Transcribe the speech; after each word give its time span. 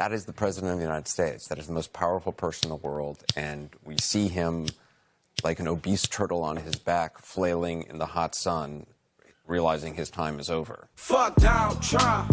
that 0.00 0.12
is 0.12 0.24
the 0.24 0.32
president 0.32 0.72
of 0.72 0.78
the 0.78 0.82
United 0.84 1.06
States. 1.06 1.46
That 1.48 1.58
is 1.58 1.66
the 1.66 1.74
most 1.74 1.92
powerful 1.92 2.32
person 2.32 2.64
in 2.64 2.70
the 2.70 2.76
world, 2.88 3.22
and 3.36 3.68
we 3.84 3.98
see 3.98 4.28
him 4.28 4.66
like 5.44 5.60
an 5.60 5.68
obese 5.68 6.08
turtle 6.08 6.42
on 6.42 6.56
his 6.56 6.76
back, 6.76 7.18
flailing 7.18 7.82
in 7.82 7.98
the 7.98 8.06
hot 8.06 8.34
sun, 8.34 8.86
realizing 9.46 9.92
his 9.92 10.08
time 10.08 10.40
is 10.40 10.48
over. 10.48 10.88
Fuck 10.94 11.36
Donald 11.36 11.82
Trump. 11.82 12.32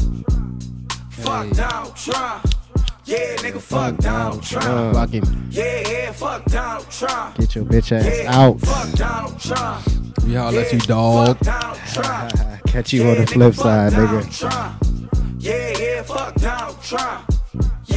Fuck 1.11 1.49
Donald 1.51 1.93
Trump. 1.97 2.45
Yeah, 3.03 3.35
nigga, 3.35 3.59
fuck 3.59 3.97
Donald 3.97 4.43
Trump. 4.43 4.95
Fuck 4.95 5.09
him. 5.09 5.49
Yeah, 5.51 5.89
yeah, 5.89 6.11
fuck 6.13 6.45
Donald 6.45 6.89
Trump. 6.89 7.35
Get 7.35 7.53
your 7.53 7.65
bitch 7.65 7.91
ass 7.91 8.05
Yeah, 8.05 8.33
out. 8.33 8.61
Fuck 8.61 8.91
Donald 8.93 9.41
Trump. 9.41 9.85
We 10.23 10.35
holler 10.35 10.61
at 10.61 10.71
you, 10.71 10.79
dog. 10.79 11.37
Fuck 11.43 12.63
Catch 12.67 12.93
you 12.93 13.09
on 13.09 13.17
the 13.17 13.27
flip 13.27 13.53
fuck 13.55 13.63
side, 13.65 13.91
Donald 13.91 14.23
nigga. 14.23 14.39
Trump. 14.39 15.37
Yeah, 15.39 15.77
yeah, 15.77 16.01
fuck 16.03 16.33
Donald 16.35 16.81
Trump. 16.81 17.33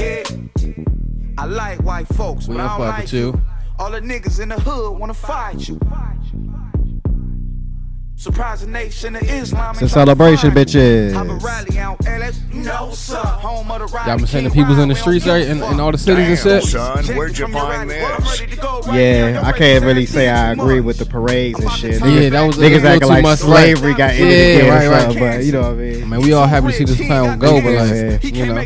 Yeah. 0.01 0.25
I 1.39 1.45
like 1.47 1.83
white 1.83 2.09
folks, 2.09 2.47
We 2.49 2.57
but 2.57 2.63
don't 2.63 2.71
I 2.71 2.77
don't 2.79 2.87
like 2.89 3.03
with 3.03 3.13
you. 3.13 3.41
All 3.79 3.91
the 3.91 4.01
niggas 4.01 4.41
in 4.41 4.51
the 4.51 4.61
hood 4.61 4.99
wanna 4.99 5.15
fight 5.15 5.69
you. 5.69 5.79
Surprise 8.17 8.61
the 8.61 8.67
nation 8.67 9.17
of 9.17 9.23
Islam. 9.23 9.73
It's 9.73 9.81
a 9.81 9.89
celebration, 9.89 10.51
bitches. 10.51 11.15
Have 11.15 11.31
a 11.31 11.37
rally 11.37 11.79
out 11.79 12.05
LA. 12.05 12.31
No, 12.53 12.91
sir. 12.91 13.17
Home 13.17 13.71
of 13.71 13.91
the 13.91 13.97
Y'all 14.07 14.19
been 14.19 14.27
saying 14.27 14.45
the 14.45 14.51
people's 14.51 14.77
in 14.77 14.91
the 14.91 14.95
streets 14.95 15.27
right 15.27 15.47
in, 15.49 15.63
in 15.63 15.81
all 15.81 15.91
the 15.91 15.97
cities 15.97 16.45
and 16.45 16.61
Damn, 16.61 16.61
shit. 16.61 16.71
son, 17.07 17.17
where'd 17.17 17.39
you 17.39 17.47
find 17.49 17.89
this? 17.89 18.41
Yeah, 18.93 19.41
I 19.43 19.53
can't 19.53 19.83
really 19.87 20.05
say 20.05 20.29
I 20.29 20.53
agree 20.53 20.81
with 20.83 20.99
the 20.99 21.07
parades 21.07 21.59
and 21.61 21.71
shit. 21.73 22.05
Yeah, 22.05 22.29
that 22.29 22.43
was 22.47 22.59
a 22.59 22.61
niggas 22.61 22.73
little 22.83 22.89
acting 22.89 23.09
like 23.09 23.23
much, 23.23 23.39
slavery 23.39 23.93
right. 23.93 23.97
got 23.99 24.11
ended 24.11 24.29
Yeah, 24.29 24.65
again, 24.67 24.91
right, 24.91 25.07
right. 25.07 25.19
but 25.19 25.45
you 25.47 25.53
know 25.53 25.61
what 25.63 25.71
I 25.71 25.75
mean. 25.77 26.09
Man, 26.11 26.21
we 26.21 26.35
all 26.35 26.47
happy 26.47 26.67
to 26.67 26.73
see 26.75 26.85
this 26.85 26.99
plan 26.99 27.39
go, 27.39 27.63
but 27.63 27.73
like, 27.73 28.23
Yeah. 28.23 28.45
you 28.45 28.53
know, 28.53 28.65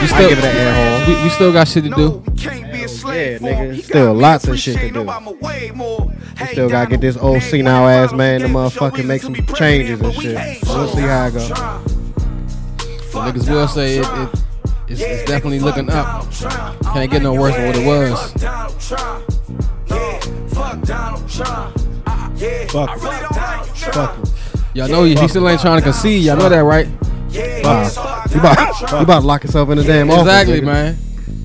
we 0.00 0.04
I 0.04 0.06
still, 0.06 0.28
give 0.28 0.38
it 0.38 0.44
an 0.44 0.56
air 0.56 1.00
hole. 1.04 1.16
we, 1.16 1.22
we 1.24 1.28
still 1.30 1.52
got 1.52 1.68
shit 1.68 1.84
to 1.84 1.90
do. 1.90 2.22
Yeah, 2.34 3.38
nigga, 3.38 3.82
still 3.82 4.14
lots 4.14 4.46
of 4.46 4.58
shit 4.58 4.78
to 4.78 4.90
do. 4.90 5.00
We 5.02 6.46
still 6.46 6.70
gotta 6.70 6.90
get 6.90 7.00
this 7.00 7.16
old 7.16 7.42
senile 7.42 7.88
ass 7.88 8.12
man 8.12 8.40
to 8.42 8.46
motherfucking 8.46 9.06
make 9.06 9.22
some 9.22 9.34
changes 9.56 10.00
and 10.00 10.14
shit. 10.14 10.62
We'll 10.66 10.88
see 10.88 11.00
how 11.00 11.26
it 11.26 11.32
go. 11.32 11.48
The 13.08 13.32
niggas 13.32 13.50
will 13.50 13.66
say 13.68 13.98
it, 13.98 14.06
it 14.06 14.44
it's, 14.88 15.00
it's 15.00 15.24
definitely 15.24 15.60
looking 15.60 15.90
up. 15.90 16.30
Can't 16.92 17.10
get 17.10 17.22
no 17.22 17.34
worse 17.34 17.56
than 17.56 17.66
what 17.66 17.76
it 17.76 17.86
was. 17.86 18.32
Fuck. 20.58 20.82
Donald 20.86 21.28
Trump. 21.28 21.76
Fuck 22.70 24.16
him. 24.16 24.24
Y'all 24.74 24.88
know 24.88 25.04
he, 25.04 25.16
he 25.16 25.28
still 25.28 25.48
ain't 25.48 25.60
trying 25.60 25.78
to 25.78 25.82
concede. 25.82 26.22
Y'all 26.24 26.36
know 26.36 26.48
that, 26.48 26.60
right? 26.60 26.86
Nah, 27.28 27.88
he 28.28 28.38
about, 28.38 28.90
he 28.90 28.96
about 28.96 29.20
to 29.20 29.26
lock 29.26 29.44
yourself 29.44 29.68
in 29.70 29.78
the 29.78 29.84
damn 29.84 30.10
office. 30.10 30.22
Exactly, 30.22 30.60
nigga. 30.60 30.64
man. 30.64 30.94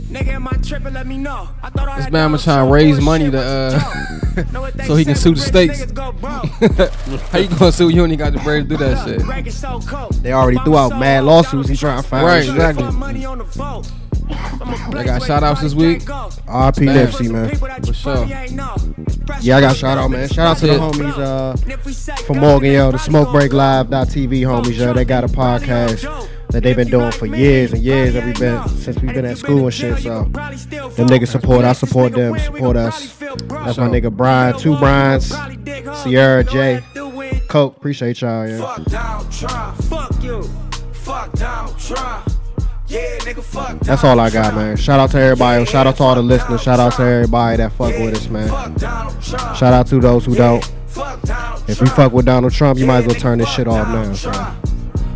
Nigga, 0.09 0.27
am 0.27 0.47
I 0.47 0.51
tripping? 0.57 0.93
Let 0.93 1.07
me 1.07 1.17
know. 1.17 1.49
I 1.63 1.69
thought 1.69 1.87
all 1.89 1.95
This 1.95 2.05
that 2.05 2.13
man 2.13 2.31
was 2.31 2.43
trying 2.43 2.65
to 2.67 2.71
raise 2.71 3.01
money 3.01 3.31
to 3.31 3.39
uh 3.39 3.79
so 4.85 4.95
he 4.95 5.05
can 5.05 5.15
sue 5.15 5.33
the 5.33 5.41
states. 5.41 5.81
niggas 5.81 5.93
go 5.93 6.11
broke. 6.11 7.19
How 7.31 7.39
you 7.39 7.47
gonna 7.49 7.71
sue 7.71 7.89
you 7.89 8.01
when 8.01 8.11
you 8.11 8.17
got 8.17 8.33
the 8.33 8.39
bread 8.39 8.69
to 8.69 8.69
do 8.69 8.77
that 8.77 9.05
shit? 9.05 9.21
Greg 9.23 9.47
is 9.47 9.57
so 9.57 9.79
cold. 9.81 10.13
They 10.15 10.31
already 10.31 10.57
threw 10.59 10.77
out 10.77 10.99
mad 10.99 11.23
lawsuits. 11.23 11.67
He 11.69 11.75
trying 11.75 12.01
to 12.01 12.07
find 12.07 12.25
Right, 12.25 12.47
exactly. 12.47 12.85
Money 14.33 14.51
on 14.51 14.59
the 14.59 14.65
vote. 14.65 14.93
They 14.93 15.03
got 15.05 15.23
shout 15.23 15.43
outs 15.43 15.61
this 15.61 15.73
week. 15.73 16.01
RP. 16.01 16.87
Nipsey, 16.87 17.31
man. 17.31 17.55
For 17.85 17.93
sure. 17.93 18.25
Yeah, 19.41 19.57
I 19.57 19.61
got 19.61 19.75
shout 19.75 19.97
out, 19.97 20.11
man. 20.11 20.27
Shout 20.29 20.47
out 20.47 20.57
to 20.57 20.67
the 20.67 20.73
homies 20.73 21.17
uh, 21.17 22.23
from 22.23 22.39
Morgan, 22.39 22.71
yo, 22.71 22.91
the 22.91 22.97
SmokeBreakLive.tv 22.97 24.41
homies, 24.41 24.77
yo. 24.77 24.93
They 24.93 25.05
got 25.05 25.23
a 25.23 25.27
podcast 25.27 26.29
that 26.49 26.63
they've 26.63 26.75
been 26.75 26.89
doing 26.89 27.11
for 27.11 27.25
years 27.25 27.73
and 27.73 27.81
years. 27.81 28.13
That 28.13 28.25
we 28.25 28.33
been 28.33 28.67
since 28.69 28.99
we've 29.01 29.13
been 29.13 29.25
at 29.25 29.37
school 29.37 29.65
and 29.65 29.73
shit. 29.73 29.99
So 29.99 30.23
them 30.23 31.07
niggas 31.07 31.29
support. 31.29 31.65
I 31.65 31.73
support 31.73 32.13
them. 32.13 32.37
Support 32.39 32.77
us. 32.77 33.17
That's 33.17 33.77
my 33.77 33.87
nigga 33.87 34.15
Brian, 34.15 34.57
two 34.57 34.77
Brian's, 34.77 35.33
Sierra 36.03 36.43
J, 36.43 36.83
Coke. 37.47 37.77
Appreciate 37.77 38.21
y'all, 38.21 38.47
yeah. 38.47 38.59
Fuck 38.59 38.85
Donald 38.85 39.31
Trump. 39.31 39.77
Fuck 39.83 40.23
you. 40.23 40.43
Fuck 40.93 41.33
Donald 41.33 41.79
Trump. 41.79 42.32
Yeah, 42.93 43.17
nigga, 43.21 43.41
fuck 43.41 43.79
That's 43.79 44.03
all 44.03 44.19
I 44.19 44.29
got, 44.29 44.53
man. 44.53 44.77
Shout 44.77 44.99
out 44.99 45.09
to 45.11 45.19
everybody. 45.19 45.65
Shout 45.65 45.87
out 45.87 45.97
to 45.97 46.03
all 46.03 46.13
the 46.13 46.21
listeners. 46.21 46.61
Shout 46.61 46.79
out 46.79 46.93
to 46.93 47.01
everybody 47.01 47.57
that 47.57 47.71
fuck 47.71 47.91
with 47.97 48.15
us, 48.15 48.29
man. 48.29 48.47
Shout 49.19 49.63
out 49.73 49.87
to 49.87 49.99
those 49.99 50.25
who 50.25 50.35
don't. 50.35 50.63
If 51.67 51.81
you 51.81 51.87
fuck 51.87 52.13
with 52.13 52.27
Donald 52.27 52.53
Trump, 52.53 52.77
you 52.77 52.85
might 52.85 52.99
as 52.99 53.07
well 53.07 53.15
turn 53.15 53.39
this 53.39 53.49
shit 53.49 53.67
off 53.67 53.87
now. 53.87 54.13
So 54.13 54.29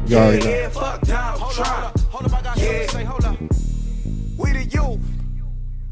you 0.07 0.17
already 0.17 0.43
know. 0.43 0.49
Yeah, 0.49 0.69
fuck 0.69 1.01
Donald 1.01 1.51
Trump. 1.51 1.99
Hold 2.09 2.25
up, 2.25 2.33
I 2.33 2.41
got 2.43 2.57
something 2.57 2.79
to 2.79 2.87
say. 2.89 3.03
Hold 3.03 3.25
up. 3.25 3.39
We 4.37 4.51
the 4.53 4.65
youth. 4.71 4.99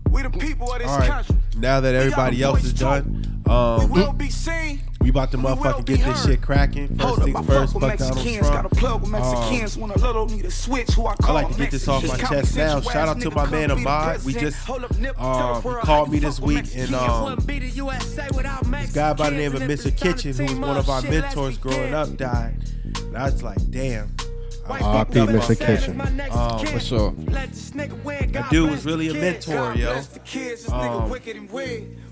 We 0.09 0.22
the 0.23 0.29
people 0.31 0.73
of 0.73 0.79
this 0.79 0.88
All 0.90 0.97
right. 0.97 1.09
country. 1.09 1.35
Now 1.57 1.81
that 1.81 1.94
everybody 1.94 2.41
else 2.41 2.63
is 2.63 2.73
done, 2.73 3.44
um, 3.47 3.91
We 5.05 5.11
will 5.11 5.27
be 5.27 5.31
seen. 5.31 5.41
we 5.41 5.53
about 5.53 5.57
to 5.77 5.83
motherfucking 5.83 5.85
get 5.85 6.05
this 6.05 6.25
shit 6.25 6.41
cracking. 6.41 6.97
Hold 6.99 7.16
First 7.16 7.25
thing 7.25 7.35
I 7.35 7.41
things 7.41 7.47
first, 7.47 7.73
fuck 7.73 7.81
with 7.81 7.91
fuck 7.91 7.99
Donald 7.99 8.25
Mexicans. 8.25 8.49
Got 8.49 8.66
a 8.66 8.69
Trump. 8.69 8.77
plug 8.77 9.01
with 9.01 9.11
Mexicans. 9.11 9.77
When 9.77 9.91
a 9.91 9.97
little 9.97 10.25
need 10.25 10.45
a 10.45 10.51
switch, 10.51 10.89
who 10.91 11.05
I 11.05 11.16
call 11.16 11.16
I 11.16 11.25
call 11.25 11.33
like 11.35 11.51
to 11.51 11.57
get 11.57 11.71
this 11.71 11.88
off 11.88 12.07
my 12.07 12.17
chest 12.17 12.55
now. 12.55 12.81
Shout 12.81 13.07
out 13.07 13.21
to 13.21 13.31
my 13.31 13.49
man 13.49 13.71
Ahmad. 13.71 14.23
We 14.23 14.33
just 14.33 14.69
um, 14.69 15.61
he 15.61 15.69
called 15.81 16.11
me 16.11 16.19
this 16.19 16.39
week 16.39 16.66
and 16.75 16.93
um, 16.93 17.35
this 17.45 18.91
guy 18.93 19.13
by 19.13 19.29
the 19.29 19.35
name 19.35 19.55
of 19.55 19.61
Mr. 19.61 19.95
Kitchen, 19.95 20.33
who 20.33 20.43
was 20.43 20.55
one 20.55 20.77
of 20.77 20.89
our 20.89 21.01
mentors 21.01 21.57
growing 21.57 21.93
up, 21.93 22.16
died. 22.17 22.55
And 22.97 23.17
I 23.17 23.25
was 23.25 23.43
like, 23.43 23.72
damn. 23.72 24.16
I 24.67 24.79
fucked 24.79 25.11
RP 25.13 25.22
up 25.22 25.29
Mr. 25.29 25.49
my- 25.49 25.66
Kitchen. 25.67 26.01
Um, 26.31 26.66
For 26.66 26.79
sure. 26.79 27.11
That 27.11 28.47
dude 28.49 28.72
was 28.72 28.83
really 28.83 29.09
a 29.09 29.13
mentor, 29.13 29.75
yo. 29.75 30.01
Um, 30.72 31.09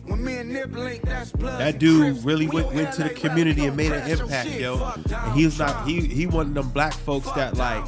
that 0.06 1.76
dude 1.80 2.24
really 2.24 2.48
went, 2.48 2.74
went 2.74 2.94
to 2.94 3.04
the 3.04 3.10
community 3.10 3.66
and 3.66 3.78
made 3.78 3.92
an 3.92 4.10
impact, 4.10 4.50
yo. 4.52 4.94
And 5.10 5.34
he 5.34 5.46
was 5.46 5.58
not 5.60 5.88
he 5.88 6.02
he 6.02 6.28
one 6.28 6.48
of 6.48 6.54
them 6.54 6.70
black 6.70 6.94
folks 6.94 7.32
that 7.32 7.56
like 7.56 7.86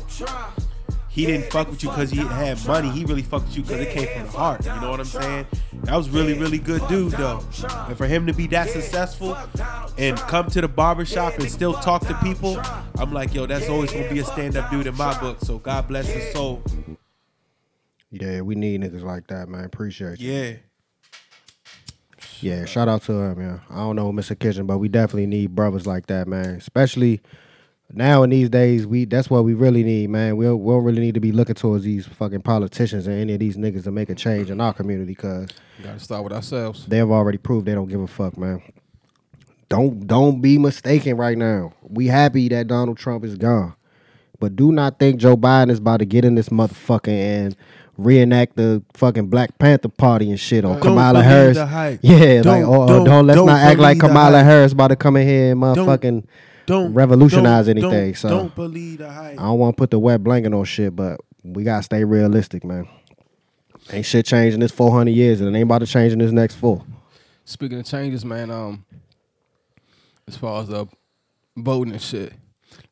he 1.09 1.25
didn't 1.25 1.49
fuck 1.49 1.69
with 1.69 1.81
you 1.81 1.89
because 1.89 2.11
he 2.11 2.17
had 2.17 2.65
money. 2.67 2.89
He 2.89 3.05
really 3.05 3.21
fucked 3.21 3.47
with 3.47 3.55
you 3.55 3.63
because 3.63 3.79
it 3.79 3.89
came 3.91 4.07
from 4.07 4.23
the 4.25 4.37
heart. 4.37 4.65
You 4.65 4.81
know 4.81 4.91
what 4.91 4.99
I'm 4.99 5.05
saying? 5.05 5.47
That 5.83 5.95
was 5.95 6.09
really, 6.09 6.33
really 6.33 6.57
good 6.57 6.85
dude 6.89 7.13
though. 7.13 7.41
And 7.87 7.97
for 7.97 8.05
him 8.05 8.27
to 8.27 8.33
be 8.33 8.47
that 8.47 8.69
successful 8.69 9.37
and 9.97 10.17
come 10.17 10.47
to 10.47 10.59
the 10.59 10.67
barbershop 10.67 11.37
and 11.39 11.49
still 11.49 11.73
talk 11.73 12.05
to 12.07 12.13
people, 12.15 12.59
I'm 12.97 13.13
like, 13.13 13.33
yo, 13.33 13.45
that's 13.45 13.69
always 13.69 13.93
gonna 13.93 14.09
be 14.09 14.19
a 14.19 14.25
stand-up 14.25 14.69
dude 14.71 14.87
in 14.87 14.95
my 14.97 15.17
book. 15.19 15.39
So 15.41 15.57
God 15.57 15.87
bless 15.87 16.07
his 16.07 16.33
soul. 16.33 16.61
Yeah, 18.11 18.41
we 18.41 18.55
need 18.55 18.81
niggas 18.81 19.03
like 19.03 19.27
that, 19.27 19.47
man. 19.47 19.63
Appreciate 19.63 20.19
you. 20.19 20.31
Yeah. 20.31 20.53
Yeah, 22.41 22.65
shout 22.65 22.87
out 22.87 23.01
to 23.03 23.13
him, 23.13 23.39
yeah. 23.41 23.59
I 23.69 23.75
don't 23.77 23.95
know 23.95 24.11
Mr. 24.11 24.37
Kitchen, 24.37 24.65
but 24.65 24.77
we 24.79 24.87
definitely 24.89 25.25
need 25.27 25.55
brothers 25.55 25.87
like 25.87 26.07
that, 26.07 26.27
man. 26.27 26.55
Especially 26.55 27.21
now 27.91 28.23
in 28.23 28.29
these 28.31 28.49
days, 28.49 28.85
we 28.87 29.05
that's 29.05 29.29
what 29.29 29.43
we 29.45 29.53
really 29.53 29.83
need, 29.83 30.09
man. 30.09 30.37
We 30.37 30.45
don't, 30.45 30.63
we 30.63 30.73
don't 30.73 30.83
really 30.83 31.01
need 31.01 31.13
to 31.13 31.19
be 31.19 31.31
looking 31.31 31.55
towards 31.55 31.83
these 31.83 32.05
fucking 32.07 32.41
politicians 32.41 33.07
and 33.07 33.19
any 33.19 33.33
of 33.33 33.39
these 33.39 33.57
niggas 33.57 33.83
to 33.83 33.91
make 33.91 34.09
a 34.09 34.15
change 34.15 34.49
in 34.49 34.59
our 34.59 34.73
community 34.73 35.11
because 35.13 35.49
Gotta 35.83 35.99
start 35.99 36.23
with 36.23 36.33
ourselves. 36.33 36.85
they 36.85 36.97
have 36.97 37.11
already 37.11 37.37
proved 37.37 37.65
they 37.65 37.73
don't 37.73 37.87
give 37.89 38.01
a 38.01 38.07
fuck, 38.07 38.37
man. 38.37 38.61
Don't 39.69 40.05
don't 40.05 40.41
be 40.41 40.57
mistaken 40.57 41.17
right 41.17 41.37
now. 41.37 41.73
We 41.81 42.07
happy 42.07 42.47
that 42.49 42.67
Donald 42.67 42.97
Trump 42.97 43.23
is 43.25 43.35
gone. 43.35 43.75
But 44.39 44.55
do 44.55 44.71
not 44.71 44.99
think 44.99 45.19
Joe 45.19 45.37
Biden 45.37 45.71
is 45.71 45.79
about 45.79 45.97
to 45.97 46.05
get 46.05 46.25
in 46.25 46.35
this 46.35 46.49
motherfucker 46.49 47.07
and 47.07 47.55
reenact 47.97 48.55
the 48.55 48.83
fucking 48.93 49.27
Black 49.27 49.57
Panther 49.57 49.89
party 49.89 50.29
and 50.29 50.39
shit 50.39 50.65
or 50.65 50.73
Don't 50.73 50.81
Kamala 50.81 51.23
Harris. 51.23 51.57
Yeah, 52.01 52.41
Don't- 52.41 52.45
like 52.45 52.67
or, 52.67 52.87
don't- 52.87 53.05
don't, 53.05 53.27
let's 53.27 53.37
don't 53.37 53.47
not 53.47 53.59
act 53.61 53.79
like 53.79 53.99
Kamala. 53.99 54.43
Harris 54.43 54.73
about 54.73 54.89
to 54.89 54.95
come 54.95 55.15
in 55.17 55.27
here 55.27 55.51
and 55.53 55.61
motherfucking 55.61 56.25
Don't 56.65 56.93
revolutionize 56.93 57.67
don't- 57.67 57.77
anything. 57.77 58.07
Don't, 58.11 58.15
so 58.17 58.29
don't 58.29 58.55
believe 58.55 58.99
the 58.99 59.09
hype. 59.09 59.39
I 59.39 59.43
don't 59.43 59.59
want 59.59 59.75
to 59.77 59.81
put 59.81 59.91
the 59.91 59.99
wet 59.99 60.23
blanket 60.23 60.53
on 60.53 60.65
shit, 60.65 60.95
but 60.95 61.19
we 61.43 61.63
gotta 61.63 61.83
stay 61.83 62.03
realistic, 62.03 62.63
man. 62.63 62.87
Ain't 63.93 64.05
shit 64.05 64.25
changing 64.25 64.59
this 64.59 64.71
400 64.71 65.11
years, 65.11 65.41
and 65.41 65.49
it 65.55 65.59
ain't 65.59 65.67
about 65.67 65.79
to 65.79 65.85
change 65.85 66.11
in 66.11 66.19
this 66.19 66.31
next 66.31 66.55
four. 66.55 66.83
Speaking 67.45 67.79
of 67.79 67.85
changes, 67.85 68.25
man, 68.25 68.49
um, 68.49 68.83
as 70.27 70.35
far 70.35 70.61
as 70.63 70.69
the 70.69 70.87
voting 71.55 71.93
and 71.93 72.01
shit, 72.01 72.33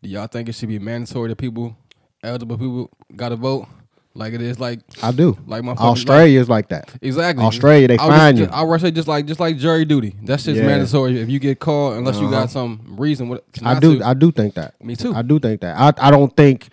do 0.04 0.10
y'all 0.10 0.28
think 0.28 0.48
it 0.50 0.54
should 0.54 0.69
be 0.69 0.78
mandatory 0.80 1.30
that 1.30 1.38
people, 1.38 1.75
eligible 2.24 2.57
people, 2.57 2.92
got 3.16 3.30
to 3.30 3.36
vote 3.36 3.68
like 4.15 4.33
it 4.33 4.42
is 4.42 4.60
like 4.60 4.80
I 5.01 5.12
do. 5.12 5.38
like 5.48 5.63
my 5.63 5.74
Australia's 5.74 6.48
like 6.50 6.69
that. 6.69 6.94
Exactly. 7.01 7.44
Australia, 7.44 7.88
they 7.88 7.95
I 7.95 8.07
find 8.07 8.38
just, 8.38 8.51
you. 8.51 8.56
I 8.56 8.62
would 8.63 8.80
say 8.81 8.92
just 8.92 9.07
like 9.07 9.25
just 9.25 9.39
like 9.39 9.57
jury 9.57 9.86
duty. 9.86 10.15
That's 10.24 10.44
just 10.44 10.57
Yeah. 10.60 10.68
mandatory 10.68 11.19
if 11.19 11.30
you 11.30 11.39
get 11.39 11.60
caught 11.60 11.98
unless 11.98 12.18
you 12.18 12.27
Uh-huh. 12.27 12.42
got 12.42 12.51
some 12.51 12.95
reason. 12.98 13.30
What 13.30 13.44
I 13.63 13.80
do. 13.80 14.04
I 14.04 14.13
do 14.13 14.31
think 14.31 14.54
that. 14.56 14.75
Me 14.83 14.95
too. 14.95 15.13
I 15.15 15.21
do 15.24 15.39
think 15.39 15.62
that. 15.62 15.77
I 15.77 16.07
I 16.07 16.12
don't 16.12 16.36
think 16.38 16.69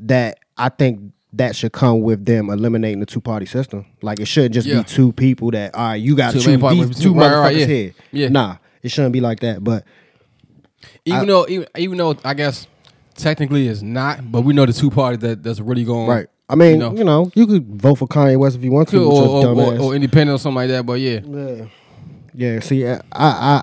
that. 0.00 0.38
I 0.58 0.68
think 0.70 1.12
that 1.32 1.54
should 1.54 1.72
come 1.72 2.00
with 2.00 2.24
them 2.24 2.48
eliminating 2.50 3.00
the 3.00 3.06
two 3.06 3.20
party 3.20 3.44
system. 3.46 3.84
Like 4.02 4.20
it 4.20 4.26
shouldn't 4.26 4.54
just 4.54 4.66
Yeah. 4.66 4.78
be 4.78 4.84
two 4.84 5.12
people 5.12 5.50
that 5.52 5.74
all 5.74 5.88
right. 5.88 5.94
You 5.96 6.14
got 6.16 6.28
to 6.28 6.32
Two 6.34 6.38
choose 6.40 6.46
main 6.48 6.60
party- 6.60 6.84
these 6.84 6.98
two 6.98 7.12
right, 7.14 7.30
motherfuckers 7.30 7.42
right, 7.42 7.56
yeah. 7.56 7.66
here. 7.66 7.92
Yeah. 8.12 8.28
Nah, 8.28 8.56
it 8.82 8.90
shouldn't 8.90 9.12
be 9.12 9.20
like 9.20 9.40
that. 9.40 9.62
But 9.64 9.84
even 11.04 11.20
I- 11.20 11.24
though 11.24 11.46
even, 11.48 11.66
even 11.76 11.98
though 11.98 12.16
I 12.24 12.34
guess 12.34 12.66
technically 13.16 13.68
it's 13.68 13.82
not, 13.82 14.30
but 14.30 14.42
we 14.42 14.52
know 14.54 14.66
the 14.66 14.72
two 14.72 14.90
parties 14.90 15.20
that 15.20 15.42
that's 15.42 15.60
really 15.60 15.84
going 15.84 16.06
Right. 16.08 16.26
I 16.48 16.54
mean, 16.54 16.72
You 16.72 16.76
know. 16.78 16.94
you 16.94 17.04
know, 17.04 17.30
you 17.34 17.46
could 17.46 17.66
vote 17.80 17.96
for 17.96 18.06
Kanye 18.06 18.38
West 18.38 18.56
if 18.56 18.62
you 18.64 18.70
want 18.70 18.88
to. 18.90 19.02
or, 19.04 19.46
or, 19.46 19.46
or, 19.48 19.78
or 19.80 19.94
independent 19.94 20.36
or 20.36 20.38
something 20.38 20.56
like 20.56 20.68
that. 20.68 20.86
But 20.86 21.00
yeah, 21.00 21.20
Yeah, 21.24 21.66
yeah. 22.34 22.60
See, 22.60 22.86
I 22.86 23.00
I 23.12 23.62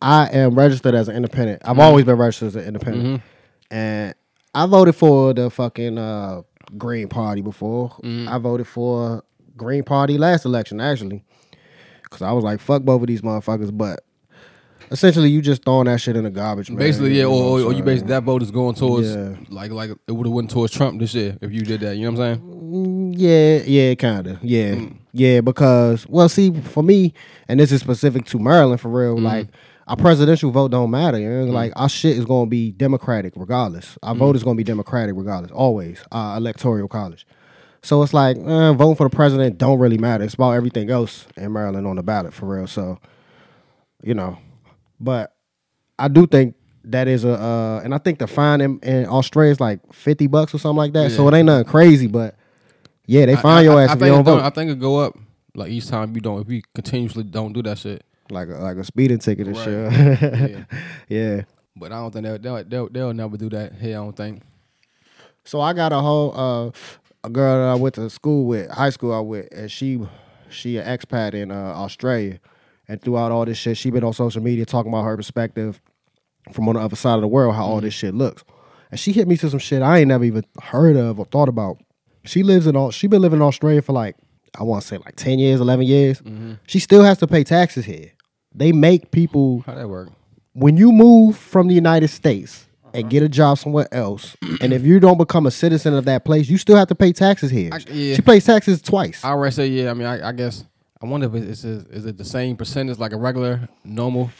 I 0.00 0.26
am 0.32 0.54
registered 0.54 0.94
as 0.94 1.08
an 1.08 1.16
independent. 1.16 1.60
Mm-hmm. 1.60 1.70
I've 1.70 1.78
always 1.78 2.04
been 2.04 2.16
registered 2.16 2.48
as 2.48 2.56
an 2.56 2.64
independent, 2.64 3.22
and 3.70 4.14
I 4.54 4.66
voted 4.66 4.94
for 4.96 5.34
the 5.34 5.50
fucking 5.50 5.98
uh, 5.98 6.42
Green 6.78 7.08
Party 7.08 7.42
before. 7.42 7.90
Mm-hmm. 8.02 8.28
I 8.28 8.38
voted 8.38 8.66
for 8.66 9.22
Green 9.56 9.82
Party 9.84 10.16
last 10.16 10.44
election 10.46 10.80
actually, 10.80 11.22
because 12.02 12.22
I 12.22 12.32
was 12.32 12.44
like, 12.44 12.60
fuck 12.60 12.82
both 12.82 13.02
of 13.02 13.08
these 13.08 13.20
motherfuckers. 13.22 13.76
But 13.76 14.04
essentially, 14.90 15.28
you 15.30 15.40
just 15.42 15.64
throwing 15.64 15.86
that 15.86 16.00
shit 16.00 16.16
in 16.16 16.24
the 16.24 16.30
garbage. 16.30 16.70
Man. 16.70 16.78
basically, 16.78 17.10
yeah. 17.10 17.22
You 17.24 17.30
know 17.30 17.34
Or, 17.34 17.60
or, 17.60 17.72
you 17.72 17.82
basically 17.82 18.10
that 18.10 18.22
vote 18.22 18.42
is 18.42 18.50
going 18.50 18.74
towards 18.74 19.14
Yeah. 19.14 19.34
like 19.50 19.70
like 19.70 19.90
it 19.90 20.12
would 20.12 20.26
have 20.26 20.32
went 20.34 20.50
towards 20.50 20.72
Trump 20.72 21.00
this 21.00 21.14
year 21.14 21.36
if 21.40 21.52
you 21.52 21.62
did 21.62 21.80
that. 21.80 21.96
You 21.96 22.10
know 22.10 22.18
what 22.18 22.26
I'm 22.26 22.34
saying? 22.40 23.14
Yeah, 23.16 23.62
yeah, 23.64 23.94
kind 23.94 24.26
of. 24.26 24.42
Yeah, 24.42 24.74
Mm. 24.74 24.96
yeah. 25.12 25.40
Because 25.40 26.06
well, 26.08 26.28
see, 26.28 26.52
for 26.60 26.82
me, 26.82 27.14
and 27.48 27.60
this 27.60 27.72
is 27.72 27.80
specific 27.80 28.26
to 28.26 28.38
Maryland 28.38 28.80
for 28.80 28.88
real. 28.88 29.18
Like 29.18 29.48
our 29.88 29.96
presidential 29.96 30.50
vote 30.50 30.72
don't 30.72 30.90
matter. 30.90 31.18
You 31.18 31.28
know? 31.30 31.46
Mm. 31.46 31.52
Like 31.52 31.72
our 31.76 31.88
shit 31.88 32.16
is 32.18 32.24
gonna 32.24 32.46
be 32.50 32.72
Democratic 32.72 33.32
regardless. 33.36 33.96
Our 34.02 34.14
vote 34.14 34.34
is 34.36 34.42
gonna 34.42 34.56
be 34.56 34.64
Democratic 34.64 35.14
regardless. 35.16 35.52
Always. 35.52 36.02
Our 36.12 36.36
electoral 36.38 36.88
college. 36.88 37.26
So 37.82 38.02
it's 38.02 38.12
like 38.12 38.36
eh, 38.36 38.72
voting 38.72 38.96
for 38.96 39.08
the 39.08 39.14
president 39.14 39.58
don't 39.58 39.78
really 39.78 39.96
matter. 39.98 40.24
It's 40.24 40.34
about 40.34 40.52
everything 40.52 40.90
else 40.90 41.26
in 41.36 41.52
Maryland 41.52 41.86
on 41.86 41.94
the 41.94 42.02
ballot 42.02 42.34
for 42.34 42.46
real. 42.46 42.66
So, 42.66 42.98
you 44.02 44.12
know, 44.12 44.38
but 45.00 45.34
I 45.98 46.08
do 46.08 46.26
think 46.26 46.54
that 46.84 47.08
is 47.08 47.24
a, 47.24 47.32
uh, 47.32 47.80
and 47.84 47.94
I 47.94 47.98
think 47.98 48.18
the 48.18 48.26
fine 48.26 48.60
in, 48.60 48.78
in 48.80 49.06
Australia 49.06 49.50
is 49.52 49.60
like 49.60 49.80
fifty 49.92 50.26
bucks 50.26 50.54
or 50.54 50.58
something 50.58 50.76
like 50.78 50.92
that. 50.92 51.10
So 51.12 51.26
it 51.28 51.34
ain't 51.34 51.46
nothing 51.46 51.64
crazy, 51.70 52.06
but 52.06 52.36
yeah, 53.06 53.26
they 53.26 53.36
fine 53.36 53.58
I, 53.58 53.60
your 53.62 53.78
I, 53.78 53.84
ass 53.84 53.90
I 53.90 53.92
if 53.94 54.00
you 54.00 54.06
don't 54.06 54.24
don't- 54.24 54.40
I 54.42 54.50
think 54.50 54.70
it 54.70 54.78
go 54.78 54.98
up 54.98 55.16
like 55.54 55.70
each 55.70 55.88
time 55.88 56.14
you 56.14 56.20
don't 56.20 56.40
if 56.42 56.48
you 56.50 56.62
continuously 56.74 57.24
don't 57.24 57.52
do 57.52 57.62
that 57.62 57.78
shit. 57.78 58.04
Like 58.28 58.48
a, 58.48 58.54
like 58.54 58.76
a 58.76 58.84
speeding 58.84 59.18
ticket 59.20 59.46
and 59.46 59.56
Right. 59.56 59.64
shit. 59.64 60.66
Yeah. 61.08 61.36
yeah. 61.36 61.42
But 61.76 61.92
I 61.92 61.96
don't 62.00 62.10
think 62.10 62.24
they'll, 62.24 62.38
they'll, 62.38 62.64
they'll, 62.64 62.88
they'll 62.88 63.12
never 63.14 63.36
do 63.36 63.48
that. 63.50 63.74
Hey, 63.74 63.90
I 63.94 63.98
don't 63.98 64.16
think. 64.16 64.42
So 65.44 65.60
I 65.60 65.72
got 65.74 65.92
a 65.92 66.00
whole 66.00 66.32
uh, 66.36 66.70
a 67.22 67.30
girl 67.30 67.56
that 67.60 67.68
I 67.70 67.74
went 67.76 67.94
to 67.96 68.10
school 68.10 68.46
with, 68.46 68.68
high 68.70 68.90
school 68.90 69.12
I 69.14 69.20
went, 69.20 69.48
and 69.52 69.70
she 69.70 70.00
she 70.48 70.76
an 70.78 70.86
expat 70.86 71.34
in 71.34 71.50
uh, 71.52 71.54
Australia, 71.54 72.40
and 72.88 73.00
throughout 73.02 73.32
all 73.32 73.44
this 73.44 73.58
shit, 73.58 73.76
she 73.76 73.90
been 73.90 74.04
on 74.04 74.12
social 74.12 74.42
media 74.42 74.64
talking 74.64 74.92
about 74.92 75.04
her 75.04 75.16
perspective 75.16 75.80
from 76.52 76.68
on 76.68 76.76
the 76.76 76.80
other 76.80 76.96
side 76.96 77.14
of 77.14 77.20
the 77.20 77.28
world, 77.28 77.54
how 77.54 77.64
all 77.64 77.80
this 77.80 77.94
mm. 77.94 77.98
shit 77.98 78.14
looks, 78.14 78.44
and 78.90 79.00
she 79.00 79.12
hit 79.12 79.26
me 79.26 79.36
to 79.36 79.50
some 79.50 79.58
shit 79.58 79.82
I 79.82 79.98
ain't 79.98 80.08
never 80.08 80.24
even 80.24 80.44
heard 80.62 80.96
of 80.96 81.18
or 81.18 81.26
thought 81.26 81.48
about. 81.48 81.78
She 82.24 82.42
lives 82.42 82.66
in 82.66 82.76
all 82.76 82.90
she 82.90 83.06
been 83.06 83.22
living 83.22 83.38
in 83.38 83.42
Australia 83.42 83.82
for 83.82 83.92
like 83.92 84.16
I 84.58 84.62
want 84.62 84.82
to 84.82 84.88
say 84.88 84.98
like 84.98 85.16
ten 85.16 85.38
years, 85.38 85.60
eleven 85.60 85.86
years. 85.86 86.20
Mm-hmm. 86.20 86.54
She 86.66 86.78
still 86.78 87.02
has 87.02 87.18
to 87.18 87.26
pay 87.26 87.44
taxes 87.44 87.84
here. 87.84 88.12
They 88.54 88.72
make 88.72 89.10
people 89.10 89.60
How 89.66 89.74
that 89.74 89.88
work? 89.88 90.10
when 90.54 90.76
you 90.76 90.90
move 90.90 91.36
from 91.36 91.68
the 91.68 91.74
United 91.74 92.08
States 92.08 92.66
and 92.94 93.04
uh-huh. 93.04 93.10
get 93.10 93.22
a 93.22 93.28
job 93.28 93.58
somewhere 93.58 93.92
else, 93.92 94.36
and 94.60 94.72
if 94.72 94.84
you 94.84 94.98
don't 94.98 95.18
become 95.18 95.46
a 95.46 95.50
citizen 95.50 95.92
of 95.94 96.06
that 96.06 96.24
place, 96.24 96.48
you 96.48 96.56
still 96.56 96.76
have 96.76 96.88
to 96.88 96.94
pay 96.94 97.12
taxes 97.12 97.50
here. 97.50 97.70
I- 97.72 97.80
yeah. 97.90 98.14
She 98.14 98.22
pays 98.22 98.44
taxes 98.44 98.80
twice. 98.80 99.22
I 99.24 99.30
already 99.30 99.54
say 99.54 99.66
yeah. 99.66 99.90
I 99.90 99.94
mean, 99.94 100.06
I, 100.06 100.28
I 100.28 100.32
guess 100.32 100.64
I 101.02 101.06
wonder 101.06 101.26
if 101.26 101.34
it's, 101.34 101.64
is 101.64 101.84
is 101.86 102.06
it 102.06 102.16
the 102.16 102.24
same 102.24 102.56
percentage 102.56 102.98
like 102.98 103.12
a 103.12 103.16
regular 103.16 103.68
normal? 103.84 104.30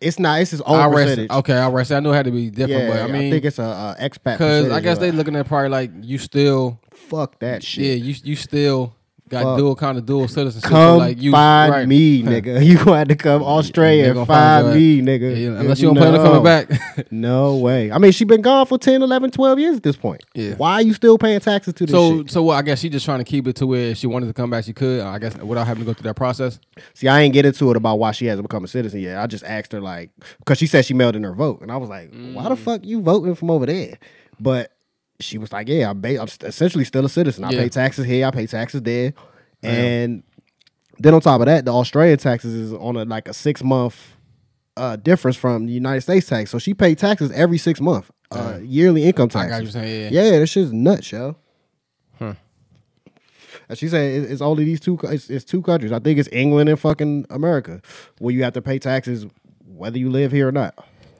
it's 0.00 0.18
not. 0.18 0.40
It's 0.40 0.50
his 0.52 0.60
own 0.62 0.78
I 0.78 0.82
already 0.84 1.10
percentage. 1.10 1.30
okay. 1.30 1.54
I 1.54 1.64
already 1.64 1.86
say 1.86 1.96
I 1.96 2.00
know 2.00 2.12
it 2.12 2.16
had 2.16 2.26
to 2.26 2.30
be 2.30 2.50
different, 2.50 2.84
yeah, 2.84 2.90
but 2.90 3.00
I 3.02 3.06
mean, 3.06 3.26
I 3.26 3.30
think 3.30 3.44
it's 3.44 3.58
a, 3.58 3.62
a 3.62 3.96
expat. 4.00 4.34
because 4.34 4.64
I 4.66 4.80
percentage 4.80 4.82
guess 4.84 4.98
they 4.98 5.08
it. 5.08 5.14
looking 5.14 5.36
at 5.36 5.46
probably 5.46 5.70
like 5.70 5.90
you 6.02 6.18
still 6.18 6.80
fuck 6.92 7.38
that 7.40 7.62
shit. 7.64 7.84
yeah 7.84 7.94
you 7.94 8.14
you 8.22 8.36
still 8.36 8.94
got 9.28 9.42
Fuck. 9.42 9.58
dual 9.58 9.74
kind 9.76 9.98
of 9.98 10.06
dual 10.06 10.28
citizenship. 10.28 10.68
so, 10.68 10.74
Come 10.76 10.98
like 10.98 11.20
you 11.20 11.32
find 11.32 11.72
right. 11.72 11.88
me, 11.88 12.22
nigga. 12.22 12.64
You 12.64 12.76
gonna 12.78 12.98
have 12.98 13.08
to 13.08 13.16
come 13.16 13.42
Australia 13.42 14.14
find 14.14 14.26
find 14.26 14.74
me, 14.74 15.00
nigga. 15.00 15.36
Yeah, 15.40 15.60
unless 15.60 15.80
you 15.80 15.88
don't 15.88 15.96
plan 15.96 16.14
on 16.14 16.24
coming 16.24 16.42
back. 16.44 17.10
no 17.12 17.56
way. 17.56 17.90
I 17.90 17.98
mean, 17.98 18.12
she 18.12 18.24
been 18.24 18.42
gone 18.42 18.66
for 18.66 18.78
10, 18.78 19.02
11, 19.02 19.30
12 19.30 19.58
years 19.58 19.76
at 19.76 19.82
this 19.82 19.96
point. 19.96 20.22
Yeah. 20.34 20.54
Why 20.54 20.74
are 20.74 20.82
you 20.82 20.92
still 20.94 21.16
paying 21.18 21.40
taxes 21.40 21.74
to 21.74 21.86
this 21.86 21.92
so 21.94 22.18
shit? 22.18 22.30
so 22.30 22.42
what, 22.42 22.54
I 22.56 22.62
guess 22.62 22.80
she 22.80 22.88
just 22.88 23.04
trying 23.04 23.18
to 23.18 23.24
keep 23.24 23.46
it 23.46 23.56
to 23.56 23.66
where 23.66 23.90
if 23.90 23.98
she 23.98 24.06
wanted 24.06 24.26
to 24.26 24.32
come 24.34 24.50
back, 24.50 24.64
she 24.64 24.72
could. 24.72 25.00
I 25.00 25.18
guess 25.18 25.36
without 25.38 25.66
having 25.66 25.82
to 25.82 25.86
go 25.86 25.94
through 25.94 26.08
that 26.08 26.14
process. 26.14 26.58
See, 26.94 27.08
I 27.08 27.20
ain't 27.22 27.32
get 27.34 27.46
into 27.46 27.70
it 27.70 27.76
about 27.76 27.98
why 27.98 28.12
she 28.12 28.26
hasn't 28.26 28.46
become 28.48 28.64
a 28.64 28.68
citizen 28.68 29.00
yet. 29.00 29.18
I 29.18 29.26
just 29.26 29.44
asked 29.44 29.72
her 29.72 29.80
like, 29.80 30.10
because 30.38 30.58
she 30.58 30.66
said 30.66 30.84
she 30.84 30.94
mailed 30.94 31.16
in 31.16 31.24
her 31.24 31.32
vote, 31.34 31.60
and 31.62 31.72
I 31.72 31.76
was 31.76 31.88
like, 31.88 32.10
why 32.10 32.44
Mm. 32.44 32.48
the 32.50 32.56
fuck 32.56 32.84
you 32.84 33.00
voting 33.00 33.34
from 33.34 33.50
over 33.50 33.66
there? 33.66 33.98
But 34.40 34.72
she 35.20 35.38
was 35.38 35.52
like, 35.52 35.68
yeah, 35.68 35.90
I'm, 35.90 36.00
ba- 36.00 36.20
I'm 36.20 36.28
essentially 36.42 36.84
still 36.84 37.04
a 37.04 37.08
citizen. 37.08 37.44
I 37.44 37.50
Yeah. 37.50 37.60
pay 37.62 37.68
taxes 37.68 38.04
here, 38.06 38.26
I 38.26 38.30
pay 38.30 38.46
taxes 38.46 38.82
there, 38.82 39.12
and 39.62 40.22
then 40.98 41.14
on 41.14 41.20
top 41.20 41.40
of 41.40 41.46
that, 41.46 41.64
the 41.64 41.72
Australian 41.72 42.18
taxes 42.18 42.52
is 42.54 42.72
on 42.72 42.96
a 42.96 43.04
like 43.04 43.28
a 43.28 43.34
six 43.34 43.62
month 43.62 44.16
uh, 44.76 44.96
difference 44.96 45.36
from 45.36 45.66
the 45.66 45.72
United 45.72 46.00
States 46.02 46.26
tax. 46.28 46.50
So 46.50 46.58
she 46.58 46.74
paid 46.74 46.98
taxes 46.98 47.30
every 47.32 47.58
six 47.58 47.80
month, 47.80 48.10
uh, 48.32 48.58
yearly 48.62 49.04
income 49.04 49.26
I 49.34 49.38
tax. 49.40 49.50
got 49.50 49.62
you 49.62 49.70
saying 49.70 50.12
yeah. 50.12 50.22
Yeah, 50.24 50.38
this 50.40 50.50
shit's 50.50 50.72
nuts, 50.72 51.10
yo. 51.12 51.36
And 53.68 53.78
she 53.78 53.88
said 53.88 54.24
it's 54.30 54.42
only 54.42 54.64
these 54.64 54.80
two. 54.80 54.98
It's, 55.04 55.30
it's 55.30 55.44
two 55.44 55.62
countries. 55.62 55.90
I 55.92 55.98
think 55.98 56.18
it's 56.18 56.28
England 56.32 56.68
and 56.68 56.78
fucking 56.78 57.26
America, 57.30 57.80
where 58.18 58.34
you 58.34 58.42
have 58.42 58.52
to 58.54 58.62
pay 58.62 58.78
taxes 58.78 59.26
whether 59.66 59.96
you 59.98 60.10
live 60.10 60.32
here 60.32 60.48
or 60.48 60.52
not. 60.52 60.74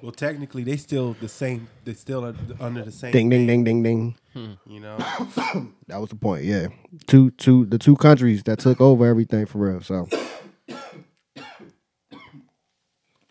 Well, 0.04 0.12
technically, 0.12 0.64
they 0.64 0.76
still 0.76 1.16
the 1.18 1.28
same. 1.28 1.66
They 1.86 1.94
still 1.94 2.26
are 2.26 2.34
under 2.60 2.82
the 2.82 2.92
same. 2.92 3.10
Ding, 3.10 3.30
ding, 3.30 3.46
thing, 3.46 3.64
ding, 3.64 3.82
ding, 3.82 4.14
ding. 4.34 4.58
You 4.66 4.80
know, 4.80 4.98
That 5.86 5.98
was 5.98 6.10
the 6.10 6.16
point. 6.16 6.44
Yeah, 6.44 6.66
two, 7.06 7.30
two, 7.30 7.64
the 7.64 7.78
two 7.78 7.96
countries 7.96 8.42
that 8.42 8.58
took 8.58 8.82
over 8.82 9.06
everything 9.06 9.46
for 9.46 9.56
real. 9.56 9.80
So 9.80 10.06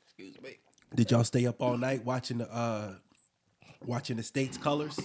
excuse 0.04 0.42
me. 0.42 0.58
did 0.96 1.12
y'all 1.12 1.24
stay 1.24 1.46
up 1.46 1.62
all 1.62 1.78
night 1.78 2.04
watching 2.04 2.40
the 2.40 2.52
uh 2.52 2.94
watching 3.86 4.18
the 4.18 4.24
states 4.24 4.58
colors? 4.58 5.00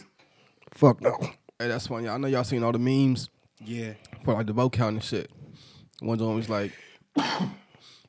fuck 0.73 1.03
no. 1.03 1.19
Hey, 1.59 1.69
that's 1.69 1.87
funny. 1.87 2.09
I 2.09 2.17
know 2.17 2.29
y'all 2.29 2.45
seen 2.45 2.63
all 2.63 2.73
the 2.73 2.79
memes 2.79 3.29
Yeah, 3.63 3.93
for 4.25 4.33
like 4.33 4.47
the 4.47 4.55
vote 4.55 4.73
count 4.73 4.95
and 4.95 5.05
shit. 5.05 5.31
One's 6.01 6.23
always 6.23 6.49
like, 6.49 6.73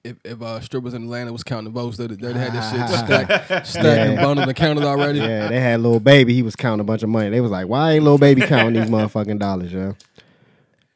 if 0.04 0.18
if 0.24 0.42
uh, 0.42 0.60
strippers 0.62 0.94
in 0.94 1.04
Atlanta 1.04 1.31
was 1.31 1.44
counting 1.44 1.74
votes, 1.74 1.98
they 1.98 2.07
they 2.07 2.34
had 2.34 2.54
this 2.54 2.72
shit 2.72 2.88
stacked, 3.06 3.68
stacked 3.68 3.86
and 3.86 4.13
Yeah. 4.13 4.22
bundled 4.24 4.48
and 4.48 4.56
counted 4.57 4.84
already. 4.84 5.19
Yeah, 5.19 5.48
they 5.50 5.60
had 5.60 5.81
little 5.81 6.00
baby. 6.00 6.34
He 6.34 6.42
was 6.42 6.56
counting 6.56 6.81
a 6.81 6.84
bunch 6.86 7.04
of 7.04 7.10
money. 7.10 7.30
They 7.30 7.42
was 7.42 7.51
like, 7.51 7.68
"Why 7.68 7.94
ain't 7.94 8.04
little 8.04 8.18
baby 8.18 8.42
counting 8.42 8.80
these 8.81 8.90
motherfucking 8.90 9.40
dollars, 9.40 9.72
yo?" 9.74 9.96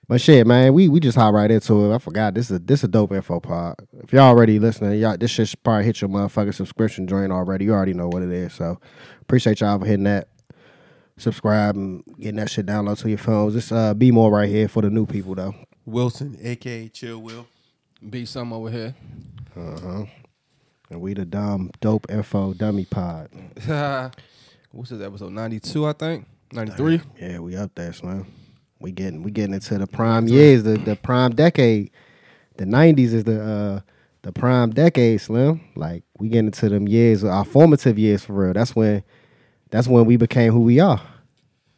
But 0.08 0.20
shit, 0.22 0.46
man, 0.46 0.74
we 0.74 0.90
we 0.90 1.00
just 1.00 1.18
hop 1.18 1.34
right 1.34 1.50
into 1.50 1.92
it. 1.92 1.96
I 1.96 1.98
forgot 1.98 2.34
this 2.34 2.52
is 2.52 2.58
a, 2.58 2.60
this 2.60 2.84
a 2.84 2.88
dope 2.88 3.12
info 3.14 3.40
pod. 3.40 3.76
If 4.04 4.12
y'all 4.14 4.24
already 4.24 4.60
listening, 4.60 5.00
y'all 5.00 5.18
this 5.18 5.32
shit 5.32 5.48
should 5.50 5.64
probably 5.64 5.86
hit 5.86 6.02
your 6.02 6.10
motherfucking 6.10 6.54
subscription 6.54 7.08
joint 7.08 7.32
already. 7.32 7.66
You 7.66 7.74
already 7.74 7.94
know 7.94 8.08
what 8.10 8.22
it 8.22 8.32
is. 8.32 8.54
So 8.54 8.80
appreciate 9.22 9.62
y'all 9.62 9.80
for 9.80 9.86
hitting 9.86 10.04
that. 10.04 10.28
Subscribe 11.18 11.76
and 11.76 12.04
getting 12.20 12.38
that 12.38 12.50
shit 12.50 12.66
download 12.66 13.00
to 13.02 13.10
your 13.10 13.18
phones. 13.18 13.54
This 13.54 13.72
uh 13.72 13.94
be 13.94 14.12
more 14.12 14.32
right 14.32 14.50
here 14.50 14.68
for 14.68 14.82
the 14.82 14.90
new 14.90 15.06
people 15.06 15.36
though. 15.36 15.54
Wilson, 15.86 16.38
aka 16.42 16.90
Chill 16.90 17.20
Will. 17.20 17.48
Be 18.10 18.26
some 18.26 18.52
over 18.52 18.70
here. 18.70 18.96
Uh 19.56 19.80
huh. 19.80 20.06
And 20.90 21.02
we 21.02 21.14
the 21.14 21.26
dumb 21.26 21.72
dope 21.80 22.06
info 22.10 22.54
dummy 22.54 22.86
pod. 22.86 23.30
What's 24.72 24.90
this 24.90 25.02
episode? 25.02 25.32
Ninety 25.32 25.60
two, 25.60 25.86
I 25.86 25.94
think. 25.94 26.26
Ninety 26.52 26.74
three. 26.74 27.02
Yeah, 27.20 27.40
we 27.40 27.56
up 27.56 27.72
there, 27.76 27.94
Slim. 27.94 28.28
We 28.80 28.92
getting 28.92 29.24
we 29.24 29.32
getting 29.32 29.54
into 29.54 29.78
the 29.78 29.88
prime 29.88 30.28
years, 30.28 30.64
the 30.64 30.78
the 30.78 30.96
prime 30.96 31.32
decade. 31.32 31.92
The 32.58 32.66
nineties 32.66 33.14
is 33.14 33.24
the 33.24 33.42
uh 33.42 33.80
the 34.24 34.32
prime 34.32 34.72
decade, 34.72 35.22
Slim. 35.22 35.62
Like 35.76 36.04
we 36.20 36.30
getting 36.30 36.48
into 36.48 36.70
them 36.70 36.88
years, 36.88 37.24
our 37.24 37.46
formative 37.46 37.98
years 37.98 38.26
for 38.26 38.34
real. 38.34 38.54
That's 38.54 38.76
when 38.76 39.04
that's 39.70 39.88
when 39.88 40.06
we 40.06 40.18
became 40.18 40.52
who 40.52 40.62
we 40.62 40.80
are. 40.80 41.02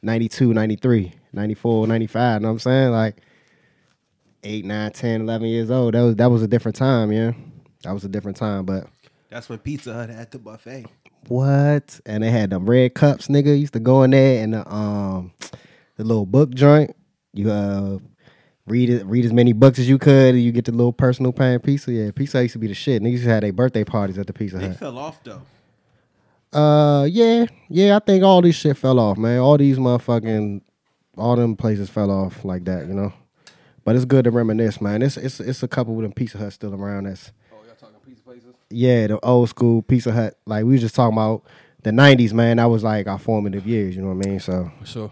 92, 0.02 0.54
93, 0.54 1.14
94, 1.34 1.88
95, 1.88 2.34
you 2.34 2.40
know 2.40 2.48
what 2.48 2.52
I'm 2.52 2.60
saying? 2.60 2.92
Like 2.92 3.18
8, 4.46 4.66
9, 4.66 4.92
10, 4.92 5.22
11 5.22 5.48
years 5.48 5.72
old. 5.72 5.94
That 5.94 6.02
was 6.02 6.16
that 6.16 6.32
was 6.32 6.42
a 6.44 6.48
different 6.48 6.76
time, 6.76 7.12
yeah. 7.12 7.32
That 7.84 7.94
was 7.94 8.04
a 8.06 8.10
different 8.10 8.38
time, 8.38 8.66
but 8.66 8.88
That's 9.30 9.50
when 9.50 9.60
Pizza 9.60 9.94
Hut 9.94 10.10
had 10.10 10.32
the 10.32 10.40
buffet. 10.40 10.86
what? 11.28 12.00
And 12.06 12.24
they 12.24 12.32
had 12.32 12.50
them 12.52 12.70
red 12.70 12.94
cups, 12.96 13.28
nigga. 13.28 13.60
Used 13.60 13.74
to 13.74 13.80
go 13.80 14.04
in 14.04 14.12
there 14.12 14.44
and 14.44 14.54
the 14.54 14.72
um 14.74 15.34
the 15.98 16.04
little 16.04 16.26
book 16.26 16.52
joint. 16.54 16.96
You 17.34 17.52
uh 17.52 17.98
read 18.68 18.90
it, 18.90 19.06
read 19.06 19.26
as 19.26 19.34
many 19.34 19.54
books 19.54 19.78
as 19.80 19.88
you 19.90 19.98
could, 19.98 20.36
and 20.36 20.44
you 20.44 20.52
get 20.52 20.66
the 20.66 20.72
little 20.72 20.94
personal 20.94 21.32
pan 21.34 21.60
pizza. 21.60 21.92
Yeah, 21.92 22.12
pizza 22.12 22.42
used 22.42 22.54
to 22.54 22.60
be 22.60 22.68
the 22.68 22.74
shit. 22.74 23.02
Niggas 23.02 23.12
used 23.12 23.24
to 23.26 23.30
have 23.32 23.42
their 23.42 23.54
birthday 23.54 23.84
parties 23.84 24.18
at 24.18 24.28
the 24.28 24.34
Pizza 24.34 24.58
They 24.58 24.68
Hut. 24.70 24.78
fell 24.78 24.98
off 24.98 25.24
though. 25.24 25.42
Uh, 26.54 27.04
yeah, 27.06 27.46
yeah. 27.70 27.96
I 27.96 28.00
think 28.00 28.24
all 28.24 28.42
this 28.42 28.56
shit 28.56 28.78
fell 28.78 29.00
off, 29.00 29.18
man. 29.18 29.40
All 29.40 29.58
these 29.58 29.78
motherfucking, 29.78 30.62
all 31.18 31.36
them 31.36 31.56
places 31.56 31.90
fell 31.90 32.10
off 32.10 32.46
like 32.46 32.64
that, 32.66 32.88
you 32.88 32.94
know. 32.94 33.12
But 33.86 33.96
it's 33.96 34.04
good 34.04 34.26
to 34.26 34.32
reminisce, 34.32 34.82
man. 34.82 35.02
It's 35.02 35.16
it's 35.16 35.40
it's 35.40 35.64
a 35.64 35.68
couple 35.68 35.96
of 35.96 36.02
them 36.02 36.12
Pizza 36.12 36.38
Hut 36.38 36.52
still 36.52 36.74
around. 36.74 37.08
us. 37.08 37.32
Oh, 37.54 37.58
y'all 37.66 37.76
talking 37.76 37.96
pizza 38.06 38.24
places? 38.24 38.54
yeah, 38.70 39.08
the 39.08 39.20
old 39.24 39.48
school 39.48 39.82
Pizza 39.84 40.12
Hut. 40.12 40.38
Like 40.46 40.66
we 40.66 40.74
was 40.74 40.82
just 40.82 40.96
talking 40.96 41.18
about 41.18 41.44
the 41.84 41.92
'90s, 41.92 42.34
man. 42.34 42.58
That 42.58 42.66
was 42.66 42.84
like 42.84 43.08
our 43.08 43.20
formative 43.20 43.66
years. 43.66 43.96
You 43.96 44.02
know 44.02 44.14
what 44.14 44.26
I 44.26 44.30
mean? 44.30 44.40
So 44.42 44.72
sure. 44.84 45.12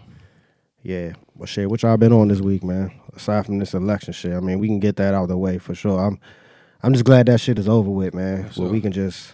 Yeah. 0.82 1.12
Well, 1.36 1.46
shit, 1.46 1.70
what 1.70 1.82
y'all 1.82 1.96
been 1.96 2.12
on 2.12 2.28
this 2.28 2.40
week, 2.40 2.62
man? 2.62 2.92
Aside 3.16 3.46
from 3.46 3.58
this 3.58 3.74
election 3.74 4.12
shit, 4.12 4.34
I 4.34 4.40
mean, 4.40 4.58
we 4.58 4.68
can 4.68 4.80
get 4.80 4.96
that 4.96 5.14
out 5.14 5.22
of 5.24 5.28
the 5.28 5.38
way 5.38 5.58
for 5.58 5.74
sure. 5.74 5.98
I'm, 5.98 6.20
I'm 6.82 6.92
just 6.92 7.04
glad 7.04 7.26
that 7.26 7.40
shit 7.40 7.58
is 7.58 7.68
over 7.68 7.90
with, 7.90 8.12
man. 8.12 8.50
Where 8.56 8.68
we 8.68 8.80
can 8.80 8.92
just 8.92 9.32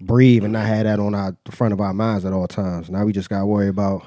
breathe 0.00 0.44
and 0.44 0.52
not 0.52 0.66
have 0.66 0.84
that 0.84 1.00
on 1.00 1.14
our 1.14 1.36
the 1.44 1.52
front 1.52 1.72
of 1.72 1.80
our 1.80 1.92
minds 1.92 2.24
at 2.24 2.32
all 2.32 2.46
times. 2.46 2.88
Now 2.88 3.04
we 3.04 3.12
just 3.12 3.28
got 3.28 3.40
to 3.40 3.46
worry 3.46 3.68
about 3.68 4.06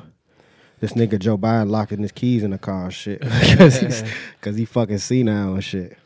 this 0.81 0.93
nigga 0.93 1.17
Joe 1.19 1.37
Biden 1.37 1.69
locking 1.69 1.99
his 1.99 2.11
keys 2.11 2.43
in 2.43 2.51
the 2.51 2.57
car 2.57 2.85
and 2.85 2.93
shit 2.93 3.21
because 3.21 4.55
he 4.57 4.65
fucking 4.65 4.97
senile 4.97 5.53
and 5.53 5.63
shit. 5.63 5.97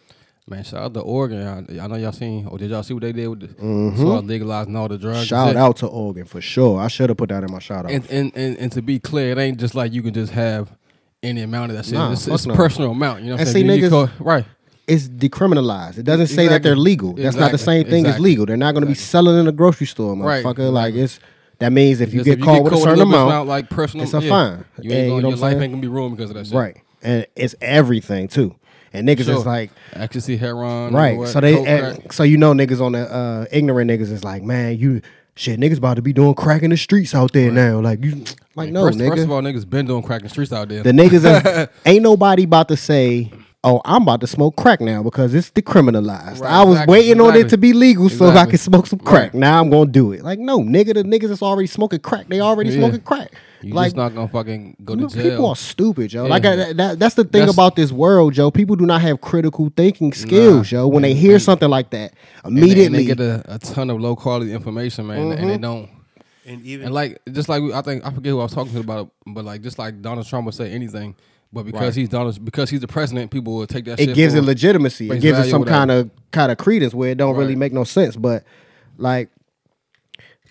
Man, 0.48 0.64
shout 0.64 0.82
out 0.84 0.94
to 0.94 1.00
Oregon. 1.00 1.42
I, 1.42 1.84
I 1.84 1.88
know 1.88 1.96
y'all 1.96 2.12
seen, 2.12 2.46
or 2.46 2.60
did 2.60 2.70
y'all 2.70 2.84
see 2.84 2.94
what 2.94 3.02
they 3.02 3.12
did 3.14 3.28
with 3.30 3.40
the 3.40 3.48
mm-hmm. 3.48 3.98
start 4.00 4.26
legalizing 4.26 4.76
all 4.76 4.88
the 4.88 5.00
drugs? 5.00 5.26
Shout 5.26 5.56
out 5.56 5.78
to 5.78 5.88
Oregon 5.88 6.26
for 6.26 6.40
sure. 6.40 6.80
I 6.80 6.88
should 6.88 7.10
have 7.10 7.18
put 7.18 7.30
that 7.30 7.44
in 7.44 7.52
my 7.52 7.58
shout 7.58 7.86
out. 7.86 7.92
And, 7.92 8.06
and 8.12 8.32
and 8.36 8.56
and 8.58 8.72
to 8.74 8.84
be 8.84 9.00
clear, 9.00 9.32
it 9.32 9.40
ain't 9.40 9.58
just 9.60 9.74
like 9.74 9.92
you 9.92 10.04
can 10.04 10.14
just 10.14 10.34
have 10.34 10.70
any 11.24 11.42
amount 11.42 11.72
of 11.72 11.78
that 11.78 11.86
shit. 11.86 11.96
Nah, 11.96 12.12
it's 12.12 12.28
it's 12.28 12.46
no. 12.46 12.54
personal 12.54 12.92
amount. 12.92 13.22
You 13.22 13.30
know 13.30 13.36
what 13.36 13.42
I'm 13.42 13.48
And 13.48 13.54
saying? 13.54 13.66
see, 13.68 13.74
You- 13.74 13.82
you 13.82 13.90
niggas- 13.90 14.18
call- 14.18 14.26
right. 14.26 14.46
it's 14.88 15.08
decriminalized. 15.08 15.98
It 15.98 16.04
doesn't 16.04 16.28
say 16.28 16.48
that 16.48 16.62
they're 16.62 16.76
legal. 16.76 17.14
That's 17.14 17.36
not 17.36 17.52
the 17.52 17.58
same 17.58 17.88
thing 17.88 18.06
as 18.06 18.20
legal. 18.20 18.46
They're 18.46 18.56
not 18.56 18.74
going 18.74 18.84
to 18.84 18.88
be 18.88 18.94
selling 18.94 19.40
in 19.40 19.48
a 19.48 19.52
grocery 19.52 19.88
store, 19.88 20.16
Right. 20.16 20.46
motherfucker. 20.46 20.72
Like 20.72 20.94
it's 20.94 21.20
that 21.60 21.72
means 21.72 22.02
if 22.02 22.14
you 22.14 22.24
get 22.24 22.42
caught 22.42 22.64
with 22.64 22.74
a 22.74 22.78
certain 22.78 23.02
amount, 23.02 23.48
like 23.48 23.70
personal, 23.70 24.04
it's 24.04 24.14
a 24.14 24.22
yeah, 24.22 24.30
fine. 24.30 24.66
You 24.82 24.92
ain't 24.92 25.04
you 25.06 25.10
going, 25.12 25.22
know 25.24 25.30
your 25.30 25.38
life 25.38 25.52
saying? 25.52 25.64
ain't 25.64 25.72
gonna 25.74 25.82
be 25.82 25.88
ruined 25.88 26.18
because 26.18 26.30
of 26.32 26.36
that 26.38 26.46
shit. 26.48 26.56
right? 26.56 26.78
And 27.02 27.26
it's 27.36 27.56
everything 27.62 28.28
too. 28.28 28.56
And 28.94 29.08
niggas 29.08 29.26
Sure. 29.26 29.36
is 29.38 29.46
like, 29.46 29.72
Ecstasy, 29.94 30.38
heroin, 30.38 30.94
right. 30.94 31.28
So 31.28 31.42
they, 31.42 31.66
and- 31.66 32.12
so 32.14 32.24
you 32.24 32.38
know, 32.38 32.54
niggas 32.54 32.80
on 32.82 32.94
the 32.94 33.12
uh, 33.14 33.46
ignorant 33.52 33.90
niggas 33.92 34.12
is 34.12 34.24
like, 34.24 34.42
man, 34.44 34.78
you 34.80 35.02
shit, 35.36 35.60
niggas 35.60 35.78
about 35.78 35.96
to 35.96 36.02
be 36.02 36.14
doing 36.14 36.34
crack 36.34 36.64
in 36.64 36.70
the 36.70 36.78
streets 36.78 37.14
out 37.14 37.34
there 37.34 37.52
now. 37.52 37.80
Like 37.82 38.04
you, 38.04 38.24
like 38.56 38.72
no, 38.72 38.86
first, 38.86 38.98
nigga. 38.98 39.10
first 39.10 39.24
of 39.24 39.32
all, 39.32 39.42
niggas 39.42 39.70
been 39.70 39.86
doing 39.86 40.02
crack 40.02 40.22
in 40.22 40.28
the 40.28 40.30
streets 40.30 40.54
out 40.54 40.70
there. 40.70 40.82
The 40.84 40.92
niggas 40.92 41.64
is, 41.64 41.68
ain't 41.86 42.04
nobody 42.04 42.44
about 42.44 42.70
to 42.70 42.78
say, 42.78 43.32
"Oh, 43.66 43.82
I'm 43.84 44.04
about 44.04 44.22
to 44.22 44.28
smoke 44.28 44.56
crack 44.56 44.80
now" 44.80 45.04
because 45.04 45.34
it's 45.34 45.52
decriminalized. 45.52 46.40
Right, 46.42 46.52
I 46.52 46.64
was 46.64 46.76
exactly, 46.76 46.92
waiting 46.94 47.20
on 47.22 47.36
it 47.36 47.50
to 47.50 47.58
be 47.58 47.74
legal 47.74 48.08
so 48.10 48.26
I 48.26 48.30
Exactly. 48.30 48.52
could 48.52 48.60
smoke 48.62 48.88
some 48.88 49.00
crack. 49.00 49.34
Right. 49.34 49.40
Now 49.42 49.60
I'm 49.62 49.70
gonna 49.70 49.90
do 49.92 50.12
it. 50.14 50.24
Like, 50.24 50.40
no, 50.40 50.60
nigga, 50.60 50.94
the 50.94 51.04
niggas 51.04 51.28
that's 51.30 51.42
already 51.42 51.68
smoking 51.68 52.00
crack, 52.00 52.28
they 52.30 52.40
already 52.40 52.70
Yeah. 52.70 52.78
smoking 52.80 53.02
crack. 53.02 53.32
you 53.62 53.74
like, 53.74 53.88
just 53.88 53.96
not 53.96 54.14
gonna 54.14 54.28
fucking 54.28 54.78
go 54.86 54.94
you 54.94 54.98
to 54.98 55.04
know, 55.04 55.10
jail. 55.10 55.30
people 55.32 55.46
are 55.48 55.56
stupid, 55.56 56.14
yo. 56.14 56.24
Yeah. 56.26 56.30
Like 56.30 56.46
I, 56.46 56.74
that, 56.74 57.00
that's 57.00 57.16
the 57.16 57.24
thing 57.24 57.42
That's- 57.42 57.54
about 57.56 57.76
this 57.76 57.92
world, 57.92 58.34
Joe. 58.34 58.52
People 58.52 58.76
do 58.76 58.86
not 58.86 59.02
have 59.02 59.20
critical 59.22 59.72
thinking 59.76 60.14
skills, 60.14 60.72
yo. 60.72 60.88
When 60.88 61.02
they 61.02 61.16
hear 61.16 61.40
something 61.40 61.70
like 61.70 61.90
that, 61.90 62.14
And 62.44 62.56
they- 62.56 62.62
and 62.62 62.72
immediately, 62.72 62.98
they, 63.00 63.06
get 63.06 63.20
a, 63.20 63.44
a 63.56 63.58
ton 63.58 63.90
of 63.90 64.00
low 64.00 64.16
quality 64.16 64.54
information, 64.54 65.08
man, 65.08 65.18
and 65.32 65.32
Mm-hmm. 65.40 65.48
they 65.48 65.58
don't. 65.58 65.90
And 66.48 66.64
even 66.64 66.86
And 66.86 66.94
like, 66.94 67.20
just 67.32 67.50
like 67.50 67.64
I 67.74 67.82
think 67.82 68.06
I 68.06 68.12
forget 68.12 68.30
who 68.30 68.40
I 68.40 68.44
was 68.44 68.54
talking 68.54 68.72
to 68.74 68.80
about, 68.82 69.08
it, 69.08 69.34
but 69.34 69.44
like, 69.46 69.64
just 69.64 69.80
like 69.80 70.00
Donald 70.00 70.28
Trump 70.28 70.46
would 70.46 70.54
say 70.54 70.72
anything, 70.72 71.16
but 71.56 71.66
because 71.66 71.82
Right. 71.82 71.96
he's 71.96 72.10
Donald, 72.10 72.46
because 72.46 72.70
he's 72.70 72.82
the 72.82 72.88
president, 72.88 73.32
people 73.32 73.56
will 73.56 73.66
take 73.66 73.86
that. 73.86 74.00
it 74.00 74.14
gives 74.14 74.36
it 74.36 74.44
legitimacy. 74.44 75.10
It 75.10 75.22
gives 75.22 75.40
it 75.40 75.50
some 75.50 75.64
kind 75.64 75.90
of 75.90 76.12
kind 76.32 76.52
of 76.52 76.60
credence 76.60 76.94
where 76.94 77.10
it 77.10 77.18
don't 77.18 77.36
really 77.36 77.56
make 77.56 77.74
no 77.74 77.84
sense. 77.86 78.16
But 78.16 78.44
like 78.98 79.30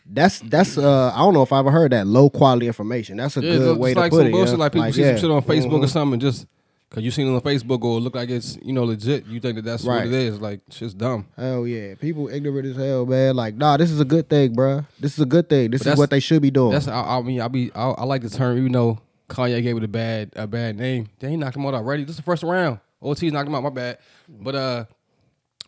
that's 0.06 0.40
that's 0.40 0.76
uh 0.76 1.12
I 1.14 1.18
don't 1.18 1.32
know 1.34 1.42
if 1.42 1.52
I 1.52 1.58
ever 1.60 1.70
heard 1.70 1.92
that 1.92 2.06
low 2.06 2.28
quality 2.28 2.66
information. 2.66 3.16
That's 3.18 3.36
a 3.36 3.42
Yeah, 3.42 3.56
good 3.56 3.78
way 3.78 3.90
just 3.90 3.96
to 3.96 4.00
like 4.00 4.10
put 4.10 4.18
some 4.18 4.26
it. 4.26 4.30
bullshit. 4.32 4.50
yeah. 4.52 4.56
Like 4.58 4.72
people 4.72 4.92
see 4.92 5.00
yeah. 5.00 5.10
some 5.12 5.20
shit 5.20 5.30
on 5.30 5.42
Facebook 5.42 5.80
or 5.82 5.86
Mhm. 5.86 5.88
something, 5.90 6.20
just 6.20 6.46
because 6.90 7.02
you 7.04 7.10
seen 7.10 7.26
it 7.26 7.34
on 7.34 7.40
Facebook 7.40 7.82
or 7.82 8.00
look 8.00 8.14
like 8.14 8.28
it's 8.28 8.58
you 8.62 8.72
know 8.72 8.84
legit, 8.84 9.26
you 9.26 9.40
think 9.40 9.56
that 9.56 9.64
that's 9.64 9.84
Right. 9.84 9.98
what 10.04 10.06
it 10.06 10.12
is. 10.12 10.40
Like 10.40 10.60
shit's 10.70 10.94
dumb. 10.94 11.26
Hell 11.36 11.66
yeah, 11.66 11.94
people 11.94 12.28
ignorant 12.28 12.66
as 12.66 12.76
hell, 12.76 13.06
man. 13.06 13.34
Like, 13.34 13.56
nah, 13.56 13.76
this 13.78 13.90
is 13.90 13.98
a 14.00 14.04
good 14.04 14.28
thing, 14.28 14.54
bruh. 14.54 14.86
This 15.00 15.14
is 15.14 15.20
a 15.20 15.26
good 15.26 15.48
thing. 15.48 15.70
This 15.70 15.86
is 15.86 15.96
what 15.96 16.10
they 16.10 16.20
should 16.20 16.42
be 16.42 16.50
doing. 16.50 16.72
That's 16.72 16.86
I, 16.88 17.18
I 17.18 17.22
mean 17.22 17.40
I 17.40 17.48
be 17.48 17.70
I, 17.74 17.90
I 17.90 18.04
like 18.04 18.22
the 18.22 18.30
term 18.30 18.58
even 18.58 18.72
though 18.72 18.98
Kanye 19.34 19.62
gave 19.62 19.76
it 19.76 19.84
a 19.84 19.88
bad 19.88 20.32
a 20.36 20.46
bad 20.46 20.76
name. 20.76 21.08
Then 21.18 21.30
he 21.30 21.36
knocked 21.36 21.56
him 21.56 21.66
out 21.66 21.74
already. 21.74 22.04
This 22.04 22.12
is 22.12 22.16
the 22.18 22.22
first 22.22 22.42
round. 22.42 22.78
OT's 23.02 23.22
knocked 23.24 23.48
him 23.48 23.54
out. 23.54 23.62
My 23.62 23.70
bad. 23.70 23.98
But 24.28 24.54
uh, 24.54 24.84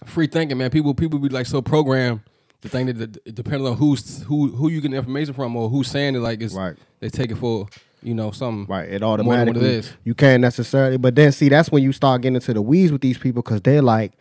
free 0.04 0.26
thinking, 0.26 0.56
man. 0.58 0.70
People 0.70 0.94
people 0.94 1.18
be 1.18 1.28
like 1.28 1.46
so 1.46 1.60
programmed 1.60 2.20
The 2.62 2.68
thing 2.68 2.86
that 2.86 3.34
depending 3.34 3.66
on 3.66 3.76
who's 3.76 4.22
who 4.22 4.48
who 4.48 4.70
you 4.70 4.80
get 4.80 4.90
the 4.92 4.96
information 4.96 5.34
from 5.34 5.54
or 5.56 5.68
who's 5.68 5.88
saying 5.88 6.14
it, 6.14 6.20
like 6.20 6.40
it's 6.40 6.54
Right. 6.54 6.76
they 7.00 7.08
take 7.10 7.30
it 7.30 7.36
for 7.36 7.66
you 8.02 8.14
know 8.14 8.30
something 8.30 8.66
Right, 8.66 8.88
it 8.88 9.00
more 9.02 9.12
automatically 9.14 9.60
what 9.60 9.70
it 9.70 9.74
is. 9.84 9.92
you 10.04 10.14
can't 10.14 10.40
necessarily. 10.40 10.96
But 10.96 11.14
then 11.14 11.32
see, 11.32 11.48
that's 11.48 11.70
when 11.70 11.82
you 11.82 11.92
start 11.92 12.22
getting 12.22 12.36
into 12.36 12.54
the 12.54 12.62
weeds 12.62 12.92
with 12.92 13.00
these 13.02 13.18
people 13.18 13.42
because 13.42 13.60
they're 13.62 13.82
like, 13.82 14.12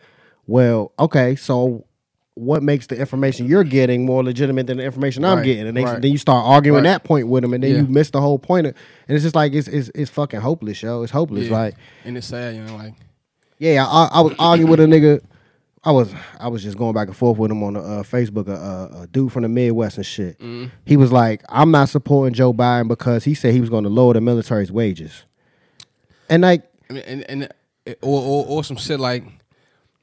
well, 0.46 0.92
okay, 0.98 1.36
so 1.36 1.85
what 2.36 2.62
makes 2.62 2.86
the 2.86 2.96
information 2.96 3.46
you're 3.46 3.64
getting 3.64 4.04
more 4.04 4.22
legitimate 4.22 4.66
than 4.66 4.76
the 4.76 4.84
information 4.84 5.24
I'm 5.24 5.38
Right, 5.38 5.44
getting? 5.44 5.66
And 5.68 5.76
they, 5.76 5.84
right. 5.84 6.00
then 6.02 6.12
you 6.12 6.18
start 6.18 6.44
arguing 6.46 6.84
Right. 6.84 6.90
that 6.90 7.02
point 7.04 7.28
with 7.28 7.42
them, 7.42 7.54
and 7.54 7.64
then 7.64 7.70
Yeah. 7.70 7.76
you 7.78 7.86
miss 7.86 8.10
the 8.10 8.20
whole 8.20 8.38
point. 8.38 8.66
Of, 8.66 8.74
and 9.08 9.14
it's 9.16 9.22
just 9.24 9.34
like 9.34 9.52
it's 9.54 9.68
it's, 9.68 9.90
it's 9.94 10.10
fucking 10.10 10.40
hopeless, 10.40 10.82
yo. 10.82 11.02
It's 11.02 11.10
hopeless. 11.12 11.46
Yeah. 11.48 11.56
Like, 11.58 11.74
and 12.04 12.16
it's 12.16 12.26
sad, 12.26 12.54
you 12.54 12.62
know, 12.62 12.76
like 12.76 12.94
yeah, 13.58 13.86
I, 13.88 14.08
I 14.12 14.20
was 14.20 14.34
arguing 14.38 14.70
with 14.70 14.80
a 14.80 14.84
nigga. 14.84 15.22
I 15.82 15.92
was 15.92 16.12
I 16.38 16.48
was 16.48 16.62
just 16.62 16.76
going 16.76 16.92
back 16.94 17.08
and 17.08 17.16
forth 17.16 17.38
with 17.38 17.50
him 17.50 17.62
on 17.62 17.76
uh, 17.76 18.02
Facebook, 18.02 18.48
a, 18.48 18.52
a, 18.52 19.02
a 19.02 19.06
dude 19.06 19.32
from 19.32 19.44
the 19.44 19.48
Midwest 19.48 19.96
and 19.96 20.04
shit. 20.04 20.38
Mm-hmm. 20.38 20.66
He 20.84 20.96
was 20.98 21.12
like, 21.12 21.42
"I'm 21.48 21.70
not 21.70 21.88
supporting 21.88 22.34
Joe 22.34 22.52
Biden 22.52 22.88
because 22.88 23.24
he 23.24 23.34
said 23.34 23.54
he 23.54 23.60
was 23.60 23.70
going 23.70 23.84
to 23.84 23.90
lower 23.90 24.12
the 24.12 24.20
military's 24.20 24.70
wages." 24.72 25.24
And 26.28 26.42
like, 26.42 26.64
and 26.90 26.98
and, 26.98 27.24
and 27.30 27.48
or, 28.02 28.20
or 28.20 28.46
or 28.46 28.64
some 28.64 28.76
shit 28.76 28.98
like 29.00 29.24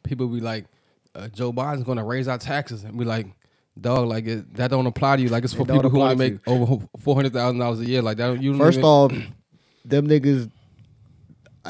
people 0.03 0.27
be 0.27 0.39
like 0.39 0.65
uh, 1.15 1.27
Joe 1.29 1.51
Biden's 1.53 1.83
gonna 1.83 2.03
raise 2.03 2.27
our 2.27 2.37
taxes 2.37 2.83
and 2.83 2.97
be 2.97 3.05
like. 3.05 3.27
Dog, 3.81 4.07
like 4.07 4.27
it, 4.27 4.53
that 4.53 4.69
don't 4.69 4.85
apply 4.85 5.15
to 5.15 5.23
you. 5.23 5.29
Like 5.29 5.43
it's 5.43 5.51
for 5.51 5.63
It 5.63 5.69
don't 5.69 5.77
people 5.77 5.89
who 5.89 5.97
apply 5.97 6.09
want 6.09 6.19
to 6.19 6.25
to 6.27 6.31
make 6.33 6.47
over 6.47 6.87
four 6.99 7.15
hundred 7.15 7.33
thousand 7.33 7.57
dollars 7.57 7.79
a 7.79 7.85
year. 7.87 8.03
Like 8.03 8.17
that, 8.17 8.39
you 8.39 8.51
don't 8.51 8.59
First 8.59 8.77
even- 8.77 8.85
off, 8.85 9.11
them 9.85 10.07
niggas, 10.07 10.51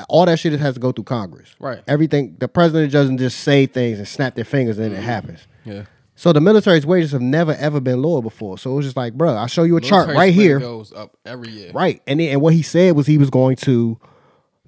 all 0.09 0.25
that 0.25 0.37
shit 0.37 0.51
just 0.51 0.61
has 0.61 0.73
to 0.73 0.81
go 0.81 0.91
through 0.91 1.05
Congress. 1.05 1.55
Right. 1.59 1.81
Everything 1.87 2.35
the 2.39 2.49
president 2.49 2.91
doesn't 2.91 3.19
just 3.19 3.39
say 3.39 3.67
things 3.67 3.99
and 3.99 4.07
snap 4.07 4.35
their 4.35 4.43
fingers 4.43 4.79
and 4.79 4.93
it 4.93 5.01
happens. 5.01 5.47
yeah. 5.63 5.85
So 6.15 6.33
the 6.33 6.41
military's 6.41 6.85
wages 6.85 7.13
have 7.13 7.21
never 7.21 7.53
ever 7.53 7.79
been 7.79 8.01
lower 8.01 8.21
before. 8.21 8.57
So 8.57 8.73
it 8.73 8.75
was 8.75 8.85
just 8.85 8.97
like, 8.97 9.13
bro, 9.13 9.33
I'll 9.35 9.47
show 9.47 9.63
you 9.63 9.77
a 9.77 9.81
chart 9.81 10.07
Military 10.07 10.17
right 10.17 10.33
spending 10.33 10.41
here. 10.49 10.59
goes 10.59 10.91
up 10.91 11.15
every 11.25 11.51
year. 11.51 11.71
Right. 11.71 12.01
And 12.05 12.19
then, 12.19 12.29
and 12.33 12.41
what 12.41 12.53
he 12.53 12.63
said 12.63 12.97
was 12.97 13.07
he 13.07 13.17
was 13.17 13.29
going 13.29 13.55
to 13.57 13.97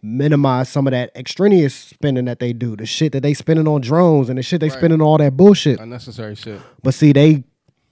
minimize 0.05 0.69
some 0.69 0.87
of 0.87 0.91
that 0.91 1.11
extraneous 1.15 1.73
spending 1.73 2.25
that 2.25 2.39
they 2.39 2.53
do, 2.53 2.75
the 2.75 2.85
shit 2.85 3.11
that 3.13 3.23
they 3.23 3.33
spending 3.33 3.67
on 3.67 3.81
drones 3.81 4.29
and 4.29 4.37
the 4.37 4.43
shit 4.43 4.59
they 4.61 4.69
Right. 4.69 4.77
spending 4.77 5.01
on 5.01 5.07
all 5.07 5.17
that 5.17 5.35
bullshit. 5.35 5.79
Unnecessary 5.79 6.35
shit. 6.35 6.61
But 6.83 6.93
see, 6.93 7.11
they 7.11 7.43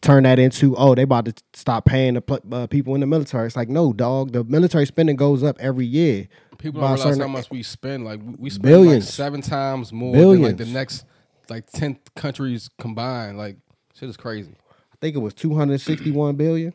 turn 0.02 0.24
that 0.24 0.38
into 0.38 0.76
oh, 0.78 0.96
they 0.96 1.04
about 1.04 1.26
to 1.26 1.34
stop 1.54 1.86
paying 1.86 2.14
the 2.16 2.42
uh, 2.52 2.68
people 2.68 2.94
in 2.94 3.02
the 3.02 3.08
military. 3.08 3.48
It's 3.48 3.56
like 3.56 3.70
no, 3.70 3.94
dog. 3.94 4.32
The 4.34 4.44
military 4.44 4.86
spending 4.86 5.16
goes 5.16 5.44
up 5.44 5.58
every 5.60 5.86
year. 5.86 6.28
People 6.58 6.82
don't 6.82 6.94
realize 6.96 7.18
how 7.18 7.28
much 7.28 7.50
we 7.50 7.64
spend. 7.64 8.06
Like 8.06 8.20
we- 8.38 8.50
spend 8.50 8.64
Billions. 8.64 9.06
like 9.06 9.14
seven 9.14 9.42
times 9.42 9.92
more 9.92 10.16
than 10.16 10.42
like 10.42 10.58
the 10.58 10.66
next 10.66 11.06
like 11.50 11.68
ten 11.72 11.98
countries 12.16 12.70
combined. 12.80 13.38
Like 13.38 13.58
shit 13.96 14.10
is 14.10 14.18
crazy. 14.18 14.52
I 14.72 14.96
think 15.02 15.16
it 15.16 15.20
was 15.20 15.34
two 15.34 15.56
hundred 15.56 15.82
sixty-one 15.82 16.36
billion 16.36 16.74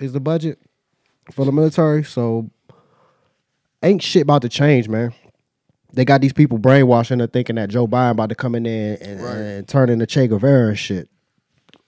is 0.00 0.12
the 0.12 0.20
budget 0.20 0.60
for 1.32 1.44
the 1.44 1.52
military. 1.52 2.04
So 2.04 2.50
ain't 3.82 4.02
shit 4.02 4.22
about 4.22 4.42
to 4.42 4.48
change, 4.48 4.88
man. 4.88 5.12
They 5.92 6.04
got 6.04 6.20
these 6.20 6.32
people 6.32 6.58
brainwashing 6.58 7.20
and 7.20 7.32
thinking 7.32 7.56
that 7.56 7.70
Joe 7.70 7.86
Biden 7.86 8.10
about 8.12 8.28
to 8.28 8.34
come 8.34 8.54
in 8.54 8.64
there 8.64 8.98
and, 9.00 9.22
Right. 9.22 9.36
and 9.36 9.68
turn 9.68 9.88
into 9.88 10.06
Che 10.06 10.28
Guevara 10.28 10.68
and 10.68 10.78
shit, 10.78 11.08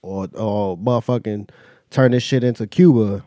or 0.02 0.28
or 0.34 0.78
motherfucking 0.78 1.50
turn 1.90 2.12
this 2.12 2.22
shit 2.22 2.42
into 2.42 2.66
Cuba. 2.66 3.24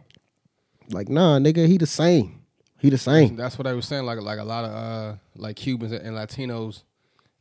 Like, 0.90 1.10
nah, 1.10 1.38
nigga, 1.40 1.68
he 1.68 1.78
the 1.78 1.86
same. 1.86 2.42
He 2.80 2.90
the 2.90 2.98
same. 2.98 3.36
That's 3.36 3.58
what 3.58 3.68
I 3.68 3.74
was 3.74 3.86
saying. 3.88 4.06
Like 4.06 4.20
like 4.20 4.40
a 4.40 4.44
lot 4.44 4.66
of 4.66 4.72
uh 4.72 5.16
like 5.36 5.56
Cubans 5.58 5.92
and 5.94 6.16
Latinos, 6.18 6.84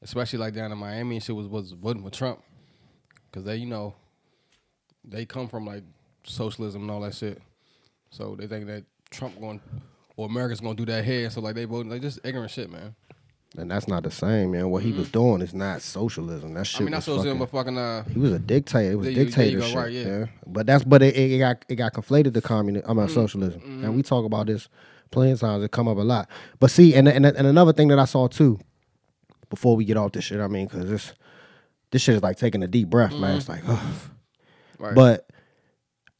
especially 0.02 0.38
like 0.38 0.54
down 0.54 0.70
in 0.70 0.78
Miami 0.78 1.16
and 1.16 1.24
shit 1.24 1.34
was 1.34 1.48
was 1.48 1.72
voting 1.72 2.02
for 2.04 2.10
Trump 2.10 2.40
because 3.30 3.44
they 3.44 3.56
you 3.56 3.66
know 3.66 3.94
they 5.04 5.24
come 5.24 5.48
from 5.48 5.66
like 5.66 5.82
socialism 6.24 6.82
and 6.82 6.90
all 6.90 7.00
that 7.00 7.14
shit. 7.14 7.40
So 8.10 8.36
they 8.38 8.46
think 8.46 8.66
that 8.66 8.84
Trump 9.10 9.40
going 9.40 9.60
or 10.22 10.26
America's 10.26 10.60
gonna 10.60 10.74
do 10.74 10.86
that 10.86 11.04
here. 11.04 11.28
So 11.30 11.40
like 11.40 11.54
they 11.54 11.64
voting 11.64 11.90
like 11.90 12.02
just 12.02 12.20
ignorant 12.24 12.50
shit, 12.50 12.70
man. 12.70 12.94
And 13.58 13.70
that's 13.70 13.86
not 13.86 14.02
the 14.02 14.10
same, 14.10 14.52
man. 14.52 14.70
What 14.70 14.82
he 14.82 14.92
was 14.92 15.10
doing 15.10 15.42
is 15.42 15.52
not 15.52 15.82
socialism. 15.82 16.54
That 16.54 16.64
shit 16.66 16.76
Mm-hmm. 16.86 16.94
I 16.94 16.98
mean, 16.98 17.16
was 17.16 17.38
what 17.38 17.50
fucking, 17.50 17.76
fucking 17.76 17.78
uh. 17.78 18.04
He 18.04 18.18
was 18.18 18.32
a 18.32 18.38
dictator. 18.38 18.92
It 18.92 18.94
was 18.94 19.08
you- 19.08 19.14
dictatorship. 19.26 19.76
right, 19.76 19.92
yeah. 19.92 20.26
But 20.46 20.64
that's 20.66 20.84
but 20.84 21.02
it, 21.02 21.14
it 21.16 21.38
got 21.38 21.64
it 21.68 21.74
got 21.76 21.92
conflated 21.92 22.32
to 22.34 22.40
communism. 22.40 22.88
I'm 22.88 22.96
Mm-hmm. 22.96 23.06
mean, 23.06 23.14
socialism, 23.14 23.84
and 23.84 23.94
we 23.94 24.02
talk 24.02 24.24
about 24.24 24.46
this 24.46 24.68
plenty 25.10 25.32
of 25.32 25.40
times. 25.40 25.62
It 25.64 25.70
come 25.70 25.86
up 25.86 25.98
a 25.98 26.00
lot. 26.00 26.30
But 26.60 26.70
see, 26.70 26.94
and 26.94 27.06
and 27.08 27.26
and 27.26 27.46
another 27.46 27.74
thing 27.74 27.88
that 27.88 27.98
I 27.98 28.06
saw 28.06 28.26
too, 28.26 28.58
before 29.50 29.76
we 29.76 29.84
get 29.84 29.98
off 29.98 30.12
this 30.12 30.24
shit, 30.24 30.40
I 30.40 30.46
mean, 30.46 30.66
because 30.66 30.88
this 30.88 31.12
this 31.90 32.00
shit 32.00 32.14
is 32.14 32.22
like 32.22 32.38
taking 32.38 32.62
a 32.62 32.66
deep 32.68 32.88
breath, 32.88 33.12
man. 33.12 33.36
It's 33.36 33.50
like, 33.50 33.60
ugh. 33.68 33.76
Mm-hmm. 33.78 34.82
Right. 34.84 34.94
but 34.94 35.28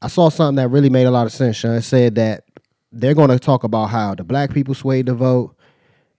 I 0.03 0.09
saw 0.09 0.29
something 0.29 0.57
that 0.57 0.69
really 0.69 0.91
made 0.91 1.05
a 1.07 1.11
lot 1.11 1.27
of 1.27 1.33
sense. 1.33 1.57
Sean. 1.57 1.73
It 1.77 1.83
said 1.83 2.17
that 2.17 2.45
they're 2.93 3.15
going 3.15 3.31
to 3.31 3.39
talk 3.39 3.65
about 3.65 3.87
how 3.87 4.15
the 4.15 4.25
black 4.25 4.53
people 4.53 4.75
swayed 4.75 5.07
the 5.07 5.15
vote, 5.15 5.57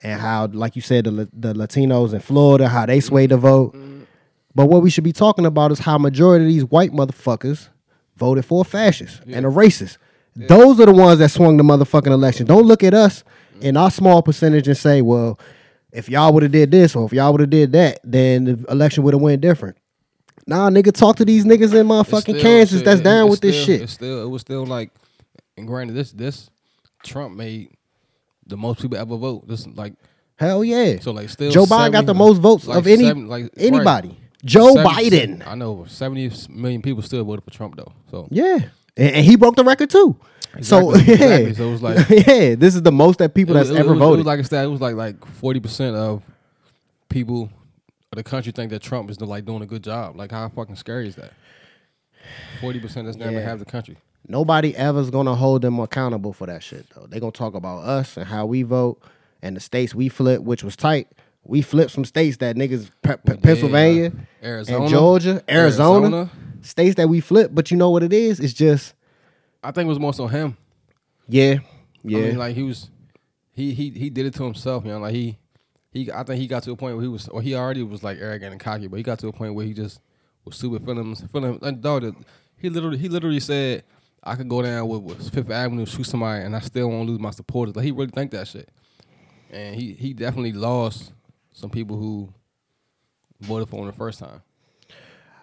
and 0.02 0.20
how, 0.20 0.48
like 0.48 0.76
you 0.76 0.82
said, 0.82 1.06
the 1.06 1.30
the 1.32 1.54
Latinos 1.54 2.14
in 2.14 2.20
Florida, 2.20 2.68
how 2.68 2.86
they 2.86 3.00
swayed 3.00 3.30
the 3.30 3.38
vote. 3.38 3.74
Mm-hmm. 3.74 4.04
But 4.56 4.66
what 4.68 4.84
we 4.84 4.90
should 4.90 5.04
be 5.04 5.14
talking 5.14 5.46
about 5.46 5.72
is 5.72 5.80
how 5.80 5.98
majority 5.98 6.46
of 6.46 6.52
these 6.52 6.66
white 6.66 6.92
motherfuckers 6.92 7.70
voted 8.18 8.46
for 8.46 8.62
a 8.62 8.64
fascist 8.64 9.22
and 9.26 9.46
a 9.46 9.50
racist. 9.50 9.98
Those 10.36 10.80
are 10.80 10.86
the 10.86 10.94
ones 10.94 11.20
that 11.20 11.30
swung 11.30 11.58
the 11.58 11.64
motherfucking 11.64 12.08
election. 12.08 12.46
Don't 12.46 12.66
look 12.66 12.84
at 12.84 12.94
us 12.94 13.24
in 13.62 13.78
our 13.78 13.90
small 13.92 14.22
percentage 14.22 14.68
and 14.68 14.78
say, 14.78 15.02
well, 15.02 15.40
if 15.92 16.10
y'all 16.10 16.34
would 16.34 16.44
have 16.44 16.52
did 16.52 16.72
this 16.72 16.96
or 16.96 17.06
if 17.06 17.14
y'all 17.14 17.32
would 17.32 17.42
have 17.42 17.50
did 17.50 17.72
that, 17.74 18.00
then 18.04 18.44
the 18.46 18.66
election 18.70 19.04
would 19.04 19.14
have 19.14 19.22
went 19.22 19.42
different. 19.42 19.78
Nah, 20.46 20.70
nigga, 20.70 20.92
talk 20.92 21.16
to 21.18 21.26
these 21.26 21.46
niggas 21.46 21.74
in 21.74 21.88
motherfucking 21.88 22.22
still- 22.22 22.42
Kansas 22.42 22.82
that's 22.82 23.02
down 23.02 23.30
with 23.30 23.42
this 23.42 23.56
shit. 23.64 23.82
It's 23.82 23.94
still 23.94 24.24
it 24.24 24.30
was 24.30 24.42
still 24.42 24.66
like, 24.66 24.92
and 25.56 25.68
granted, 25.68 25.94
this 25.94 26.12
this 26.12 26.50
Trump 27.04 27.36
made 27.36 27.70
the 28.46 28.58
most 28.58 28.82
people 28.82 28.98
ever 28.98 29.16
vote. 29.18 29.48
This 29.48 29.68
like 29.68 29.94
Hell 30.36 30.64
yeah. 30.64 31.00
so 31.00 31.12
like 31.12 31.30
still 31.30 31.52
Joe 31.52 31.66
Biden 31.66 31.92
got 31.92 32.06
the 32.06 32.14
most 32.14 32.40
votes 32.40 32.68
like 32.68 32.78
of 32.80 32.88
any 32.88 33.04
seven- 33.06 33.28
like, 33.28 33.44
right. 33.44 33.52
anybody. 33.58 34.20
Joe 34.44 34.74
70 34.76 35.10
Biden. 35.10 35.48
I 35.48 35.56
know 35.56 35.86
seventy 35.88 36.30
million 36.50 36.82
people 36.82 37.02
still 37.02 37.24
voted 37.24 37.46
for 37.46 37.52
Trump 37.52 37.76
though. 37.78 37.94
So 38.12 38.28
Yeah. 38.32 38.58
And, 38.98 39.16
and 39.16 39.26
he 39.26 39.36
broke 39.38 39.56
the 39.56 39.64
record 39.64 39.90
too. 39.90 40.18
So 40.62 40.92
Exactly, 40.92 41.14
yeah. 41.16 41.36
exactly. 41.36 41.54
So 41.56 41.68
it 41.68 41.72
was 41.72 41.82
like- 41.82 42.10
yeah, 42.28 42.56
this 42.56 42.76
is 42.76 42.82
the 42.82 42.92
most 42.92 43.20
that 43.20 43.34
people 43.34 43.56
It 43.56 43.60
that's 43.66 43.70
ever 43.70 43.90
was- 43.90 43.98
It 43.98 44.00
voted. 44.00 44.18
was 44.20 44.26
like 44.28 44.40
a 44.40 44.44
stat. 44.44 44.66
It 44.66 44.68
was 44.68 44.82
like 44.82 44.96
like 44.96 45.26
forty 45.26 45.60
percent 45.60 45.96
of 45.96 46.22
people 47.10 47.44
of 48.12 48.18
the 48.18 48.24
country 48.24 48.52
think 48.52 48.70
that 48.72 48.82
Trump 48.82 49.10
is 49.10 49.22
like 49.22 49.46
doing 49.46 49.62
a 49.62 49.66
good 49.66 49.84
job. 49.84 50.16
Like 50.18 50.32
how 50.32 50.50
fucking 50.50 50.76
scary 50.76 51.08
is 51.08 51.16
that? 51.16 51.32
Forty 52.60 52.80
percent 52.80 53.06
that's 53.06 53.18
never 53.18 53.32
Yeah. 53.34 53.42
half 53.42 53.60
the 53.60 53.66
country. 53.66 53.98
Nobody 54.28 54.76
ever's 54.76 55.10
gonna 55.10 55.36
hold 55.36 55.62
them 55.62 55.80
accountable 55.80 56.34
for 56.34 56.48
that 56.48 56.64
shit 56.64 56.86
though. 56.96 57.06
They 57.08 57.20
gonna 57.20 57.32
talk 57.32 57.56
about 57.56 57.80
us 57.84 58.16
and 58.18 58.26
how 58.26 58.46
we 58.46 58.64
vote 58.64 59.02
and 59.42 59.56
the 59.56 59.60
states 59.60 59.94
we 59.94 60.08
flip, 60.10 60.42
which 60.42 60.64
was 60.64 60.76
tight. 60.76 61.08
We 61.44 61.62
flipped 61.62 61.92
some 61.92 62.06
states 62.06 62.38
that 62.38 62.56
niggas 62.56 62.90
Pe- 63.02 63.18
Pe- 63.18 63.34
Yeah. 63.34 63.40
Pennsylvania 63.42 64.12
Arizona, 64.42 64.80
and 64.82 64.90
Georgia, 64.90 65.44
Arizona, 65.50 66.06
Arizona. 66.08 66.30
states 66.62 66.96
that 66.96 67.10
we 67.10 67.20
flipped. 67.20 67.54
But 67.54 67.70
you 67.70 67.76
know 67.76 67.90
what 67.90 68.02
it 68.04 68.14
is? 68.14 68.40
It's 68.40 68.54
just 68.54 68.94
I 69.62 69.72
think 69.72 69.88
it 69.88 69.90
was 69.90 70.00
more 70.00 70.14
so 70.14 70.28
him. 70.28 70.56
yeah, 71.28 71.56
yeah. 72.04 72.18
I 72.18 72.22
mean, 72.22 72.38
like 72.38 72.56
he 72.56 72.64
was, 72.64 72.90
he 73.52 73.74
he 73.74 73.90
he 73.90 74.10
did 74.10 74.26
it 74.26 74.34
to 74.36 74.44
himself. 74.46 74.86
You 74.86 74.92
know, 74.92 75.00
like 75.00 75.14
he 75.14 75.38
he. 75.92 76.10
I 76.12 76.24
think 76.24 76.40
he 76.40 76.48
got 76.48 76.64
to 76.64 76.72
a 76.72 76.76
point 76.78 76.96
where 76.96 77.04
he 77.04 77.10
was, 77.10 77.28
or 77.28 77.42
he 77.42 77.56
already 77.56 77.84
was 77.84 78.04
like 78.04 78.20
arrogant 78.22 78.54
and 78.54 78.62
cocky, 78.62 78.88
but 78.88 78.96
he 78.96 79.04
got 79.04 79.20
to 79.20 79.28
a 79.28 79.34
point 79.34 79.54
where 79.54 79.66
he 79.66 79.74
just 79.74 80.00
was 80.46 80.56
super 80.56 80.80
feeling 80.80 81.14
feeling. 81.16 81.60
Like, 81.62 81.82
dog, 81.82 82.16
he 82.58 82.70
literally 82.70 82.98
he 82.98 83.10
literally 83.10 83.42
said, 83.42 83.84
"I 84.24 84.36
could 84.36 84.50
go 84.50 84.62
down 84.62 84.88
with, 84.88 85.02
with 85.02 85.34
Fifth 85.34 85.50
Avenue, 85.52 85.86
shoot 85.86 86.06
somebody, 86.06 86.44
and 86.44 86.56
I 86.56 86.60
still 86.60 86.90
won't 86.90 87.08
lose 87.08 87.20
my 87.20 87.32
supporters." 87.32 87.76
Like 87.76 87.86
he 87.86 87.92
really 87.92 88.12
think 88.12 88.32
that 88.32 88.48
shit, 88.48 88.70
and 89.52 89.76
he 89.76 89.94
he 89.94 90.14
definitely 90.14 90.54
lost 90.54 91.14
some 91.54 91.70
people 91.70 91.98
who 91.98 92.34
voted 93.42 93.70
for 93.70 93.82
him 93.82 93.88
the 93.88 93.94
first 93.94 94.20
time. 94.20 94.42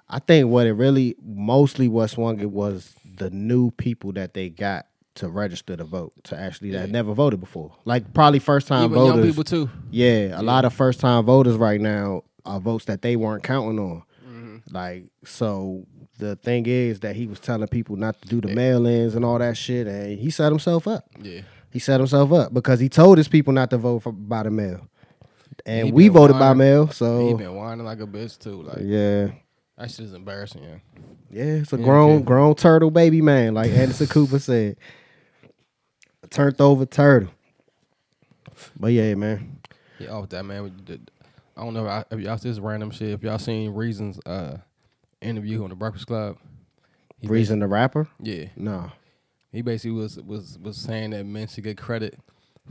I 0.08 0.18
think 0.18 0.48
what 0.48 0.66
it 0.66 0.72
really 0.72 1.14
mostly 1.22 1.86
what 1.86 2.08
swung 2.08 2.40
it 2.40 2.50
was 2.50 2.94
the 3.16 3.30
new 3.30 3.70
people 3.70 4.12
that 4.12 4.34
they 4.34 4.48
got 4.48 4.86
to 5.16 5.28
register 5.28 5.76
to 5.76 5.84
vote 5.84 6.12
to 6.24 6.38
actually 6.38 6.70
that 6.72 6.90
never 6.90 7.14
voted 7.14 7.40
before. 7.40 7.72
Like 7.84 8.12
probably 8.12 8.38
first 8.38 8.66
time 8.66 8.84
Even 8.84 8.94
voters. 8.96 9.16
young 9.16 9.26
people 9.26 9.44
too. 9.44 9.70
Yeah, 9.90 10.40
a 10.40 10.42
lot 10.42 10.64
of 10.64 10.72
first 10.72 11.00
time 11.00 11.24
voters 11.24 11.56
right 11.56 11.80
now 11.80 12.22
are 12.44 12.60
votes 12.60 12.86
that 12.86 13.02
they 13.02 13.16
weren't 13.16 13.42
counting 13.42 13.78
on. 13.78 14.02
Mm-hmm. 14.26 14.74
Like, 14.74 15.10
so 15.24 15.86
the 16.20 16.36
thing 16.36 16.66
is 16.66 17.00
that 17.00 17.16
he 17.16 17.26
was 17.26 17.40
telling 17.40 17.66
people 17.68 17.96
not 17.96 18.20
to 18.22 18.28
do 18.28 18.40
the 18.40 18.54
mail 18.54 18.86
ins 18.86 19.14
and 19.14 19.24
all 19.24 19.38
that 19.38 19.56
shit, 19.56 19.86
and 19.86 20.18
he 20.18 20.30
set 20.30 20.52
himself 20.52 20.86
up. 20.86 21.04
Yeah. 21.20 21.40
He 21.70 21.78
set 21.78 22.00
himself 22.00 22.32
up 22.32 22.52
because 22.52 22.80
he 22.80 22.88
told 22.88 23.18
his 23.18 23.28
people 23.28 23.52
not 23.52 23.70
to 23.70 23.78
vote 23.78 24.00
for, 24.00 24.12
by 24.12 24.42
the 24.42 24.50
mail. 24.50 24.88
And 25.66 25.86
He 25.86 25.92
we 25.92 26.08
voted 26.08 26.38
by 26.38 26.54
mail. 26.54 26.88
So 26.88 27.28
He 27.28 27.34
been 27.34 27.54
whining 27.54 27.84
like 27.84 28.00
a 28.00 28.06
bitch 28.06 28.38
too. 28.38 28.62
Like 28.62 28.78
yeah. 28.80 29.28
that 29.78 29.90
shit 29.90 30.06
is 30.06 30.14
embarrassing. 30.14 30.62
Yeah. 30.62 30.76
Yeah, 31.30 31.44
it's 31.60 31.72
a 31.72 31.76
Yeah, 31.76 31.84
grown 31.84 32.16
okay. 32.16 32.24
grown 32.24 32.54
turtle 32.54 32.90
baby 32.90 33.22
man, 33.22 33.54
like 33.54 33.70
Anderson 33.70 34.06
Cooper 34.08 34.38
said. 34.38 34.76
A 36.22 36.26
turned 36.26 36.60
over 36.60 36.86
turtle. 36.86 37.30
But 38.78 38.92
yeah, 38.92 39.14
man. 39.14 39.58
Yeah, 39.98 40.10
off 40.10 40.28
that 40.30 40.44
man. 40.44 40.72
I 41.56 41.62
don't 41.62 41.74
know 41.74 41.84
if, 41.84 41.90
I, 41.90 42.04
if 42.10 42.20
y'all 42.20 42.38
see 42.38 42.48
this 42.48 42.58
random 42.58 42.90
shit. 42.90 43.10
If 43.10 43.22
y'all 43.22 43.38
seen 43.38 43.74
Reasons 43.74 44.18
uh 44.26 44.58
interview 45.20 45.62
on 45.64 45.70
the 45.70 45.76
Breakfast 45.76 46.06
Club, 46.06 46.36
he 47.18 47.28
Reason 47.28 47.58
the 47.58 47.66
rapper? 47.66 48.08
yeah, 48.20 48.46
No. 48.56 48.90
he 49.52 49.62
basically 49.62 49.92
was 49.92 50.16
was 50.20 50.58
was 50.58 50.76
saying 50.76 51.10
that 51.10 51.24
men 51.26 51.48
should 51.48 51.64
get 51.64 51.76
credit 51.76 52.18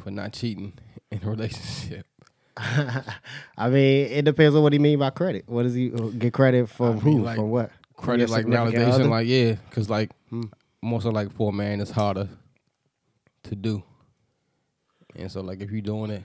for 0.04 0.12
not 0.12 0.34
cheating 0.34 0.74
in 1.12 1.22
a 1.24 1.30
relationship. 1.30 2.06
I 2.58 3.70
mean, 3.70 4.08
it 4.12 4.26
depends 4.26 4.56
on 4.56 4.64
what 4.64 4.74
he 4.74 4.80
mean 4.80 5.00
by 5.00 5.12
credit. 5.12 5.46
What 5.48 5.64
does 5.64 5.74
he 5.76 5.92
uh, 5.94 6.08
get 6.18 6.34
credit 6.34 6.70
from? 6.70 6.98
I 6.98 7.00
who? 7.00 7.10
mean, 7.12 7.24
like, 7.24 7.36
from 7.38 7.50
what? 7.52 7.72
Credit 7.96 8.30
like 8.30 8.48
nowadays, 8.48 8.96
other? 8.96 9.06
like 9.06 9.28
yeah, 9.28 9.54
because 9.70 9.90
like 9.90 10.12
Hmm. 10.30 10.44
more 10.82 11.02
so 11.02 11.10
like 11.10 11.32
for 11.36 11.50
a 11.50 11.54
man, 11.54 11.80
it's 11.82 11.92
harder 11.92 12.28
to 13.44 13.56
do. 13.56 13.84
And 15.16 15.32
so 15.32 15.42
like 15.42 15.62
if 15.62 15.72
you're 15.72 15.82
doing 15.82 16.12
it, 16.12 16.24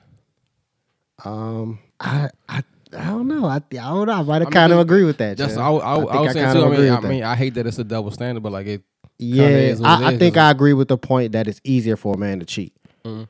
um, 1.24 1.78
I 2.00 2.30
I 2.48 2.62
I 2.96 3.04
don't 3.06 3.28
know. 3.28 3.46
I 3.46 3.56
I 3.56 3.60
don't 3.60 4.06
know. 4.06 4.12
I 4.12 4.22
might 4.22 4.42
have 4.42 4.50
kind 4.50 4.72
of 4.72 4.78
agree 4.78 5.04
with 5.04 5.18
that. 5.18 5.40
I, 5.40 5.44
I, 5.44 5.48
I, 5.48 5.98
think 6.00 6.14
was 6.14 6.32
saying 6.32 6.52
too. 6.52 6.64
I 6.64 6.68
mean, 6.76 6.92
I 6.92 7.00
mean, 7.00 7.22
I 7.24 7.34
hate 7.34 7.54
that 7.54 7.66
it's 7.66 7.78
a 7.78 7.84
double 7.84 8.10
standard, 8.10 8.42
but 8.42 8.52
like 8.52 8.66
it. 8.66 8.82
Yeah, 9.18 9.44
is 9.44 9.80
I, 9.80 10.10
I 10.10 10.12
is, 10.12 10.36
I 10.36 10.50
agree 10.50 10.72
with 10.72 10.88
the 10.88 10.98
point 10.98 11.32
that 11.32 11.46
it's 11.46 11.60
easier 11.62 11.96
for 11.96 12.14
a 12.14 12.18
man 12.18 12.40
to 12.40 12.46
cheat. 12.46 12.74
Mm-hmm. 13.04 13.24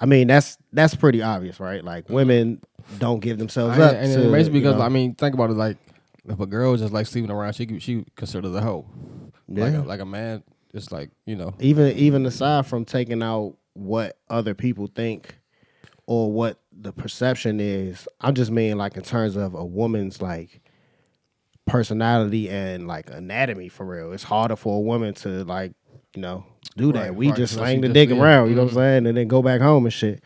I 0.00 0.06
mean, 0.06 0.28
that's 0.28 0.58
that's 0.72 0.94
pretty 0.94 1.22
obvious, 1.22 1.58
right? 1.58 1.82
Like 1.82 2.08
women 2.08 2.60
don't 2.98 3.20
give 3.20 3.38
themselves 3.38 3.78
I- 3.78 3.82
up. 3.82 3.96
and 3.96 4.12
to, 4.12 4.28
it 4.28 4.30
makes 4.30 4.46
you 4.46 4.52
because 4.52 4.76
know- 4.76 4.82
I 4.82 4.88
mean, 4.88 5.14
think 5.14 5.34
about 5.34 5.50
it. 5.50 5.54
Like 5.54 5.78
if 6.28 6.38
a 6.38 6.46
girl 6.46 6.76
just 6.76 6.92
like 6.92 7.06
sleeping 7.06 7.30
around, 7.30 7.54
she 7.54 7.78
she 7.80 8.04
considered 8.14 8.54
a 8.54 8.60
hoe. 8.60 8.86
Like 9.48 9.72
Yeah. 9.72 9.82
a, 9.82 9.84
like 9.84 10.00
a 10.00 10.06
man, 10.06 10.42
it's 10.74 10.92
like 10.92 11.10
you 11.24 11.36
know. 11.36 11.54
even 11.60 11.96
even 11.96 12.26
aside 12.26 12.66
from 12.66 12.84
taking 12.84 13.22
out 13.22 13.56
what 13.74 14.18
other 14.28 14.54
people 14.54 14.86
think 14.86 15.38
or 16.06 16.32
what 16.32 16.58
the 16.78 16.92
perception 16.92 17.60
is, 17.60 18.06
I'm 18.20 18.34
just 18.34 18.50
mean 18.50 18.76
like 18.78 18.96
in 18.96 19.02
terms 19.02 19.36
of 19.36 19.54
a 19.54 19.64
woman's 19.64 20.20
like 20.20 20.60
personality 21.66 22.48
and 22.48 22.86
like 22.86 23.10
anatomy 23.10 23.68
for 23.68 23.84
real. 23.86 24.12
It's 24.12 24.22
harder 24.24 24.56
for 24.56 24.76
a 24.76 24.80
woman 24.80 25.14
to 25.14 25.44
like, 25.44 25.72
you 26.14 26.22
know, 26.22 26.44
do 26.76 26.92
that. 26.92 27.00
Right, 27.00 27.14
we 27.14 27.28
right, 27.28 27.36
just 27.36 27.54
slang 27.54 27.80
the 27.80 27.88
dick 27.88 28.10
around, 28.10 28.50
you 28.50 28.54
know 28.54 28.62
what 28.64 28.70
Mm-hmm. 28.70 28.78
I'm 28.78 28.84
saying? 28.84 29.06
And 29.06 29.16
then 29.16 29.28
go 29.28 29.42
back 29.42 29.60
home 29.60 29.84
and 29.86 29.92
shit. 29.92 30.22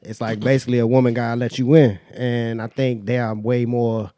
It's 0.00 0.20
like 0.20 0.40
basically 0.40 0.78
a 0.78 0.86
woman 0.86 1.14
gotta 1.14 1.36
let 1.38 1.58
you 1.58 1.74
in. 1.74 1.98
And 2.14 2.60
I 2.62 2.66
think 2.68 3.06
they 3.06 3.18
are 3.18 3.34
way 3.34 3.66
more 3.66 4.10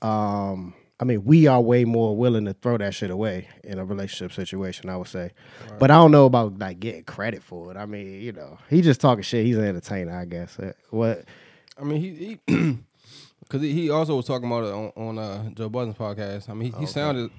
um 0.00 0.74
I 1.02 1.04
mean, 1.04 1.24
we 1.24 1.48
are 1.48 1.60
way 1.60 1.84
more 1.84 2.16
willing 2.16 2.44
to 2.44 2.52
throw 2.54 2.78
that 2.78 2.94
shit 2.94 3.10
away 3.10 3.48
in 3.64 3.80
a 3.80 3.84
relationship 3.84 4.32
situation, 4.32 4.88
I 4.88 4.96
would 4.96 5.08
say. 5.08 5.32
But 5.80 5.90
I 5.90 5.94
don't 5.94 6.12
know 6.12 6.26
about 6.26 6.60
like 6.60 6.78
getting 6.78 7.02
credit 7.02 7.42
for 7.42 7.72
it. 7.72 7.76
I 7.76 7.86
mean, 7.86 8.20
you 8.20 8.30
know, 8.30 8.58
he 8.70 8.82
just 8.82 9.00
talking 9.00 9.24
shit. 9.24 9.44
He's 9.44 9.56
an 9.58 9.64
entertainer, 9.64 10.16
I 10.16 10.26
guess. 10.26 10.56
Uh, 10.60 10.74
What? 10.90 11.24
I 11.76 11.82
mean, 11.82 12.00
he 12.00 12.14
he 12.14 12.34
because 13.40 13.62
he, 13.62 13.72
he 13.72 13.90
also 13.90 14.14
was 14.14 14.26
talking 14.26 14.46
about 14.46 14.62
it 14.62 14.72
on, 14.72 14.92
on 15.08 15.18
uh, 15.18 15.50
Joe 15.50 15.68
Budden's 15.68 15.96
podcast. 15.96 16.48
I 16.48 16.54
mean, 16.54 16.72
he, 16.72 16.78
he 16.80 16.86
sounded 16.86 17.32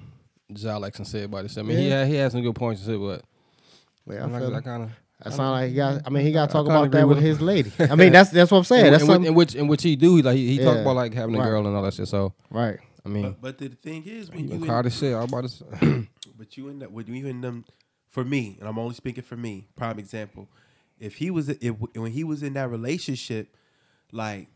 just 0.52 0.66
how 0.66 0.78
like 0.78 0.94
sincere 0.94 1.24
about 1.24 1.44
this. 1.44 1.56
I 1.56 1.62
mean, 1.62 1.78
he 1.78 1.88
Yeah. 1.88 2.00
had 2.00 2.08
he 2.08 2.14
had 2.16 2.32
some 2.32 2.42
good 2.42 2.54
points 2.54 2.82
to 2.82 2.86
say, 2.86 2.96
but 2.98 3.22
Yeah, 4.06 4.20
I 4.20 4.24
I'm 4.24 4.32
like, 4.34 4.42
I 4.42 4.60
kind 4.60 4.82
of. 4.82 4.90
That 5.22 5.32
sound 5.32 5.52
like 5.52 5.70
he 5.70 5.74
got. 5.76 6.02
I 6.06 6.10
mean, 6.10 6.26
he 6.26 6.32
got 6.32 6.50
to 6.50 6.52
talk 6.52 6.66
about 6.66 6.90
that 6.90 7.08
with 7.08 7.16
with 7.16 7.24
his 7.24 7.40
lady. 7.40 7.72
I 7.78 7.94
mean, 7.94 8.12
that's 8.12 8.28
that's 8.28 8.50
what 8.50 8.58
I'm 8.58 8.64
saying. 8.64 8.86
in, 8.86 8.92
That's 8.92 9.04
in, 9.04 9.08
something, 9.08 9.28
in 9.28 9.34
which 9.34 9.54
in 9.54 9.68
which 9.68 9.82
he 9.82 9.96
do 9.96 10.20
like 10.20 10.36
he, 10.36 10.58
he 10.58 10.58
talked 10.62 10.80
about 10.80 10.96
like 10.96 11.14
having 11.14 11.34
a 11.34 11.38
Right. 11.38 11.46
girl 11.46 11.66
and 11.66 11.74
all 11.74 11.82
that 11.84 11.94
shit. 11.94 12.08
So 12.08 12.34
right. 12.50 12.78
I 13.04 13.08
mean, 13.08 13.22
But, 13.22 13.40
but 13.40 13.58
the 13.58 13.68
thing 13.68 14.04
is, 14.06 14.30
when 14.30 14.48
he 14.48 14.54
you 14.54 14.66
hard 14.66 14.86
as 14.86 14.96
shit. 14.96 15.14
I 15.14 15.20
was 15.20 15.28
about 15.28 15.42
to 15.42 15.48
say. 15.48 16.08
but 16.38 16.56
you 16.56 16.68
in 16.68 16.78
that, 16.78 16.90
when 16.90 17.06
you 17.06 17.26
in 17.26 17.40
them, 17.40 17.64
for 18.08 18.24
me, 18.24 18.56
and 18.60 18.68
I'm 18.68 18.78
only 18.78 18.94
speaking 18.94 19.24
for 19.24 19.36
me. 19.36 19.66
Prime 19.76 19.98
example, 19.98 20.48
if 20.98 21.16
he 21.16 21.30
was, 21.30 21.48
if 21.48 21.74
when 21.94 22.12
he 22.12 22.24
was 22.24 22.42
in 22.42 22.54
that 22.54 22.70
relationship, 22.70 23.56
like, 24.12 24.48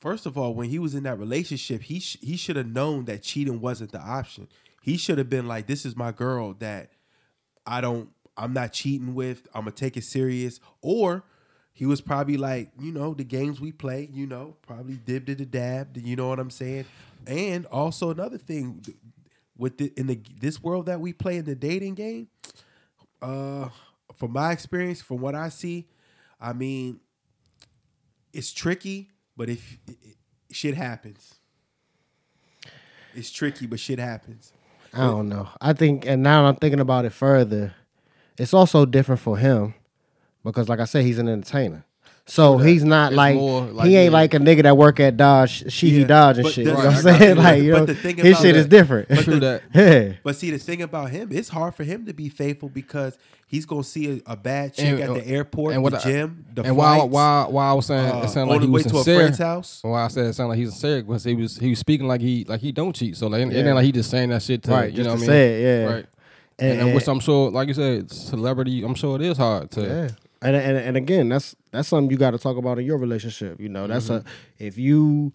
first 0.00 0.26
of 0.26 0.38
all, 0.38 0.54
when 0.54 0.70
he 0.70 0.78
was 0.78 0.94
in 0.94 1.02
that 1.04 1.18
relationship, 1.18 1.82
he 1.82 2.00
sh- 2.00 2.16
he 2.20 2.36
should 2.36 2.56
have 2.56 2.66
known 2.66 3.04
that 3.04 3.22
cheating 3.22 3.60
wasn't 3.60 3.92
the 3.92 4.00
option. 4.00 4.48
He 4.82 4.96
should 4.96 5.18
have 5.18 5.28
been 5.28 5.46
like, 5.46 5.66
this 5.66 5.84
is 5.84 5.94
my 5.94 6.10
girl 6.12 6.54
that 6.54 6.90
I 7.66 7.80
don't, 7.82 8.08
I'm 8.36 8.54
not 8.54 8.72
cheating 8.72 9.14
with. 9.14 9.46
I'm 9.54 9.62
gonna 9.62 9.72
take 9.72 9.96
it 9.98 10.04
serious. 10.04 10.58
Or 10.80 11.22
he 11.72 11.86
was 11.86 12.00
probably 12.00 12.36
like, 12.36 12.70
you 12.78 12.92
know, 12.92 13.14
the 13.14 13.24
games 13.24 13.60
we 13.60 13.72
play, 13.72 14.08
you 14.12 14.26
know, 14.26 14.56
probably 14.62 14.96
dib 14.96 15.26
to 15.26 15.34
the 15.34 15.46
dab. 15.46 15.96
You 15.96 16.16
know 16.16 16.28
what 16.28 16.38
I'm 16.38 16.50
saying? 16.50 16.84
And 17.26 17.66
also 17.66 18.10
another 18.10 18.38
thing 18.38 18.84
with 19.56 19.78
the 19.78 19.92
in 19.96 20.06
the 20.06 20.20
this 20.40 20.62
world 20.62 20.86
that 20.86 21.00
we 21.00 21.12
play 21.12 21.36
in 21.36 21.44
the 21.44 21.54
dating 21.54 21.94
game, 21.94 22.28
uh, 23.22 23.68
from 24.14 24.32
my 24.32 24.52
experience, 24.52 25.00
from 25.00 25.20
what 25.20 25.34
I 25.34 25.48
see, 25.48 25.86
I 26.40 26.52
mean, 26.52 27.00
it's 28.32 28.52
tricky, 28.52 29.10
but 29.36 29.48
if 29.48 29.78
shit 30.50 30.74
happens, 30.74 31.34
it's 33.14 33.30
tricky, 33.30 33.66
but 33.66 33.80
shit 33.80 33.98
happens. 33.98 34.52
I 34.92 35.06
don't 35.06 35.28
know. 35.28 35.48
I 35.60 35.72
think, 35.72 36.04
and 36.04 36.22
now 36.22 36.46
I'm 36.46 36.56
thinking 36.56 36.80
about 36.80 37.04
it 37.04 37.12
further. 37.12 37.74
It's 38.36 38.52
also 38.52 38.84
different 38.86 39.20
for 39.20 39.36
him 39.36 39.74
because, 40.44 40.68
like 40.68 40.80
I 40.80 40.84
said, 40.84 41.04
he's 41.04 41.18
an 41.18 41.28
entertainer. 41.28 41.84
So 42.26 42.58
he's 42.58 42.84
not 42.84 43.12
like, 43.12 43.34
like, 43.36 43.88
he 43.88 43.96
ain't 43.96 44.12
yeah. 44.12 44.18
like 44.18 44.34
a 44.34 44.38
nigga 44.38 44.62
that 44.62 44.76
work 44.76 45.00
at 45.00 45.16
Dodge, 45.16 45.72
Sheehy 45.72 46.02
Yeah, 46.02 46.06
Dodge 46.06 46.36
and 46.38 46.44
but 46.44 46.52
shit. 46.52 46.64
the- 46.66 46.70
You 46.70 46.76
know 46.76 46.84
what 46.84 46.86
I'm 46.86 46.92
Right, 46.92 47.06
I 47.06 47.10
got 47.10 47.18
saying? 47.18 47.36
Like 47.38 47.62
you 47.62 47.72
But 47.72 47.78
know, 47.80 47.86
the 47.86 47.94
thing 47.96 48.16
his 48.18 48.36
shit 48.38 48.54
that- 48.54 48.60
is 48.60 48.66
different. 48.66 49.08
True 49.24 49.40
that. 49.40 49.62
yeah. 49.74 50.12
But 50.22 50.36
see, 50.36 50.50
the 50.52 50.58
thing 50.58 50.80
about 50.82 51.10
him, 51.10 51.30
it's 51.32 51.48
hard 51.48 51.74
for 51.74 51.82
him 51.82 52.06
to 52.06 52.12
be 52.14 52.28
faithful 52.28 52.68
because 52.68 53.18
he's 53.48 53.66
gonna 53.66 53.82
see 53.82 54.22
a, 54.26 54.32
a 54.32 54.36
bad 54.36 54.74
chick 54.74 54.84
And- 54.86 55.00
at 55.00 55.14
the 55.14 55.26
airport, 55.26 55.74
and 55.74 55.78
the 55.78 55.82
what 55.82 55.94
I- 55.94 56.02
gym, 56.08 56.44
the 56.54 56.62
and 56.62 56.76
while 56.76 56.98
flights, 57.00 57.12
while 57.12 57.50
while 57.52 57.70
I 57.70 57.74
was 57.74 57.86
saying 57.86 58.06
uh, 58.06 58.22
it 58.22 58.28
sounded 58.28 58.52
like 58.52 58.60
he 58.60 58.66
the 58.66 58.72
way 58.72 58.76
was 58.76 58.84
to 58.84 58.90
a 58.90 58.94
sincere. 58.98 59.18
friend's 59.18 59.38
house. 59.38 59.78
Why 59.82 60.04
I 60.04 60.08
said 60.08 60.26
it 60.26 60.34
sounded 60.34 60.50
like 60.50 60.58
he's 60.60 60.70
sincere 60.70 61.02
because 61.02 61.24
he 61.24 61.34
was 61.34 61.56
he 61.58 61.70
was 61.70 61.80
speaking 61.80 62.06
like 62.06 62.20
he 62.20 62.44
like 62.46 62.60
he 62.60 62.70
don't 62.70 62.94
cheat. 62.94 63.16
So 63.16 63.26
like 63.26 63.40
it 63.44 63.52
Yeah. 63.52 63.64
ain't 63.64 63.74
like 63.74 63.84
he 63.86 63.90
just 63.90 64.08
saying 64.10 64.28
that 64.28 64.42
shit 64.42 64.62
to 64.64 64.70
Right, 64.70 64.92
you 64.92 65.02
know 65.02 65.10
what 65.10 65.16
I 65.16 65.20
mean? 65.20 65.26
say 65.26 65.54
it, 65.54 65.64
yeah. 65.64 65.92
Right. 65.94 66.06
And- 66.60 66.70
And, 66.72 66.80
and 66.82 66.94
which 66.94 67.08
I'm 67.08 67.18
sure, 67.18 67.50
like 67.50 67.66
you 67.66 67.74
said, 67.74 68.12
celebrity. 68.12 68.84
I'm 68.84 68.94
sure 68.94 69.16
it 69.16 69.22
is 69.22 69.36
hard 69.38 69.72
to. 69.72 70.14
And, 70.42 70.56
and 70.56 70.76
and 70.78 70.96
again, 70.96 71.28
that's 71.28 71.54
that's 71.70 71.88
something 71.88 72.10
you 72.10 72.16
got 72.16 72.30
to 72.30 72.38
talk 72.38 72.56
about 72.56 72.78
in 72.78 72.86
your 72.86 72.96
relationship. 72.98 73.60
You 73.60 73.68
know, 73.68 73.86
that's 73.86 74.08
Mm-hmm. 74.08 74.26
a 74.26 74.64
if 74.66 74.78
you 74.78 75.32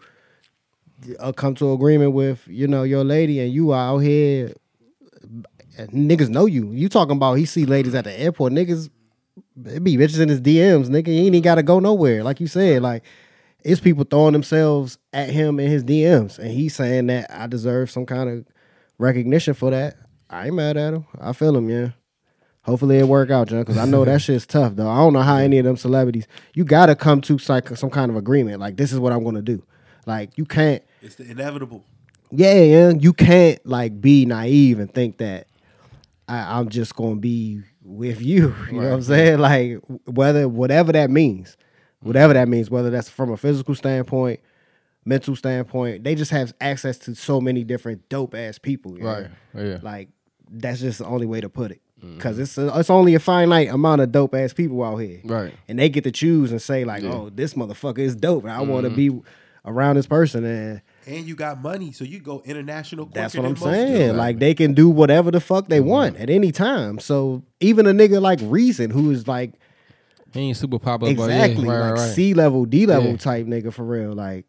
uh, 1.20 1.32
come 1.32 1.54
to 1.56 1.68
an 1.68 1.74
agreement 1.74 2.14
with 2.14 2.48
you 2.48 2.68
know 2.68 2.84
your 2.84 3.04
lady 3.04 3.40
and 3.40 3.54
you 3.54 3.72
are 3.72 3.90
out 3.94 4.00
here, 4.00 4.54
niggas 5.78 6.30
know 6.30 6.46
you. 6.46 6.72
You 6.72 6.90
talking 6.90 7.16
about 7.18 7.36
he 7.36 7.46
see 7.46 7.66
ladies 7.66 7.96
at 7.96 8.04
the 8.06 8.20
airport, 8.20 8.54
niggas. 8.54 8.90
It 9.66 9.84
be 9.84 9.98
bitches 9.98 10.20
in 10.20 10.30
his 10.30 10.42
DMs, 10.42 10.88
nigga. 10.88 11.08
He 11.08 11.28
ain't 11.28 11.44
got 11.44 11.56
to 11.56 11.64
go 11.64 11.80
nowhere. 11.80 12.24
Like 12.24 12.40
you 12.40 12.48
said, 12.48 12.82
like 12.82 13.04
it's 13.64 13.82
people 13.82 14.06
throwing 14.06 14.34
themselves 14.34 14.98
at 15.14 15.30
him 15.30 15.60
in 15.60 15.70
his 15.70 15.84
DMs, 15.84 16.40
and 16.40 16.50
he's 16.52 16.76
saying 16.76 17.08
that 17.08 17.30
I 17.30 17.48
deserve 17.48 17.92
some 17.92 18.06
kind 18.06 18.30
of 18.30 18.46
recognition 18.98 19.54
for 19.54 19.72
that. 19.72 19.98
I 20.30 20.48
ain't 20.48 20.56
mad 20.56 20.78
at 20.78 20.94
him. 20.94 21.06
I 21.20 21.34
feel 21.34 21.56
him, 21.56 21.70
yeah. 21.70 21.90
Hopefully 22.66 22.98
it 22.98 23.08
work 23.08 23.30
out, 23.30 23.48
John, 23.48 23.60
because 23.62 23.78
I 23.78 23.86
know 23.86 24.04
that 24.06 24.22
shit's 24.24 24.48
tough 24.48 24.76
though. 24.76 24.90
I 24.90 24.98
don't 24.98 25.14
know 25.14 25.22
how 25.22 25.38
any 25.38 25.60
of 25.60 25.66
them 25.66 25.78
celebrities. 25.78 26.28
You 26.56 26.64
gotta 26.64 26.96
come 26.96 27.22
to 27.22 27.38
like 27.48 27.70
some 27.78 27.92
kind 27.92 28.10
of 28.10 28.18
agreement. 28.18 28.60
Like 28.60 28.76
this 28.76 28.92
is 28.92 29.00
what 29.00 29.14
I'm 29.14 29.24
gonna 29.24 29.44
do. 29.44 29.64
Like 30.08 30.36
you 30.36 30.46
can't. 30.46 30.84
It's 31.02 31.16
the 31.16 31.30
inevitable. 31.30 31.86
Yeah, 32.32 32.56
yeah. 32.56 32.90
You 32.90 33.14
can't 33.14 33.64
like 33.68 34.02
be 34.02 34.26
naive 34.26 34.80
and 34.80 34.92
think 34.92 35.20
that 35.20 35.48
I, 36.28 36.58
I'm 36.58 36.70
just 36.70 36.96
gonna 36.96 37.18
be 37.18 37.62
with 37.84 38.20
you. 38.20 38.56
You 38.72 38.82
know 38.82 38.88
what 38.90 38.94
I'm 38.94 39.02
saying? 39.04 39.40
Like 39.40 39.80
whether 40.06 40.50
whatever 40.50 40.92
that 40.92 41.12
means, 41.12 41.58
whatever 42.00 42.34
that 42.34 42.48
means, 42.48 42.72
whether 42.72 42.90
that's 42.90 43.10
from 43.10 43.32
a 43.32 43.38
physical 43.38 43.76
standpoint, 43.76 44.40
mental 45.06 45.36
standpoint, 45.36 46.04
they 46.04 46.16
just 46.16 46.32
have 46.32 46.52
access 46.60 46.98
to 46.98 47.14
so 47.14 47.40
many 47.40 47.64
different 47.64 48.10
dope 48.10 48.34
ass 48.34 48.58
people. 48.58 48.98
you 48.98 49.04
know? 49.04 49.28
Right. 49.54 49.66
Yeah. 49.66 49.78
Like 49.84 50.10
that's 50.50 50.80
just 50.80 50.98
the 50.98 51.06
only 51.06 51.28
way 51.28 51.42
to 51.42 51.50
put 51.50 51.70
it. 51.70 51.82
Cause 52.20 52.38
it's 52.38 52.58
it's 52.58 52.90
only 52.90 53.16
a 53.16 53.20
finite 53.20 53.70
amount 53.70 54.02
of 54.02 54.12
dope 54.12 54.36
ass 54.36 54.54
people 54.54 54.84
out 54.84 54.98
here, 54.98 55.22
Right. 55.24 55.54
And 55.68 55.80
they 55.80 55.90
get 55.90 56.04
to 56.04 56.12
choose 56.12 56.52
and 56.52 56.62
say 56.62 56.84
like, 56.84 57.04
"Oh, 57.04 57.32
this 57.34 57.56
motherfucker 57.56 58.00
is 58.00 58.16
dope, 58.16 58.44
and 58.44 58.52
I 58.52 58.62
want 58.62 58.84
to 58.84 58.90
mm-hmm. 58.90 59.20
be 59.20 59.24
around 59.66 59.96
this 59.96 60.06
person." 60.06 60.44
And 60.46 60.82
And 61.08 61.26
you 61.26 61.36
got 61.36 61.62
money, 61.64 61.92
so 61.94 62.04
you 62.04 62.20
go 62.20 62.44
international. 62.46 63.08
that's 63.08 63.36
what 63.36 63.46
I'm 63.46 63.56
saying. 63.56 64.08
dudes. 64.08 64.18
Like 64.18 64.38
they 64.38 64.54
can 64.54 64.74
do 64.74 64.88
whatever 64.90 65.32
the 65.32 65.40
fuck 65.40 65.68
they 65.68 65.80
mm-hmm. 65.80 65.90
want 65.90 66.18
at 66.18 66.30
any 66.30 66.52
time. 66.52 67.00
So 67.00 67.44
even 67.60 67.88
a 67.88 67.92
nigga 67.92 68.22
like 68.22 68.40
Reason, 68.44 68.92
who 68.92 69.10
is 69.10 69.28
like 69.28 69.54
He 70.32 70.42
ain't 70.42 70.58
super 70.58 70.78
popular, 70.78 71.12
exactly 71.12 71.66
but 71.66 71.72
yeah, 71.72 71.78
right, 71.78 71.82
like 71.82 71.96
right, 71.96 72.02
right. 72.02 72.14
C 72.14 72.34
level, 72.36 72.66
D 72.66 72.86
level 72.86 73.12
Yeah. 73.12 73.18
type 73.18 73.48
nigga 73.48 73.74
for 73.74 73.84
real. 73.84 74.14
Like 74.14 74.46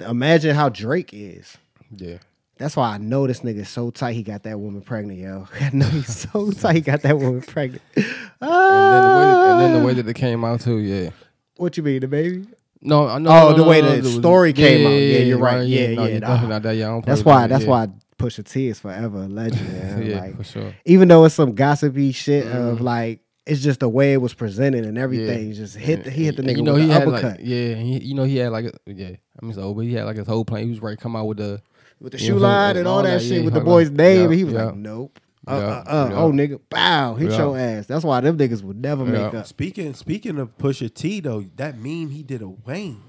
imagine 0.00 0.54
how 0.54 0.68
Drake 0.70 1.10
is. 1.12 1.58
Yeah. 1.94 2.18
That's 2.62 2.76
why 2.76 2.94
I 2.94 2.98
know 2.98 3.26
this 3.26 3.40
nigga 3.40 3.58
is 3.58 3.68
so 3.68 3.90
tight. 3.90 4.12
He 4.12 4.22
got 4.22 4.44
that 4.44 4.58
woman 4.60 4.82
pregnant, 4.82 5.18
yo. 5.18 5.48
I 5.60 5.70
know 5.72 5.86
he's 5.86 6.16
so 6.30 6.52
tight. 6.52 6.76
He 6.76 6.80
got 6.80 7.02
that 7.02 7.18
woman 7.18 7.42
pregnant. 7.42 7.82
And 8.40 8.50
then, 8.50 9.02
the 9.02 9.18
way 9.18 9.24
that, 9.24 9.50
and 9.52 9.60
then 9.60 9.80
the 9.80 9.86
way 9.86 9.94
that 9.94 10.08
it 10.08 10.14
came 10.14 10.44
out 10.44 10.60
too, 10.60 10.78
yeah. 10.78 11.10
What 11.56 11.76
you 11.76 11.82
mean, 11.84 12.00
the 12.00 12.08
baby? 12.08 12.46
No, 12.80 13.06
I 13.08 13.18
know. 13.18 13.30
Oh, 13.30 13.50
no, 13.50 13.56
the 13.56 13.62
no, 13.62 13.68
way 13.68 13.80
no, 13.80 13.88
the 13.90 13.94
it 13.98 14.02
was- 14.02 14.14
story 14.14 14.52
came 14.52 14.86
out. 14.86 14.90
Yeah, 14.90 15.18
you're 15.18 15.38
right. 15.38 15.66
Yeah, 15.66 15.88
yeah, 15.88 16.06
you're 16.06 16.20
nah. 16.20 16.58
that 16.58 16.76
young. 16.76 17.02
That's 17.02 17.24
why. 17.24 17.46
That's 17.46 17.64
why 17.64 17.88
Pusha 18.18 18.48
T 18.48 18.66
is 18.68 18.80
forever 18.80 19.18
a 19.18 19.28
legend. 19.28 19.68
Man. 19.72 20.02
Yeah, 20.06 20.20
like, 20.20 20.36
for 20.36 20.44
sure. 20.44 20.74
Even 20.84 21.06
though 21.08 21.24
it's 21.24 21.34
some 21.34 21.54
gossipy 21.54 22.10
shit 22.12 22.44
Mm-hmm. 22.46 22.56
of 22.68 22.80
like, 22.80 23.20
it's 23.46 23.60
just 23.60 23.80
the 23.80 23.88
way 23.88 24.12
it 24.12 24.20
was 24.20 24.34
presented 24.34 24.84
and 24.86 24.96
everything. 24.98 25.48
Yeah. 25.48 25.54
Just 25.54 25.76
hit. 25.76 26.04
The, 26.04 26.10
he 26.10 26.24
hit 26.24 26.36
the 26.36 26.42
nigga 26.42 26.56
you 26.58 26.62
know 26.62 26.72
with 26.74 26.82
he 26.82 26.88
the 26.88 26.94
had 26.94 27.02
uppercut 27.08 27.30
like 27.38 27.40
yeah, 27.42 27.74
he, 27.74 27.98
you 28.04 28.14
know 28.14 28.24
he 28.24 28.36
had 28.36 28.50
like 28.52 28.66
a, 28.66 28.72
yeah. 28.86 29.10
I 29.40 29.44
mean, 29.46 29.58
old, 29.58 29.76
but 29.76 29.84
he 29.84 29.94
had 29.94 30.04
like 30.04 30.16
his 30.16 30.26
whole 30.26 30.44
plan. 30.44 30.64
He 30.64 30.70
was 30.70 30.80
ready 30.80 30.96
to 30.96 31.02
come 31.02 31.16
out 31.16 31.26
with 31.26 31.38
the 31.38 31.60
with 32.02 32.12
the 32.12 32.18
you 32.18 32.26
shoe 32.26 32.34
know, 32.34 32.40
line 32.40 32.76
and 32.76 32.86
all 32.88 33.02
that, 33.02 33.22
shit 33.22 33.38
yeah, 33.38 33.44
with 33.44 33.54
the 33.54 33.60
boy's 33.60 33.88
on. 33.88 33.94
name. 33.96 34.16
Yeah, 34.18 34.24
and 34.26 34.34
he 34.34 34.44
was 34.44 34.54
yeah. 34.54 34.64
like, 34.64 34.74
nope. 34.76 35.18
Uh, 35.46 35.52
Yeah, 35.54 35.58
uh, 35.66 35.70
uh, 36.04 36.08
yeah. 36.10 36.16
Oh, 36.18 36.32
nigga, 36.32 36.60
bow, 36.68 37.14
hit 37.14 37.30
Yeah. 37.30 37.38
your 37.38 37.58
ass. 37.58 37.86
That's 37.86 38.04
why 38.04 38.20
them 38.20 38.36
niggas 38.38 38.62
would 38.62 38.80
never 38.80 39.04
make 39.04 39.34
up. 39.34 39.46
Speaking 39.46 39.94
speaking 39.94 40.38
of 40.38 40.56
Pusha 40.58 40.92
T 40.92 41.20
though, 41.20 41.44
that 41.56 41.76
meme 41.78 42.10
he 42.10 42.22
did 42.22 42.42
a 42.42 42.48
Wayne. 42.48 43.02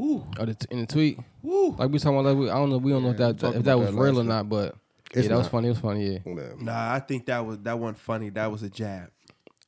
Ooh, 0.00 0.24
Oh, 0.38 0.44
the 0.44 0.54
t- 0.54 0.66
in 0.70 0.80
the 0.80 0.86
tweet, 0.86 1.18
ooh. 1.44 1.74
like 1.78 1.90
we 1.90 1.98
talking 1.98 2.18
about, 2.18 2.28
like 2.34 2.38
we, 2.38 2.50
I 2.50 2.54
don't 2.54 2.68
know, 2.68 2.76
we 2.76 2.92
don't 2.92 3.02
know 3.02 3.10
if 3.10 3.16
that 3.16 3.38
talked 3.38 3.56
if 3.56 3.64
that 3.64 3.78
was 3.78 3.90
that 3.94 3.98
real 4.00 4.20
or 4.20 4.24
not, 4.24 4.46
but 4.48 4.74
It's 5.14 5.22
yeah, 5.24 5.28
that 5.30 5.38
was 5.38 5.48
funny. 5.48 5.68
It 5.68 5.70
was 5.70 5.78
funny. 5.78 6.20
Yeah, 6.26 6.42
Nah, 6.60 6.92
I 6.94 7.00
think 7.00 7.24
that 7.26 7.44
was 7.46 7.58
that 7.60 7.78
wasn't 7.78 7.98
funny. 7.98 8.28
That 8.30 8.52
was 8.52 8.62
a 8.62 8.68
jab. 8.68 9.10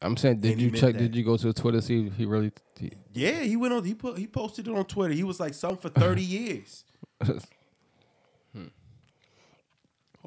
I'm 0.03 0.17
saying, 0.17 0.41
did 0.41 0.53
And 0.53 0.61
you 0.61 0.71
check? 0.71 0.93
that. 0.95 0.99
Did 0.99 1.17
you 1.17 1.25
go 1.25 1.37
to 1.39 1.53
Twitter 1.53 1.81
see 1.81 2.07
if 2.07 2.15
he 2.17 2.25
really? 2.27 2.53
He, 2.79 2.93
Yeah, 3.15 3.41
he 3.41 3.57
went 3.57 3.73
on. 3.75 3.85
He 3.85 3.95
put 3.95 4.19
he 4.19 4.27
posted 4.27 4.69
it 4.69 4.75
on 4.75 4.85
Twitter. 4.85 5.15
He 5.15 5.25
was 5.25 5.41
like 5.41 5.55
something 5.55 5.79
for 5.79 5.89
thirty 5.89 6.23
years. 6.39 6.85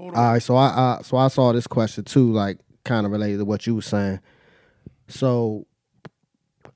Hold 0.01 0.15
on. 0.15 0.19
All 0.19 0.31
right, 0.31 0.41
so 0.41 0.55
I 0.55 0.67
uh, 0.67 1.03
so 1.03 1.17
I 1.17 1.27
saw 1.27 1.51
this 1.51 1.67
question 1.67 2.03
too, 2.03 2.31
like 2.33 2.57
kind 2.83 3.05
of 3.05 3.11
related 3.11 3.37
to 3.37 3.45
what 3.45 3.67
you 3.67 3.75
were 3.75 3.83
saying. 3.83 4.19
So 5.07 5.67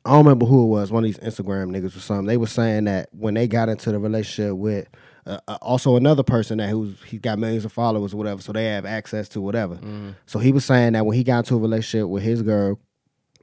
I 0.05 0.11
don't 0.11 0.25
remember 0.25 0.45
who 0.45 0.63
it 0.63 0.67
was. 0.67 0.91
One 0.91 1.03
of 1.03 1.07
these 1.07 1.17
Instagram 1.17 1.75
niggas 1.75 1.97
or 1.97 2.01
something. 2.01 2.27
They 2.27 2.38
were 2.38 2.45
saying 2.45 2.83
that 2.83 3.09
when 3.11 3.33
they 3.33 3.47
got 3.47 3.67
into 3.67 3.91
the 3.91 3.97
relationship 3.97 4.55
with 4.55 4.88
uh, 5.25 5.39
uh, 5.47 5.57
also 5.63 5.95
another 5.95 6.21
person 6.21 6.59
that 6.59 6.69
who's 6.69 7.01
he 7.03 7.17
got 7.17 7.39
millions 7.39 7.65
of 7.65 7.71
followers 7.73 8.13
or 8.13 8.17
whatever, 8.17 8.43
so 8.43 8.51
they 8.51 8.65
have 8.65 8.85
access 8.85 9.27
to 9.29 9.41
whatever. 9.41 9.79
So 10.27 10.38
he 10.38 10.51
was 10.51 10.63
saying 10.63 10.93
that 10.93 11.07
when 11.07 11.17
he 11.17 11.23
got 11.23 11.39
into 11.39 11.55
a 11.55 11.57
relationship 11.57 12.07
with 12.07 12.21
his 12.21 12.43
girl, 12.43 12.79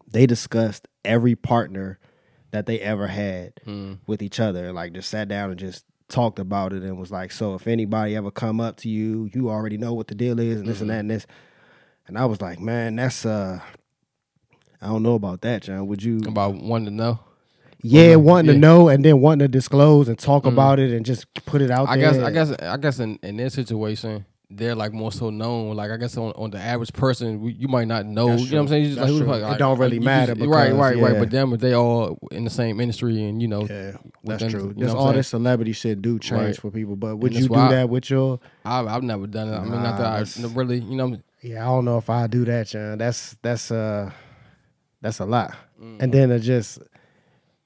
they 0.06 0.26
discussed 0.26 0.86
every 1.04 1.34
partner 1.34 1.98
that 2.52 2.66
they 2.66 2.78
ever 2.78 3.08
had 3.08 3.54
with 4.06 4.22
each 4.22 4.38
other, 4.38 4.72
like 4.72 4.92
just 4.92 5.10
sat 5.10 5.26
down 5.26 5.50
and 5.50 5.58
just 5.58 5.84
talked 6.12 6.38
about 6.38 6.72
it 6.72 6.83
and 6.83 6.98
was 6.98 7.11
like, 7.11 7.33
so 7.33 7.55
if 7.55 7.66
anybody 7.66 8.14
ever 8.14 8.31
come 8.31 8.61
up 8.61 8.77
to 8.79 8.88
you, 8.88 9.31
you 9.33 9.51
already 9.51 9.77
know 9.77 9.94
what 9.94 10.07
the 10.07 10.14
deal 10.14 10.38
is 10.38 10.61
and 10.61 10.68
this 10.68 10.81
and 10.81 10.90
that 10.90 11.01
and 11.01 11.11
this. 11.11 11.27
And 12.07 12.18
I 12.18 12.27
was 12.27 12.40
like, 12.40 12.61
man, 12.61 12.96
that's 12.96 13.27
uh 13.27 13.61
I 14.81 14.87
don't 14.87 15.03
know 15.03 15.14
about 15.14 15.42
that, 15.42 15.62
John. 15.62 15.87
Would 15.87 16.03
you 16.03 16.18
about 16.27 16.55
wanting 16.55 16.87
to 16.87 16.90
know. 16.90 17.20
Yeah, 17.85 18.14
wanting 18.16 18.48
to 18.48 18.53
yeah. 18.53 18.61
know 18.61 18.88
and 18.88 19.05
then 19.05 19.20
wanting 19.20 19.40
to 19.40 19.48
disclose 19.48 20.09
and 20.09 20.18
talk 20.18 20.46
about 20.46 20.79
it 20.79 20.92
and 20.92 21.05
just 21.05 21.33
put 21.46 21.61
it 21.61 21.70
out 21.70 21.88
I 21.88 21.96
there. 21.96 22.12
guess 22.12 22.22
I 22.22 22.31
guess 22.31 22.53
I 22.53 22.77
guess 22.77 22.98
in, 23.01 23.18
in 23.22 23.37
their 23.37 23.51
situation, 23.51 24.25
they're 24.56 24.74
like 24.74 24.92
more 24.92 25.10
so 25.12 25.30
known. 25.30 25.74
Like 25.76 25.90
I 25.90 25.96
guess 25.96 26.16
on, 26.16 26.32
on 26.32 26.50
the 26.50 26.58
average 26.58 26.92
person, 26.92 27.40
we, 27.40 27.52
you 27.52 27.68
might 27.68 27.88
not 27.88 28.06
know. 28.06 28.28
That's 28.28 28.42
you 28.44 28.50
know 28.52 28.56
what 28.58 28.62
I'm 28.62 28.68
saying? 28.68 28.82
You 28.84 28.88
just 28.90 29.00
like, 29.00 29.08
who 29.10 29.18
the 29.20 29.24
fuck? 29.26 29.54
It 29.54 29.58
don't 29.58 29.78
really 29.78 29.98
like, 29.98 30.04
matter 30.04 30.34
just- 30.34 30.46
right, 30.48 30.64
because, 30.70 30.78
right, 30.78 30.96
yeah. 30.96 31.02
right. 31.04 31.18
But 31.18 31.30
them, 31.30 31.56
they 31.58 31.72
all 31.74 32.18
in 32.30 32.44
the 32.44 32.50
same 32.50 32.80
industry, 32.80 33.22
and 33.24 33.40
you 33.40 33.48
know, 33.48 33.62
Yeah, 33.62 33.92
that's 34.24 34.42
within- 34.44 34.50
true. 34.50 34.74
you 34.76 34.86
know 34.86 34.96
all 34.96 35.12
this 35.12 35.28
celebrity 35.28 35.72
shit 35.72 36.02
do 36.02 36.18
change 36.18 36.40
Right. 36.40 36.56
for 36.56 36.70
people. 36.70 36.96
But 36.96 37.16
would 37.16 37.32
And 37.32 37.40
you 37.42 37.48
do 37.48 37.54
I- 37.54 37.70
that 37.70 37.88
with 37.88 38.10
your 38.10 38.40
I've, 38.64 38.86
I've 38.86 39.02
never 39.02 39.26
done 39.26 39.48
it. 39.48 39.56
I 39.56 39.62
mean, 39.62 39.82
not 39.82 39.98
that 39.98 40.06
I 40.44 40.46
really, 40.54 40.78
you 40.80 40.96
know, 40.96 41.18
Yeah, 41.40 41.62
I 41.62 41.66
don't 41.66 41.84
know 41.84 41.98
if 41.98 42.08
I 42.10 42.26
do 42.26 42.44
that, 42.44 42.68
John. 42.68 42.98
That's 42.98 43.36
that's 43.42 43.70
uh 43.70 44.10
that's 45.00 45.18
a 45.18 45.24
lot. 45.24 45.54
Mm. 45.82 45.96
And 46.02 46.12
then 46.12 46.28
to 46.28 46.38
just 46.38 46.78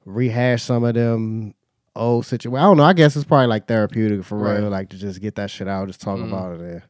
rehash 0.05 0.62
some 0.62 0.85
of 0.85 0.94
them 0.94 1.55
old 1.97 2.27
situations. 2.27 2.59
I 2.59 2.63
don't 2.65 2.77
know. 2.77 2.85
I 2.85 2.93
guess 2.93 3.17
it's 3.17 3.25
probably 3.25 3.47
like 3.49 3.67
therapeutic 3.67 4.25
for 4.25 4.37
Right. 4.39 4.59
real, 4.61 4.69
like 4.71 4.91
to 4.91 4.97
just 4.99 5.21
get 5.21 5.35
that 5.37 5.51
shit 5.51 5.67
out, 5.69 5.87
just 5.89 6.01
talk 6.01 6.19
Mm. 6.19 6.29
about 6.29 6.55
it. 6.55 6.61
There. 6.61 6.85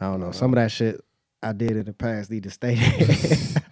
I 0.00 0.06
don't 0.06 0.20
know. 0.20 0.30
Some 0.32 0.52
of 0.52 0.56
that 0.56 0.70
shit 0.70 1.00
I 1.42 1.52
did 1.52 1.72
in 1.72 1.84
the 1.84 1.92
past 1.92 2.30
need 2.30 2.44
to 2.44 2.50
stay. 2.50 2.74
there. 2.76 3.62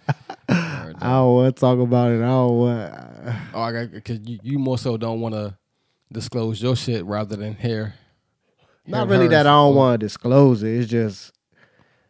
I 0.49 0.93
don't 0.99 1.33
want 1.33 1.55
to 1.55 1.59
talk 1.59 1.79
about 1.79 2.11
it. 2.11 2.17
I 2.23 2.27
don't 2.27 2.57
want. 2.57 2.93
oh, 3.53 3.61
I 3.61 3.71
got 3.71 3.91
because 3.91 4.19
you, 4.27 4.39
you 4.41 4.59
more 4.59 4.77
so 4.77 4.97
don't 4.97 5.21
want 5.21 5.35
to 5.35 5.57
disclose 6.11 6.61
your 6.61 6.75
shit 6.75 7.05
rather 7.05 7.35
than 7.35 7.55
hear. 7.55 7.93
Not 8.85 9.09
really 9.09 9.27
that 9.27 9.45
I 9.45 9.51
don't 9.51 9.75
want 9.75 9.99
to 9.99 10.05
disclose 10.05 10.63
it. 10.63 10.69
It's 10.79 10.89
just 10.89 11.33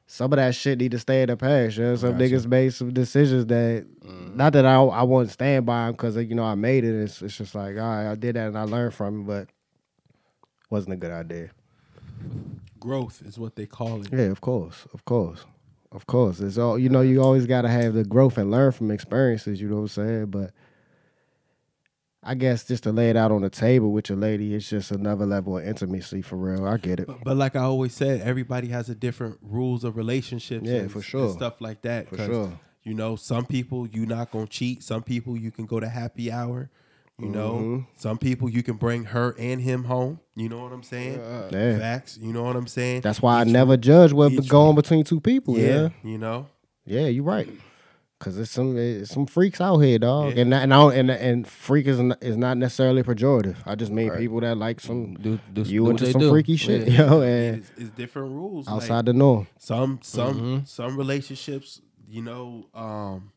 some 0.09 0.31
of 0.31 0.37
that 0.37 0.55
shit 0.55 0.79
need 0.79 0.91
to 0.91 0.99
stay 0.99 1.21
in 1.21 1.27
the 1.27 1.35
past. 1.35 1.77
You 1.77 1.83
know? 1.83 1.95
Some 1.97 2.17
Gotcha. 2.17 2.23
niggas 2.23 2.45
made 2.47 2.73
some 2.73 2.93
decisions 2.93 3.45
that, 3.47 3.85
mm-hmm. 3.99 4.37
not 4.37 4.53
that 4.53 4.65
I 4.65 4.75
I 4.75 5.03
won't 5.03 5.29
stand 5.29 5.65
by 5.65 5.85
them 5.85 5.91
because 5.91 6.15
you 6.15 6.33
know 6.33 6.45
I 6.45 6.55
made 6.55 6.85
it. 6.85 6.95
It's, 6.95 7.21
it's 7.21 7.37
just 7.37 7.53
like 7.53 7.75
all 7.75 7.81
right, 7.81 8.11
I 8.11 8.15
did 8.15 8.37
that 8.37 8.47
and 8.47 8.57
I 8.57 8.63
learned 8.63 8.93
from 8.93 9.21
it, 9.21 9.27
but 9.27 9.49
wasn't 10.69 10.93
a 10.93 10.97
good 10.97 11.11
idea. 11.11 11.51
Growth 12.79 13.21
is 13.25 13.37
what 13.37 13.55
they 13.55 13.65
call 13.65 14.01
it. 14.01 14.09
Yeah, 14.11 14.25
of 14.25 14.39
course, 14.39 14.87
of 14.93 15.03
course, 15.03 15.45
of 15.91 16.07
course. 16.07 16.39
It's 16.39 16.57
all 16.57 16.79
you 16.79 16.87
know. 16.87 17.01
You 17.01 17.21
always 17.21 17.45
got 17.45 17.63
to 17.63 17.69
have 17.69 17.93
the 17.93 18.05
growth 18.05 18.37
and 18.37 18.49
learn 18.49 18.71
from 18.71 18.91
experiences. 18.91 19.59
You 19.59 19.67
know 19.67 19.75
what 19.75 19.81
I'm 19.81 19.87
saying? 19.89 20.25
But 20.27 20.51
I 22.23 22.33
guess 22.35 22.65
just 22.65 22.83
to 22.83 22.91
lay 22.91 23.09
it 23.09 23.15
out 23.15 23.31
on 23.31 23.41
the 23.41 23.49
table 23.49 23.91
with 23.91 24.09
your 24.09 24.17
lady, 24.17 24.53
it's 24.53 24.69
just 24.69 24.91
another 24.91 25.25
level 25.25 25.57
of 25.57 25.65
intimacy 25.65 26.21
for 26.21 26.35
real. 26.35 26.65
I 26.65 26.77
get 26.77 26.99
it. 26.99 27.07
But, 27.07 27.23
but 27.23 27.37
like 27.37 27.55
I 27.55 27.61
always 27.61 27.93
said, 27.93 28.21
everybody 28.21 28.67
has 28.69 28.89
a 28.89 28.95
different 28.95 29.37
rules 29.41 29.83
of 29.83 29.95
relationships. 29.95 30.67
Yeah, 30.67 30.77
and, 30.79 30.91
for 30.91 31.01
sure. 31.01 31.31
stuff 31.31 31.61
like 31.61 31.83
that. 31.83 32.09
For 32.09 32.17
sure. 32.17 32.59
You 32.83 32.93
know, 32.95 33.15
some 33.15 33.45
people 33.45 33.87
you 33.87 34.05
not 34.05 34.31
gonna 34.31 34.47
cheat. 34.47 34.81
Some 34.83 35.03
people 35.03 35.37
you 35.37 35.51
can 35.51 35.65
go 35.65 35.79
to 35.79 35.87
happy 35.87 36.31
hour. 36.31 36.69
You 37.19 37.29
know, 37.29 37.53
Mm-hmm. 37.53 37.83
some 37.97 38.17
people 38.19 38.47
you 38.47 38.61
can 38.61 38.75
bring 38.75 39.05
her 39.05 39.35
and 39.39 39.59
him 39.59 39.85
home. 39.85 40.19
You 40.35 40.49
know 40.49 40.61
what 40.61 40.71
I'm 40.71 40.83
saying? 40.83 41.19
Yeah. 41.51 41.77
Facts. 41.79 42.17
You 42.21 42.31
know 42.31 42.43
what 42.43 42.55
I'm 42.55 42.67
saying? 42.67 43.01
That's 43.01 43.21
why 43.21 43.39
I 43.41 43.43
never 43.43 43.75
judge 43.75 44.13
what 44.13 44.31
going 44.47 44.75
between 44.75 45.03
two 45.03 45.19
people. 45.19 45.57
Yeah, 45.57 45.65
Yeah, 45.65 45.89
you 46.03 46.17
know. 46.19 46.47
yeah, 46.85 47.07
you're 47.07 47.23
right. 47.23 47.49
Cause 48.19 48.35
it's 48.39 48.49
some 48.49 48.75
it's 48.77 49.11
some 49.11 49.27
freaks 49.27 49.61
out 49.61 49.77
here, 49.77 49.99
dog, 49.99 50.33
Yeah. 50.35 50.41
and 50.41 50.53
and 50.53 50.73
I 50.73 50.77
don't, 50.77 50.93
and 50.95 51.11
and 51.11 51.47
freak 51.47 51.85
is 51.85 51.99
not, 51.99 52.17
is 52.23 52.35
not 52.35 52.57
necessarily 52.57 53.03
pejorative. 53.03 53.57
I 53.63 53.75
just 53.75 53.91
mean 53.91 54.09
people 54.17 54.39
that 54.39 54.57
like 54.57 54.79
some 54.79 55.13
Do, 55.13 55.39
do, 55.53 55.61
you 55.61 55.83
do 55.83 55.89
into 55.91 56.11
some 56.11 56.21
do. 56.21 56.29
freaky 56.31 56.55
shit, 56.55 56.87
Yeah. 56.87 56.97
yo, 57.11 57.21
and 57.21 57.57
It's, 57.57 57.71
it's 57.77 57.89
different 57.91 58.31
rules. 58.31 58.67
outside 58.67 58.95
Like, 58.95 59.05
the 59.05 59.13
norm. 59.13 59.47
some 59.59 59.99
some 60.01 60.33
Mm-hmm. 60.35 60.65
some 60.65 60.97
relationships, 60.97 61.79
you 62.09 62.23
know, 62.23 62.65
um, 62.73 63.31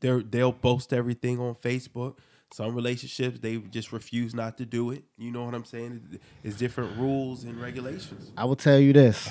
they 0.00 0.22
they'll 0.22 0.54
post 0.54 0.94
everything 0.94 1.38
on 1.38 1.54
Facebook. 1.56 2.16
Some 2.54 2.74
relationships 2.74 3.40
they 3.40 3.58
just 3.58 3.92
refuse 3.92 4.34
not 4.34 4.56
to 4.56 4.64
do 4.64 4.90
it. 4.90 5.04
You 5.18 5.30
know 5.32 5.44
what 5.44 5.54
I'm 5.54 5.66
saying? 5.66 6.18
It's 6.42 6.56
different 6.56 6.96
rules 6.96 7.44
and 7.44 7.60
regulations. 7.60 8.32
I 8.38 8.46
will 8.46 8.56
tell 8.56 8.78
you 8.78 8.94
this. 8.94 9.30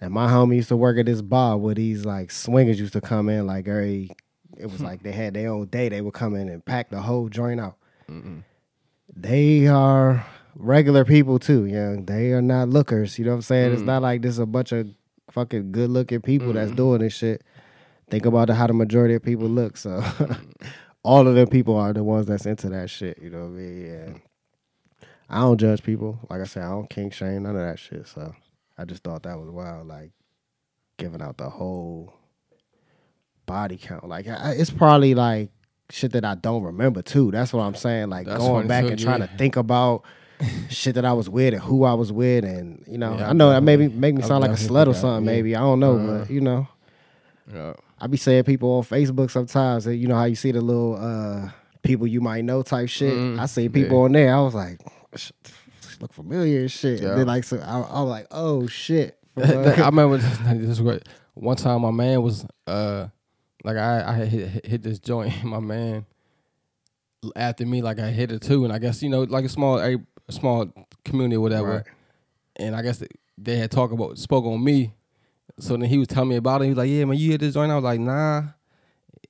And 0.00 0.12
my 0.12 0.28
homie 0.28 0.56
used 0.56 0.68
to 0.68 0.76
work 0.76 0.98
at 0.98 1.06
this 1.06 1.22
bar 1.22 1.56
where 1.56 1.74
these 1.74 2.04
like 2.04 2.30
swingers 2.30 2.78
used 2.78 2.92
to 2.94 3.00
come 3.00 3.28
in 3.28 3.46
like 3.46 3.68
every 3.68 4.10
it 4.56 4.66
was 4.66 4.80
hmm. 4.80 4.84
like 4.84 5.02
they 5.02 5.12
had 5.12 5.34
their 5.34 5.50
own 5.50 5.66
day. 5.66 5.88
They 5.88 6.00
would 6.00 6.14
come 6.14 6.34
in 6.34 6.48
and 6.48 6.64
pack 6.64 6.90
the 6.90 7.00
whole 7.00 7.28
joint 7.28 7.60
out. 7.60 7.76
They 9.14 9.66
are 9.66 10.26
regular 10.56 11.04
people 11.04 11.38
too, 11.38 11.66
yeah. 11.66 11.96
They 11.98 12.32
are 12.32 12.42
not 12.42 12.68
lookers. 12.68 13.18
You 13.18 13.24
know 13.24 13.32
what 13.32 13.36
I'm 13.36 13.42
saying? 13.42 13.72
It's 13.72 13.80
hmm. 13.80 13.86
not 13.86 14.02
like 14.02 14.22
this 14.22 14.38
a 14.38 14.46
bunch 14.46 14.72
of 14.72 14.88
fucking 15.30 15.72
good 15.72 15.90
looking 15.90 16.20
people 16.20 16.52
that's 16.52 16.70
doing 16.72 17.00
this 17.00 17.14
shit. 17.14 17.42
Think 18.10 18.26
about 18.26 18.50
how 18.50 18.66
the 18.66 18.74
majority 18.74 19.14
of 19.14 19.22
people 19.22 19.48
look. 19.48 19.76
So 19.76 20.04
all 21.02 21.26
of 21.26 21.34
them 21.34 21.48
people 21.48 21.76
are 21.76 21.92
the 21.92 22.04
ones 22.04 22.26
that's 22.26 22.46
into 22.46 22.68
that 22.70 22.90
shit. 22.90 23.18
You 23.20 23.30
know 23.30 23.40
what 23.40 23.46
I 23.46 23.48
mean? 23.48 23.86
Yeah. 23.86 24.06
Hmm. 24.06 24.16
I 25.28 25.40
don't 25.40 25.58
judge 25.58 25.82
people. 25.82 26.18
Like 26.28 26.42
I 26.42 26.44
said, 26.44 26.64
I 26.64 26.70
don't 26.70 26.90
kink 26.90 27.12
shame, 27.12 27.44
none 27.44 27.56
of 27.56 27.62
that 27.62 27.78
shit. 27.78 28.06
So 28.06 28.34
I 28.76 28.84
just 28.84 29.02
thought 29.04 29.22
that 29.24 29.38
was 29.38 29.48
wild, 29.50 29.86
like 29.86 30.10
giving 30.98 31.22
out 31.22 31.38
the 31.38 31.48
whole 31.48 32.14
body 33.46 33.76
count. 33.76 34.08
Like 34.08 34.26
I, 34.28 34.52
it's 34.52 34.70
probably 34.70 35.14
like 35.14 35.50
shit 35.90 36.12
that 36.12 36.24
I 36.24 36.34
don't 36.34 36.62
remember 36.62 37.02
too. 37.02 37.30
That's 37.30 37.52
what 37.52 37.62
I'm 37.62 37.74
saying. 37.74 38.10
Like 38.10 38.26
That's 38.26 38.38
going 38.38 38.66
back 38.66 38.84
and 38.84 38.98
trying 38.98 39.20
yeah. 39.20 39.26
to 39.26 39.36
think 39.36 39.56
about 39.56 40.04
shit 40.68 40.94
that 40.96 41.04
I 41.04 41.12
was 41.12 41.28
with 41.28 41.54
and 41.54 41.62
who 41.62 41.84
I 41.84 41.94
was 41.94 42.12
with, 42.12 42.44
and 42.44 42.84
you 42.88 42.98
know, 42.98 43.16
Yeah, 43.16 43.30
I 43.30 43.32
know 43.32 43.50
that 43.50 43.62
maybe 43.62 43.88
make 43.88 44.14
me 44.14 44.22
sound 44.22 44.42
like 44.42 44.50
a 44.50 44.54
slut 44.54 44.86
or 44.88 44.94
something. 44.94 45.24
Maybe 45.24 45.54
I 45.54 45.60
don't 45.60 45.80
know, 45.80 45.96
Uh-huh. 45.96 46.18
but 46.18 46.30
you 46.30 46.40
know. 46.40 46.68
Yeah. 47.52 47.74
I 48.00 48.06
be 48.06 48.16
saying 48.16 48.44
people 48.44 48.70
on 48.70 48.82
Facebook 48.82 49.30
sometimes. 49.30 49.84
that 49.84 49.96
You 49.96 50.08
know 50.08 50.16
how 50.16 50.24
you 50.24 50.34
see 50.34 50.50
the 50.50 50.60
little 50.60 50.96
uh, 50.96 51.50
people 51.82 52.06
you 52.06 52.20
might 52.20 52.44
know 52.44 52.62
type 52.62 52.88
shit. 52.88 53.14
Mm, 53.14 53.38
I 53.38 53.46
see 53.46 53.68
people 53.68 53.98
yeah. 53.98 54.04
on 54.04 54.12
there. 54.12 54.34
I 54.34 54.40
was 54.40 54.54
like, 54.54 54.80
"Sh- 55.96 56.00
look 56.00 56.12
familiar 56.12 56.60
and 56.60 56.70
shit. 56.70 57.00
Yeah. 57.02 57.10
And 57.10 57.20
then 57.20 57.26
like 57.26 57.44
so, 57.44 57.58
I, 57.58 57.80
I 57.80 58.00
was 58.02 58.10
like, 58.10 58.26
oh 58.30 58.66
shit. 58.66 59.18
I 59.36 59.86
remember 59.86 60.18
this, 60.18 60.38
this 60.44 60.68
is 60.70 60.80
great. 60.80 61.02
One 61.34 61.56
time, 61.56 61.82
my 61.82 61.90
man 61.90 62.22
was 62.22 62.46
uh, 62.66 63.08
like 63.64 63.76
I 63.76 64.04
I 64.06 64.12
had 64.12 64.28
hit, 64.28 64.66
hit- 64.66 64.82
this 64.82 64.98
joint. 64.98 65.32
My 65.44 65.58
man 65.60 66.06
after 67.34 67.64
me, 67.66 67.82
like 67.82 67.98
I 67.98 68.10
hit 68.10 68.30
it 68.30 68.42
too, 68.42 68.64
and 68.64 68.72
I 68.72 68.78
guess 68.78 69.02
you 69.02 69.08
know, 69.08 69.22
like 69.22 69.44
a 69.44 69.48
small 69.48 69.78
a, 69.80 69.96
small 70.30 70.72
community 71.04 71.36
or 71.36 71.40
whatever. 71.40 71.68
Right. 71.68 71.84
And 72.56 72.76
I 72.76 72.82
guess 72.82 73.02
they, 73.36 73.56
had 73.56 73.70
talked 73.72 73.92
about 73.92 74.16
spoke 74.18 74.44
on 74.44 74.62
me. 74.62 74.94
So 75.58 75.76
then 75.76 75.88
he 75.88 75.98
was 75.98 76.06
telling 76.08 76.28
me 76.28 76.36
about 76.36 76.60
it. 76.62 76.66
He 76.66 76.70
was 76.70 76.78
like, 76.78 76.90
"Yeah, 76.90 77.04
man, 77.04 77.16
you 77.18 77.32
hit 77.32 77.40
this 77.40 77.54
joint." 77.54 77.72
I 77.72 77.74
was 77.74 77.84
like, 77.84 77.98
"Nah." 78.00 78.42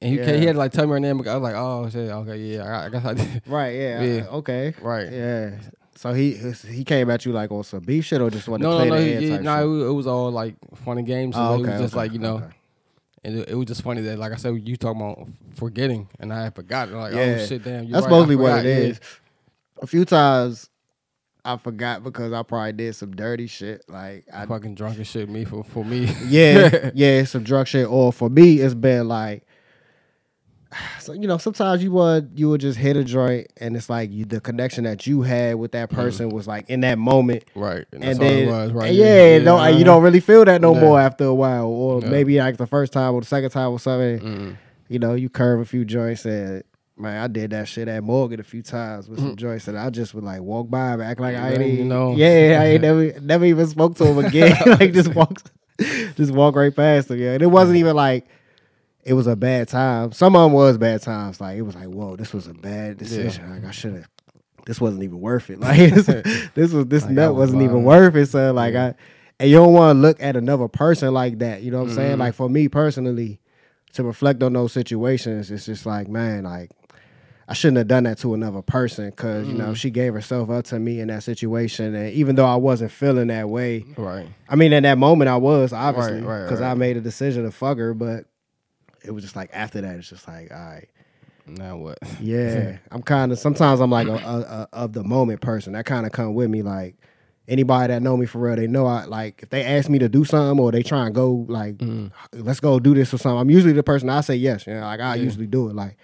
And 0.02 0.10
he, 0.12 0.18
Yeah. 0.18 0.32
he 0.36 0.44
had 0.44 0.52
to 0.54 0.58
like 0.58 0.72
tell 0.72 0.86
me 0.86 0.92
her 0.92 1.00
name. 1.00 1.20
I 1.26 1.34
was 1.34 1.42
like, 1.42 1.54
"Oh 1.54 1.88
shit, 1.88 2.10
okay, 2.10 2.36
yeah, 2.36 2.64
I, 2.64 2.86
I 2.86 2.88
guess 2.90 3.04
I 3.04 3.14
did." 3.14 3.42
right, 3.46 3.74
yeah, 3.74 4.02
Yeah. 4.02 4.26
okay, 4.28 4.74
Right. 4.82 5.10
yeah. 5.10 5.58
So 6.04 6.12
he 6.12 6.34
he 6.70 6.84
came 6.84 7.08
at 7.08 7.24
you 7.24 7.32
like 7.32 7.50
on 7.50 7.64
some 7.64 7.80
beef 7.80 8.04
shit 8.04 8.20
or 8.20 8.28
just 8.28 8.46
wanted 8.46 8.64
No, 8.64 8.72
to 8.72 8.76
play 8.76 8.88
no, 8.90 8.96
the 8.96 9.02
he, 9.06 9.12
head 9.14 9.22
he- 9.22 9.28
type 9.30 9.40
no. 9.40 9.56
shit? 9.56 9.62
It 9.64 9.66
was, 9.68 9.82
it 9.88 9.92
was 9.94 10.06
all 10.06 10.30
like 10.30 10.54
funny 10.84 11.02
games. 11.02 11.34
Oh, 11.34 11.54
okay, 11.54 11.62
it 11.62 11.72
was 11.72 11.80
just 11.80 11.94
okay, 11.94 11.96
like 12.02 12.12
you 12.12 12.18
know. 12.18 12.36
okay. 12.36 12.46
And 13.24 13.38
it, 13.38 13.48
it 13.48 13.54
was 13.54 13.64
just 13.64 13.80
funny 13.80 14.02
that, 14.02 14.18
like 14.18 14.32
I 14.32 14.36
said, 14.36 14.68
you 14.68 14.76
talking 14.76 15.00
about 15.00 15.26
forgetting, 15.54 16.10
and 16.20 16.30
I 16.30 16.42
had 16.44 16.54
forgotten. 16.54 16.94
Like, 16.98 17.14
oh, 17.14 17.16
Yeah. 17.18 17.38
oh 17.40 17.46
shit, 17.46 17.64
damn, 17.64 17.90
That's 17.90 18.04
right, 18.04 18.10
mostly 18.10 18.36
what 18.36 18.58
it 18.58 18.66
is. 18.66 19.00
A 19.80 19.86
few 19.86 20.04
times 20.04 20.68
I 21.42 21.56
forgot 21.56 22.02
because 22.04 22.34
I 22.34 22.42
probably 22.42 22.72
did 22.72 22.94
some 22.96 23.16
dirty 23.16 23.46
shit. 23.46 23.82
Like 23.88 24.26
I 24.30 24.44
Fucking 24.44 24.74
drunk 24.74 24.98
as 24.98 25.06
shit, 25.06 25.30
me 25.30 25.46
for 25.46 25.64
for 25.64 25.86
me. 25.86 26.14
yeah, 26.26 26.90
yeah, 26.94 27.24
some 27.24 27.44
drug 27.44 27.66
shit. 27.66 27.86
Or 27.88 28.12
for 28.12 28.28
me, 28.28 28.56
it's 28.60 28.74
been 28.74 29.08
like, 29.08 29.43
so 31.00 31.12
you 31.12 31.26
know, 31.28 31.38
sometimes 31.38 31.82
you 31.82 31.92
would 31.92 32.30
you 32.34 32.48
would 32.50 32.60
just 32.60 32.78
hit 32.78 32.96
a 32.96 33.04
joint, 33.04 33.48
and 33.58 33.76
it's 33.76 33.88
like 33.88 34.10
you 34.12 34.24
the 34.24 34.40
connection 34.40 34.84
that 34.84 35.06
you 35.06 35.22
had 35.22 35.56
with 35.56 35.72
that 35.72 35.90
person 35.90 36.30
was 36.30 36.46
like 36.46 36.68
in 36.70 36.80
that 36.80 36.98
moment, 36.98 37.44
right, 37.54 37.84
and, 37.92 38.04
and 38.04 38.18
then 38.18 38.48
was, 38.48 38.72
right? 38.72 38.88
and 38.88 38.96
yeah, 38.96 39.38
no, 39.38 39.56
uh-huh. 39.56 39.76
you 39.76 39.84
don't 39.84 40.02
really 40.02 40.20
feel 40.20 40.44
that 40.44 40.60
no 40.60 40.74
Yeah. 40.74 40.80
more 40.80 41.00
after 41.00 41.24
a 41.24 41.34
while, 41.34 41.66
or 41.66 42.00
Yeah. 42.00 42.08
maybe 42.10 42.38
like 42.38 42.56
the 42.56 42.66
first 42.66 42.92
time 42.92 43.14
or 43.14 43.20
the 43.20 43.26
second 43.26 43.50
time 43.50 43.70
or 43.70 43.78
something. 43.78 44.18
Mm. 44.20 44.56
You 44.88 44.98
know, 44.98 45.14
you 45.14 45.28
curve 45.30 45.60
a 45.60 45.64
few 45.64 45.84
joints 45.84 46.24
and. 46.24 46.62
Man, 46.96 47.20
I 47.20 47.26
did 47.26 47.50
that 47.50 47.66
shit 47.66 47.88
at 47.88 48.04
Morgan 48.04 48.38
a 48.38 48.44
few 48.44 48.62
times 48.62 49.08
with 49.08 49.18
Mm. 49.18 49.22
some 49.22 49.36
joints, 49.36 49.66
and 49.66 49.76
I 49.76 49.90
just 49.90 50.14
would 50.14 50.22
like 50.22 50.40
walk 50.42 50.70
by 50.70 50.92
and 50.92 51.02
act 51.02 51.18
like 51.18 51.34
I 51.34 51.50
Yeah, 51.50 51.58
ain't 51.58 51.60
you 51.66 51.74
even, 51.74 51.88
know. 51.88 52.14
yeah, 52.14 52.58
I 52.62 52.64
ain't 52.66 52.82
never, 52.88 53.20
never 53.20 53.44
even 53.46 53.66
spoke 53.66 53.96
to 53.96 54.04
him 54.06 54.18
again. 54.24 54.56
like 54.78 54.92
just 54.92 55.12
walks, 55.12 55.42
just 56.14 56.30
walk 56.30 56.54
right 56.54 56.72
past 56.74 57.10
him. 57.10 57.18
Yeah, 57.18 57.32
and 57.32 57.42
it 57.42 57.48
wasn't 57.48 57.78
even 57.78 57.96
like 57.96 58.28
it 59.04 59.12
was 59.12 59.26
a 59.26 59.36
bad 59.36 59.68
time. 59.68 60.12
Some 60.12 60.34
of 60.34 60.42
them 60.42 60.52
was 60.52 60.78
bad 60.78 61.02
times. 61.02 61.40
Like 61.40 61.56
it 61.58 61.62
was 61.62 61.74
like, 61.74 61.86
whoa, 61.88 62.16
this 62.16 62.32
was 62.32 62.46
a 62.46 62.54
bad 62.54 62.98
decision. 62.98 63.50
Like 63.50 63.64
I 63.64 63.70
should 63.70 63.94
have. 63.94 64.08
This 64.66 64.80
wasn't 64.80 65.02
even 65.02 65.20
worth 65.20 65.50
it. 65.50 65.60
Like 65.60 65.76
this, 66.54 66.72
was 66.72 66.86
this 66.86 67.04
Like, 67.04 67.12
nut 67.12 67.34
was 67.34 67.50
wasn't 67.50 67.62
even 67.62 67.84
worth 67.84 68.16
it. 68.16 68.26
So 68.26 68.52
like 68.52 68.74
I, 68.74 68.94
and 69.38 69.50
you 69.50 69.56
don't 69.56 69.74
want 69.74 69.96
to 69.96 70.00
look 70.00 70.22
at 70.22 70.36
another 70.36 70.68
person 70.68 71.12
like 71.12 71.38
that. 71.40 71.62
You 71.62 71.70
know 71.70 71.82
what 71.82 71.90
I'm 71.90 71.94
saying? 71.94 72.10
Mm-hmm. 72.12 72.20
Like 72.20 72.34
for 72.34 72.48
me 72.48 72.68
personally, 72.68 73.40
to 73.92 74.02
reflect 74.02 74.42
on 74.42 74.54
those 74.54 74.72
situations, 74.72 75.50
it's 75.50 75.66
just 75.66 75.86
like, 75.86 76.08
man, 76.08 76.44
like 76.44 76.70
I 77.46 77.52
shouldn't 77.52 77.76
have 77.78 77.88
done 77.88 78.04
that 78.04 78.18
to 78.18 78.32
another 78.32 78.62
person 78.62 79.10
because 79.10 79.46
you 79.46 79.54
know 79.54 79.66
mm-hmm. 79.66 79.74
she 79.74 79.90
gave 79.90 80.14
herself 80.14 80.48
up 80.48 80.64
to 80.66 80.78
me 80.78 81.00
in 81.00 81.08
that 81.08 81.22
situation, 81.22 81.94
and 81.94 82.12
even 82.12 82.36
though 82.36 82.46
I 82.46 82.56
wasn't 82.56 82.90
feeling 82.90 83.26
that 83.28 83.48
way, 83.48 83.84
right. 83.96 84.28
I 84.48 84.56
mean, 84.56 84.72
in 84.72 84.84
that 84.84 84.96
moment 84.96 85.28
I 85.28 85.36
was 85.36 85.72
obviously 85.72 86.22
Right, 86.22 86.40
right, 86.40 86.42
because 86.44 86.62
I 86.62 86.74
made 86.74 86.96
a 86.96 87.00
decision 87.02 87.44
to 87.44 87.50
fuck 87.50 87.76
her, 87.78 87.92
but 87.92 88.24
it 89.04 89.10
was 89.10 89.22
just 89.22 89.36
like 89.36 89.50
after 89.52 89.80
that, 89.80 89.96
it's 89.96 90.08
just 90.08 90.26
like, 90.26 90.50
all 90.50 90.58
right, 90.58 90.88
Now 91.46 91.76
what? 91.76 91.98
yeah, 92.20 92.78
I'm 92.90 93.02
kind 93.02 93.32
of 93.32 93.38
sometimes 93.38 93.80
I'm 93.80 93.90
like 93.90 94.08
a, 94.08 94.14
a, 94.14 94.16
a 94.16 94.68
of 94.72 94.92
the 94.92 95.04
moment 95.04 95.40
person. 95.40 95.74
That 95.74 95.86
kind 95.86 96.06
of 96.06 96.12
come 96.12 96.34
with 96.34 96.50
me. 96.50 96.62
Like 96.62 96.96
anybody 97.46 97.92
that 97.92 98.02
know 98.02 98.16
me 98.16 98.26
for 98.26 98.38
real, 98.38 98.56
they 98.56 98.66
know 98.66 98.86
I 98.86 99.04
like 99.04 99.42
if 99.42 99.50
they 99.50 99.62
ask 99.62 99.90
me 99.90 99.98
to 99.98 100.08
do 100.08 100.24
something 100.24 100.58
or 100.58 100.72
they 100.72 100.82
try 100.82 101.06
and 101.06 101.14
go 101.14 101.44
like, 101.48 101.76
mm-hmm. 101.76 102.08
let's 102.42 102.60
go 102.60 102.80
do 102.80 102.94
this 102.94 103.12
or 103.12 103.18
something. 103.18 103.38
I'm 103.38 103.50
usually 103.50 103.74
the 103.74 103.82
person 103.82 104.08
I 104.08 104.22
say 104.22 104.36
yes. 104.36 104.66
You 104.66 104.74
know, 104.74 104.80
like 104.80 105.00
I 105.00 105.16
usually 105.16 105.46
do 105.46 105.68
it. 105.68 105.74
Like 105.74 105.96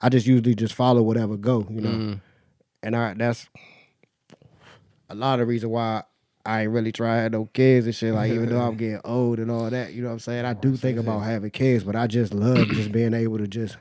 I 0.00 0.08
just 0.08 0.26
usually 0.26 0.54
just 0.54 0.74
follow 0.74 1.02
whatever 1.02 1.36
go. 1.36 1.66
You 1.70 1.80
know, 1.80 1.90
mm-hmm. 1.90 2.14
and 2.82 2.96
I 2.96 3.14
that's 3.14 3.48
a 5.08 5.14
lot 5.14 5.40
of 5.40 5.48
reason 5.48 5.70
why. 5.70 6.04
I 6.44 6.62
ain't 6.62 6.70
really 6.72 6.92
trying 6.92 7.30
no 7.32 7.46
kids 7.52 7.86
and 7.86 7.94
shit. 7.94 8.14
Like 8.14 8.32
even 8.32 8.48
though 8.48 8.60
I'm 8.60 8.76
getting 8.76 9.00
old 9.04 9.38
and 9.38 9.50
all 9.50 9.70
that, 9.70 9.92
you 9.92 10.02
know 10.02 10.08
what 10.08 10.14
I'm 10.14 10.18
saying. 10.20 10.44
I 10.44 10.54
do 10.54 10.76
think 10.76 10.98
about 10.98 11.20
having 11.20 11.50
kids, 11.50 11.84
but 11.84 11.94
I 11.96 12.06
just 12.06 12.34
love 12.34 12.66
just 12.68 12.90
being 12.92 13.14
able 13.14 13.38
to 13.38 13.46
just 13.46 13.76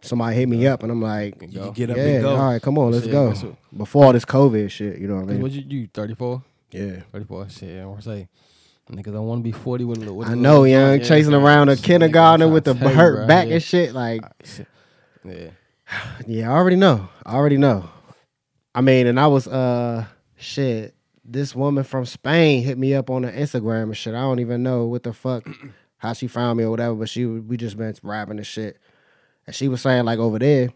somebody 0.00 0.36
hit 0.36 0.48
me 0.48 0.66
up 0.66 0.82
and 0.82 0.90
I'm 0.90 1.00
like, 1.00 1.40
You 1.42 1.60
can 1.60 1.72
get 1.72 1.90
up 1.90 1.96
yeah, 1.96 2.02
and 2.04 2.22
go. 2.22 2.36
all 2.36 2.50
right, 2.50 2.60
come 2.62 2.76
on, 2.78 2.90
let's 2.92 3.04
Shit, 3.04 3.12
go. 3.12 3.56
Before 3.76 4.06
all 4.06 4.12
this 4.12 4.24
COVID 4.24 4.70
shit, 4.70 4.98
you 4.98 5.06
know 5.06 5.16
what 5.16 5.24
I 5.24 5.26
mean? 5.26 5.42
What 5.42 5.52
you 5.52 5.62
you 5.66 5.88
34? 5.94 6.42
Yeah. 6.72 7.00
34. 7.12 7.48
Shit, 7.50 7.80
I 7.82 7.86
want 7.86 8.00
to 8.00 8.04
say. 8.04 8.28
Niggas 8.90 9.04
don't 9.12 9.26
want 9.26 9.38
to 9.38 9.44
be 9.44 9.52
40 9.52 9.84
with 9.84 9.98
a 9.98 10.00
little. 10.00 10.16
with 10.16 10.28
a 10.28 10.32
I 10.32 10.34
know, 10.34 10.64
young, 10.64 10.98
yeah, 10.98 11.04
chasing 11.04 11.30
man. 11.32 11.40
around 11.40 11.68
a 11.68 11.76
kindergarten 11.76 12.52
with 12.52 12.64
the 12.64 12.72
I'm 12.72 12.78
trying 12.78 12.90
to 12.90 12.96
hurt 12.96 13.28
back 13.28 13.46
bro, 13.46 13.54
and 13.54 13.62
shit. 13.62 13.94
Like, 13.94 14.22
Yeah. 15.24 15.50
yeah, 16.26 16.50
I 16.50 16.52
already 16.54 16.76
know. 16.76 17.08
I 17.24 17.34
already 17.34 17.56
know. 17.58 17.88
I 18.74 18.80
mean, 18.80 19.06
and 19.06 19.20
I 19.20 19.28
was 19.28 19.46
uh 19.46 20.04
shit. 20.36 20.94
This 21.32 21.54
woman 21.54 21.84
from 21.84 22.04
Spain 22.04 22.62
hit 22.62 22.76
me 22.76 22.94
up 22.94 23.08
on 23.08 23.22
the 23.22 23.32
Instagram 23.32 23.84
and 23.84 23.96
shit. 23.96 24.14
I 24.14 24.20
don't 24.20 24.40
even 24.40 24.62
know 24.62 24.84
what 24.84 25.02
the 25.02 25.12
fuck 25.12 25.48
how 25.96 26.12
she 26.12 26.26
found 26.26 26.58
me 26.58 26.64
or 26.64 26.70
whatever, 26.70 26.94
but 26.94 27.08
she 27.08 27.24
we 27.24 27.56
just 27.56 27.76
been 27.76 27.94
rapping 28.02 28.36
and 28.36 28.46
shit. 28.46 28.78
And 29.46 29.56
she 29.56 29.68
was 29.68 29.80
saying 29.80 30.04
like 30.04 30.18
over 30.18 30.38
there, 30.38 30.70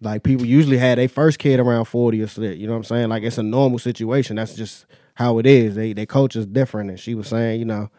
like 0.00 0.22
people 0.22 0.46
usually 0.46 0.78
had 0.78 0.98
their 0.98 1.08
first 1.08 1.38
kid 1.38 1.60
around 1.60 1.84
40 1.86 2.22
or 2.22 2.26
shit. 2.26 2.56
You 2.58 2.66
know 2.66 2.72
what 2.72 2.78
I'm 2.78 2.84
saying? 2.84 3.08
Like 3.08 3.22
it's 3.22 3.38
a 3.38 3.42
normal 3.42 3.78
situation. 3.78 4.36
That's 4.36 4.54
just 4.54 4.86
how 5.14 5.38
it 5.38 5.46
is. 5.46 5.74
They 5.74 5.92
they 5.92 6.06
culture 6.06 6.38
is 6.38 6.46
different. 6.46 6.90
And 6.90 6.98
she 7.00 7.14
was 7.14 7.28
saying, 7.28 7.58
you 7.58 7.66
know, 7.66 7.90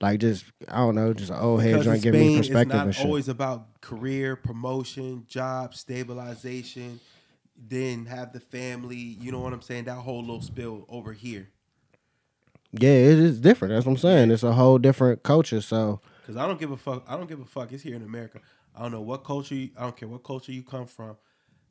like 0.00 0.20
just 0.20 0.44
I 0.68 0.78
don't 0.78 0.94
know, 0.94 1.12
just 1.14 1.30
an 1.30 1.38
old 1.38 1.62
head 1.62 1.76
in 1.76 1.82
joint 1.82 2.02
giving 2.02 2.20
me 2.20 2.36
perspective 2.38 2.88
it's 2.88 2.98
and 2.98 3.04
not 3.04 3.06
always 3.06 3.28
about 3.28 3.80
career, 3.80 4.36
promotion, 4.36 5.24
job 5.28 5.74
stabilization, 5.74 7.00
then 7.56 8.06
have 8.06 8.32
the 8.32 8.40
family. 8.40 8.96
You 8.96 9.32
know 9.32 9.40
what 9.40 9.52
I'm 9.52 9.62
saying? 9.62 9.84
That 9.84 9.96
whole 9.96 10.20
little 10.20 10.42
spill 10.42 10.86
over 10.88 11.12
here. 11.12 11.50
Yeah, 12.72 12.90
it 12.90 13.18
is 13.18 13.40
different. 13.40 13.74
That's 13.74 13.86
what 13.86 13.92
I'm 13.92 13.98
saying. 13.98 14.30
It's 14.30 14.42
a 14.42 14.52
whole 14.52 14.78
different 14.78 15.22
culture. 15.22 15.60
So 15.60 16.00
Cause 16.26 16.36
I 16.36 16.46
don't 16.46 16.58
give 16.58 16.70
a 16.70 16.76
fuck. 16.76 17.04
I 17.06 17.16
don't 17.16 17.28
give 17.28 17.40
a 17.40 17.44
fuck. 17.44 17.72
It's 17.72 17.82
here 17.82 17.94
in 17.94 18.02
America. 18.02 18.40
I 18.74 18.82
don't 18.82 18.92
know 18.92 19.02
what 19.02 19.24
culture. 19.24 19.54
You, 19.54 19.70
I 19.78 19.82
don't 19.82 19.96
care 19.96 20.08
what 20.08 20.24
culture 20.24 20.52
you 20.52 20.62
come 20.62 20.86
from. 20.86 21.16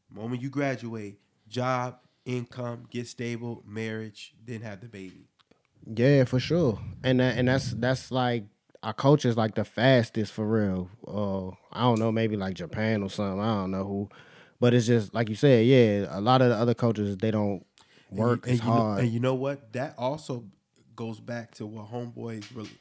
Moment 0.10 0.42
you 0.42 0.50
graduate, 0.50 1.20
job, 1.48 1.98
income, 2.26 2.86
get 2.90 3.08
stable, 3.08 3.64
marriage, 3.66 4.34
then 4.46 4.62
have 4.62 4.80
the 4.80 4.88
baby. 4.88 5.28
Yeah, 5.86 6.24
for 6.26 6.40
sure. 6.40 6.80
And 7.04 7.20
that, 7.20 7.38
and 7.38 7.48
that's 7.48 7.72
that's 7.72 8.12
like 8.12 8.46
our 8.84 8.94
culture 8.94 9.28
is 9.28 9.38
like 9.38 9.56
the 9.56 9.66
fastest 9.66 10.32
for 10.32 10.46
real. 10.46 10.90
Uh, 11.08 11.50
I 11.76 11.82
don't 11.82 12.00
know, 12.00 12.12
maybe 12.12 12.38
like 12.38 12.54
Japan 12.54 13.04
or 13.04 13.10
something. 13.10 13.42
I 13.42 13.56
don't 13.56 13.72
know 13.72 13.84
who, 13.84 14.10
but 14.64 14.74
it's 14.74 14.88
just 14.88 15.14
like 15.14 15.28
you 15.28 15.36
said. 15.36 15.66
Yeah, 15.66 16.06
a 16.10 16.22
lot 16.22 16.42
of 16.42 16.48
the 16.48 16.56
other 16.56 16.74
cultures 16.74 17.18
they 17.18 17.32
don't 17.32 17.66
work 18.12 18.46
and 18.46 18.54
as 18.54 18.60
you, 18.62 18.66
know, 18.66 18.72
hard. 18.72 19.00
and 19.02 19.12
you 19.12 19.20
know 19.20 19.34
what? 19.34 19.74
That 19.74 19.94
also 19.98 20.46
goes 20.96 21.20
back 21.20 21.54
to 21.56 21.66
what 21.66 21.92
homeboys 21.92 22.46
really 22.56 22.72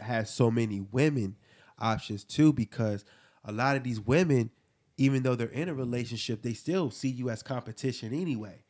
has 0.00 0.30
so 0.34 0.50
many 0.50 0.80
women 0.80 1.36
options 1.78 2.24
too, 2.24 2.52
because 2.52 3.04
a 3.44 3.52
lot 3.52 3.76
of 3.76 3.84
these 3.84 4.00
women, 4.00 4.50
even 4.96 5.22
though 5.22 5.36
they're 5.36 5.46
in 5.46 5.68
a 5.68 5.74
relationship, 5.74 6.42
they 6.42 6.54
still 6.54 6.90
see 6.90 7.08
you 7.08 7.30
as 7.30 7.44
competition 7.44 8.12
anyway. 8.12 8.64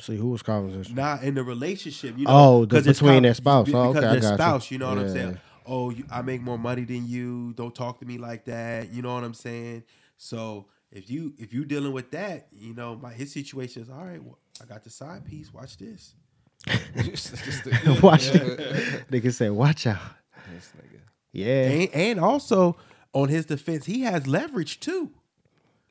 See 0.00 0.18
who 0.18 0.28
was 0.28 0.42
conversation. 0.42 0.94
Not 0.94 1.22
in 1.22 1.36
the 1.36 1.42
relationship, 1.42 2.18
you 2.18 2.26
know. 2.26 2.32
Oh, 2.34 2.64
the- 2.66 2.82
between 2.82 3.22
their 3.22 3.32
spouse. 3.32 3.72
Oh, 3.72 3.78
okay, 3.88 4.00
their 4.00 4.20
got 4.20 4.28
you. 4.28 4.34
spouse. 4.34 4.70
You 4.70 4.76
know 4.76 4.90
what 4.90 4.98
I'm 4.98 5.08
saying? 5.08 5.38
Oh, 5.64 5.88
you, 5.88 6.04
I 6.10 6.20
make 6.20 6.42
more 6.42 6.58
money 6.58 6.84
than 6.84 7.08
you. 7.08 7.54
Don't 7.54 7.74
talk 7.74 7.98
to 8.00 8.04
me 8.04 8.18
like 8.18 8.44
that. 8.44 8.92
You 8.92 9.00
know 9.00 9.14
what 9.14 9.24
I'm 9.24 9.32
saying? 9.32 9.84
So 10.18 10.66
if 10.90 11.10
you 11.10 11.34
if 11.38 11.52
you 11.52 11.64
dealing 11.64 11.92
with 11.92 12.10
that, 12.12 12.48
you 12.52 12.74
know, 12.74 12.96
my 12.96 13.12
his 13.12 13.32
situation 13.32 13.82
is 13.82 13.90
all 13.90 14.04
right. 14.04 14.22
Well, 14.22 14.38
I 14.62 14.66
got 14.66 14.84
the 14.84 14.90
side 14.90 15.24
piece. 15.24 15.52
Watch 15.52 15.76
this. 15.78 16.14
Just- 16.96 17.36
just 17.44 17.64
the- 17.64 18.00
watch 18.02 18.28
it. 18.34 18.40
Nigga 19.10 19.32
said, 19.32 19.52
"Watch 19.52 19.86
out." 19.86 19.98
This 20.52 20.72
nigga. 20.76 21.00
Yeah, 21.32 21.68
And, 21.68 21.90
and 21.94 22.20
also 22.20 22.76
on 23.12 23.28
his 23.28 23.44
defense, 23.46 23.84
he 23.86 24.00
has 24.02 24.26
leverage 24.26 24.80
too. 24.80 25.10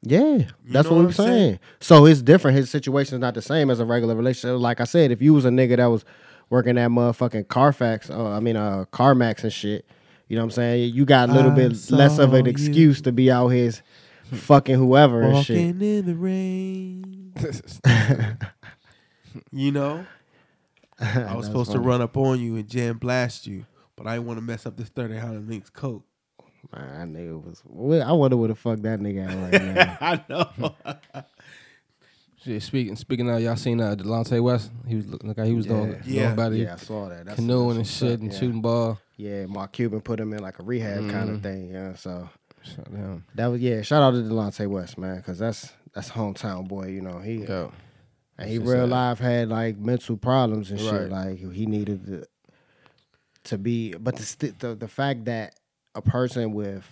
yeah. 0.01 0.39
That's 0.65 0.87
what 0.89 0.95
what 0.95 0.99
I'm 1.01 1.05
I'm 1.07 1.11
saying. 1.13 1.27
saying? 1.29 1.59
So 1.79 2.05
it's 2.05 2.21
different. 2.21 2.57
His 2.57 2.69
situation 2.69 3.15
is 3.15 3.21
not 3.21 3.33
the 3.35 3.41
same 3.41 3.69
as 3.69 3.79
a 3.79 3.85
regular 3.85 4.15
relationship. 4.15 4.59
Like 4.59 4.81
I 4.81 4.85
said, 4.85 5.11
if 5.11 5.21
you 5.21 5.33
was 5.33 5.45
a 5.45 5.49
nigga 5.49 5.77
that 5.77 5.85
was 5.85 6.03
working 6.49 6.77
at 6.77 6.89
motherfucking 6.89 7.47
Carfax, 7.49 8.09
uh, 8.09 8.29
I 8.31 8.39
mean, 8.39 8.55
uh, 8.55 8.85
CarMax 8.91 9.43
and 9.43 9.53
shit. 9.53 9.85
You 10.27 10.35
know 10.35 10.41
what 10.41 10.45
I'm 10.47 10.51
saying? 10.51 10.93
You 10.93 11.05
got 11.05 11.29
a 11.29 11.33
little 11.33 11.51
I 11.51 11.55
bit 11.55 11.71
less 11.91 12.17
of 12.19 12.31
saw 12.31 12.35
an 12.35 12.45
you. 12.45 12.51
excuse 12.51 13.01
to 13.03 13.11
be 13.11 13.31
out 13.31 13.47
here 13.49 13.71
fucking 14.33 14.75
whoever 14.75 15.21
and 15.21 15.45
shit. 15.45 15.57
Walking 15.75 15.81
in 15.81 16.05
the 16.05 16.15
rain. 16.15 17.33
you 19.51 19.71
know, 19.71 20.05
I 20.99 21.35
was 21.35 21.45
supposed 21.45 21.71
to 21.71 21.79
run 21.79 22.01
up 22.01 22.17
on 22.17 22.39
you 22.39 22.55
and 22.55 22.67
jam 22.67 22.97
blast 22.97 23.45
you, 23.47 23.65
but 23.95 24.07
I 24.07 24.15
didn't 24.15 24.27
want 24.27 24.37
to 24.39 24.41
mess 24.43 24.65
up 24.65 24.77
this 24.77 24.89
thirty 24.89 25.17
hundred 25.17 25.47
links 25.47 25.69
coat. 25.69 26.03
Man, 26.75 27.13
that 27.13 27.19
nigga 27.19 27.41
was. 27.43 27.61
Well, 27.65 28.07
I 28.07 28.11
wonder 28.11 28.35
where 28.35 28.49
the 28.49 28.55
fuck 28.55 28.79
that 28.79 28.99
nigga 28.99 29.27
at 29.29 29.51
right 29.51 29.75
now. 29.75 29.97
I 30.01 30.23
know. 30.27 30.75
Shit, 32.43 32.61
speaking 32.61 32.95
speaking 32.95 33.29
of, 33.29 33.41
y'all 33.41 33.55
seen 33.55 33.81
uh, 33.81 33.95
Delonte 33.95 34.41
West? 34.41 34.71
He 34.87 34.95
was 34.95 35.07
looking 35.07 35.27
like 35.33 35.45
he 35.45 35.53
was 35.53 35.65
doing, 35.65 35.91
doing 35.91 36.01
Yeah. 36.05 36.33
about 36.33 36.53
it, 36.53 36.57
yeah, 36.57 36.73
I 36.73 36.77
saw 36.77 37.09
that. 37.09 37.25
That's, 37.25 37.35
canoeing 37.35 37.71
and 37.77 37.79
that's 37.79 37.89
shit 37.97 38.09
what's 38.11 38.21
and 38.21 38.31
yeah. 38.33 38.39
shooting 38.39 38.61
ball. 38.61 38.99
Yeah, 39.17 39.45
Mark 39.47 39.71
Cuban 39.73 40.01
put 40.01 40.19
him 40.19 40.33
in 40.33 40.39
like 40.39 40.59
a 40.59 40.63
rehab 40.63 41.09
kind 41.09 41.29
Mm. 41.29 41.35
of 41.35 41.41
thing. 41.41 41.71
Yeah, 41.71 41.95
so 41.95 42.29
That 43.35 43.47
was 43.47 43.61
yeah. 43.61 43.81
Shout 43.81 44.01
out 44.03 44.11
to 44.11 44.17
Delonte 44.17 44.67
West, 44.67 44.97
man, 44.97 45.17
because 45.17 45.39
that's 45.39 45.71
that's 45.93 46.09
hometown 46.11 46.67
boy. 46.67 46.87
You 46.87 47.01
know 47.01 47.19
he 47.19 47.43
and 47.43 48.49
he 48.49 48.59
real 48.59 48.81
sad. 48.81 48.89
life 48.89 49.19
had 49.19 49.49
like 49.49 49.77
mental 49.77 50.17
problems 50.17 50.71
and 50.71 50.79
shit. 50.79 51.09
Like 51.09 51.37
he 51.39 51.65
needed 51.65 52.05
to, 52.05 52.25
to 53.45 53.57
be, 53.57 53.93
but 53.93 54.15
the, 54.17 54.53
the 54.59 54.75
the 54.75 54.87
fact 54.87 55.25
that 55.25 55.55
a 55.95 56.01
person 56.01 56.53
with 56.53 56.85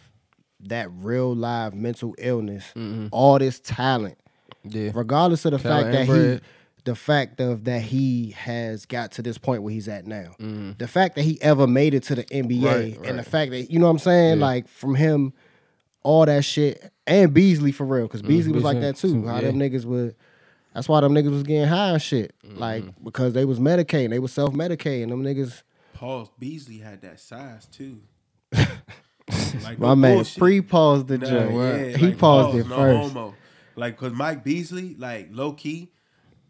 that 0.61 0.89
real 0.91 1.35
live 1.35 1.73
mental 1.73 2.15
illness, 2.17 2.65
all 3.11 3.37
this 3.39 3.59
talent, 3.59 4.17
yeah, 4.63 4.91
regardless 4.93 5.45
of 5.45 5.51
the 5.51 5.59
Talent 5.59 5.93
fact 5.93 6.07
that 6.07 6.15
and 6.15 6.33
he 6.35 6.39
the 6.85 6.95
fact 6.95 7.41
of 7.41 7.63
that 7.65 7.81
he 7.81 8.31
has 8.31 8.85
got 8.85 9.11
to 9.13 9.21
this 9.23 9.37
point 9.39 9.63
where 9.63 9.73
he's 9.73 9.87
at 9.87 10.05
now 10.05 10.35
Mm. 10.39 10.77
the 10.77 10.87
fact 10.87 11.15
that 11.15 11.23
he 11.23 11.41
ever 11.41 11.65
made 11.65 11.95
it 11.95 12.03
to 12.03 12.15
the 12.15 12.23
nba 12.25 12.63
Right, 12.63 13.09
and 13.09 13.17
the 13.17 13.23
fact 13.23 13.49
that 13.51 13.71
you 13.71 13.79
know 13.79 13.85
what 13.85 13.91
i'm 13.93 13.97
saying 13.99 14.37
Yeah. 14.39 14.45
like 14.45 14.67
from 14.67 14.93
him 14.93 15.33
all 16.05 16.25
that 16.25 16.45
shit 16.45 16.91
and 17.07 17.33
beasley 17.33 17.71
for 17.71 17.85
real 17.85 18.03
because 18.07 18.21
beasley 18.21 18.51
was 18.51 18.63
like 18.63 18.79
that 18.79 18.95
too 18.95 19.11
too, 19.21 19.27
how 19.27 19.39
Mm, 19.39 19.41
yeah. 19.41 19.47
them 19.51 19.59
niggas 19.59 19.85
would 19.85 20.15
that's 20.73 20.87
why 20.87 21.01
them 21.01 21.13
niggas 21.13 21.31
was 21.31 21.43
getting 21.43 21.67
high 21.67 21.89
and 21.91 22.01
shit 22.01 22.33
Mm-hmm. 22.45 22.59
like 22.59 23.03
because 23.03 23.33
they 23.33 23.43
was 23.45 23.59
medicating 23.59 24.11
they 24.11 24.19
was 24.19 24.31
self-medicating 24.31 25.09
them 25.09 25.23
niggas 25.23 25.63
Paul 25.93 26.29
Beasley 26.37 26.77
had 26.79 27.01
that 27.03 27.19
size 27.21 27.65
too. 27.67 28.01
like 29.63 29.79
my 29.79 29.89
no 29.89 29.95
man 29.95 30.15
bullshit. 30.17 30.37
pre-paused 30.37 31.07
the 31.07 31.17
Nah, 31.17 31.25
joint 31.29 31.53
yeah, 31.53 31.97
he 31.97 32.05
like, 32.07 32.17
paused 32.17 32.51
pause, 32.51 32.55
it 32.59 32.67
no 32.67 32.75
first 32.75 33.13
homo. 33.13 33.35
Like, 33.77 33.97
cause 33.97 34.11
Mike 34.13 34.43
Beasley, 34.43 34.95
like 34.97 35.29
low 35.31 35.53
key, 35.53 35.91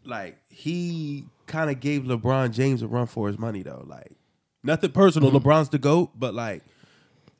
like 0.04 0.38
he 0.50 1.24
kind 1.46 1.70
of 1.70 1.80
gave 1.80 2.02
LeBron 2.02 2.50
James 2.52 2.82
a 2.82 2.86
run 2.88 3.06
for 3.06 3.26
his 3.28 3.38
money 3.38 3.62
though. 3.62 3.84
Like, 3.86 4.12
nothing 4.62 4.92
personal. 4.92 5.30
Mm-hmm. 5.30 5.48
LeBron's 5.48 5.68
the 5.70 5.78
goat, 5.78 6.10
but 6.16 6.34
like, 6.34 6.62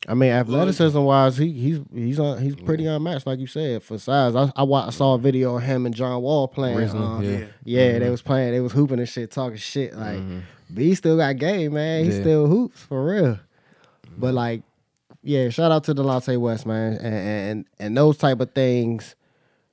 I 0.08 0.14
mean, 0.14 0.30
athleticism 0.30 1.00
wise, 1.00 1.36
he 1.36 1.52
he's 1.52 1.80
he's 1.92 2.20
on, 2.20 2.40
he's 2.40 2.54
pretty 2.54 2.86
unmatched, 2.86 3.26
like 3.26 3.40
you 3.40 3.48
said, 3.48 3.82
for 3.82 3.98
size. 3.98 4.36
I 4.36 4.52
I, 4.54 4.64
I 4.64 4.90
saw 4.90 5.14
a 5.14 5.18
video 5.18 5.56
of 5.56 5.62
him 5.62 5.84
and 5.84 5.94
John 5.94 6.22
Wall 6.22 6.46
playing. 6.46 6.90
Um, 6.90 7.22
yeah. 7.24 7.46
yeah, 7.64 7.92
they 7.92 8.00
mm-hmm. 8.00 8.10
was 8.12 8.22
playing, 8.22 8.52
they 8.52 8.60
was 8.60 8.72
hooping 8.72 9.00
and 9.00 9.08
shit, 9.08 9.32
talking 9.32 9.56
shit. 9.56 9.94
Like, 9.96 10.18
mm-hmm. 10.18 10.40
but 10.70 10.82
he 10.84 10.94
still 10.94 11.16
got 11.16 11.36
game, 11.38 11.74
man. 11.74 12.04
He 12.04 12.12
Yeah. 12.12 12.20
still 12.20 12.46
hoops 12.46 12.82
for 12.82 13.04
real. 13.04 13.40
But 14.16 14.28
mm-hmm. 14.28 14.36
like, 14.36 14.62
yeah, 15.22 15.48
shout 15.48 15.72
out 15.72 15.82
to 15.84 15.94
Delonte 15.94 16.38
West, 16.38 16.66
man, 16.66 16.94
and 16.98 17.14
and 17.14 17.64
and 17.80 17.96
those 17.96 18.16
type 18.16 18.40
of 18.40 18.52
things 18.52 19.16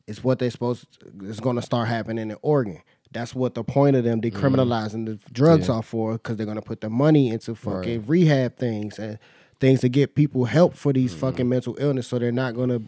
is 0.08 0.24
what 0.24 0.40
they 0.40 0.50
supposed 0.50 0.86
is 1.22 1.40
going 1.40 1.56
to 1.58 1.62
start 1.62 1.88
happening 1.88 2.32
in 2.32 2.38
Oregon. 2.42 2.82
That's 3.12 3.36
what 3.36 3.54
the 3.54 3.64
point 3.64 3.96
of 3.96 4.04
them 4.04 4.20
decriminalizing 4.20 5.06
the 5.06 5.20
drugs 5.32 5.68
Yeah. 5.68 5.76
are 5.76 5.84
for, 5.84 6.14
because 6.14 6.36
they're 6.38 6.48
going 6.48 6.58
to 6.58 6.64
put 6.64 6.82
the 6.82 6.90
money 6.90 7.30
into 7.30 7.54
fucking 7.54 8.08
rehab 8.08 8.58
things 8.58 8.98
and 8.98 9.20
things 9.64 9.80
to 9.80 9.90
get 9.90 10.14
people 10.14 10.44
help 10.44 10.74
for 10.74 10.92
these 10.92 11.16
mm. 11.16 11.20
fucking 11.20 11.48
mental 11.48 11.78
illness, 11.80 12.08
so 12.08 12.20
they're 12.20 12.34
not 12.34 12.54
going 12.54 12.68
to 12.68 12.84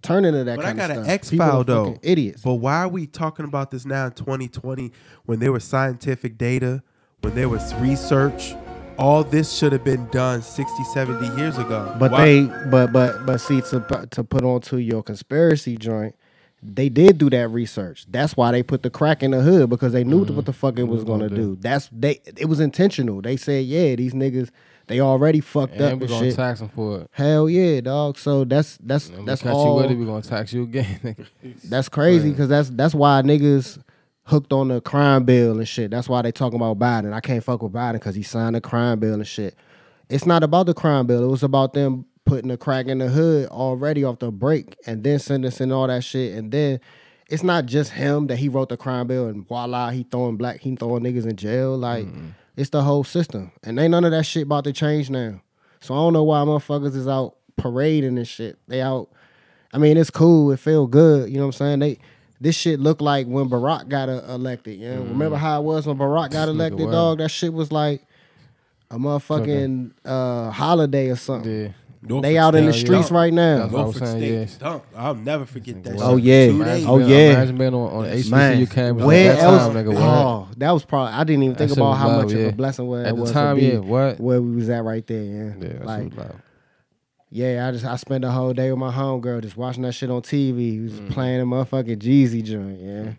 turn 0.00 0.24
into 0.24 0.44
that 0.44 0.56
but 0.56 0.64
I 0.64 0.68
kind 0.68 0.78
got 0.78 0.90
of 0.90 0.96
an. 0.98 1.10
X 1.10 1.30
file 1.30 1.64
though. 1.64 1.84
fucking 1.84 2.00
idiots. 2.02 2.42
But 2.42 2.54
why 2.54 2.78
are 2.78 2.88
we 2.88 3.06
talking 3.06 3.44
about 3.44 3.70
this 3.70 3.84
now 3.84 4.06
in 4.06 4.12
2020 4.12 4.90
when 5.26 5.38
there 5.38 5.52
was 5.52 5.64
scientific 5.64 6.38
data, 6.38 6.82
when 7.20 7.34
there 7.34 7.48
was 7.48 7.74
research? 7.74 8.54
All 8.96 9.24
this 9.24 9.52
should 9.52 9.72
have 9.72 9.84
been 9.84 10.08
done 10.10 10.40
60, 10.40 10.84
70 10.84 11.36
years 11.36 11.58
ago. 11.58 11.94
But 11.98 12.12
Why- 12.12 12.24
they, 12.24 12.42
but 12.70 12.92
but 12.92 13.26
but 13.26 13.38
see 13.38 13.60
to 13.60 14.06
to 14.10 14.22
put 14.22 14.44
onto 14.44 14.76
your 14.76 15.02
conspiracy 15.02 15.76
joint, 15.76 16.14
they 16.62 16.88
did 16.88 17.18
do 17.18 17.28
that 17.30 17.48
research. 17.48 18.06
That's 18.08 18.36
why 18.36 18.52
they 18.52 18.62
put 18.62 18.82
the 18.82 18.90
crack 18.90 19.24
in 19.24 19.32
the 19.32 19.40
hood 19.40 19.68
because 19.68 19.92
they 19.92 20.04
knew 20.04 20.18
what 20.18 20.28
the 20.28 20.52
mm-hmm. 20.52 20.52
fuck 20.52 20.78
it 20.78 20.84
was 20.84 21.02
gonna 21.02 21.28
do. 21.28 21.56
That's 21.60 21.90
they. 21.92 22.20
It 22.36 22.46
was 22.46 22.60
intentional. 22.60 23.20
They 23.20 23.36
said, 23.36 23.64
yeah, 23.64 23.96
these 23.96 24.14
niggas, 24.14 24.50
they 24.86 25.00
already 25.00 25.40
fucked 25.40 25.74
up. 25.74 25.80
and 25.80 25.92
up 25.94 26.00
we're 26.00 26.06
gonna 26.08 26.26
shit. 26.26 26.36
tax 26.36 26.60
him 26.60 26.68
for 26.68 27.00
it. 27.00 27.08
Hell 27.12 27.48
yeah, 27.48 27.80
dog. 27.80 28.18
So 28.18 28.44
that's 28.44 28.76
that's 28.82 29.08
And 29.08 29.26
that's 29.26 29.42
catch 29.42 29.52
all. 29.54 29.76
you 29.76 29.82
with 29.82 29.90
it, 29.92 29.98
we're 29.98 30.06
gonna 30.06 30.22
tax 30.22 30.52
you 30.52 30.62
again. 30.64 31.00
nigga. 31.02 31.26
That's 31.70 31.88
crazy 31.88 32.30
because 32.30 32.48
that's 32.48 32.70
that's 32.70 32.94
why 32.94 33.22
niggas 33.22 33.82
hooked 34.24 34.52
on 34.52 34.68
the 34.68 34.80
crime 34.80 35.24
bill 35.24 35.58
and 35.58 35.68
shit. 35.68 35.90
That's 35.90 36.08
why 36.08 36.22
they 36.22 36.32
talking 36.32 36.58
about 36.58 36.78
Biden. 36.78 37.12
I 37.12 37.20
can't 37.20 37.42
fuck 37.44 37.62
with 37.62 37.72
Biden 37.72 37.94
because 37.94 38.14
he 38.14 38.22
signed 38.22 38.56
a 38.56 38.60
crime 38.60 38.98
bill 38.98 39.14
and 39.14 39.26
shit. 39.26 39.54
It's 40.08 40.26
not 40.26 40.42
about 40.42 40.66
the 40.66 40.74
crime 40.74 41.06
bill. 41.06 41.24
It 41.24 41.28
was 41.28 41.42
about 41.42 41.72
them 41.74 42.06
putting 42.24 42.48
the 42.48 42.56
crack 42.56 42.86
in 42.86 42.98
the 42.98 43.08
hood 43.08 43.48
already 43.48 44.02
off 44.04 44.18
the 44.18 44.30
break 44.30 44.76
and 44.86 45.04
then 45.04 45.18
sentencing 45.18 45.70
all 45.72 45.86
that 45.88 46.02
shit. 46.04 46.34
And 46.38 46.50
then 46.52 46.80
it's 47.28 47.42
not 47.42 47.66
just 47.66 47.92
him 47.92 48.26
that 48.28 48.36
he 48.36 48.48
wrote 48.48 48.68
the 48.70 48.76
crime 48.78 49.06
bill 49.06 49.26
and 49.26 49.46
voila, 49.46 49.90
he 49.90 50.04
throwing 50.04 50.36
black, 50.36 50.60
he 50.60 50.74
throwing 50.76 51.02
niggas 51.02 51.26
in 51.28 51.36
jail. 51.36 51.76
Like 51.76 52.06
it's 52.56 52.70
the 52.70 52.82
whole 52.82 53.04
system. 53.04 53.52
And 53.62 53.78
ain't 53.78 53.90
none 53.90 54.04
of 54.04 54.10
that 54.12 54.24
shit 54.24 54.44
about 54.44 54.64
to 54.64 54.72
change 54.72 55.10
now. 55.10 55.40
So 55.80 55.94
I 55.94 55.98
don't 55.98 56.12
know 56.12 56.24
why 56.24 56.38
motherfuckers 56.38 56.96
is 56.96 57.08
out 57.08 57.36
parading 57.56 58.16
and 58.16 58.26
shit. 58.26 58.58
They 58.68 58.80
out 58.80 59.10
I 59.74 59.78
mean, 59.78 59.96
it's 59.96 60.10
cool. 60.10 60.52
It 60.52 60.60
feel 60.60 60.86
good. 60.86 61.28
You 61.28 61.38
know 61.38 61.46
what 61.46 61.60
I'm 61.60 61.78
saying? 61.78 61.78
They 61.80 61.98
this 62.40 62.54
shit 62.56 62.78
look 62.78 63.00
like 63.00 63.26
when 63.26 63.48
Barack 63.48 63.88
got 63.88 64.08
uh, 64.08 64.22
elected. 64.28 64.78
You 64.78 64.90
know, 64.90 65.02
remember 65.02 65.36
how 65.36 65.60
it 65.60 65.64
was 65.64 65.86
when 65.86 65.98
Barack 65.98 66.30
got 66.30 66.48
elected, 66.48 66.90
dog? 66.92 67.18
That 67.18 67.30
shit 67.30 67.52
was 67.52 67.72
like 67.72 68.02
a 68.90 68.96
motherfucking 68.96 69.92
uh, 70.04 70.50
holiday 70.50 71.08
or 71.10 71.16
something. 71.16 71.50
Yeah. 71.50 71.68
Norfolk 72.06 72.22
They 72.22 72.36
out 72.38 72.54
in 72.54 72.66
the 72.66 72.72
State 72.72 72.86
streets 72.86 73.08
dunk. 73.08 73.12
right 73.12 73.32
now. 73.32 73.58
That's 73.60 73.72
what 73.72 73.78
I'm 73.78 73.84
Norfolk 73.86 74.04
saying, 74.06 74.18
State 74.18 74.32
yes. 74.32 74.56
dunk. 74.58 74.82
I'll 74.96 75.14
never 75.14 75.46
forget 75.46 75.82
that. 75.84 75.96
Oh, 75.98 76.16
shit. 76.16 76.24
yeah. 76.26 76.46
Two 76.48 76.64
days. 76.64 76.86
Oh, 76.86 76.98
yeah. 76.98 77.30
Imagine 77.32 77.58
being 77.58 77.74
on, 77.74 77.92
on 77.92 78.04
HBCU 78.04 78.30
Man, 78.30 78.66
campus 78.66 79.04
where 79.04 79.32
at 79.32 79.36
that 79.36 79.42
else? 79.44 79.72
time, 79.74 79.84
nigga. 79.84 79.94
What? 79.94 80.02
oh, 80.02 80.48
that 80.58 80.70
was 80.72 80.84
probably. 80.84 81.12
I 81.14 81.24
didn't 81.24 81.42
even 81.44 81.56
think 81.56 81.70
shit 81.70 81.78
about 81.78 81.88
was 81.90 81.98
how 81.98 82.08
loud, 82.08 82.24
much 82.24 82.32
of 82.34 82.40
a 82.40 82.52
blessing 82.52 82.86
was 82.86 83.00
At 83.00 83.04
that 83.04 83.14
the 83.16 83.20
was 83.22 83.32
time, 83.32 83.56
be 83.56 83.62
yeah, 83.62 83.78
what? 83.78 84.20
where 84.20 84.42
we 84.42 84.54
was 84.54 84.68
at 84.68 84.84
right 84.84 85.06
there. 85.06 85.22
Yeah, 85.22 85.44
Yeah, 85.58 85.68
that's 85.72 85.84
like 85.86 86.04
what 86.14 86.18
loud. 86.18 86.42
yeah, 87.30 87.66
I 87.68 87.72
just 87.72 87.84
I 87.84 87.96
spent 87.96 88.22
the 88.22 88.30
whole 88.30 88.52
day 88.52 88.70
with 88.70 88.78
my 88.78 88.92
homegirl 88.92 89.42
just 89.42 89.56
watching 89.56 89.82
that 89.84 89.92
shit 89.92 90.10
on 90.10 90.22
TV. 90.22 90.54
We 90.56 90.80
was 90.80 90.92
Mm. 91.00 91.10
playing 91.10 91.40
a 91.40 91.44
motherfucking 91.46 91.96
Jeezy 91.98 92.44
joint, 92.44 92.80
yeah. 92.80 93.12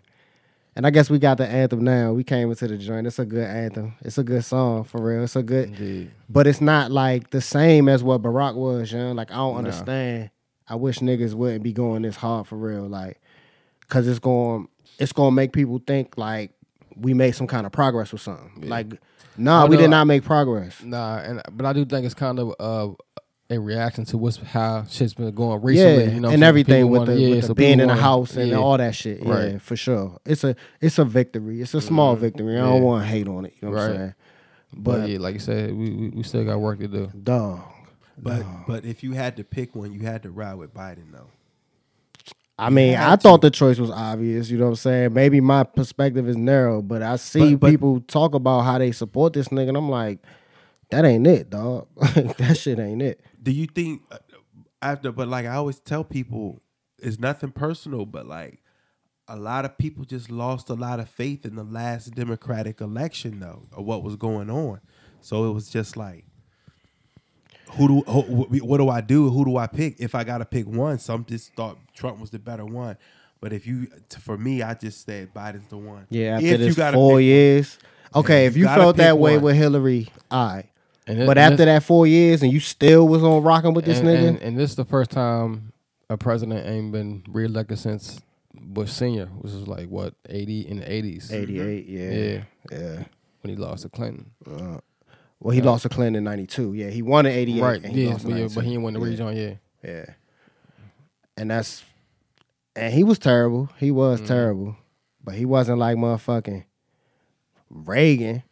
And 0.76 0.86
I 0.86 0.90
guess 0.90 1.08
we 1.08 1.18
got 1.18 1.38
the 1.38 1.48
anthem 1.48 1.82
now. 1.82 2.12
We 2.12 2.22
came 2.22 2.50
into 2.50 2.68
the 2.68 2.76
joint. 2.76 3.06
It's 3.06 3.18
a 3.18 3.24
good 3.24 3.48
anthem. 3.48 3.94
It's 4.02 4.18
a 4.18 4.22
good 4.22 4.44
song 4.44 4.84
for 4.84 5.00
real. 5.00 5.24
It's 5.24 5.34
a 5.34 5.42
good, 5.42 5.70
Indeed. 5.70 6.10
but 6.28 6.46
it's 6.46 6.60
not 6.60 6.90
like 6.90 7.30
the 7.30 7.40
same 7.40 7.88
as 7.88 8.02
what 8.04 8.20
Barack 8.20 8.54
was. 8.56 8.92
You 8.92 8.98
know, 8.98 9.12
like 9.12 9.30
I 9.30 9.36
don't 9.36 9.56
understand. 9.56 10.30
I 10.68 10.74
wish 10.74 10.98
niggas 10.98 11.32
wouldn't 11.32 11.62
be 11.62 11.72
going 11.72 12.02
this 12.02 12.16
hard 12.16 12.46
for 12.46 12.56
real, 12.56 12.88
like, 12.88 13.20
cause 13.88 14.06
it's 14.06 14.18
going, 14.18 14.68
it's 14.98 15.12
gonna 15.12 15.30
make 15.30 15.52
people 15.52 15.80
think 15.86 16.18
like 16.18 16.50
we 16.94 17.14
made 17.14 17.32
some 17.36 17.46
kind 17.46 17.64
of 17.66 17.72
progress 17.72 18.12
or 18.12 18.18
something. 18.18 18.68
Like, 18.68 18.86
nah, 19.38 19.66
we 19.66 19.76
did 19.76 19.90
not 19.90 20.06
make 20.06 20.24
progress. 20.24 20.82
Nah, 20.82 21.18
and 21.18 21.40
but 21.52 21.64
I 21.64 21.72
do 21.72 21.84
think 21.86 22.04
it's 22.04 22.14
kind 22.14 22.38
of 22.38 22.54
uh, 22.58 22.94
a 23.48 23.58
reaction 23.58 24.04
to 24.06 24.18
what's 24.18 24.38
how 24.38 24.84
shit's 24.88 25.14
been 25.14 25.32
going 25.34 25.62
recently. 25.62 26.04
yeah, 26.04 26.10
you 26.10 26.20
know, 26.20 26.30
and 26.30 26.40
so 26.40 26.46
everything 26.46 26.88
with 26.88 27.00
wanna- 27.00 27.14
the, 27.14 27.20
yeah, 27.20 27.28
with 27.30 27.40
the 27.42 27.46
so 27.48 27.54
being 27.54 27.78
people 27.78 27.90
in 27.90 27.96
the 27.96 28.02
house 28.02 28.36
and 28.36 28.50
yeah. 28.50 28.56
all 28.56 28.76
that 28.76 28.94
shit. 28.94 29.22
Yeah, 29.22 29.32
Right. 29.32 29.62
for 29.62 29.76
sure. 29.76 30.18
It's 30.26 30.42
a 30.44 30.56
it's 30.80 30.98
a 30.98 31.04
victory. 31.04 31.60
It's 31.60 31.72
a 31.74 31.80
small 31.80 32.14
mm-hmm. 32.14 32.22
victory. 32.22 32.56
I 32.58 32.62
don't 32.62 32.76
Yeah. 32.76 32.80
want 32.80 33.04
to 33.04 33.08
hate 33.08 33.28
on 33.28 33.44
it. 33.44 33.54
You 33.60 33.68
know 33.68 33.74
what 33.74 33.82
I'm 33.84 33.96
saying? 33.96 34.14
But, 34.74 35.00
But 35.00 35.08
yeah, 35.10 35.18
like 35.18 35.34
you 35.34 35.40
said, 35.40 35.74
we, 35.74 35.90
we 35.90 36.08
we 36.10 36.22
still 36.24 36.44
got 36.44 36.58
work 36.58 36.80
to 36.80 36.88
do. 36.88 37.10
dog, 37.22 37.60
But 38.18 38.42
but 38.66 38.84
if 38.84 39.02
you 39.04 39.12
had 39.12 39.36
to 39.36 39.44
pick 39.44 39.74
one, 39.76 39.92
you 39.92 40.00
had 40.00 40.22
to 40.24 40.30
ride 40.30 40.54
with 40.54 40.74
Biden 40.74 41.12
though. 41.12 41.28
I 42.58 42.70
mean, 42.70 42.94
had 42.94 43.12
I 43.12 43.16
to. 43.16 43.22
thought 43.22 43.42
the 43.42 43.50
choice 43.50 43.78
was 43.78 43.90
obvious. 43.90 44.50
You 44.50 44.58
know 44.58 44.64
what 44.64 44.70
I'm 44.70 44.76
saying? 44.76 45.12
Maybe 45.12 45.40
my 45.40 45.62
perspective 45.62 46.26
is 46.28 46.36
narrow, 46.36 46.80
but 46.82 47.02
I 47.02 47.16
see 47.16 47.54
But- 47.54 47.60
but- 47.60 47.70
people 47.70 48.00
talk 48.00 48.34
about 48.34 48.62
how 48.62 48.78
they 48.78 48.92
support 48.92 49.34
this 49.34 49.48
nigga, 49.48 49.68
and 49.68 49.76
I'm 49.76 49.90
like, 49.90 50.18
that 50.90 51.04
ain't 51.04 51.26
it, 51.26 51.50
dog. 51.50 51.86
That 52.38 52.56
shit 52.56 52.78
ain't 52.78 53.02
it. 53.02 53.20
Do 53.46 53.52
you 53.52 53.66
think 53.66 54.02
uh, 54.10 54.18
after? 54.82 55.12
But 55.12 55.28
like 55.28 55.46
I 55.46 55.54
always 55.54 55.78
tell 55.78 56.02
people, 56.02 56.60
it's 56.98 57.20
nothing 57.20 57.52
personal, 57.52 58.04
but 58.04 58.26
like 58.26 58.60
a 59.28 59.36
lot 59.36 59.64
of 59.64 59.78
people 59.78 60.04
just 60.04 60.32
lost 60.32 60.68
a 60.68 60.74
lot 60.74 60.98
of 60.98 61.08
faith 61.08 61.46
in 61.46 61.54
the 61.54 61.62
last 61.62 62.16
Democratic 62.16 62.80
election, 62.80 63.38
though, 63.38 63.68
of 63.70 63.84
what 63.84 64.02
was 64.02 64.16
going 64.16 64.50
on. 64.50 64.80
So 65.20 65.48
it 65.48 65.52
was 65.52 65.68
just 65.68 65.96
like, 65.96 66.24
who 67.70 67.86
do 67.86 68.10
who, 68.10 68.22
what 68.64 68.78
do 68.78 68.88
I 68.88 69.00
do? 69.00 69.30
Who 69.30 69.44
do 69.44 69.56
I 69.58 69.68
pick? 69.68 70.00
If 70.00 70.16
I 70.16 70.24
got 70.24 70.38
to 70.38 70.44
pick 70.44 70.66
one, 70.66 70.98
some 70.98 71.24
just 71.24 71.54
thought 71.54 71.78
Trump 71.94 72.18
was 72.18 72.30
the 72.30 72.40
better 72.40 72.64
one. 72.64 72.96
But 73.40 73.52
if 73.52 73.64
you, 73.64 73.86
for 74.18 74.36
me, 74.36 74.62
I 74.62 74.74
just 74.74 75.06
said 75.06 75.32
Biden's 75.32 75.68
the 75.68 75.76
one. 75.76 76.08
Yeah, 76.10 76.34
after 76.34 76.46
if 76.46 76.58
this 76.58 76.74
gotta 76.74 76.96
four 76.96 77.18
pick 77.18 77.26
years. 77.26 77.78
Okay, 78.12 78.46
if 78.46 78.56
you 78.56 78.64
gotta 78.64 78.82
felt 78.82 78.96
that 78.96 79.18
way 79.18 79.36
one. 79.36 79.44
with 79.44 79.56
Hillary, 79.56 80.08
all 80.32 80.48
right. 80.48 80.66
And 81.06 81.20
it- 81.22 81.26
But 81.26 81.38
and 81.38 81.52
after 81.52 81.56
this- 81.58 81.66
that 81.66 81.82
four 81.84 82.06
years 82.06 82.42
and 82.42 82.52
you 82.52 82.60
still 82.60 83.06
was 83.06 83.22
on 83.22 83.42
rocking 83.42 83.74
with 83.74 83.84
this 83.84 83.98
and, 84.00 84.08
nigga, 84.08 84.28
and, 84.28 84.38
and 84.42 84.58
this 84.58 84.70
is 84.70 84.76
the 84.76 84.84
first 84.84 85.10
time 85.10 85.72
a 86.10 86.16
president 86.16 86.66
ain't 86.66 86.92
been 86.92 87.22
reelected 87.28 87.78
since 87.78 88.20
Bush 88.54 88.90
Senior, 88.90 89.26
which 89.26 89.52
was 89.52 89.66
like 89.68 89.88
what 89.88 90.14
eighty 90.28 90.60
in 90.66 90.78
the 90.80 90.90
eighties. 90.92 91.32
88, 91.32 91.86
yeah. 91.86 92.10
Yeah, 92.10 92.42
Yeah. 92.70 93.04
when 93.42 93.50
he 93.50 93.56
lost 93.56 93.82
to 93.82 93.88
Clinton. 93.88 94.30
Well, 95.38 95.52
he 95.52 95.60
lost 95.60 95.82
to 95.82 95.88
Clinton 95.90 96.16
in 96.16 96.24
92. 96.24 96.72
Yeah, 96.72 96.88
he 96.88 97.02
won 97.02 97.26
in 97.26 97.32
88. 97.32 97.62
right. 97.62 97.84
and 97.84 97.92
he 97.92 98.04
Yeah, 98.04 98.10
lost 98.12 98.24
but, 98.24 98.34
yeah, 98.36 98.48
but 98.54 98.64
he 98.64 98.70
didn't 98.70 98.82
win 98.84 98.94
the 98.94 99.00
yeah. 99.00 99.06
region. 99.06 99.36
Yeah. 99.36 99.54
Yeah. 99.84 100.04
And 101.36 101.50
that's 101.50 101.84
and 102.74 102.92
he 102.92 103.04
was 103.04 103.18
terrible. 103.18 103.68
He 103.78 103.90
was 103.90 104.18
Mm-hmm. 104.20 104.26
terrible. 104.28 104.76
But 105.22 105.34
he 105.34 105.44
wasn't 105.44 105.78
like 105.78 105.96
motherfucking 105.96 106.64
Reagan. 107.70 108.42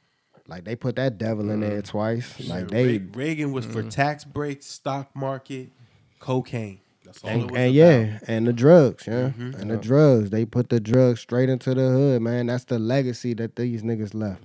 Like 0.46 0.64
they 0.64 0.76
put 0.76 0.96
that 0.96 1.16
devil 1.18 1.50
in 1.50 1.60
there 1.60 1.80
twice. 1.82 2.38
Like 2.48 2.68
they 2.68 2.98
Reagan 2.98 3.52
was 3.52 3.64
for 3.64 3.82
tax 3.82 4.24
breaks, 4.24 4.66
stock 4.66 5.14
market, 5.16 5.70
cocaine. 6.18 6.80
That's 7.04 7.22
all 7.24 7.30
it 7.30 7.32
and, 7.32 7.50
was 7.50 7.58
and 7.58 7.66
about. 7.66 7.74
yeah, 7.74 8.18
and 8.26 8.46
the 8.46 8.52
drugs, 8.52 9.06
yeah. 9.06 9.30
Mm-hmm. 9.30 9.60
And 9.60 9.70
the 9.70 9.76
drugs. 9.76 10.30
They 10.30 10.44
put 10.44 10.68
the 10.68 10.80
drugs 10.80 11.20
straight 11.20 11.48
into 11.48 11.74
the 11.74 11.88
hood, 11.88 12.22
man. 12.22 12.46
That's 12.46 12.64
the 12.64 12.78
legacy 12.78 13.34
that 13.34 13.56
these 13.56 13.82
niggas 13.82 14.14
left. 14.14 14.42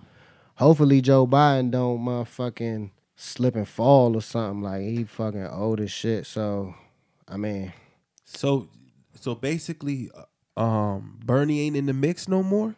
Hopefully 0.56 1.02
Joe 1.02 1.26
Biden 1.26 1.72
don't 1.72 2.00
motherfucking 2.00 2.92
slip 3.16 3.56
and 3.56 3.68
fall 3.68 4.16
or 4.16 4.22
something. 4.22 4.62
Like 4.62 4.82
he 4.82 5.04
fucking 5.04 5.48
old 5.48 5.80
as 5.80 5.92
shit. 5.92 6.26
So 6.26 6.76
I 7.28 7.38
mean, 7.38 7.72
So, 8.26 8.70
so 9.20 9.36
basically, 9.36 10.10
uh, 10.58 10.60
um, 10.62 11.20
Bernie 11.24 11.62
ain't 11.62 11.76
in 11.76 11.86
the 11.86 11.94
mix 11.94 12.28
no 12.28 12.42
more. 12.44 12.76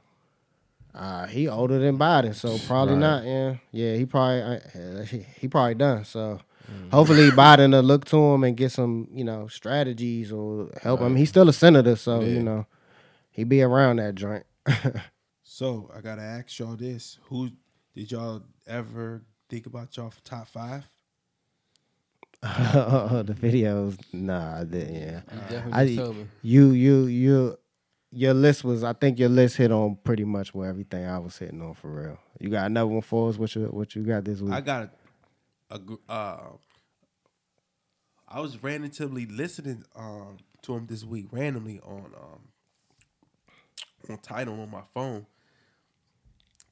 Uh, 0.94 1.26
he 1.28 1.48
older 1.48 1.80
than 1.80 1.98
Biden, 1.98 2.36
so 2.36 2.58
probably 2.68 2.96
Right. 2.96 3.00
not. 3.00 3.24
Yeah, 3.24 3.56
yeah, 3.72 3.96
he 3.96 4.06
probably 4.06 4.42
uh, 4.42 5.04
he, 5.04 5.20
he 5.40 5.48
probably 5.48 5.76
done. 5.76 6.04
So 6.06 6.40
hopefully 6.92 7.30
Biden 7.32 7.72
will 7.74 7.82
look 7.84 8.06
to 8.06 8.18
him 8.18 8.44
and 8.44 8.56
get 8.58 8.72
some 8.72 9.08
you 9.14 9.24
know 9.24 9.48
strategies 9.48 10.32
or 10.32 10.70
help 10.82 11.00
him. 11.02 11.16
He's 11.16 11.30
still 11.30 11.48
a 11.50 11.54
senator, 11.54 11.96
so 11.96 12.22
you 12.22 12.42
know 12.44 12.66
he 13.30 13.44
be 13.46 13.62
around 13.62 13.98
that 13.98 14.16
joint. 14.16 14.46
So 15.44 15.92
I 15.96 16.00
gotta 16.02 16.22
ask 16.22 16.58
y'all 16.60 16.76
this: 16.78 17.20
Who 17.24 17.50
did 17.94 18.10
y'all 18.12 18.42
ever 18.66 19.22
think 19.50 19.66
about 19.68 19.96
y'all 19.98 20.12
top 20.24 20.48
five? 20.48 20.86
the 22.42 23.36
videos, 23.40 24.00
nah, 24.14 24.62
I 24.62 24.64
didn't. 24.64 24.96
Yeah, 24.96 25.22
You 25.32 25.42
definitely 25.50 25.94
I, 25.94 25.98
told 25.98 26.16
me. 26.18 26.28
you 26.42 26.72
you 26.72 27.06
you 27.06 27.58
your 28.12 28.34
list 28.34 28.64
was 28.64 28.84
I 28.84 28.94
think 28.94 29.20
your 29.20 29.30
list 29.30 29.58
hit 29.58 29.72
on 29.72 29.98
pretty 30.04 30.26
much 30.26 30.54
where 30.54 30.70
everything 30.70 31.06
I 31.06 31.18
was 31.20 31.38
hitting 31.38 31.62
on 31.62 31.74
for 31.74 31.90
real. 31.90 32.18
You 32.40 32.50
got 32.50 32.66
another 32.66 32.88
one 32.88 33.02
for 33.02 33.30
us? 33.30 33.38
What 33.38 33.56
you 33.56 33.66
what 33.66 33.96
you 33.96 34.04
got 34.04 34.26
this 34.26 34.42
week? 34.42 34.54
I 34.54 34.62
got 34.62 34.90
a, 35.70 35.80
a 36.10 36.12
uh, 36.12 36.50
I 38.28 38.40
was 38.40 38.62
randomly 38.62 39.26
listening 39.26 39.84
um, 39.96 40.38
to 40.64 40.76
him 40.76 40.88
this 40.88 41.04
week, 41.04 41.28
randomly 41.32 41.80
on 41.80 42.12
um, 42.18 42.40
on 44.10 44.18
Tidal 44.20 44.60
on 44.60 44.70
my 44.70 44.84
phone. 44.94 45.26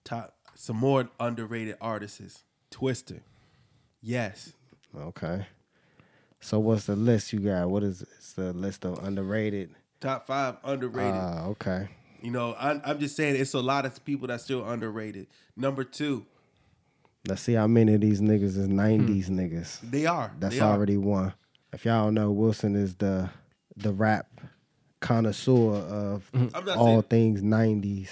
Top 0.04 0.36
some 0.56 0.78
more 0.78 1.10
underrated 1.20 1.76
artists. 1.80 2.44
Twista, 2.72 3.22
yes. 4.02 4.54
okay. 4.96 5.48
So 6.40 6.60
what's 6.60 6.86
the 6.86 6.96
list 6.96 7.34
you 7.34 7.40
got? 7.40 7.70
What 7.70 7.84
is 7.84 8.02
it's 8.02 8.34
the 8.34 8.54
list 8.54 8.86
of 8.86 9.04
underrated? 9.04 9.74
Top 10.02 10.28
five 10.28 10.56
underrated. 10.64 11.14
Ah, 11.14 11.46
okay. 11.48 11.90
You 12.22 12.32
know, 12.32 12.56
I'm, 12.60 12.82
I'm 12.86 13.00
just 13.00 13.16
saying 13.16 13.36
it's 13.36 13.54
a 13.54 13.60
lot 13.62 13.86
of 13.86 14.04
people 14.06 14.28
that's 14.28 14.44
still 14.44 14.66
underrated. 14.68 15.28
Number 15.56 15.84
two, 15.84 16.26
Let's 17.28 17.42
see 17.42 17.54
how 17.54 17.68
many 17.68 17.94
of 17.96 18.02
these 18.02 18.22
niggas 18.22 18.58
is 18.58 18.68
'90s 18.70 19.28
niggas. 19.30 19.80
they 19.82 20.06
are. 20.06 20.34
That's 20.40 20.56
they 20.56 20.62
are. 20.62 20.72
already 20.74 20.98
one. 20.98 21.34
If 21.74 21.84
y'all 21.86 22.06
don't 22.06 22.14
know, 22.14 22.32
Wilson 22.32 22.76
is 22.76 22.96
the 22.96 23.30
the 23.76 23.92
rap 23.92 24.28
connoisseur 25.02 25.76
of 25.76 26.32
all 26.78 26.86
saying- 26.86 27.02
things 27.04 27.42
'90s 27.42 28.10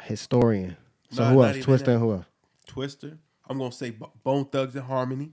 historian. 0.00 0.76
So 1.10 1.24
No, 1.24 1.34
who 1.34 1.44
else? 1.44 1.56
Twista 1.58 1.88
and 1.88 2.00
who 2.00 2.12
else? 2.14 2.26
Twista. 2.68 3.18
I'm 3.48 3.58
gonna 3.58 3.72
say 3.72 3.90
Bo- 3.90 4.12
Bone 4.22 4.44
Thugs-n-Harmony. 4.46 5.32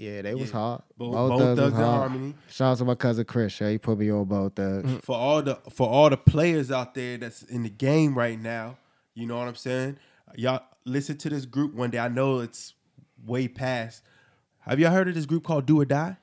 Yeah, 0.00 0.22
they 0.22 0.34
was 0.34 0.50
hard. 0.50 0.80
Bo- 0.96 1.10
Both 1.10 1.28
Bone 1.28 1.38
Thugs 1.38 1.48
was 1.50 1.58
Thugs 1.58 1.74
and 1.74 1.84
hard. 1.84 1.98
Harmony. 2.10 2.34
Shout 2.48 2.72
out 2.72 2.78
to 2.78 2.84
my 2.86 2.94
cousin 2.94 3.24
Chris. 3.26 3.60
Yeah, 3.60 3.68
he 3.70 3.76
put 3.78 3.98
me 3.98 4.10
on 4.10 4.24
Bone 4.24 4.50
Thugs. 4.50 4.90
Mm, 4.90 5.02
for 5.04 5.14
all 5.16 5.42
the 5.42 5.56
for 5.70 5.86
all 5.88 6.08
the 6.08 6.16
players 6.16 6.70
out 6.70 6.94
there 6.94 7.18
that's 7.18 7.42
in 7.42 7.64
the 7.64 7.68
game 7.68 8.16
right 8.16 8.40
now. 8.40 8.78
You 9.14 9.26
know 9.26 9.36
what 9.38 9.46
I'm 9.48 9.56
saying? 9.56 9.98
Y'all 10.36 10.62
listen 10.86 11.18
to 11.18 11.28
this 11.28 11.44
group 11.44 11.74
one 11.74 11.90
day. 11.90 11.98
I 11.98 12.08
know 12.08 12.38
it's 12.38 12.72
way 13.26 13.46
past. 13.46 14.02
Have 14.60 14.78
y'all 14.80 14.90
heard 14.90 15.08
of 15.08 15.14
this 15.14 15.26
group 15.26 15.44
called 15.44 15.66
Do 15.66 15.80
or 15.80 15.84
Die? 15.84 16.16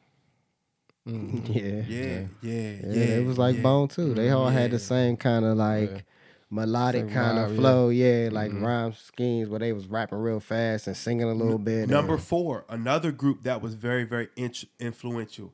Mm, 1.07 1.55
yeah. 1.55 1.83
Yeah, 1.87 2.27
yeah, 2.41 2.51
yeah. 2.51 2.93
Yeah, 2.93 3.17
it 3.19 3.25
was 3.25 3.37
like. 3.37 3.61
Bone 3.61 3.87
too. 3.89 4.13
They 4.15 4.31
all 4.31 4.49
had 4.49 4.71
the 4.71 4.79
same 4.79 5.17
kind 5.17 5.45
of 5.45 5.55
like 5.55 6.03
melodic 6.49 7.05
Same 7.05 7.13
kind 7.13 7.37
vibe, 7.37 7.49
of 7.51 7.55
flow. 7.55 7.89
Yeah, 7.89 8.29
like 8.31 8.51
mm-hmm. 8.51 8.63
rhyme 8.65 8.93
schemes 8.93 9.49
where 9.49 9.59
they 9.59 9.73
was 9.73 9.87
rapping 9.87 10.17
real 10.19 10.39
fast 10.39 10.87
and 10.87 10.95
singing 10.95 11.23
a 11.29 11.33
little 11.33 11.57
bit. 11.59 11.89
Number 11.89 12.13
and- 12.15 12.23
four, 12.23 12.65
another 12.69 13.11
group 13.11 13.43
that 13.43 13.61
was 13.61 13.73
very, 13.75 14.03
very 14.05 14.29
in- 14.35 14.53
influential. 14.79 15.53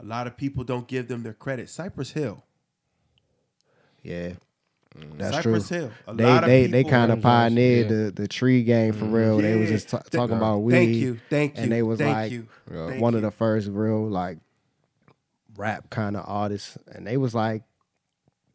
A 0.00 0.04
lot 0.04 0.26
of 0.26 0.36
people 0.36 0.64
don't 0.64 0.88
give 0.88 1.06
them 1.08 1.22
their 1.22 1.32
credit. 1.34 1.70
Cypress 1.70 2.10
Hill. 2.10 2.42
yeah, 4.02 4.30
mm, 4.96 5.16
that's 5.18 5.36
Cypress 5.36 5.68
true. 5.68 5.76
Hill. 5.78 5.90
A 6.08 6.14
They 6.14 6.24
lot 6.24 6.42
of 6.42 6.48
they 6.48 6.66
they 6.66 6.78
people- 6.82 6.90
kind 6.90 7.12
of 7.12 7.22
pioneered 7.22 7.88
yeah. 7.90 7.96
the, 8.06 8.10
the 8.10 8.28
tree 8.28 8.64
game 8.64 8.92
for 8.94 9.04
real. 9.04 9.38
They 9.38 9.56
was 9.56 9.68
just 9.68 9.90
ta- 9.90 9.98
Th- 9.98 10.10
talking 10.10 10.36
about 10.36 10.58
weed. 10.58 10.72
Thank 10.74 10.90
you, 10.94 11.20
thank 11.30 11.56
you, 11.56 11.62
and 11.62 11.70
they 11.72 11.82
was 11.82 11.98
thank 12.00 12.16
like 12.16 12.32
you, 12.32 12.48
Yeah. 12.72 12.88
thank 12.88 13.00
one 13.00 13.12
you. 13.12 13.18
of 13.18 13.22
the 13.22 13.30
first 13.30 13.68
real 13.68 14.08
like 14.08 14.38
rap 15.56 15.88
kind 15.90 16.16
of 16.16 16.24
artists, 16.26 16.76
and 16.88 17.06
they 17.06 17.16
was 17.16 17.32
like 17.34 17.62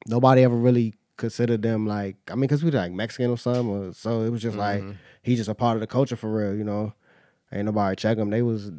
nobody 0.06 0.44
ever 0.44 0.56
really 0.56 0.96
considered 1.18 1.62
them 1.62 1.86
like 1.88 2.16
I 2.30 2.36
mean 2.36 2.42
because 2.42 2.64
we 2.64 2.72
like 2.72 2.92
Mexican 2.92 3.32
or 3.32 3.38
something, 3.38 3.68
or, 3.70 3.94
so 3.94 4.22
it 4.22 4.30
was 4.30 4.42
just 4.42 4.58
like 4.58 4.82
Mm-hmm. 4.82 4.92
he's 5.24 5.38
just 5.40 5.50
a 5.50 5.56
part 5.56 5.76
of 5.78 5.82
the 5.82 5.88
culture 5.88 6.16
for 6.16 6.32
real, 6.32 6.56
you 6.56 6.64
know. 6.64 6.94
Ain't 7.52 7.66
nobody 7.66 7.96
check 7.96 8.18
them. 8.18 8.30
They 8.30 8.42
was 8.42 8.72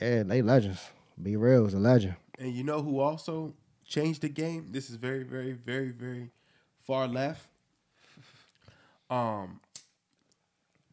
yeah, 0.00 0.22
they 0.22 0.42
legends. 0.42 0.80
B-Real 1.22 1.62
was 1.62 1.74
a 1.74 1.78
legend. 1.78 2.14
And 2.38 2.52
you 2.52 2.64
know 2.64 2.82
who 2.82 2.98
also 2.98 3.54
changed 3.84 4.22
the 4.22 4.28
game? 4.28 4.68
This 4.72 4.88
is 4.90 4.96
very, 4.96 5.22
very, 5.22 5.52
very, 5.52 5.90
very 5.90 6.30
far 6.80 7.06
left. 7.06 7.46
Um, 9.10 9.60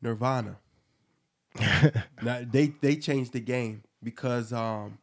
Nirvana. 0.02 0.58
now 2.22 2.42
they 2.50 2.74
they 2.82 2.96
changed 2.96 3.34
the 3.34 3.40
game 3.40 3.84
because 4.04 4.54
um 4.54 4.98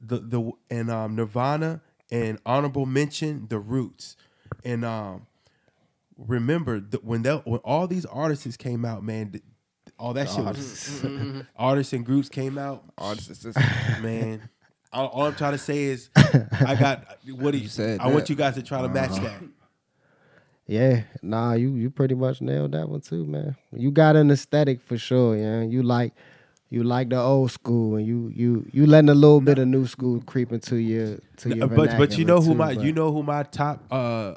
the 0.00 0.18
the 0.18 0.52
and 0.70 0.90
um 0.90 1.14
Nirvana 1.16 1.80
and 2.10 2.38
honorable 2.46 2.86
mention 2.86 3.46
the 3.48 3.58
Roots 3.58 4.16
and 4.64 4.84
um 4.84 5.26
remember 6.16 6.80
th- 6.80 7.02
when 7.02 7.22
that 7.22 7.46
when 7.46 7.60
all 7.60 7.86
these 7.86 8.06
artists 8.06 8.56
came 8.56 8.84
out, 8.84 9.02
man, 9.02 9.32
th- 9.32 9.44
all 9.98 10.12
that 10.14 10.28
shit 10.28 10.44
was 10.44 11.04
artists 11.56 11.92
and 11.92 12.04
groups 12.04 12.28
came 12.28 12.58
out. 12.58 12.84
Artists, 12.98 13.46
Man, 14.00 14.48
all, 14.92 15.08
all 15.08 15.26
I'm 15.26 15.34
trying 15.34 15.52
to 15.52 15.58
say 15.58 15.84
is, 15.84 16.10
I 16.16 16.76
got 16.78 17.18
what 17.36 17.52
do 17.52 17.58
you 17.58 17.68
said 17.68 18.00
I 18.00 18.06
want 18.06 18.20
that. 18.20 18.30
you 18.30 18.36
guys 18.36 18.54
to 18.54 18.62
try 18.62 18.82
to 18.82 18.88
match 18.88 19.14
that. 19.20 19.42
Yeah, 20.66 21.02
nah, 21.22 21.52
you 21.52 21.74
you 21.74 21.90
pretty 21.90 22.14
much 22.14 22.40
nailed 22.40 22.72
that 22.72 22.88
one 22.88 23.02
too, 23.02 23.24
man. 23.26 23.56
You 23.72 23.90
got 23.90 24.16
an 24.16 24.30
aesthetic 24.30 24.80
for 24.80 24.96
sure, 24.96 25.36
yeah. 25.36 25.62
You 25.62 25.82
like 25.82 26.14
you 26.74 26.82
like 26.82 27.08
the 27.10 27.20
old 27.20 27.50
school, 27.52 27.96
and 27.96 28.06
you 28.06 28.30
you 28.34 28.66
you 28.72 28.86
letting 28.86 29.08
a 29.08 29.14
little 29.14 29.40
bit 29.40 29.58
of 29.58 29.68
new 29.68 29.86
school 29.86 30.20
creep 30.26 30.52
into 30.52 30.76
your 30.76 31.18
to 31.38 31.54
your. 31.54 31.68
but 31.68 31.96
but 31.96 32.18
you 32.18 32.24
know 32.24 32.40
who 32.40 32.54
vernacular, 32.54 32.56
my 32.56 32.74
too, 32.74 32.86
you 32.86 32.92
know 32.92 33.12
who 33.12 33.22
my 33.22 33.42
top 33.44 33.84
uh 33.90 34.34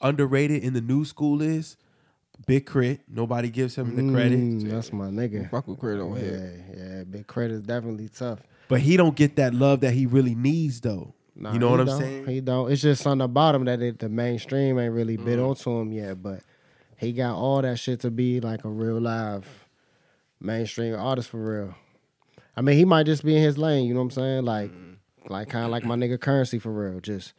underrated 0.00 0.62
in 0.64 0.72
the 0.72 0.80
new 0.80 1.04
school 1.04 1.42
is 1.42 1.76
Big 2.46 2.66
Crit. 2.66 3.00
Nobody 3.08 3.48
gives 3.50 3.74
him 3.76 3.94
the 3.96 4.02
credit, 4.12 4.38
Mm, 4.38 4.70
that's 4.70 4.92
my 4.92 5.06
nigga. 5.06 5.50
fuck 5.50 5.66
with 5.68 5.78
credit 5.78 6.02
over 6.02 6.16
Yeah, 6.16 6.22
here. 6.24 6.64
yeah, 6.98 7.04
big 7.04 7.26
credit 7.26 7.54
is 7.54 7.62
definitely 7.62 8.08
tough. 8.08 8.40
but 8.68 8.80
he 8.80 8.96
don't 8.96 9.14
get 9.16 9.36
that 9.36 9.54
love 9.54 9.80
that 9.80 9.92
he 9.92 10.06
really 10.06 10.34
needs 10.34 10.80
though. 10.80 11.14
Nah, 11.36 11.52
you 11.52 11.58
know 11.58 11.70
what 11.70 11.80
I'm 11.80 11.86
don't. 11.86 11.98
saying? 11.98 12.26
He 12.26 12.40
don't. 12.40 12.70
It's 12.72 12.82
just 12.82 13.06
on 13.06 13.18
the 13.18 13.28
bottom 13.28 13.64
that 13.64 13.82
it, 13.82 13.98
the 13.98 14.08
mainstream 14.08 14.78
ain't 14.78 14.92
really 14.94 15.16
been 15.16 15.38
Mm. 15.40 15.48
onto 15.48 15.70
him 15.80 15.92
yet. 15.92 16.22
But 16.22 16.40
he 16.96 17.12
got 17.12 17.34
all 17.36 17.60
that 17.62 17.78
shit 17.78 18.00
to 18.00 18.10
be 18.10 18.40
like 18.40 18.64
a 18.64 18.68
real 18.68 19.00
live 19.00 19.63
mainstream 20.40 20.94
artist 20.94 21.28
for 21.30 21.38
real. 21.42 21.74
I 22.56 22.60
mean, 22.60 22.76
he 22.76 22.84
might 22.84 23.06
just 23.06 23.24
be 23.24 23.36
in 23.36 23.42
his 23.42 23.58
lane. 23.58 23.86
You 23.86 23.94
know 23.94 24.00
what 24.00 24.04
I'm 24.04 24.10
saying? 24.12 24.44
Like, 24.44 24.70
Mm. 24.70 24.96
like 25.28 25.48
kind 25.48 25.64
of 25.64 25.70
like 25.70 25.84
my 25.84 25.96
nigga 25.96 26.20
Curren$y 26.20 26.58
for 26.58 26.72
real. 26.72 27.00
Just 27.00 27.32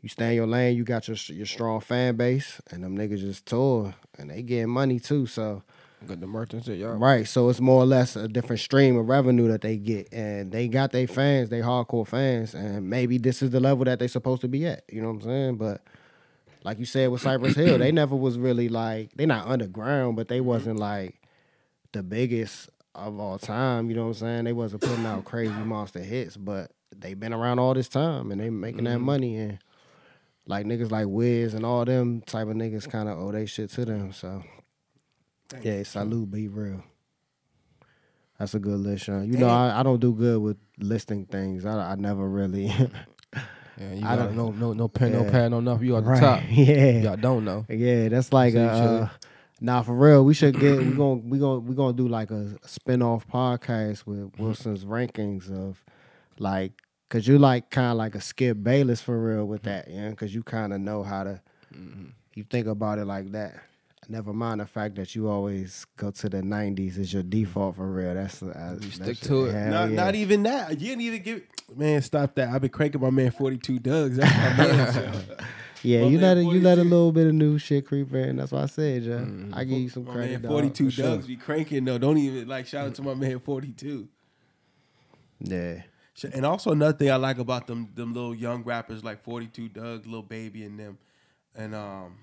you 0.00 0.08
stay 0.08 0.30
in 0.30 0.34
your 0.34 0.46
lane. 0.46 0.76
You 0.76 0.84
got 0.84 1.08
your 1.08 1.16
your 1.28 1.46
strong 1.46 1.80
fan 1.80 2.16
base, 2.16 2.60
and 2.70 2.82
them 2.82 2.96
niggas 2.96 3.20
just 3.20 3.46
tour 3.46 3.94
and 4.18 4.30
they 4.30 4.42
getting 4.42 4.70
money 4.70 4.98
too. 5.00 5.26
So. 5.26 5.62
Got 6.04 6.18
the 6.18 6.26
merch 6.26 6.52
and 6.52 6.64
shit, 6.64 6.78
y'all. 6.80 6.96
Right. 6.96 7.28
So 7.28 7.48
it's 7.48 7.60
more 7.60 7.80
or 7.80 7.86
less 7.86 8.16
a 8.16 8.26
different 8.26 8.58
stream 8.58 8.96
of 8.96 9.08
revenue 9.08 9.46
that 9.46 9.60
they 9.60 9.76
get. 9.76 10.12
And 10.12 10.50
they 10.50 10.66
got 10.66 10.90
their 10.90 11.06
fans, 11.06 11.48
they 11.48 11.60
hardcore 11.60 12.04
fans. 12.04 12.54
And 12.56 12.90
maybe 12.90 13.18
this 13.18 13.40
is 13.40 13.50
the 13.50 13.60
level 13.60 13.84
that 13.84 14.00
they 14.00 14.08
supposed 14.08 14.40
to 14.40 14.48
be 14.48 14.66
at. 14.66 14.82
You 14.90 15.00
know 15.00 15.06
what 15.12 15.14
I'm 15.14 15.20
saying? 15.22 15.56
But 15.58 15.80
like 16.64 16.80
you 16.80 16.86
said 16.86 17.12
with 17.12 17.20
Cypress 17.20 17.54
Hill, 17.54 17.78
they 17.78 17.92
never 18.02 18.16
was 18.16 18.36
really 18.36 18.68
like 18.68 19.12
they 19.14 19.26
not 19.26 19.46
underground, 19.46 20.16
but 20.16 20.26
they 20.26 20.40
wasn't 20.40 20.80
like 20.80 21.14
the 21.92 22.02
biggest 22.02 22.70
of 22.94 23.18
all 23.18 23.38
time. 23.38 23.88
You 23.90 23.96
know 23.96 24.02
what 24.02 24.08
I'm 24.08 24.14
saying? 24.14 24.44
They 24.44 24.52
wasn't 24.52 24.82
putting 24.82 25.06
out 25.06 25.24
crazy 25.24 25.52
monster 25.52 26.00
hits, 26.00 26.36
but 26.36 26.70
they've 26.96 27.18
been 27.18 27.32
around 27.32 27.58
all 27.58 27.74
this 27.74 27.88
time 27.88 28.30
and 28.30 28.40
they 28.40 28.50
making 28.50 28.84
that 28.84 28.98
money 29.00 29.36
and 29.36 29.58
like 30.46 30.66
niggas 30.66 30.90
like 30.90 31.06
Wiz 31.08 31.54
and 31.54 31.64
all 31.64 31.84
them 31.84 32.20
type 32.22 32.48
of 32.48 32.54
niggas 32.54 32.90
kind 32.90 33.08
of 33.08 33.18
owe 33.18 33.32
they 33.32 33.46
shit 33.46 33.70
to 33.70 33.84
them. 33.84 34.12
So 34.12 34.42
yeah, 35.62 35.82
salute, 35.84 36.30
B-Real. 36.30 36.82
That's 38.38 38.54
a 38.54 38.58
good 38.58 38.80
list, 38.80 39.04
Sean. 39.04 39.30
You 39.30 39.38
know, 39.38 39.48
I, 39.48 39.80
I 39.80 39.82
don't 39.82 40.00
do 40.00 40.12
good 40.12 40.40
with 40.40 40.56
listing 40.78 41.26
things. 41.26 41.64
I, 41.64 41.92
I 41.92 41.94
never 41.96 42.28
really. 42.28 42.72
Yeah, 43.80 43.94
you 43.94 44.06
I 44.06 44.16
don't- 44.16 44.36
no 44.36 44.50
no 44.50 44.74
no 44.74 44.86
pen, 44.86 45.12
no 45.12 45.24
Yeah. 45.24 45.30
pad, 45.30 45.50
no 45.50 45.60
nothing. 45.60 45.86
You 45.86 45.96
at 45.96 46.04
the 46.04 46.10
Right. 46.10 46.20
top. 46.20 46.40
Yeah. 46.50 47.00
Y'all 47.00 47.16
don't 47.16 47.42
know. 47.46 47.64
yeah, 47.70 48.08
that's 48.10 48.30
like. 48.30 48.54
Uh, 48.54 49.08
nah, 49.62 49.82
for 49.82 49.94
real, 49.94 50.24
we 50.24 50.34
should 50.34 50.58
get. 50.58 50.78
We 50.78 50.92
gonna 50.96 51.14
we 51.14 51.38
gonna 51.38 51.60
we 51.60 51.74
gonna 51.74 51.92
do 51.96 52.08
like 52.08 52.30
a 52.30 52.58
spin-off 52.66 53.26
podcast 53.26 54.04
with 54.06 54.32
Wilson's 54.38 54.84
rankings 54.84 55.50
of, 55.50 55.82
like, 56.38 56.72
cause 57.08 57.26
you 57.26 57.38
like 57.38 57.70
kind 57.70 57.92
of 57.92 57.96
like 57.96 58.14
a 58.14 58.20
Skip 58.20 58.62
Bayless 58.62 59.00
for 59.00 59.18
real 59.18 59.46
with 59.46 59.62
that, 59.62 59.88
yeah. 59.88 60.12
Cause 60.12 60.34
you 60.34 60.42
kind 60.42 60.72
of 60.72 60.80
know 60.80 61.02
how 61.02 61.24
to. 61.24 61.40
You 62.34 62.44
think 62.44 62.66
about 62.66 62.98
it 62.98 63.06
like 63.06 63.32
that. 63.32 63.62
Never 64.08 64.32
mind 64.32 64.60
the 64.60 64.66
fact 64.66 64.96
that 64.96 65.14
you 65.14 65.28
always 65.28 65.86
go 65.96 66.10
to 66.10 66.28
the 66.28 66.42
'90s 66.42 66.98
is 66.98 67.12
your 67.12 67.22
default 67.22 67.76
for 67.76 67.90
real. 67.90 68.14
That's 68.14 68.42
uh, 68.42 68.76
You 68.80 68.90
stick 68.90 69.20
to 69.20 69.46
it. 69.46 69.70
Not, 69.70 69.90
yeah. 69.90 69.96
not 69.96 70.14
even 70.14 70.42
that. 70.42 70.80
You 70.80 70.88
didn't 70.88 71.02
even 71.02 71.22
give. 71.22 71.42
Man, 71.74 72.02
stop 72.02 72.34
that. 72.34 72.48
I've 72.48 72.60
been 72.60 72.70
cranking 72.70 73.00
my 73.00 73.10
man 73.10 73.30
42 73.30 73.78
Dugg. 73.78 74.12
That's 74.12 74.58
my 74.58 74.66
man. 74.66 75.24
Yeah, 75.82 76.02
My 76.02 76.06
you 76.08 76.18
let 76.18 76.36
it, 76.38 76.44
you 76.44 76.60
let 76.60 76.78
a 76.78 76.82
little 76.82 77.10
bit 77.12 77.26
of 77.26 77.34
new 77.34 77.58
shit 77.58 77.86
creep 77.86 78.12
in. 78.14 78.36
That's 78.36 78.52
why 78.52 78.62
I 78.62 78.66
said, 78.66 79.02
Joe. 79.04 79.48
I 79.52 79.64
give 79.64 79.78
you 79.78 79.88
some 79.88 80.04
credit. 80.04 80.32
man 80.32 80.42
dog, 80.42 80.50
42 80.52 80.84
for 80.84 80.90
sure. 80.90 81.16
Be 81.18 81.36
cranking 81.36 81.84
though. 81.84 81.98
Don't 81.98 82.18
even 82.18 82.46
like 82.46 82.66
shout 82.66 82.86
out 82.86 82.94
to 82.96 83.02
my 83.02 83.14
man 83.14 83.40
42. 83.40 84.08
Yeah, 85.40 85.82
And 86.32 86.46
also 86.46 86.70
another 86.70 86.96
thing 86.96 87.10
I 87.10 87.16
like 87.16 87.38
about 87.38 87.66
them 87.66 87.88
them 87.94 88.14
little 88.14 88.34
young 88.34 88.62
rappers 88.62 89.02
like 89.02 89.24
42 89.24 89.68
Dugg, 89.70 90.06
Lil 90.06 90.22
Baby, 90.22 90.62
and 90.64 90.78
them, 90.78 90.98
and 91.56 91.74
um, 91.74 92.14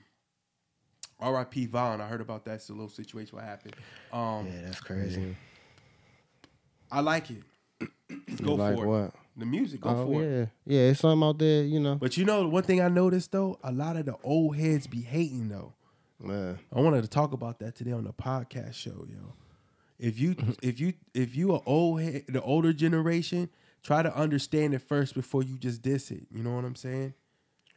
R.I.P. 1.19 1.65
Von. 1.65 1.99
I 1.99 2.07
heard 2.07 2.21
about 2.21 2.45
that. 2.45 2.55
It's 2.55 2.69
a 2.69 2.71
little 2.73 2.87
situation 2.87 3.35
what 3.35 3.43
happened. 3.43 3.75
Um, 4.13 4.47
yeah, 4.47 4.61
that's 4.63 4.79
crazy. 4.79 5.35
I 6.89 7.01
like 7.01 7.29
it. 7.29 7.43
Go 8.41 8.51
You 8.51 8.55
like 8.55 8.77
for 8.77 8.83
it. 8.83 8.87
what? 8.87 9.13
The 9.39 9.45
music, 9.45 9.81
go 9.81 9.89
Oh 9.89 10.05
for 10.05 10.23
it. 10.23 10.29
yeah, 10.29 10.45
yeah. 10.65 10.89
It's 10.91 10.99
something 10.99 11.27
out 11.27 11.37
there, 11.39 11.63
you 11.63 11.79
know. 11.79 11.95
But 11.95 12.17
you 12.17 12.25
know, 12.25 12.47
one 12.47 12.63
thing 12.63 12.81
I 12.81 12.89
noticed 12.89 13.31
though, 13.31 13.57
a 13.63 13.71
lot 13.71 13.95
of 13.95 14.05
the 14.05 14.15
old 14.23 14.57
heads 14.57 14.85
be 14.87 15.01
hating 15.01 15.49
though. 15.49 15.73
Man, 16.21 16.59
I 16.75 16.81
wanted 16.81 17.01
to 17.03 17.07
talk 17.07 17.31
about 17.31 17.59
that 17.59 17.75
today 17.75 17.93
on 17.93 18.03
the 18.03 18.11
podcast 18.13 18.73
show, 18.73 19.05
yo. 19.09 19.33
If 19.97 20.19
you 20.19 20.35
if 20.61 20.79
you 20.79 20.93
if 21.13 21.35
you 21.35 21.53
are 21.53 21.61
old 21.65 22.01
head, 22.01 22.25
the 22.27 22.41
older 22.41 22.73
generation, 22.73 23.49
try 23.83 24.03
to 24.03 24.13
understand 24.15 24.73
it 24.73 24.79
first 24.81 25.13
before 25.15 25.43
you 25.43 25.57
just 25.57 25.81
diss 25.81 26.11
it. 26.11 26.27
You 26.31 26.43
know 26.43 26.53
what 26.55 26.65
I'm 26.65 26.75
saying? 26.75 27.13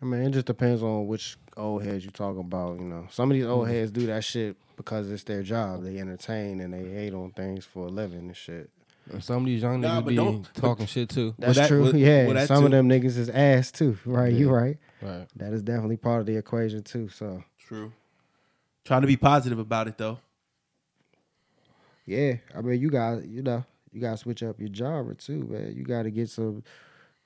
I 0.01 0.05
mean, 0.05 0.23
it 0.23 0.31
just 0.31 0.47
depends 0.47 0.83
on 0.83 1.07
which 1.07 1.37
old 1.57 1.85
heads 1.85 2.05
you 2.05 2.11
talking 2.11 2.41
about. 2.41 2.79
You 2.81 2.87
know, 2.87 3.07
some 3.11 3.31
of 3.31 3.35
these 3.37 3.45
Mm-hmm. 3.45 3.53
old 3.53 3.69
heads 3.69 3.93
do 3.93 4.07
that 4.07 4.25
shit 4.25 4.57
because 4.77 5.09
it's 5.11 5.23
their 5.23 5.45
job. 5.45 5.85
They 5.85 5.99
entertain 5.99 6.61
and 6.61 6.75
they 6.75 6.83
hate 6.91 7.15
on 7.15 7.31
things 7.31 7.65
for 7.65 7.87
a 7.87 7.91
living 7.91 8.19
and 8.27 8.37
shit. 8.37 8.69
And 9.11 9.23
some 9.23 9.39
of 9.39 9.47
these 9.47 9.63
young 9.63 9.81
Nah, 9.81 10.01
niggas 10.01 10.05
but 10.05 10.09
be 10.11 10.15
don't- 10.17 10.43
but- 10.55 10.61
talking 10.61 10.87
shit 10.87 11.09
too. 11.09 11.35
That's 11.39 11.57
that- 11.59 11.69
true. 11.69 11.83
well- 11.85 11.97
yeah, 11.97 12.25
well, 12.27 12.35
that 12.35 12.49
some 12.49 12.65
of 12.65 12.71
them 12.71 12.89
niggas 12.89 13.17
is 13.19 13.29
ass 13.29 13.71
too. 13.73 13.99
Right, 14.07 14.33
you 14.33 14.49
right. 14.51 14.79
Right. 15.01 15.27
That 15.37 15.53
is 15.53 15.63
definitely 15.63 15.97
part 15.97 16.21
of 16.21 16.27
the 16.27 16.37
equation 16.37 16.83
too. 16.83 17.09
So 17.09 17.43
True. 17.59 17.93
Trying 18.85 19.01
to 19.03 19.07
be 19.07 19.17
positive 19.17 19.59
about 19.59 19.89
it 19.89 19.99
though. 19.99 20.19
yeah, 22.07 22.35
I 22.55 22.61
mean, 22.61 22.81
you 22.81 22.91
got 22.91 23.27
you 23.27 23.43
know 23.43 23.65
you 23.93 24.01
got 24.01 24.13
to 24.13 24.17
switch 24.17 24.43
up 24.43 24.59
your 24.61 24.73
genre 24.73 25.15
too, 25.15 25.45
man. 25.51 25.75
You 25.77 25.85
got 25.85 26.03
to 26.05 26.11
get 26.11 26.29
some 26.31 26.63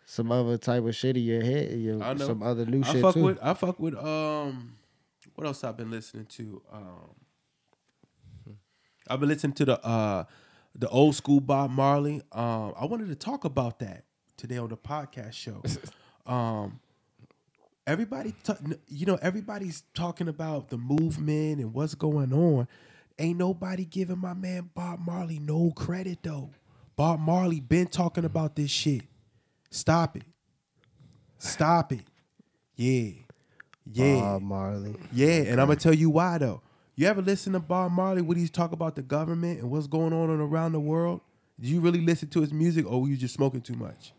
some 0.05 0.31
other 0.33 0.57
type 0.59 0.85
of 0.85 0.95
shit 0.95 1.17
in 1.17 1.23
your 1.25 1.43
head, 1.43 1.73
your, 1.79 2.03
I 2.03 2.15
know. 2.15 2.27
some 2.27 2.43
other 2.43 2.65
new 2.65 2.83
I 2.83 2.93
shit 2.93 3.03
fuck 3.03 3.15
too. 3.15 3.23
with 3.25 3.39
I 3.43 3.55
fuck 3.55 3.79
with 3.81 3.95
um 3.97 4.77
what 5.35 5.47
else 5.47 5.63
I've 5.65 5.77
been 5.77 5.91
listening 5.91 6.27
to? 6.27 6.63
Um 6.73 7.11
I've 9.09 9.21
been 9.21 9.29
listening 9.29 9.53
to 9.55 9.65
the 9.67 9.85
uh 9.87 10.25
the 10.79 10.89
old 10.89 11.15
school 11.15 11.41
Bob 11.41 11.71
Marley. 11.71 12.23
Um 12.33 12.75
I 12.79 12.85
wanted 12.87 13.09
to 13.09 13.15
talk 13.15 13.45
about 13.45 13.79
that 13.81 14.05
today 14.37 14.59
on 14.59 14.69
the 14.69 14.77
podcast 14.77 15.33
show. 15.33 15.63
um 16.31 16.81
everybody 17.87 18.35
ta- 18.45 18.59
you 18.89 19.07
know 19.07 19.19
everybody's 19.23 19.83
talking 19.95 20.29
about 20.29 20.69
the 20.69 20.77
movement 20.79 21.61
and 21.61 21.73
what's 21.73 21.95
going 21.95 22.33
on. 22.33 22.69
Ain't 23.19 23.39
nobody 23.39 23.85
giving 23.85 24.19
my 24.19 24.35
man 24.35 24.71
Bob 24.75 25.01
Marley 25.01 25.39
no 25.39 25.73
credit 25.75 26.19
though. 26.23 26.51
Bob 26.97 27.21
Marley 27.21 27.61
been 27.61 27.87
talking 27.87 28.25
about 28.25 28.57
this 28.57 28.71
shit. 28.71 29.03
Stop 29.71 30.17
it. 30.17 30.25
Stop 31.39 31.93
it. 31.93 32.05
Yeah. 32.75 33.11
Yeah. 33.91 34.21
Bob 34.21 34.43
Marley. 34.43 34.97
yeah. 35.13 35.43
And 35.43 35.61
I'm 35.61 35.69
gonna 35.69 35.77
tell 35.77 35.95
you 35.95 36.11
why 36.11 36.39
though. 36.39 36.63
You 36.99 37.07
ever 37.09 37.21
listen 37.21 37.53
to 37.53 37.61
Bob 37.61 37.93
Marley 37.93 38.23
when 38.23 38.39
he's 38.39 38.51
talk 38.51 38.73
about 38.73 38.95
the 38.95 39.03
government 39.03 39.61
and 39.61 39.71
what's 39.71 39.87
going 39.87 40.15
on 40.15 40.31
around 40.31 40.73
the 40.73 40.81
world? 40.81 41.21
Did 41.61 41.69
you 41.69 41.81
really 41.81 42.01
listen 42.01 42.31
to 42.31 42.41
his 42.41 42.55
music 42.55 42.91
or 42.91 43.03
were 43.03 43.09
you 43.09 43.19
just 43.19 43.35
smoking 43.35 43.61
too 43.61 43.75
much? 43.75 44.15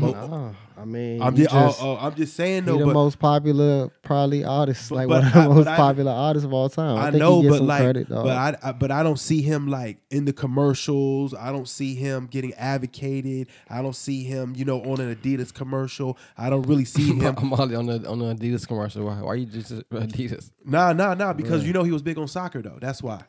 Nah, 0.00 0.52
I 0.76 0.84
mean, 0.84 1.20
I'm 1.22 1.34
just, 1.36 1.50
just, 1.50 1.82
oh, 1.82 1.98
oh, 2.00 2.06
I'm 2.06 2.14
just 2.14 2.34
saying 2.36 2.64
he 2.64 2.70
though, 2.70 2.78
the 2.78 2.86
but 2.86 2.94
most 2.94 3.18
popular 3.18 3.88
probably 4.02 4.44
artist, 4.44 4.90
like 4.90 5.08
but 5.08 5.22
one 5.22 5.26
of 5.26 5.32
the 5.32 5.38
I- 5.40 5.48
most 5.48 5.64
but 5.64 5.68
I- 5.68 5.76
popular 5.76 6.12
artists 6.12 6.44
of 6.46 6.52
all 6.52 6.68
time. 6.68 6.96
I, 6.96 7.08
I, 7.08 7.10
think 7.10 7.20
know, 7.20 7.36
he 7.36 7.42
gets 7.42 7.52
but 7.54 7.58
some 7.58 7.66
like, 7.66 7.82
credit, 7.82 8.08
but 8.08 8.26
I, 8.28 8.56
I, 8.62 8.72
but 8.72 8.90
I 8.90 9.02
don't 9.02 9.18
see 9.18 9.42
him 9.42 9.68
like 9.68 9.98
in 10.10 10.24
the 10.24 10.32
commercials. 10.32 11.34
I 11.34 11.50
don't 11.50 11.68
see 11.68 11.94
him 11.94 12.26
getting 12.26 12.54
advocated. 12.54 13.48
I 13.68 13.82
don't 13.82 13.96
see 13.96 14.24
him, 14.24 14.54
you 14.56 14.64
know, 14.64 14.80
on 14.82 15.00
an 15.00 15.14
Adidas 15.14 15.52
commercial. 15.52 16.16
I 16.36 16.48
don't 16.50 16.62
really 16.62 16.84
see 16.84 17.12
him. 17.18 17.34
I'm 17.36 17.52
on 17.52 17.68
the 17.68 17.76
on 17.76 17.86
the 17.86 18.34
Adidas 18.34 18.66
commercial. 18.66 19.04
Why, 19.06 19.20
why 19.20 19.34
you 19.34 19.46
just 19.46 19.72
Adidas? 19.90 20.50
Nah, 20.64 20.92
nah, 20.92 21.14
nah. 21.14 21.32
Because 21.32 21.64
you 21.66 21.72
know 21.72 21.82
he 21.82 21.90
was 21.92 22.02
big 22.02 22.18
on 22.18 22.28
soccer 22.28 22.62
though. 22.62 22.78
That's 22.80 23.02
why. 23.02 23.22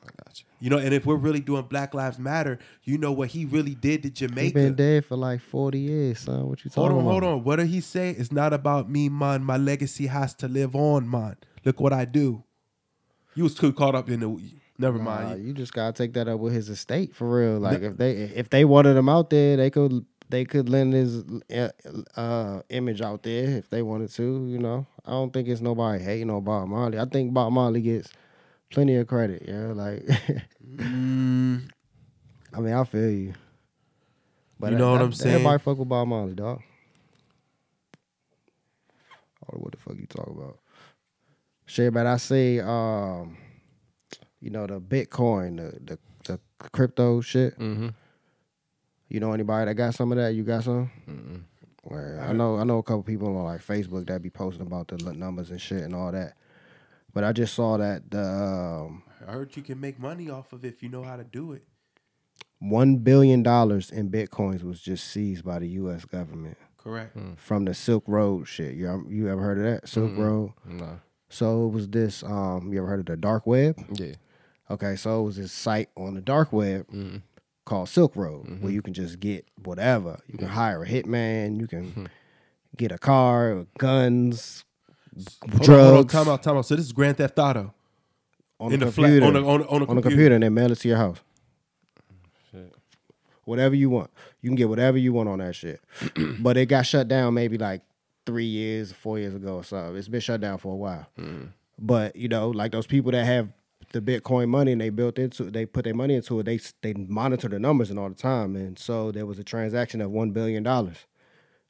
You. 0.59 0.69
Know, 0.69 0.77
and 0.77 0.93
if 0.93 1.05
we're 1.05 1.15
really 1.15 1.39
doing 1.39 1.63
Black 1.63 1.93
Lives 1.93 2.19
Matter, 2.19 2.59
you 2.83 2.97
know 2.97 3.11
what 3.11 3.29
he 3.29 3.45
really 3.45 3.75
did 3.75 4.03
to 4.03 4.09
Jamaica. 4.09 4.41
he 4.59 4.65
been 4.65 4.75
dead 4.75 5.05
for 5.05 5.15
like 5.15 5.41
forty 5.41 5.79
years, 5.79 6.19
son. 6.19 6.47
What 6.47 6.63
you 6.63 6.69
talking 6.69 6.83
Hold 6.83 6.91
on, 6.91 6.99
about? 6.99 7.11
hold 7.11 7.23
on. 7.23 7.43
What 7.43 7.55
did 7.57 7.67
he 7.67 7.81
say? 7.81 8.11
It's 8.11 8.31
not 8.31 8.53
about 8.53 8.89
me, 8.89 9.09
man. 9.09 9.43
My 9.43 9.57
legacy 9.57 10.07
has 10.07 10.33
to 10.35 10.47
live 10.47 10.75
on, 10.75 11.09
man. 11.09 11.37
Look 11.65 11.79
what 11.79 11.93
I 11.93 12.05
do. 12.05 12.43
You 13.35 13.43
was 13.43 13.55
too 13.55 13.73
caught 13.73 13.95
up 13.95 14.09
in 14.09 14.19
the. 14.19 14.39
Never 14.77 14.97
mind. 14.97 15.45
you 15.45 15.53
just 15.53 15.73
gotta 15.73 15.91
take 15.91 16.13
that 16.13 16.29
up 16.29 16.39
with 16.39 16.53
his 16.53 16.69
estate 16.69 17.13
for 17.13 17.29
real. 17.29 17.59
Like 17.59 17.81
if 17.81 17.97
they 17.97 18.11
if 18.11 18.49
they 18.49 18.63
wanted 18.63 18.95
him 18.95 19.09
out 19.09 19.29
there, 19.29 19.57
they 19.57 19.69
could 19.69 20.05
they 20.29 20.45
could 20.45 20.69
lend 20.69 20.93
his 20.93 21.23
uh, 21.53 21.69
uh, 22.15 22.61
image 22.69 23.01
out 23.01 23.23
there 23.23 23.57
if 23.57 23.69
they 23.69 23.81
wanted 23.81 24.09
to. 24.11 24.45
You 24.47 24.59
know, 24.59 24.87
I 25.05 25.11
don't 25.11 25.33
think 25.33 25.47
it's 25.47 25.59
nobody 25.61 26.01
hating 26.03 26.29
on 26.29 26.43
Bob 26.43 26.69
Marley. 26.69 26.99
I 26.99 27.05
think 27.05 27.33
Bob 27.33 27.51
Marley 27.51 27.81
gets 27.81 28.09
plenty 28.71 28.95
of 28.95 29.07
credit. 29.07 29.43
Yeah, 29.47 29.67
like 29.73 30.05
Mm, 30.65 31.69
I 32.53 32.59
mean, 32.59 32.73
I 32.73 32.83
feel 32.83 33.09
you. 33.09 33.33
But 34.59 34.71
You 34.73 34.77
know 34.77 34.91
what 34.91 34.97
that- 34.99 35.03
I'm 35.05 35.13
saying? 35.13 35.35
Everybody 35.35 35.63
fuck 35.63 35.77
with 35.77 35.89
Bob 35.89 36.07
Marley, 36.07 36.33
dog. 36.33 36.61
I 39.43 39.55
what 39.57 39.71
the 39.71 39.77
fuck 39.77 39.95
you 39.97 40.05
talk 40.05 40.27
about. 40.27 40.59
Shit, 41.65 41.93
but 41.93 42.05
I 42.05 42.17
see, 42.17 42.59
um, 42.61 43.37
you 44.41 44.49
know, 44.49 44.67
the 44.67 44.79
Bitcoin, 44.79 45.57
the 45.57 45.79
the, 45.95 45.99
the 46.23 46.39
crypto 46.71 47.21
shit. 47.21 47.57
Mm-hmm. 47.59 47.89
You 49.09 49.19
know 49.19 49.33
anybody 49.33 49.65
that 49.65 49.75
got 49.75 49.95
some 49.95 50.11
of 50.11 50.17
that? 50.17 50.33
You 50.35 50.43
got 50.43 50.63
some? 50.63 50.91
Well, 51.83 52.19
I 52.19 52.31
know 52.33 52.57
I 52.57 52.63
know 52.63 52.77
a 52.77 52.83
couple 52.83 53.03
people 53.03 53.35
on 53.37 53.43
like 53.45 53.61
Facebook 53.65 54.05
that 54.07 54.21
be 54.21 54.29
posting 54.29 54.61
about 54.67 54.87
the 54.89 54.97
numbers 55.13 55.49
and 55.51 55.59
shit 55.61 55.81
and 55.83 55.95
all 55.95 56.11
that. 56.11 56.33
But 57.13 57.23
I 57.23 57.31
just 57.31 57.53
saw 57.53 57.77
that 57.77 58.11
the 58.11 58.23
um, 58.23 59.03
I 59.27 59.31
heard 59.31 59.55
you 59.55 59.63
can 59.63 59.79
make 59.79 59.99
money 59.99 60.29
off 60.29 60.53
of 60.53 60.63
it 60.65 60.69
if 60.69 60.83
you 60.83 60.89
know 60.89 61.03
how 61.03 61.17
to 61.17 61.23
do 61.23 61.53
it. 61.53 61.63
one 62.59 62.97
billion 62.97 63.43
dollars 63.43 63.91
in 63.91 64.09
bitcoins 64.09 64.63
was 64.63 64.81
just 64.81 65.07
seized 65.07 65.43
by 65.43 65.59
the 65.59 65.67
U.S. 65.69 66.05
government 66.05 66.57
Correct. 66.77 67.13
Hmm. 67.13 67.33
from 67.35 67.65
the 67.65 67.73
Silk 67.73 68.03
Road 68.07 68.47
shit. 68.47 68.75
You 68.75 68.89
um, 68.89 69.07
you 69.09 69.29
ever 69.29 69.41
heard 69.41 69.57
of 69.57 69.63
that 69.65 69.89
Silk 69.89 70.17
Road? 70.17 70.53
No. 70.65 70.99
So 71.29 71.67
it 71.67 71.69
was 71.69 71.87
this. 71.87 72.23
Um, 72.23 72.71
you 72.73 72.79
ever 72.79 72.87
heard 72.87 73.01
of 73.01 73.05
the 73.05 73.17
dark 73.17 73.45
web? 73.45 73.77
Yeah. 73.93 74.15
Okay, 74.71 74.95
so 74.95 75.21
it 75.21 75.23
was 75.23 75.37
this 75.37 75.51
site 75.51 75.89
on 75.95 76.13
the 76.13 76.21
dark 76.21 76.53
web 76.53 76.87
mm-hmm. 76.87 77.17
called 77.65 77.89
Silk 77.89 78.15
Road 78.15 78.45
mm-hmm. 78.45 78.63
where 78.63 78.71
you 78.71 78.81
can 78.81 78.93
just 78.93 79.19
get 79.19 79.47
whatever. 79.63 80.19
You 80.27 80.37
can 80.37 80.49
hire 80.49 80.83
a 80.83 80.87
hitman. 80.87 81.59
You 81.59 81.67
can 81.67 81.91
hmm. 81.91 82.05
get 82.77 82.91
a 82.91 82.99
car, 82.99 83.65
guns, 83.77 84.65
Hold 85.15 85.27
on, 85.51 85.51
hold 85.51 85.69
on, 85.69 85.93
drugs 85.93 86.13
time 86.13 86.27
out, 86.29 86.43
time 86.43 86.57
out. 86.57 86.65
So 86.65 86.75
this 86.75 86.85
is 86.85 86.91
Grand 86.91 87.17
Theft 87.17 87.37
Auto 87.39 87.73
on 88.59 88.73
in 88.73 88.79
the 88.79 88.87
the 88.87 88.91
flat, 88.91 89.07
computer. 89.07 89.25
on 89.25 89.35
a, 89.35 89.39
on 89.39 89.45
a, 89.45 89.47
on 89.47 89.59
a 89.61 89.65
on 89.65 89.79
the 89.79 89.85
computer. 89.85 90.01
computer 90.01 90.35
and 90.35 90.43
then 90.43 90.53
mail 90.53 90.71
it 90.71 90.75
to 90.79 90.87
your 90.87 90.97
house. 90.97 91.19
Whatever 93.45 93.73
you 93.73 93.89
want. 93.89 94.11
You 94.41 94.49
can 94.49 94.55
get 94.55 94.69
whatever 94.69 94.97
you 94.97 95.11
want 95.11 95.27
on 95.27 95.39
that 95.39 95.55
shit. 95.55 95.81
but 96.39 96.55
it 96.55 96.67
got 96.67 96.85
shut 96.85 97.07
down 97.07 97.33
maybe 97.33 97.57
like 97.57 97.81
three 98.25 98.45
years, 98.45 98.91
four 98.91 99.17
years 99.17 99.33
ago 99.33 99.55
or 99.55 99.63
something. 99.63 99.97
It's 99.97 100.07
been 100.07 100.21
shut 100.21 100.39
down 100.39 100.59
for 100.59 100.73
a 100.73 100.75
while. 100.75 101.07
Mm-hmm. 101.17 101.45
But, 101.79 102.15
you 102.15 102.27
know, 102.27 102.49
like 102.49 102.71
those 102.71 102.85
people 102.85 103.11
that 103.13 103.25
have 103.25 103.49
the 103.91 104.01
Bitcoin 104.01 104.49
money 104.49 104.71
and 104.71 104.79
they 104.79 104.89
built 104.89 105.17
into 105.17 105.45
they 105.49 105.65
put 105.65 105.83
their 105.85 105.95
money 105.95 106.13
into 106.13 106.39
it, 106.39 106.43
they 106.43 106.59
they 106.81 106.93
monitor 106.93 107.47
the 107.47 107.57
numbers 107.57 107.89
and 107.89 107.97
all 107.97 108.09
the 108.09 108.15
time. 108.15 108.55
And 108.55 108.77
so 108.77 109.11
there 109.11 109.25
was 109.25 109.39
a 109.39 109.43
transaction 109.43 109.99
of 109.99 110.11
one 110.11 110.29
billion 110.29 110.61
dollars. 110.61 111.07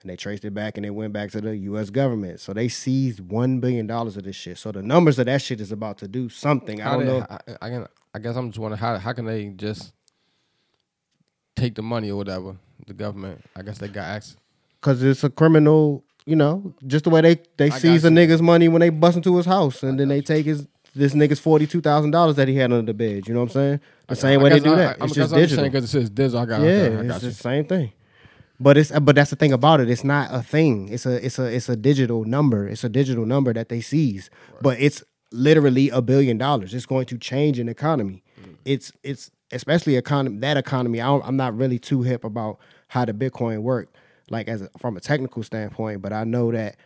And 0.02 0.10
they 0.10 0.16
traced 0.16 0.46
it 0.46 0.54
back 0.54 0.78
and 0.78 0.86
it 0.86 0.92
went 0.92 1.12
back 1.12 1.32
to 1.32 1.42
the 1.42 1.56
US 1.58 1.90
government. 1.90 2.40
So 2.40 2.54
they 2.54 2.70
seized 2.70 3.20
one 3.20 3.60
billion 3.60 3.86
dollars 3.86 4.16
of 4.16 4.24
this 4.24 4.36
shit. 4.36 4.58
So 4.58 4.72
the 4.72 4.82
numbers 4.82 5.20
of 5.20 5.26
that 5.26 5.42
shit 5.42 5.60
is 5.60 5.72
about 5.72 5.98
to 5.98 6.08
do 6.08 6.30
something. 6.30 6.82
I 6.82 6.94
don't 6.94 7.06
know. 7.06 7.26
I, 7.30 7.40
I, 7.62 7.70
can, 7.70 7.88
I 8.14 8.20
guess 8.20 8.36
I'm 8.38 8.50
just 8.50 8.60
wondering 8.60 8.80
how 8.80 8.98
how 8.98 9.12
can 9.12 9.26
they 9.26 9.48
just 9.50 9.92
take 11.56 11.76
the 11.76 11.82
money 11.82 12.10
or 12.12 12.16
whatever? 12.16 12.56
The 12.88 12.94
government. 12.94 13.44
I 13.56 13.62
guess 13.62 13.78
they 13.78 13.90
got 13.90 14.06
access. 14.06 14.38
Cause 14.82 15.04
it's 15.04 15.26
a 15.26 15.30
criminal, 15.30 16.06
you 16.26 16.38
know, 16.38 16.74
just 16.88 17.04
the 17.04 17.10
way 17.10 17.20
they 17.20 17.42
they 17.58 17.70
seize 17.70 18.06
a 18.06 18.10
nigga's 18.10 18.42
money 18.42 18.70
when 18.70 18.80
they 18.80 18.90
bust 18.90 19.18
into 19.18 19.36
his 19.36 19.46
house, 19.46 19.84
and 19.84 20.00
then 20.00 20.08
they 20.08 20.22
take 20.22 20.46
his 20.46 20.66
this 20.96 21.14
nigga's 21.14 21.40
forty 21.40 21.68
two 21.68 21.82
thousand 21.82 22.12
dollars 22.12 22.38
that 22.38 22.48
he 22.48 22.56
had 22.56 22.72
under 22.72 22.86
the 22.86 22.94
bed. 22.94 23.28
You 23.28 23.34
know 23.34 23.42
what 23.42 23.50
I'm 23.50 23.54
saying? 23.54 23.80
The 24.08 24.16
same 24.16 24.42
way 24.42 24.52
they 24.52 24.62
do 24.62 24.76
that. 24.78 25.02
I, 25.02 25.06
it's 25.06 25.14
just 25.14 25.34
I'm 25.34 25.40
digital. 25.40 25.66
because 25.66 25.84
it 25.84 25.88
says 25.88 26.10
digital. 26.10 26.40
I 26.40 26.46
got. 26.46 26.62
yeah, 26.62 26.68
okay, 26.68 26.96
I 26.96 27.00
it's 27.00 27.08
got 27.10 27.22
the 27.22 27.34
same 27.34 27.66
thing. 27.66 27.92
But 28.60 28.78
it's 28.78 28.92
but 28.92 29.16
that's 29.16 29.30
the 29.30 29.36
thing 29.36 29.54
about 29.54 29.80
it. 29.80 29.90
It's 29.90 30.04
not 30.04 30.34
a 30.34 30.42
thing. 30.42 30.90
It's 30.90 31.06
a 31.06 31.26
it's 31.26 31.40
a 31.40 31.46
it's 31.46 31.70
a 31.70 31.76
digital 31.76 32.26
number. 32.26 32.68
It's 32.68 32.84
a 32.84 32.90
digital 32.90 33.26
number 33.26 33.54
that 33.54 33.70
they 33.70 33.82
seize. 33.82 34.30
But 34.62 34.80
it's 34.80 35.04
literally 35.32 35.90
a 35.90 36.02
billion 36.02 36.38
dollars. 36.38 36.74
It's 36.74 36.86
going 36.86 37.06
to 37.08 37.18
change 37.18 37.60
an 37.60 37.70
economy. 37.70 38.24
Mm. 38.42 38.58
It's 38.66 38.92
it's 39.04 39.32
especially 39.52 39.96
economy 39.96 40.40
that 40.40 40.58
economy. 40.58 41.02
I 41.02 41.06
don't, 41.06 41.26
I'm 41.26 41.38
not 41.38 41.56
really 41.56 41.80
too 41.80 42.02
hip 42.02 42.24
about 42.24 42.60
how 42.90 43.06
the 43.06 43.14
Bitcoin 43.14 43.62
work, 43.62 43.94
like 44.30 44.48
as 44.48 44.62
a, 44.62 44.70
from 44.78 44.98
a 44.98 45.00
technical 45.00 45.44
standpoint. 45.44 46.02
But 46.02 46.14
I 46.14 46.24
know 46.24 46.52
that 46.52 46.78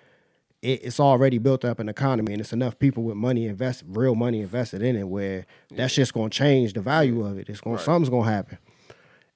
it, 0.62 0.82
it's 0.84 1.00
already 1.00 1.38
built 1.38 1.66
up 1.66 1.80
an 1.80 1.90
economy, 1.90 2.34
and 2.34 2.42
it's 2.42 2.54
enough 2.54 2.78
people 2.80 3.04
with 3.04 3.16
money 3.16 3.48
invest, 3.48 3.84
real 3.88 4.16
money 4.16 4.42
invested 4.42 4.82
in 4.82 4.96
it, 4.96 5.08
where 5.08 5.46
that's 5.72 5.96
just 5.96 6.14
gonna 6.14 6.30
change 6.30 6.74
the 6.74 6.82
value 6.82 7.26
of 7.26 7.38
it. 7.38 7.50
It's 7.50 7.62
going 7.62 7.78
to 7.78 7.84
something's 7.84 8.10
gonna 8.10 8.30
happen. 8.32 8.58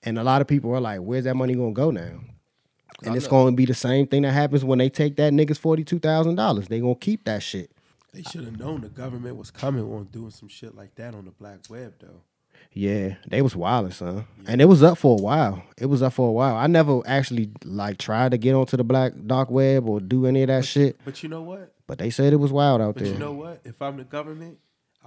And 0.08 0.18
a 0.18 0.24
lot 0.24 0.41
of 0.41 0.47
people 0.47 0.72
are 0.74 0.80
like, 0.80 0.99
"Where's 1.01 1.26
that 1.26 1.36
money 1.36 1.53
gonna 1.55 1.72
go 1.74 1.91
now?" 1.91 2.20
And 3.03 3.16
it's 3.16 3.28
going 3.28 3.53
to 3.53 3.55
be 3.55 3.66
the 3.66 3.74
same 3.76 4.08
thing 4.08 4.24
that 4.24 4.32
happens 4.32 4.64
when 4.66 4.80
they 4.80 4.89
take 4.89 5.18
that 5.18 5.32
nigga's 5.34 5.58
forty 5.58 5.84
two 5.84 5.99
thousand 5.99 6.36
dollars. 6.36 6.68
They 6.68 6.80
gonna 6.80 6.95
keep 6.95 7.26
that 7.26 7.43
shit. 7.43 7.70
They 8.14 8.24
should 8.24 8.45
have 8.45 8.58
known 8.58 8.82
the 8.82 8.89
government 8.89 9.36
was 9.36 9.51
coming 9.51 9.84
on 9.84 10.05
doing 10.05 10.32
some 10.32 10.47
shit 10.47 10.74
like 10.76 10.95
that 10.95 11.14
on 11.14 11.26
the 11.26 11.32
black 11.32 11.60
web 11.70 11.93
though. 11.99 12.22
Yeah, 12.74 13.16
they 13.28 13.41
was 13.41 13.53
wildin', 13.53 13.93
son. 13.93 14.26
And 14.47 14.62
it 14.62 14.66
was 14.66 14.82
up 14.84 14.97
for 14.97 15.18
a 15.18 15.22
while. 15.22 15.64
It 15.78 15.88
was 15.88 16.01
up 16.01 16.14
for 16.14 16.30
a 16.30 16.32
while. 16.32 16.55
I 16.55 16.68
never 16.68 17.01
actually 17.05 17.51
like 17.66 17.97
tried 17.97 18.32
to 18.32 18.38
get 18.38 18.53
onto 18.55 18.78
the 18.78 18.84
black 18.84 19.14
dark 19.26 19.49
web 19.51 19.88
or 19.88 19.99
do 19.99 20.26
any 20.26 20.41
of 20.43 20.47
that 20.47 20.66
shit, 20.66 20.97
But 21.05 21.22
you 21.22 21.30
know 21.30 21.41
what? 21.41 21.74
but 21.88 21.97
they 21.99 22.10
said 22.10 22.34
it 22.34 22.38
was 22.38 22.51
wild 22.51 22.82
out 22.82 22.95
But 22.95 23.03
there. 23.03 23.14
you 23.14 23.20
know 23.20 23.34
what? 23.34 23.62
If 23.64 23.82
I'm 23.82 23.97
the 23.97 24.03
government, 24.03 24.58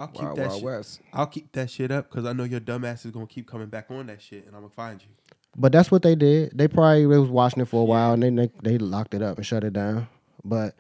I'll 0.01 0.09
keep 0.09 0.23
Wild, 0.23 0.39
that 0.39 0.49
Wild 0.49 0.59
shit. 0.59 0.65
West. 0.65 1.01
I'll 1.13 1.27
keep 1.27 1.53
that 1.53 1.71
shit 1.71 1.91
up 1.91 2.11
because 2.11 2.25
I 2.25 2.33
know 2.33 2.45
your 2.45 2.59
dumb 2.59 2.85
ass 2.85 3.05
is 3.05 3.13
gonna 3.13 3.27
keep 3.27 3.47
coming 3.47 3.69
back 3.69 3.91
on 3.91 4.07
that 4.07 4.21
shit, 4.21 4.47
and 4.47 4.57
I'm 4.57 4.63
gonna 4.63 4.73
find 4.75 5.01
you. 5.01 5.09
But 5.57 5.73
that's 5.73 5.91
what 5.91 6.03
they 6.03 6.15
did. 6.15 6.57
They 6.57 6.69
probably 6.69 7.03
they 7.03 7.19
was 7.19 7.29
watching 7.29 7.63
it 7.63 7.67
for 7.67 7.83
a 7.83 7.85
while 7.85 8.13
and 8.13 8.23
then 8.23 8.37
they, 8.37 8.51
they 8.63 8.79
locked 8.79 9.15
it 9.15 9.23
up 9.23 9.37
and 9.37 9.45
shut 9.45 9.65
it 9.65 9.73
down. 9.73 10.09
But 10.45 10.75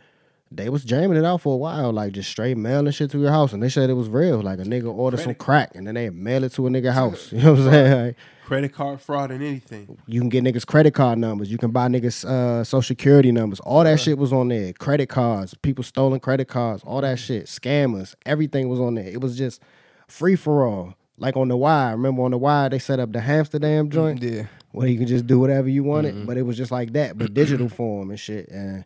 they 0.50 0.68
was 0.68 0.84
jamming 0.84 1.18
it 1.18 1.24
out 1.24 1.40
for 1.40 1.54
a 1.54 1.56
while, 1.56 1.92
like 1.92 2.12
just 2.12 2.30
straight 2.30 2.56
mailing 2.56 2.90
shit 2.92 3.10
to 3.10 3.18
your 3.18 3.30
house. 3.30 3.52
And 3.52 3.62
they 3.62 3.68
said 3.68 3.90
it 3.90 3.94
was 3.94 4.08
real. 4.08 4.40
Like 4.40 4.58
a 4.58 4.62
nigga 4.62 4.92
ordered 4.92 5.20
some 5.20 5.34
crack 5.34 5.74
and 5.74 5.86
then 5.86 5.94
they 5.94 6.08
mail 6.10 6.44
it 6.44 6.52
to 6.52 6.66
a 6.66 6.70
nigga 6.70 6.92
house. 6.94 7.32
You 7.32 7.42
know 7.42 7.52
what 7.52 7.60
I'm 7.60 7.70
saying? 7.70 8.06
Like, 8.06 8.16
Credit 8.50 8.72
card 8.72 9.00
fraud 9.00 9.30
and 9.30 9.44
anything. 9.44 9.96
you 10.08 10.18
can 10.20 10.28
get 10.28 10.42
niggas 10.42 10.66
credit 10.66 10.92
card 10.92 11.20
numbers. 11.20 11.52
You 11.52 11.56
can 11.56 11.70
buy 11.70 11.86
niggas 11.86 12.24
uh, 12.24 12.64
social 12.64 12.82
security 12.82 13.30
numbers. 13.30 13.60
All 13.60 13.84
that 13.84 14.00
shit 14.00 14.18
was 14.18 14.32
on 14.32 14.48
there. 14.48 14.72
Credit 14.72 15.08
cards, 15.08 15.54
people 15.54 15.84
stolen 15.84 16.18
credit 16.18 16.48
cards, 16.48 16.82
all 16.84 17.00
that 17.00 17.18
mm. 17.18 17.24
shit. 17.24 17.46
Scammers, 17.46 18.16
everything 18.26 18.68
was 18.68 18.80
on 18.80 18.96
there. 18.96 19.06
It 19.06 19.20
was 19.20 19.38
just 19.38 19.62
free 20.08 20.34
for 20.34 20.66
all. 20.66 20.96
Like 21.16 21.36
on 21.36 21.46
the 21.46 21.56
wire. 21.56 21.92
Remember 21.92 22.22
on 22.22 22.32
the 22.32 22.38
wire 22.38 22.68
they 22.68 22.80
set 22.80 22.98
up 22.98 23.12
the 23.12 23.20
Hamsterdam 23.20 23.86
mm, 23.86 23.90
joint? 23.90 24.20
Yeah. 24.20 24.46
where 24.72 24.88
you 24.88 24.98
can 24.98 25.06
just 25.06 25.28
do 25.28 25.38
whatever 25.38 25.68
you 25.68 25.84
wanted. 25.84 26.16
Mm-hmm. 26.16 26.26
But 26.26 26.36
it 26.36 26.42
was 26.42 26.56
just 26.56 26.72
like 26.72 26.92
that, 26.94 27.16
but 27.16 27.32
digital 27.32 27.68
form 27.78 28.10
and 28.10 28.18
shit. 28.18 28.48
And 28.48 28.84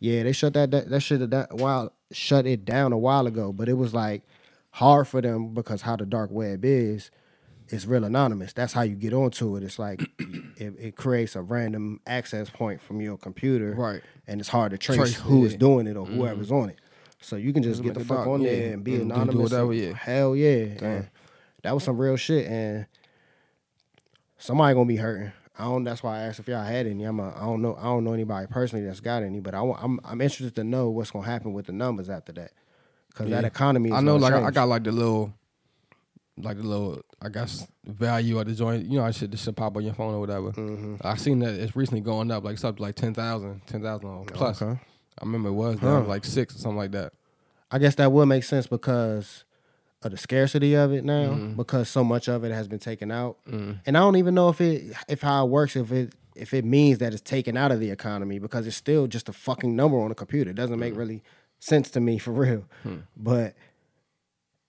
yeah, 0.00 0.22
they 0.22 0.32
shut 0.32 0.54
that 0.54 0.70
that, 0.70 0.88
that 0.88 1.00
shit 1.00 1.20
a 1.20 1.46
while 1.50 1.92
shut 2.10 2.46
it 2.46 2.64
down 2.64 2.94
a 2.94 2.98
while 2.98 3.26
ago. 3.26 3.52
But 3.52 3.68
it 3.68 3.74
was 3.74 3.92
like 3.92 4.22
hard 4.70 5.06
for 5.08 5.20
them 5.20 5.52
because 5.52 5.82
how 5.82 5.96
the 5.96 6.06
dark 6.06 6.30
web 6.30 6.64
is, 6.64 7.10
it's 7.74 7.86
real 7.86 8.04
anonymous. 8.04 8.52
That's 8.52 8.72
how 8.72 8.82
you 8.82 8.94
get 8.94 9.12
onto 9.12 9.56
it. 9.56 9.62
It's 9.62 9.78
like 9.78 10.00
it, 10.56 10.74
it 10.78 10.96
creates 10.96 11.36
a 11.36 11.42
random 11.42 12.00
access 12.06 12.48
point 12.50 12.80
from 12.80 13.00
your 13.00 13.18
computer, 13.18 13.74
Right. 13.74 14.02
And 14.26 14.40
it's 14.40 14.48
hard 14.48 14.70
to 14.70 14.78
trace, 14.78 14.96
Trace, 14.96 15.14
who 15.16 15.44
is 15.44 15.52
yeah. 15.52 15.58
doing 15.58 15.86
it 15.86 15.96
or 15.96 16.06
whoever's 16.06 16.46
mm-hmm. 16.46 16.56
on 16.56 16.70
it. 16.70 16.78
So 17.20 17.36
you 17.36 17.52
can 17.52 17.62
just 17.62 17.82
get 17.82 17.94
the 17.94 18.04
fuck 18.04 18.26
on 18.26 18.40
yeah. 18.42 18.50
there 18.50 18.72
and 18.74 18.84
be 18.84 18.94
And 18.94 19.02
do- 19.02 19.08
do 19.08 19.14
anonymous. 19.14 19.50
whatever, 19.50 19.72
yeah. 19.72 19.94
Hell 19.94 20.36
yeah. 20.36 21.02
That 21.62 21.74
was 21.74 21.84
some 21.84 21.98
real 21.98 22.16
shit. 22.16 22.46
And 22.46 22.86
somebody 24.38 24.74
gonna 24.74 24.86
be 24.86 24.96
hurting. 24.96 25.32
I 25.58 25.64
don't. 25.64 25.84
That's 25.84 26.02
why 26.02 26.18
I 26.18 26.22
asked 26.22 26.40
if 26.40 26.48
y'all 26.48 26.64
had 26.64 26.86
any. 26.86 27.04
I'm. 27.04 27.20
A, 27.20 27.34
I 27.34 27.40
don't 27.40 27.62
know. 27.62 27.76
I 27.76 27.84
don't 27.84 28.04
know 28.04 28.12
anybody 28.12 28.46
personally 28.48 28.84
that's 28.84 29.00
got 29.00 29.22
any, 29.22 29.40
but 29.40 29.54
I 29.54 29.62
want. 29.62 29.82
I'm. 29.82 30.00
I'm 30.04 30.20
interested 30.20 30.54
to 30.56 30.64
know 30.64 30.90
what's 30.90 31.10
gonna 31.10 31.26
happen 31.26 31.52
with 31.52 31.66
the 31.66 31.72
numbers 31.72 32.10
after 32.10 32.32
that, 32.32 32.52
because 33.08 33.30
that 33.30 33.44
economy. 33.44 33.90
Is 33.90 33.94
I 33.94 34.00
know, 34.00 34.16
like 34.16 34.34
I- 34.34 34.46
I 34.46 34.50
got 34.50 34.68
like 34.68 34.82
the 34.82 34.90
little, 34.92 35.32
like 36.36 36.56
the 36.56 36.62
little, 36.64 37.00
I 37.22 37.28
guess 37.28 37.66
value 37.84 38.38
of 38.38 38.46
the 38.46 38.54
joint. 38.54 38.86
You 38.86 38.98
know, 38.98 39.04
I 39.04 39.10
should 39.12 39.30
this 39.30 39.42
should 39.44 39.56
pop 39.56 39.76
on 39.76 39.84
your 39.84 39.94
phone 39.94 40.14
or 40.14 40.20
whatever. 40.20 40.52
Mm-hmm. 40.52 40.96
I 41.02 41.16
seen 41.16 41.38
that 41.40 41.54
it's 41.54 41.76
recently 41.76 42.00
going 42.00 42.30
up, 42.30 42.44
like 42.44 42.54
it's 42.54 42.64
up 42.64 42.76
to 42.76 42.82
like 42.82 42.96
10,000, 42.96 43.62
10,000 43.66 44.26
plus. 44.26 44.60
Okay. 44.62 44.80
I 45.18 45.24
remember 45.24 45.50
it 45.50 45.52
was 45.52 45.76
down 45.78 46.08
like 46.08 46.24
six 46.24 46.56
or 46.56 46.58
something 46.58 46.78
like 46.78 46.90
that. 46.92 47.12
I 47.70 47.78
guess 47.78 47.94
that 47.96 48.10
would 48.12 48.26
make 48.26 48.44
sense 48.44 48.66
because 48.66 49.44
of 50.02 50.10
the 50.10 50.16
scarcity 50.18 50.74
of 50.74 50.92
it 50.92 51.04
now, 51.04 51.30
Mm-hmm. 51.30 51.56
because 51.56 51.88
so 51.88 52.04
much 52.04 52.28
of 52.28 52.44
it 52.44 52.52
has 52.52 52.68
been 52.68 52.78
taken 52.80 53.10
out, 53.10 53.38
and 53.46 53.78
I 53.86 53.92
don't 53.92 54.16
even 54.16 54.34
know 54.34 54.48
if 54.48 54.60
it 54.60 54.92
if 55.08 55.22
how 55.22 55.46
it 55.46 55.50
works 55.50 55.76
if 55.76 55.90
it 55.92 56.14
if 56.34 56.52
it 56.52 56.64
means 56.64 56.98
that 56.98 57.12
it's 57.12 57.22
taken 57.22 57.56
out 57.56 57.70
of 57.70 57.78
the 57.78 57.90
economy 57.90 58.40
because 58.40 58.66
it's 58.66 58.76
still 58.76 59.06
just 59.06 59.28
a 59.28 59.32
fucking 59.32 59.74
number 59.76 59.98
on 60.00 60.10
a 60.10 60.14
computer. 60.16 60.50
It 60.50 60.56
doesn't 60.56 60.76
Mm. 60.76 60.80
make 60.80 60.96
really 60.96 61.22
sense 61.60 61.90
to 61.92 62.00
me 62.00 62.18
for 62.18 62.32
real, 62.32 62.64
Hmm. 62.82 62.96
but 63.16 63.54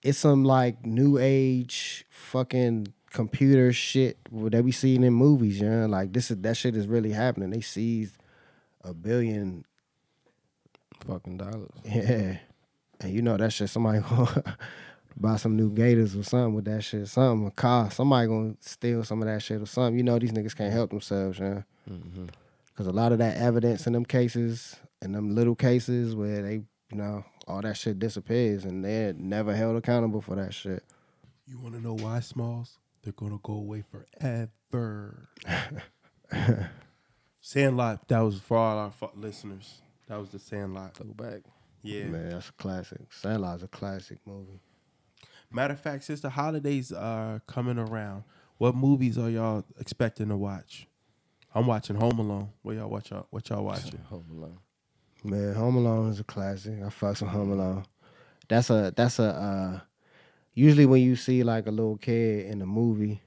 it's 0.06 0.20
some 0.20 0.46
like 0.46 0.86
new 0.86 1.18
age 1.18 2.06
fucking 2.10 2.94
computer 3.12 3.74
shit 3.74 4.18
that 4.32 4.64
we 4.64 4.72
seen 4.72 5.04
in 5.04 5.14
movies, 5.14 5.60
you 5.60 5.70
know? 5.70 5.86
Like 5.88 6.14
this 6.14 6.32
is 6.32 6.38
that 6.38 6.58
shit 6.58 6.76
is 6.76 6.88
really 6.88 7.12
happening. 7.12 7.50
They 7.50 7.62
seized 7.62 8.16
a 8.84 8.94
billion 8.94 9.66
Fucking 11.08 11.38
dollars. 11.38 11.70
yeah. 11.86 12.38
And 13.00 13.14
you 13.14 13.22
know 13.22 13.38
that 13.38 13.54
shit, 13.54 13.70
somebody 13.70 14.00
gonna 14.10 14.58
buy 15.18 15.36
some 15.38 15.56
new 15.56 15.72
gators 15.72 16.16
or 16.16 16.24
something 16.24 16.54
with 16.54 16.66
that 16.66 16.84
shit. 16.84 17.08
Something, 17.08 17.48
a 17.48 17.52
car. 17.52 17.92
Somebody 17.92 18.28
gonna 18.28 18.56
steal 18.60 19.04
some 19.04 19.22
of 19.22 19.28
that 19.28 19.42
shit 19.42 19.62
or 19.62 19.66
something. 19.66 19.98
You 19.98 20.04
know 20.04 20.18
these 20.18 20.32
niggas 20.32 20.56
can't 20.56 20.74
help 20.74 20.90
themselves, 20.90 21.40
yeah. 21.40 21.62
Mm-hmm. 21.90 22.28
Because 22.68 22.88
a 22.88 22.92
lot 22.92 23.12
of 23.12 23.20
that 23.20 23.38
evidence 23.38 23.88
in 23.88 23.94
them 23.94 24.06
cases, 24.06 24.76
in 25.02 25.12
them 25.12 25.36
little 25.36 25.56
cases 25.56 26.16
where 26.16 26.42
they, 26.42 26.54
you 26.92 26.98
know, 26.98 27.24
all 27.48 27.62
that 27.62 27.78
shit 27.78 28.00
disappears 28.00 28.66
and 28.66 28.84
they're 28.84 29.14
never 29.14 29.56
held 29.56 29.78
accountable 29.78 30.22
for 30.22 30.36
that 30.36 30.54
shit. 30.54 30.84
You 31.48 31.60
want 31.60 31.76
to 31.76 31.82
know 31.82 31.94
why, 31.94 32.20
Smalls? 32.22 32.80
They're 33.04 33.14
gonna 33.14 33.40
go 33.44 33.54
away 33.54 33.84
forever. 33.92 35.30
Sandlot. 37.42 38.08
That 38.08 38.20
was 38.22 38.40
for 38.40 38.58
all 38.58 38.78
our 38.78 39.10
listeners. 39.16 39.82
That 40.08 40.20
was 40.20 40.30
the 40.30 40.40
Sandlot. 40.40 40.98
Go 40.98 41.06
back. 41.14 41.42
Yeah. 41.84 42.06
Man, 42.06 42.30
that's 42.30 42.50
a 42.50 42.54
classic. 42.54 43.02
Sandlot's 43.12 43.62
a 43.62 43.68
classic 43.68 44.18
movie. 44.26 44.60
Matter 45.52 45.76
of 45.76 45.80
fact, 45.80 46.04
since 46.06 46.22
the 46.22 46.32
holidays 46.32 46.92
are 46.92 47.42
coming 47.48 47.78
around, 47.78 48.24
what 48.58 48.76
movies 48.76 49.18
are 49.20 49.30
y'all 49.30 49.64
expecting 49.80 50.30
to 50.30 50.36
watch? 50.36 50.88
I'm 51.54 51.68
watching 51.68 51.96
Home 51.98 52.18
Alone. 52.20 52.50
What 52.64 52.76
y'all 52.76 52.90
watch? 52.90 53.12
Y'all, 53.12 53.28
what 53.30 53.48
y'all 53.50 53.64
watching? 53.64 54.00
Home 54.10 54.26
Alone. 54.32 54.58
Man, 55.26 55.56
Home 55.56 55.76
Alone 55.78 56.10
is 56.10 56.20
a 56.20 56.24
classic. 56.24 56.76
I 56.80 56.88
fucks 56.88 57.22
with 57.22 57.32
Home 57.32 57.52
Alone. 57.52 57.86
That's 58.48 58.70
a 58.70 58.94
that's 58.96 59.18
a 59.20 59.24
uh 59.24 59.80
usually 60.54 60.86
when 60.86 61.02
you 61.02 61.16
see 61.16 61.44
like 61.44 61.66
a 61.66 61.72
little 61.72 61.98
kid 61.98 62.46
in 62.46 62.60
the 62.60 62.66
movie, 62.68 63.22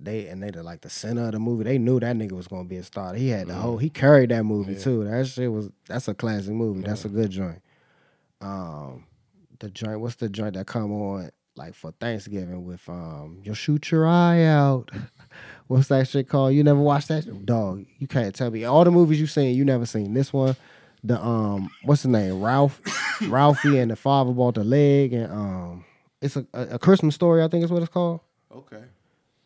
they 0.00 0.26
and 0.26 0.42
they 0.42 0.50
the, 0.50 0.62
like 0.62 0.80
the 0.80 0.90
center 0.90 1.26
of 1.26 1.32
the 1.32 1.38
movie, 1.38 1.64
they 1.64 1.78
knew 1.78 2.00
that 2.00 2.16
nigga 2.16 2.32
was 2.32 2.48
gonna 2.48 2.64
be 2.64 2.76
a 2.76 2.82
star. 2.82 3.14
He 3.14 3.28
had 3.28 3.46
the 3.46 3.54
whole 3.54 3.78
he 3.78 3.88
carried 3.88 4.30
that 4.30 4.44
movie 4.44 4.74
too. 4.74 5.04
That 5.04 5.26
shit 5.28 5.50
was 5.50 5.70
that's 5.86 6.08
a 6.08 6.14
classic 6.14 6.52
movie. 6.52 6.82
That's 6.82 7.04
a 7.04 7.08
good 7.08 7.30
joint. 7.30 7.62
Um 8.40 9.04
the 9.60 9.70
joint, 9.70 10.00
what's 10.00 10.16
the 10.16 10.28
joint 10.28 10.54
that 10.54 10.66
come 10.66 10.92
on 10.92 11.30
like 11.54 11.74
for 11.74 11.92
Thanksgiving 11.92 12.64
with 12.64 12.88
um 12.88 13.42
you'll 13.44 13.54
shoot 13.54 13.90
your 13.90 14.06
eye 14.06 14.42
out. 14.44 14.90
What's 15.68 15.86
that 15.86 16.08
shit 16.08 16.28
called? 16.28 16.52
You 16.52 16.64
never 16.64 16.80
watched 16.80 17.06
that? 17.08 17.46
Dog, 17.46 17.86
you 18.00 18.08
can't 18.08 18.34
tell 18.34 18.50
me. 18.50 18.64
All 18.64 18.82
the 18.82 18.90
movies 18.90 19.20
you 19.20 19.28
seen, 19.28 19.54
you 19.54 19.64
never 19.64 19.86
seen 19.86 20.14
this 20.14 20.32
one. 20.32 20.56
The 21.02 21.22
um 21.22 21.70
what's 21.84 22.02
his 22.02 22.10
name? 22.10 22.42
Ralph 22.42 22.80
Ralphie 23.28 23.78
and 23.78 23.90
the 23.90 23.96
father 23.96 24.32
bought 24.32 24.54
the 24.54 24.64
leg 24.64 25.12
and 25.12 25.32
um 25.32 25.84
it's 26.20 26.36
a, 26.36 26.46
a, 26.52 26.62
a 26.74 26.78
Christmas 26.78 27.14
story, 27.14 27.42
I 27.42 27.48
think 27.48 27.64
is 27.64 27.70
what 27.70 27.82
it's 27.82 27.90
called. 27.90 28.20
Okay. 28.54 28.82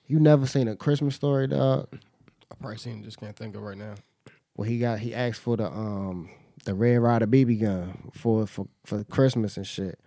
You 0.07 0.20
never 0.20 0.46
seen 0.46 0.68
a 0.68 0.76
Christmas 0.76 1.14
story, 1.14 1.46
dog? 1.46 1.88
I 2.50 2.55
probably 2.61 2.78
seen 2.78 2.98
it, 2.98 3.05
just 3.05 3.18
can't 3.18 3.36
think 3.36 3.55
of 3.55 3.62
right 3.62 3.76
now. 3.78 3.94
Well, 4.57 4.68
he 4.68 4.78
got 4.78 4.98
he 4.98 5.14
asked 5.14 5.40
for 5.40 5.57
the 5.57 5.66
um 5.66 6.28
the 6.64 6.74
Red 6.74 6.96
Ryder 6.96 7.26
BB 7.26 7.61
gun 7.61 8.11
for 8.14 8.46
for 8.46 8.66
for 8.84 9.05
Christmas 9.05 9.57
and 9.57 9.66
shit. 9.66 9.98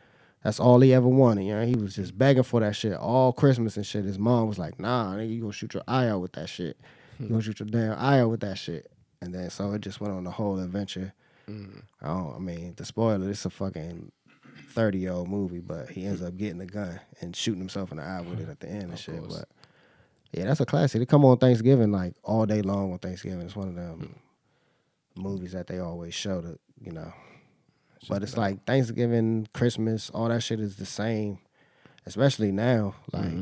That's 0.43 0.59
all 0.59 0.79
he 0.79 0.93
ever 0.93 1.07
wanted. 1.07 1.45
You 1.45 1.55
know, 1.55 1.65
he 1.65 1.75
was 1.75 1.95
just 1.95 2.17
begging 2.17 2.43
for 2.43 2.59
that 2.61 2.75
shit 2.75 2.93
all 2.93 3.33
Christmas 3.33 3.75
and 3.75 3.85
shit. 3.85 4.05
His 4.05 4.19
mom 4.19 4.47
was 4.47 4.57
like, 4.59 4.79
"Nah, 4.79 5.15
nigga, 5.15 5.33
you 5.33 5.41
gonna 5.41 5.53
shoot 5.53 5.73
your 5.73 5.83
eye 5.87 6.07
out 6.07 6.21
with 6.21 6.33
that 6.33 6.47
shit. 6.47 6.77
You 7.19 7.27
gonna 7.27 7.41
shoot 7.41 7.59
your 7.59 7.67
damn 7.67 7.97
eye 7.97 8.21
out 8.21 8.29
with 8.29 8.39
that 8.41 8.57
shit." 8.57 8.91
And 9.21 9.33
then 9.33 9.49
so 9.49 9.71
it 9.73 9.81
just 9.81 9.99
went 9.99 10.13
on 10.13 10.23
the 10.23 10.31
whole 10.31 10.59
adventure. 10.59 11.13
Mm. 11.49 11.81
I 12.01 12.07
don't. 12.07 12.35
I 12.35 12.39
mean, 12.39 12.73
the 12.75 12.85
spoiler. 12.85 13.29
It's 13.29 13.45
a 13.45 13.49
fucking 13.49 14.11
thirty 14.69 14.99
year 14.99 15.11
old 15.11 15.29
movie, 15.29 15.59
but 15.59 15.89
he 15.89 16.05
ends 16.05 16.21
up 16.21 16.35
getting 16.37 16.57
the 16.59 16.65
gun 16.65 16.99
and 17.21 17.35
shooting 17.35 17.61
himself 17.61 17.91
in 17.91 17.97
the 17.97 18.03
eye 18.03 18.21
with 18.21 18.39
it 18.39 18.49
at 18.49 18.59
the 18.59 18.67
end 18.67 18.89
and 18.89 18.99
shit. 18.99 19.19
course. 19.19 19.37
But 19.39 19.49
yeah, 20.33 20.45
that's 20.45 20.59
a 20.59 20.65
classic. 20.65 21.01
It 21.01 21.07
come 21.09 21.25
on 21.25 21.37
Thanksgiving 21.37 21.91
like 21.91 22.13
all 22.23 22.45
day 22.45 22.61
long 22.61 22.91
on 22.91 22.99
Thanksgiving. 22.99 23.41
It's 23.41 23.55
one 23.55 23.69
of 23.69 23.75
them 23.75 24.15
movies 25.15 25.53
that 25.53 25.67
they 25.67 25.79
always 25.79 26.13
show 26.13 26.41
to 26.41 26.59
you 26.81 26.91
know. 26.91 27.13
But 28.07 28.23
it's 28.23 28.37
like 28.37 28.63
Thanksgiving, 28.65 29.47
Christmas, 29.53 30.09
all 30.11 30.29
that 30.29 30.41
shit 30.41 30.59
is 30.59 30.75
the 30.75 30.85
same, 30.85 31.39
especially 32.05 32.51
now. 32.51 32.95
Like 33.11 33.33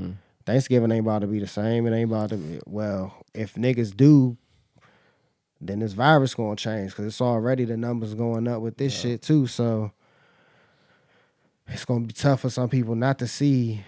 Thanksgiving 0.46 0.92
ain't 0.92 1.06
about 1.06 1.20
to 1.20 1.28
be 1.28 1.40
the 1.40 1.48
same. 1.48 1.86
It 1.86 1.96
ain't 1.96 2.10
about 2.10 2.30
to 2.30 2.38
be 2.38 2.60
well. 2.66 3.14
If 3.34 3.56
niggas 3.56 3.96
do, 3.96 4.38
then 5.68 5.80
this 5.80 5.94
virus 5.94 6.36
gonna 6.36 6.56
change 6.56 6.92
because 6.92 7.06
it's 7.06 7.22
already 7.22 7.66
the 7.66 7.78
numbers 7.78 8.14
going 8.14 8.48
up 8.48 8.62
with 8.62 8.78
this 8.78 8.98
shit 8.98 9.22
too. 9.22 9.48
So 9.48 9.92
it's 11.68 11.86
gonna 11.86 12.06
be 12.06 12.14
tough 12.14 12.42
for 12.42 12.50
some 12.50 12.70
people 12.70 12.96
not 12.96 13.20
to 13.20 13.28
see. 13.28 13.84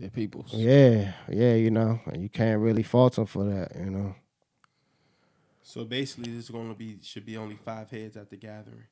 Yeah, 0.00 0.08
people's. 0.08 0.52
Yeah, 0.54 1.12
yeah, 1.28 1.54
you 1.54 1.70
know, 1.70 2.00
and 2.06 2.22
you 2.22 2.28
can't 2.28 2.60
really 2.60 2.82
fault 2.82 3.16
them 3.16 3.26
for 3.26 3.44
that, 3.44 3.76
you 3.76 3.90
know. 3.90 4.14
So 5.62 5.84
basically, 5.84 6.32
this 6.32 6.44
is 6.44 6.50
going 6.50 6.68
to 6.68 6.74
be 6.74 6.98
should 7.02 7.24
be 7.24 7.36
only 7.36 7.56
five 7.56 7.90
heads 7.90 8.16
at 8.16 8.30
the 8.30 8.36
gathering. 8.36 8.84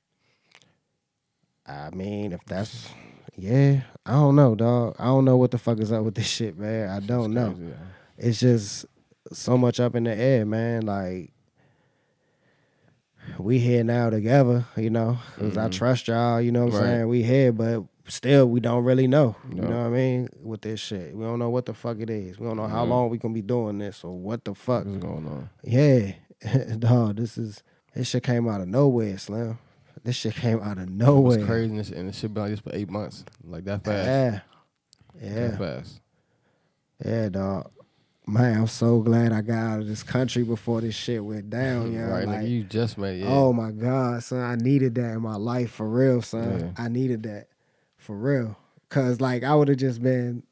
I 1.66 1.91
mean, 1.91 2.33
if 2.33 2.45
that's 2.45 2.89
yeah, 3.37 3.83
I 4.05 4.12
don't 4.12 4.37
know, 4.37 4.55
dog. 4.55 4.97
I 4.99 5.07
don't 5.07 5.24
know 5.24 5.37
what 5.37 5.51
the 5.51 5.59
fuck 5.59 5.78
is 5.81 5.93
up 5.93 6.05
with 6.05 6.14
this 6.14 6.26
shit, 6.26 6.59
man. 6.59 6.89
I 6.89 7.01
don't 7.01 7.33
know. 7.33 7.53
Crazy, 7.53 7.64
yeah. 7.64 7.74
It's 8.18 8.41
just 8.41 8.87
so 9.33 9.57
much 9.57 9.81
up 9.81 9.95
in 9.95 10.05
the 10.05 10.14
air, 10.14 10.45
man. 10.45 10.87
Like 10.87 11.33
we 13.39 13.59
here 13.59 13.85
now 13.85 14.11
together, 14.11 14.66
you 14.76 14.91
know, 14.91 15.18
because 15.35 15.57
I 15.57 15.62
mm-hmm. 15.62 15.70
trust 15.70 16.09
y'all. 16.09 16.41
You 16.41 16.53
know 16.53 16.66
what 16.66 16.74
I'm 16.74 16.81
Right. 16.81 16.87
saying? 16.87 17.09
We 17.09 17.22
here, 17.22 17.53
but 17.53 17.85
still, 18.09 18.47
we 18.47 18.61
don't 18.61 18.85
really 18.85 19.07
know. 19.07 19.37
You 19.49 19.62
know 19.62 19.68
what 19.78 19.87
I 19.87 19.89
mean? 19.91 20.28
With 20.43 20.62
this 20.62 20.81
shit, 20.81 21.14
we 21.14 21.24
don't 21.24 21.39
know 21.39 21.51
what 21.51 21.66
the 21.66 21.74
fuck 21.74 21.99
it 22.01 22.11
is. 22.11 22.39
We 22.39 22.47
don't 22.47 22.57
know 22.57 22.66
how 22.66 22.85
long 22.85 23.11
we 23.11 23.18
gonna 23.18 23.35
be 23.35 23.43
doing 23.43 23.78
this 23.78 24.05
or 24.05 24.18
what 24.18 24.45
the 24.45 24.55
fuck. 24.55 24.85
What's 24.85 24.99
going 24.99 25.26
on? 25.26 25.51
Yeah, 25.64 26.12
dog. 26.78 27.16
This 27.16 27.37
is 27.39 27.62
this 27.95 28.09
shit 28.09 28.22
came 28.22 28.49
out 28.49 28.61
of 28.61 28.68
nowhere, 28.68 29.18
Slim. 29.18 29.59
This 30.03 30.16
shit 30.16 30.35
came 30.35 30.61
out 30.62 30.78
of 30.78 30.89
nowhere. 30.89 31.39
It's 31.39 31.47
crazy, 31.47 31.70
and 31.70 31.81
it- 31.81 31.91
and 31.91 32.09
it 32.09 32.14
should 32.14 32.33
be 32.33 32.41
like 32.41 32.51
this 32.51 32.61
for 32.61 32.70
eight 32.74 32.89
months, 32.91 33.24
like 33.45 33.64
that 33.64 33.85
fast. 33.85 34.07
Yeah, 34.07 34.41
That 35.20 35.51
yeah, 35.51 35.57
fast. 35.59 36.01
yeah, 37.05 37.28
dog. 37.28 37.70
Man, 38.31 38.61
I'm 38.61 38.66
so 38.68 39.01
glad 39.01 39.33
I 39.33 39.41
got 39.41 39.59
out 39.59 39.81
of 39.81 39.89
this 39.89 40.05
country 40.05 40.45
before 40.45 40.81
this 40.81 40.95
shit 40.95 41.24
went 41.24 41.51
down. 41.51 41.93
Yeah, 41.93 42.03
right, 42.11 42.28
like, 42.28 42.47
you 42.47 42.62
just 42.62 42.97
made. 42.97 43.22
Yeah. 43.22 43.28
oh 43.28 43.53
my 43.53 43.72
god, 43.72 44.22
son, 44.22 44.39
I 44.39 44.55
needed 44.55 44.95
that 44.95 45.14
in 45.14 45.22
my 45.22 45.35
life 45.35 45.72
for 45.72 45.89
real, 45.89 46.22
son. 46.22 46.61
Yeah. 46.61 46.85
I 46.85 46.89
needed 46.89 47.24
that 47.24 47.49
for 47.97 48.16
real, 48.16 48.57
cause 48.89 49.20
like 49.20 49.43
I 49.43 49.55
would 49.55 49.66
have 49.66 49.78
just 49.78 50.01
been 50.01 50.45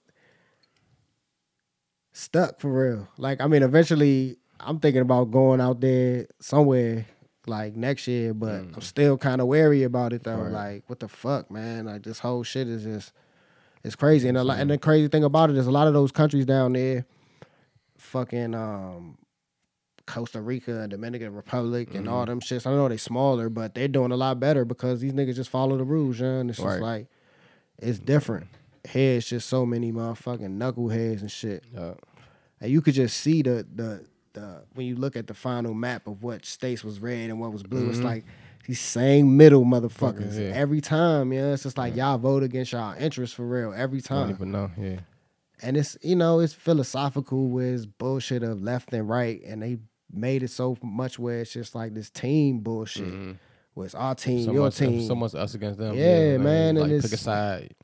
stuck 2.12 2.59
for 2.59 2.72
real. 2.72 3.09
Like 3.16 3.41
I 3.41 3.47
mean, 3.47 3.62
eventually, 3.62 4.39
I'm 4.59 4.81
thinking 4.81 5.03
about 5.03 5.31
going 5.31 5.61
out 5.61 5.81
there 5.81 6.26
somewhere 6.41 7.07
like 7.47 7.76
next 7.76 8.09
year, 8.09 8.35
but 8.35 8.55
I'm 8.55 8.81
still 8.81 9.16
kind 9.16 9.41
of 9.41 9.47
wary 9.47 9.85
about 9.85 10.12
it 10.12 10.24
though. 10.24 10.37
Mm. 10.37 10.45
Right. 10.45 10.53
Like, 10.53 10.85
what 10.89 10.99
the 10.99 11.09
fuck, 11.09 11.49
man? 11.49 11.87
Like 11.87 12.03
this 12.03 12.18
whole 12.18 12.43
shit 12.43 12.66
is 12.66 12.83
just 12.83 13.12
it's 13.85 13.95
crazy. 13.95 14.29
And 14.29 14.37
a 14.37 14.43
lot, 14.43 14.59
and 14.59 14.70
the 14.70 14.79
crazy 14.79 15.07
thing 15.07 15.22
about 15.22 15.51
it 15.51 15.57
is 15.57 15.68
a 15.68 15.70
lot 15.70 15.87
of 15.87 15.95
those 15.95 16.11
countries 16.11 16.45
down 16.45 16.72
there, 16.72 17.07
fucking 18.09 18.54
um 18.54 19.18
Costa 20.06 20.40
Rica 20.40 20.80
and 20.80 20.90
Dominican 20.90 21.34
Republic 21.34 21.94
and 21.94 22.06
Mm-hmm. 22.06 22.14
all 22.14 22.24
them 22.26 22.40
shits. 22.40 22.66
I 22.66 22.70
know 22.70 22.88
they 22.88 22.96
smaller, 22.96 23.50
but 23.50 23.74
they're 23.74 23.88
doing 23.88 24.11
a 24.11 24.16
lot 24.16 24.40
better 24.40 24.64
because 24.64 25.00
these 25.00 25.12
niggas 25.12 25.36
just 25.36 25.50
follow 25.50 25.76
the 25.76 25.84
rules, 25.84 26.18
yeah. 26.20 26.38
And 26.40 26.48
it's 26.50 26.59
just 26.59 26.80
like 26.80 27.09
it's 27.78 27.98
different. 27.98 28.46
Here 28.88 29.18
it's 29.18 29.28
just 29.28 29.48
so 29.48 29.66
many 29.66 29.92
motherfucking 29.92 30.56
knuckleheads 30.59 31.20
and 31.20 31.30
shit. 31.30 31.64
Yeah. 31.74 31.94
And 32.61 32.70
you 32.72 32.80
could 32.80 32.94
just 32.94 33.18
see 33.18 33.42
the 33.42 33.66
the 33.74 34.04
the 34.32 34.62
when 34.74 34.86
you 34.86 34.96
look 34.96 35.14
at 35.14 35.26
the 35.26 35.34
final 35.34 35.74
map 35.74 36.06
of 36.06 36.22
what 36.22 36.46
states 36.46 36.82
was 36.82 36.98
red 37.00 37.28
and 37.30 37.38
what 37.38 37.52
was 37.52 37.62
blue, 37.62 37.88
it's 37.90 37.98
like 38.00 38.24
these 38.66 38.80
same 38.80 39.36
middle 39.36 39.64
motherfuckers 39.64 40.32
Mm-hmm. 40.32 40.40
yeah. 40.42 40.52
every 40.54 40.80
time. 40.80 41.32
Yeah, 41.34 41.52
it's 41.52 41.64
just 41.64 41.76
like 41.76 41.94
y'all 41.96 42.16
vote 42.18 42.42
against 42.42 42.72
y'all 42.72 42.94
interests 42.98 43.34
for 43.36 43.46
real 43.46 43.72
every 43.76 43.98
I 43.98 44.00
don't 44.09 44.18
time. 44.26 44.30
even 44.30 44.52
know. 44.52 44.70
Yeah. 44.80 45.00
And 45.62 45.76
it's 45.76 45.96
you 46.02 46.16
know 46.16 46.40
it's 46.40 46.52
philosophical 46.54 47.48
with 47.48 47.74
it's 47.74 47.86
bullshit 47.86 48.42
of 48.42 48.62
left 48.62 48.92
and 48.92 49.09
right, 49.09 49.40
and 49.44 49.62
they 49.62 49.78
made 50.12 50.42
it 50.42 50.50
so 50.50 50.76
much 50.82 51.18
where 51.18 51.40
it's 51.40 51.52
just 51.52 51.74
like 51.74 51.94
this 51.94 52.11
team 52.11 52.61
bullshit. 52.61 53.36
Where 53.74 53.86
it's 53.86 53.94
our 53.94 54.14
team, 54.14 54.44
So 54.46 54.52
your 54.52 54.64
much, 54.64 54.76
team. 54.76 55.06
so 55.06 55.14
much 55.14 55.34
us 55.34 55.54
against 55.54 55.78
them. 55.78 55.96
Yeah, 55.96 56.32
like, 56.32 56.40
man, 56.40 56.74
Like, 56.76 56.90
and 56.90 57.02
pick 57.02 57.11
a 57.11 57.14
it's- 57.14 57.20
side. 57.20 57.74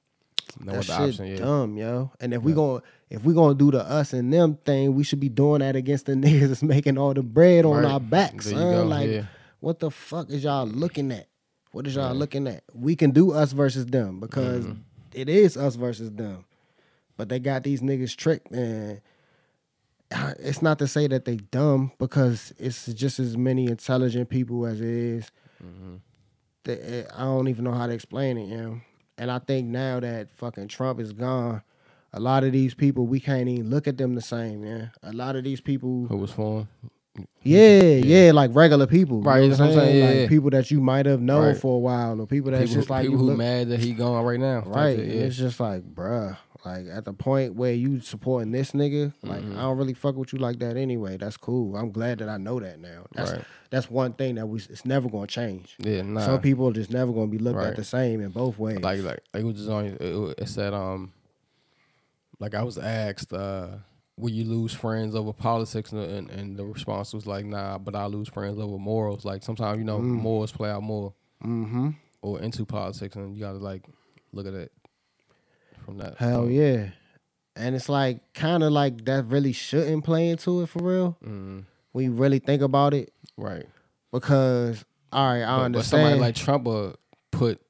No 0.61 0.72
that 0.72 0.79
other 0.91 1.11
shit 1.12 1.20
option. 1.20 1.27
Yeah. 1.27 1.37
dumb, 1.39 1.77
yo. 1.77 2.12
And 2.20 2.33
if 2.33 2.43
we 2.43 2.53
going 2.53 2.83
if 3.11 3.25
we 3.25 3.35
gonna 3.35 3.55
do 3.55 3.70
the 3.72 3.83
us 3.83 4.12
and 4.12 4.33
them 4.33 4.57
thing, 4.64 4.95
we 4.95 5.03
should 5.03 5.18
be 5.20 5.29
doing 5.29 5.61
that 5.61 5.75
against 5.75 6.07
the 6.07 6.12
niggas 6.14 6.49
that's 6.49 6.62
making 6.62 6.97
all 6.97 7.12
the 7.14 7.22
bread 7.25 7.64
on 7.64 7.83
Right. 7.83 7.93
our 7.93 7.99
backs, 8.01 8.51
son. 8.51 8.89
Like, 8.89 9.11
yeah. 9.11 9.25
what 9.61 9.81
the 9.81 9.91
fuck 9.91 10.31
is 10.31 10.45
y'all 10.45 10.66
looking 10.66 11.11
at? 11.11 11.27
What 11.72 11.87
is 11.89 11.97
y'all 11.97 12.14
looking 12.14 12.47
at? 12.47 12.62
We 12.72 12.95
can 12.95 13.11
do 13.11 13.33
us 13.33 13.51
versus 13.53 13.87
them 13.87 14.20
because 14.20 14.64
Mm-hmm. 14.64 14.81
it 15.12 15.29
is 15.29 15.57
us 15.57 15.75
versus 15.75 16.12
them. 16.12 16.45
But 17.17 17.29
they 17.29 17.39
got 17.39 17.62
these 17.62 17.81
niggas 17.81 18.17
tricked, 18.17 18.51
and 18.53 19.01
uh, 20.12 20.35
it's 20.39 20.62
not 20.62 20.79
to 20.81 20.89
say 20.89 21.07
that 21.07 21.25
they 21.25 21.37
dumb 21.37 21.93
because 21.99 22.53
it's 22.59 22.87
just 22.87 23.19
as 23.21 23.37
many 23.37 23.67
intelligent 23.67 24.29
people 24.29 24.67
as 24.67 24.81
it 24.81 24.89
is. 24.89 25.31
Mm-hmm. 25.65 25.95
That- 26.65 26.81
eh, 26.93 27.05
I 27.17 27.21
don't 27.23 27.49
even 27.49 27.65
know 27.65 27.73
how 27.73 27.87
to 27.87 27.93
explain 27.93 28.37
it, 28.39 28.49
you 28.49 28.57
know. 28.57 28.81
And 29.17 29.31
I 29.31 29.39
think 29.39 29.69
now 29.69 30.01
that 30.01 30.31
fucking 30.33 30.69
Trump 30.69 30.99
is 30.99 31.12
gone, 31.12 31.62
a 32.12 32.19
lot 32.19 32.43
of 32.43 32.51
these 32.53 32.75
people 32.75 33.07
we 33.07 33.21
can't 33.21 33.49
even 33.49 33.71
look 33.71 33.87
at 33.87 33.97
them 33.97 34.15
the 34.17 34.21
same, 34.23 34.65
yeah. 34.65 34.87
A 35.05 35.12
lot 35.12 35.37
of 35.37 35.45
these 35.45 35.61
people, 35.61 36.07
Who 36.09 36.17
was 36.17 36.33
formed? 36.33 36.67
yeah, 37.43 37.83
yeah, 37.83 38.33
like 38.33 38.51
regular 38.55 38.89
people, 38.89 39.19
you 39.19 39.23
Right, 39.23 39.41
know 39.43 39.49
what 39.51 39.59
what 39.59 39.61
I'm 39.61 39.67
I'm 39.69 39.75
saying? 39.75 39.93
saying, 39.93 40.05
Like 40.07 40.17
yeah. 40.23 40.29
people 40.29 40.51
that 40.51 40.71
you 40.73 40.81
might 40.81 41.07
have 41.07 41.21
known 41.21 41.45
Right. 41.49 41.57
for 41.57 41.77
a 41.77 41.79
while, 41.79 42.21
or 42.21 42.27
people 42.27 42.51
that's 42.51 42.65
people 42.71 42.75
just 42.75 42.91
like 42.91 43.03
people 43.03 43.12
you 43.15 43.19
who 43.19 43.25
look- 43.27 43.39
mad 43.39 43.69
that 43.69 43.79
he 43.79 43.93
gone 43.93 44.25
right 44.25 44.41
now. 44.41 44.65
Right. 44.67 44.99
it, 44.99 45.07
yeah. 45.15 45.23
It's 45.23 45.37
just 45.37 45.61
like, 45.61 45.83
bruh. 45.85 46.37
Like 46.65 46.87
at 46.91 47.05
the 47.05 47.12
point 47.12 47.55
where 47.55 47.73
you 47.73 48.01
supporting 48.01 48.51
this 48.53 48.73
nigga, 48.73 49.12
like 49.23 49.43
Mm-hmm. 49.43 49.59
I 49.59 49.62
don't 49.62 49.77
really 49.77 49.95
fuck 49.95 50.17
with 50.17 50.33
you 50.33 50.39
like 50.39 50.59
that 50.61 50.77
anyway. 50.77 51.17
That's 51.19 51.37
cool. 51.37 51.77
I'm 51.77 51.93
glad 51.93 52.19
that 52.19 52.29
I 52.29 52.37
know 52.39 52.59
that 52.61 52.81
now. 52.81 53.05
That's 53.12 53.33
Right. 53.33 53.45
that's 53.71 53.91
one 53.91 54.12
thing 54.15 54.37
that 54.37 54.47
we 54.47 54.59
it's 54.59 54.85
never 54.85 55.09
gonna 55.09 55.27
change. 55.27 55.77
Yeah, 55.79 56.03
nah. 56.03 56.21
Some 56.21 56.41
people 56.41 56.71
just 56.73 56.91
never 56.91 57.12
gonna 57.12 57.27
be 57.27 57.39
looked 57.39 57.59
Right. 57.59 57.69
at 57.69 57.77
the 57.77 57.85
same 57.85 58.21
in 58.21 58.31
both 58.31 58.59
ways. 58.59 58.81
like 58.81 59.03
like 59.03 59.21
it 59.35 59.45
was 59.45 59.57
just 59.57 59.69
on 59.69 59.85
it, 59.87 60.01
it, 60.01 60.49
said 60.49 60.73
um 60.73 61.12
like 62.41 62.55
I 62.55 62.62
was 62.62 62.79
asked 62.79 63.33
uh 63.33 63.69
will 64.17 64.31
you 64.31 64.45
lose 64.45 64.73
friends 64.73 65.15
over 65.15 65.33
politics 65.33 65.93
and, 65.93 66.01
and 66.03 66.31
and 66.31 66.57
the 66.57 66.65
response 66.65 67.12
was 67.12 67.27
like 67.27 67.45
nah 67.45 67.79
but 67.79 67.95
I 67.95 68.07
lose 68.07 68.29
friends 68.29 68.59
over 68.59 68.79
morals 68.79 69.25
like 69.25 69.43
sometimes 69.43 69.79
you 69.79 69.85
know 69.85 69.99
morals 69.99 70.53
play 70.53 70.71
out 70.71 70.83
more 70.83 71.12
mm-hmm. 71.45 71.91
or 72.23 72.41
into 72.41 72.65
politics 72.65 73.17
and 73.17 73.35
you 73.35 73.41
gotta 73.41 73.59
like 73.59 73.83
look 74.33 74.47
at 74.47 74.55
it 74.55 74.73
from 75.85 75.99
that 75.99 76.16
Hell 76.18 76.49
yeah. 76.49 76.91
And 77.57 77.76
it's 77.76 77.89
like 77.89 78.32
kind 78.35 78.62
of 78.64 78.72
like 78.72 79.05
that 79.05 79.26
really 79.26 79.53
shouldn't 79.53 80.05
play 80.05 80.28
into 80.30 80.62
it 80.62 80.68
for 80.68 80.82
real. 80.82 81.16
Mhm. 81.24 81.64
When 81.93 82.05
you 82.05 82.12
really 82.12 82.41
think 82.41 82.62
about 82.62 82.95
it, 82.95 83.12
right 83.37 83.66
because 84.12 84.85
all 85.12 85.26
right, 85.32 85.43
I 85.45 85.59
but, 85.68 85.72
but 85.72 85.85
somebody 85.85 86.18
like 86.18 86.35
Trump 86.35 86.64
will 86.64 86.97
put 87.30 87.61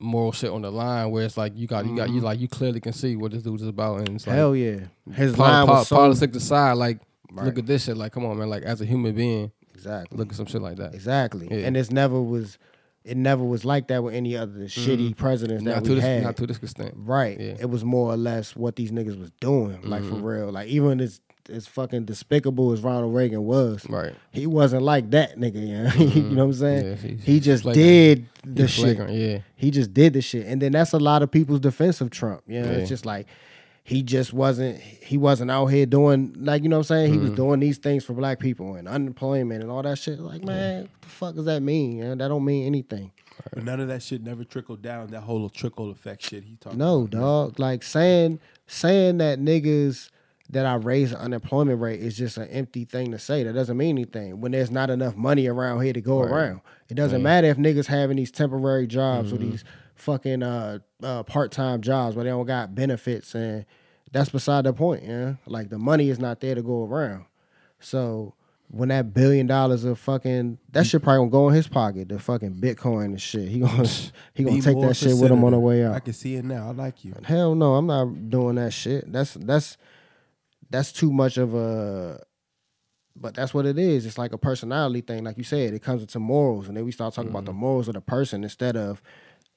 moral 0.00 0.32
shit 0.32 0.50
on 0.50 0.62
the 0.62 0.70
line 0.70 1.10
where 1.10 1.24
it's 1.24 1.36
like 1.36 1.56
you 1.56 1.66
got 1.66 1.86
you 1.86 1.96
got 1.96 2.10
you 2.10 2.20
like 2.20 2.38
you 2.40 2.48
clearly 2.48 2.80
can 2.80 2.92
see 2.92 3.16
what 3.16 3.32
this 3.32 3.42
dude 3.42 3.60
is 3.60 3.66
about 3.66 4.00
and 4.00 4.10
it's 4.16 4.26
like 4.26 4.36
Hell 4.36 4.54
yeah, 4.56 4.80
his 5.12 5.34
pol- 5.34 5.46
line 5.46 5.66
pol- 5.66 5.76
was 5.76 5.88
so 5.88 5.96
politics 5.96 6.36
aside 6.36 6.72
like 6.72 6.98
Right. 7.32 7.46
look 7.46 7.58
at 7.58 7.66
this 7.66 7.84
shit 7.84 7.96
like 7.96 8.12
come 8.12 8.24
on 8.26 8.38
man 8.38 8.48
like 8.48 8.62
as 8.62 8.80
a 8.80 8.84
human 8.84 9.12
being 9.14 9.50
exactly. 9.74 10.16
look 10.16 10.28
at 10.28 10.36
some 10.36 10.46
shit 10.46 10.62
like 10.62 10.76
that. 10.76 10.94
Exactly. 10.94 11.48
Yeah. 11.50 11.66
And 11.66 11.76
it's 11.76 11.90
never 11.90 12.20
was 12.22 12.58
it 13.04 13.16
never 13.16 13.44
was 13.44 13.64
like 13.64 13.88
that 13.88 14.02
with 14.02 14.14
any 14.14 14.36
other 14.36 14.60
shitty 14.64 15.16
presidents 15.16 15.64
that 15.64 15.82
Mm-hmm. 15.82 15.88
We 15.90 15.94
this, 15.96 16.04
had. 16.04 16.22
not 16.22 16.36
to 16.38 16.46
this 16.46 16.56
extent. 16.62 16.94
right. 16.96 17.38
Yeah. 17.38 17.46
Mm-hmm. 17.52 17.62
It 17.62 17.70
was 17.70 17.84
more 17.84 18.12
or 18.12 18.16
less 18.16 18.56
what 18.56 18.76
these 18.76 18.90
niggas 18.92 19.18
was 19.18 19.30
doing. 19.40 19.80
Like 19.82 20.02
for 20.04 20.14
real. 20.16 20.50
Like 20.50 20.68
even 20.68 21.00
as 21.00 21.20
as 21.50 21.66
fucking 21.66 22.06
despicable 22.06 22.72
as 22.72 22.80
Ronald 22.80 23.14
Reagan 23.14 23.44
was, 23.44 23.86
Right. 23.90 24.14
he 24.32 24.46
wasn't 24.46 24.80
like 24.82 25.10
that 25.10 25.36
nigga, 25.38 25.56
yeah. 25.68 25.94
you 26.02 26.22
know 26.22 26.46
what 26.46 26.52
I'm 26.52 26.52
saying? 26.54 26.84
Yeah, 26.86 26.94
he's- 26.96 27.22
he 27.22 27.38
just 27.40 27.62
flagrant. 27.64 27.86
did 27.86 28.26
the 28.56 28.62
He's 28.62 28.70
shit. 28.70 28.84
flagrant, 28.96 29.12
yeah. 29.12 29.38
He 29.54 29.70
just 29.70 29.92
did 29.92 30.14
the 30.14 30.22
shit. 30.22 30.46
And 30.46 30.62
then 30.62 30.72
that's 30.72 30.94
a 30.94 30.98
lot 30.98 31.22
of 31.22 31.30
people's 31.30 31.60
defense 31.60 32.00
of 32.00 32.08
Trump. 32.08 32.40
You 32.46 32.62
know, 32.62 32.70
Yeah. 32.70 32.76
it's 32.78 32.88
just 32.88 33.04
like 33.04 33.26
he 33.86 34.02
just 34.02 34.32
wasn't 34.32 34.80
he 34.80 35.18
wasn't 35.18 35.50
out 35.50 35.66
here 35.66 35.84
doing 35.86 36.34
like 36.38 36.62
you 36.62 36.68
know 36.70 36.76
what 36.78 36.90
I'm 36.90 36.96
saying? 36.96 37.10
He 37.12 37.18
Mm-hmm. 37.18 37.28
was 37.28 37.36
doing 37.36 37.60
these 37.60 37.78
things 37.78 38.04
for 38.04 38.14
black 38.14 38.38
people 38.40 38.74
and 38.76 38.88
unemployment 38.88 39.62
and 39.62 39.70
all 39.70 39.82
that 39.82 39.98
shit. 39.98 40.18
Like, 40.18 40.42
man, 40.42 40.82
what 40.82 41.00
the 41.02 41.08
fuck 41.08 41.34
does 41.34 41.44
that 41.44 41.62
mean? 41.62 42.00
man? 42.00 42.18
That 42.18 42.28
don't 42.28 42.44
mean 42.44 42.66
anything. 42.66 43.12
But 43.52 43.64
none 43.64 43.80
of 43.80 43.88
that 43.88 44.02
shit 44.02 44.22
never 44.22 44.44
trickled 44.44 44.80
down. 44.80 45.08
That 45.08 45.20
whole 45.22 45.48
trickle 45.50 45.90
effect 45.90 46.22
shit 46.22 46.44
he 46.44 46.56
talking 46.56 46.78
No, 46.78 47.02
about. 47.02 47.10
dog. 47.10 47.58
Like 47.60 47.82
saying 47.82 48.40
saying 48.66 49.18
that 49.18 49.38
niggas 49.38 50.08
that 50.50 50.66
I 50.66 50.74
raise 50.76 51.10
the 51.10 51.18
unemployment 51.18 51.80
rate 51.80 52.00
is 52.00 52.16
just 52.16 52.36
an 52.38 52.48
empty 52.48 52.84
thing 52.84 53.10
to 53.12 53.18
say. 53.18 53.42
That 53.42 53.54
doesn't 53.54 53.76
mean 53.76 53.96
anything 53.98 54.40
when 54.40 54.52
there's 54.52 54.70
not 54.70 54.88
enough 54.90 55.16
money 55.16 55.46
around 55.46 55.82
here 55.82 55.92
to 55.94 56.00
go 56.00 56.20
around. 56.20 56.60
It 56.88 56.94
doesn't 56.94 57.22
matter 57.22 57.48
if 57.48 57.56
niggas 57.56 57.86
having 57.86 58.16
these 58.18 58.30
temporary 58.30 58.86
jobs 58.86 59.32
or 59.32 59.38
these 59.38 59.64
fucking 60.04 60.42
uh, 60.42 60.78
uh, 61.02 61.22
part 61.24 61.50
time 61.50 61.80
jobs 61.80 62.14
where 62.14 62.24
they 62.24 62.30
don't 62.30 62.46
got 62.46 62.74
benefits 62.74 63.34
and 63.34 63.64
that's 64.12 64.30
beside 64.30 64.64
the 64.64 64.72
point, 64.72 65.02
yeah. 65.04 65.34
Like 65.46 65.70
the 65.70 65.78
money 65.78 66.08
is 66.08 66.20
not 66.20 66.40
there 66.40 66.54
to 66.54 66.62
go 66.62 66.84
around. 66.84 67.24
So 67.80 68.34
when 68.68 68.88
that 68.90 69.12
billion 69.12 69.46
dollars 69.46 69.84
of 69.84 69.98
fucking 69.98 70.58
that 70.72 70.86
shit 70.86 71.02
probably 71.02 71.18
gonna 71.18 71.30
go 71.30 71.48
in 71.48 71.54
his 71.54 71.68
pocket, 71.68 72.08
the 72.08 72.18
fucking 72.18 72.54
Bitcoin 72.54 73.06
and 73.06 73.20
shit. 73.20 73.48
He 73.48 73.60
gonna 73.60 73.86
he 74.34 74.44
gonna 74.44 74.56
Be 74.56 74.62
take 74.62 74.80
that 74.80 74.94
shit 74.94 75.16
with 75.16 75.30
him 75.30 75.44
on 75.44 75.52
the 75.52 75.58
way 75.58 75.84
out. 75.84 75.94
I 75.94 76.00
can 76.00 76.12
see 76.12 76.36
it 76.36 76.44
now. 76.44 76.68
I 76.68 76.72
like 76.72 77.04
you. 77.04 77.14
Hell 77.24 77.54
no, 77.54 77.74
I'm 77.74 77.86
not 77.86 78.30
doing 78.30 78.56
that 78.56 78.72
shit. 78.72 79.10
That's 79.12 79.34
that's 79.34 79.76
that's 80.70 80.92
too 80.92 81.12
much 81.12 81.36
of 81.36 81.54
a 81.54 82.22
but 83.16 83.34
that's 83.34 83.54
what 83.54 83.64
it 83.64 83.78
is. 83.78 84.06
It's 84.06 84.18
like 84.18 84.32
a 84.32 84.38
personality 84.38 85.00
thing. 85.00 85.24
Like 85.24 85.38
you 85.38 85.44
said, 85.44 85.72
it 85.72 85.82
comes 85.82 86.02
into 86.02 86.18
morals 86.18 86.68
and 86.68 86.76
then 86.76 86.84
we 86.84 86.92
start 86.92 87.14
talking 87.14 87.30
about 87.30 87.44
the 87.44 87.52
morals 87.52 87.86
of 87.88 87.94
the 87.94 88.00
person 88.00 88.42
instead 88.42 88.76
of 88.76 89.02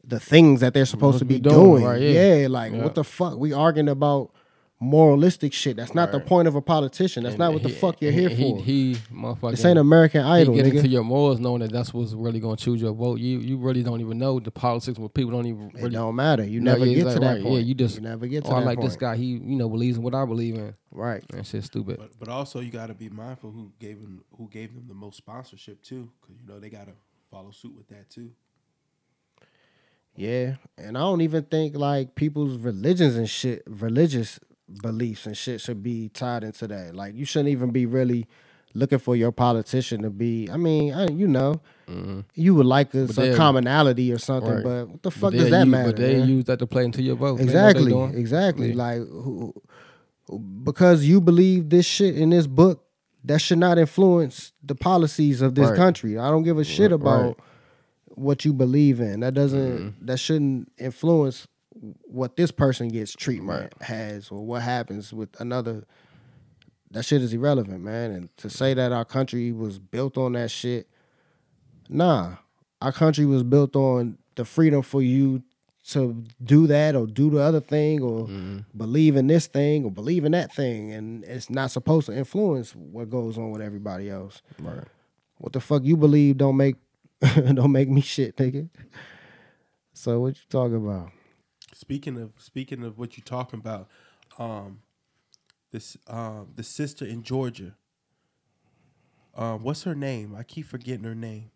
the 0.08 0.20
things 0.20 0.62
that 0.62 0.74
they're 0.74 0.86
supposed 0.86 1.20
to 1.20 1.26
be, 1.26 1.36
be 1.36 1.41
doing, 1.41 1.55
doing. 1.55 1.84
right, 1.84 2.01
yeah. 2.01 2.36
yeah. 2.36 2.47
like 2.47 2.72
Yeah. 2.74 2.84
what 2.84 2.95
the 2.95 3.03
fuck? 3.03 3.38
We 3.38 3.53
arguing 3.53 3.89
about 3.89 4.32
moralistic 4.80 5.53
shit. 5.53 5.76
That's 5.76 5.95
not 5.95 6.12
the 6.12 6.20
point 6.20 6.47
of 6.47 6.55
a 6.55 6.62
politician. 6.62 7.24
That's 7.24 7.34
And 7.34 7.39
not 7.39 7.51
what 7.53 7.64
the 7.64 7.70
fuck 7.70 7.99
you're 8.01 8.12
he- 8.12 8.20
here 8.22 8.30
he, 8.30 8.51
for. 8.51 8.62
He, 8.62 8.95
motherfucker. 9.12 9.51
this 9.51 9.66
ain't 9.66 9.80
American 9.80 10.24
he 10.24 10.30
Idol, 10.30 10.53
get 10.55 10.66
nigga. 10.66 10.76
into 10.76 10.88
your 10.88 11.03
morals 11.03 11.39
knowing 11.39 11.62
that 11.62 11.72
that's 11.72 11.93
what's 11.93 12.14
really 12.14 12.39
gonna 12.39 12.58
choose 12.58 12.80
your 12.80 12.93
vote. 12.93 13.20
You 13.20 13.39
you 13.39 13.58
really 13.58 13.82
don't 13.84 14.01
even 14.01 14.18
know 14.20 14.39
the 14.39 14.51
politics 14.51 14.99
where 14.99 15.10
people 15.10 15.32
don't 15.32 15.47
even 15.47 15.70
it 15.70 15.76
really 15.82 15.89
don't 15.91 16.16
matter. 16.16 16.43
You 16.43 16.60
know, 16.62 16.74
never 16.74 16.86
yeah, 16.86 16.93
get 16.95 17.05
it's 17.08 17.14
to 17.16 17.20
that 17.22 17.34
right, 17.34 17.41
point. 17.43 17.55
Yeah, 17.55 17.60
you 17.62 17.74
just 17.74 18.01
never 18.01 18.28
get 18.28 18.43
to 18.45 18.51
oh, 18.51 18.55
that 18.55 18.62
I 18.62 18.66
like 18.66 18.78
point. 18.78 18.89
this 18.89 18.97
guy. 18.97 19.16
He 19.18 19.26
you 19.26 19.55
know 19.55 19.68
believes 19.68 19.97
in 19.97 20.03
what 20.03 20.14
I 20.14 20.26
believe 20.26 20.55
in. 20.55 20.76
Right. 20.91 21.24
That 21.30 21.45
shit's 21.47 21.66
stupid. 21.66 21.97
But 21.97 22.12
but 22.20 22.30
also 22.30 22.60
you 22.60 22.70
got 22.72 22.88
to 22.88 22.93
be 22.93 23.10
mindful 23.10 23.51
who 23.51 23.72
gave 23.80 23.99
them 23.99 24.24
who 24.38 24.47
gave 24.47 24.74
them 24.76 24.86
the 24.88 24.93
most 24.93 25.18
sponsorship 25.18 25.82
too, 25.82 26.12
because 26.22 26.39
you 26.39 26.47
know 26.47 26.60
they 26.60 26.70
got 26.70 26.86
to 26.86 26.93
follow 27.32 27.49
suit 27.51 27.76
with 27.76 27.88
that 27.89 28.10
too. 28.12 28.30
Yeah, 30.18 30.55
and 30.78 30.97
I 30.97 31.01
don't 31.01 31.22
even 31.22 31.43
think 31.43 31.78
like 31.78 32.15
people's 32.15 32.57
religions 32.57 33.15
and 33.15 33.30
shit, 33.30 33.63
religious 33.68 34.39
beliefs 34.82 35.26
and 35.26 35.38
shit 35.38 35.61
should 35.61 35.82
be 35.84 36.09
tied 36.09 36.43
into 36.43 36.68
that. 36.68 36.95
Like 36.95 37.15
you 37.15 37.24
shouldn't 37.24 37.49
even 37.49 37.70
be 37.72 37.86
really 37.86 38.28
looking 38.74 38.99
for 38.99 39.15
your 39.15 39.32
politician 39.32 40.01
to 40.01 40.09
be. 40.09 40.49
I 40.51 40.57
mean, 40.57 40.93
I, 40.93 41.07
you 41.07 41.28
know, 41.28 41.61
mm-hmm. 41.88 42.22
you 42.36 42.55
would 42.55 42.65
like 42.65 42.93
a, 42.93 43.07
some 43.07 43.36
commonality 43.36 44.11
or 44.11 44.18
something, 44.18 44.55
Right. 44.55 44.63
but 44.63 44.89
what 44.89 45.03
the 45.03 45.11
fuck 45.11 45.34
does 45.34 45.49
that 45.51 45.65
use- 45.65 45.68
matter? 45.72 45.89
But 45.89 45.97
they 45.97 46.18
man? 46.18 46.30
use 46.30 46.45
that 46.45 46.59
to 46.59 46.68
play 46.68 46.86
into 46.86 47.01
your 47.01 47.15
vote. 47.15 47.38
They 47.38 47.45
know 47.45 47.53
what 47.63 47.76
they 47.76 47.82
exactly, 47.82 48.20
exactly. 48.20 48.70
Yeah. 48.70 48.76
Like 48.76 48.97
who, 49.07 49.53
because 50.63 51.05
you 51.05 51.22
believe 51.22 51.70
this 51.70 51.86
shit 51.86 52.18
in 52.18 52.32
this 52.32 52.47
book, 52.47 52.84
that 53.24 53.39
should 53.39 53.57
not 53.57 53.78
influence 53.78 54.51
the 54.63 54.76
policies 54.76 55.41
of 55.41 55.55
this 55.55 55.70
Right. 55.70 55.76
country. 55.78 56.18
I 56.18 56.30
don't 56.30 56.43
give 56.43 56.57
a 56.57 56.63
shit 56.63 56.91
Right, 56.91 57.01
about. 57.01 57.39
What 58.18 58.43
you 58.45 58.53
believe 58.53 58.99
in. 58.99 59.20
That 59.22 59.34
doesn't 59.34 59.78
Mm-hmm. 59.78 60.05
that 60.05 60.18
shouldn't 60.18 60.72
influence 60.78 61.47
what 62.05 62.36
this 62.36 62.51
person 62.51 62.88
gets 62.89 63.13
treatment 63.13 63.74
Right. 63.80 63.88
has 63.88 64.30
or 64.30 64.45
what 64.45 64.63
happens 64.63 65.13
with 65.13 65.30
another. 65.39 65.84
That 66.91 67.03
shit 67.03 67.22
is 67.22 67.34
irrelevant, 67.34 67.84
man. 67.84 68.11
And 68.11 68.38
to 68.38 68.49
say 68.49 68.74
that 68.74 68.91
our 68.91 69.05
country 69.05 69.51
was 69.51 69.78
built 69.78 70.18
on 70.18 70.34
that 70.34 70.49
shit, 70.51 70.88
nah. 71.89 72.36
Our 72.82 72.91
country 72.91 73.26
was 73.26 73.43
built 73.43 73.76
on 73.76 74.18
the 74.36 74.45
freedom 74.45 74.82
for 74.82 75.01
you 75.01 75.43
to 75.89 76.24
do 76.43 76.68
that 76.68 76.95
or 76.95 77.07
do 77.07 77.30
the 77.30 77.39
other 77.39 77.59
thing 77.59 78.01
or 78.01 78.26
Mm-hmm. 78.28 78.57
believe 78.78 79.15
in 79.15 79.28
this 79.28 79.47
thing 79.47 79.86
or 79.86 79.91
believe 79.91 80.26
in 80.26 80.32
that 80.34 80.53
thing, 80.53 80.91
and 80.91 81.24
it's 81.26 81.49
not 81.49 81.72
supposed 81.72 82.07
to 82.07 82.18
influence 82.18 82.76
what 82.76 83.09
goes 83.09 83.38
on 83.38 83.51
with 83.51 83.61
everybody 83.61 84.09
else. 84.09 84.41
Right. 84.59 84.84
What 85.38 85.53
the 85.53 85.59
fuck 85.59 85.84
you 85.84 85.95
believe 85.97 86.38
don't 86.38 86.57
make 86.57 86.76
don't 87.53 87.72
make 87.72 87.89
me 87.89 88.01
shit, 88.01 88.36
nigga. 88.38 88.70
So 89.93 90.20
what 90.20 90.36
you 90.36 90.41
talking 90.49 90.76
about? 90.78 91.11
Speaking 91.74 92.20
of 92.22 92.32
speaking 92.38 92.84
of 92.84 92.97
what 92.97 93.18
you're 93.18 93.26
talking 93.26 93.59
about, 93.59 93.88
um, 94.39 94.80
this 95.72 95.97
um 96.07 96.49
the 96.55 96.63
sister 96.63 97.05
in 97.05 97.24
Georgia. 97.24 97.76
Um, 99.36 99.61
what's 99.63 99.84
her 99.84 99.93
name? 99.95 100.36
I 100.36 100.43
keep 100.43 100.65
forgetting 100.65 101.03
her 101.03 101.13
name. 101.15 101.51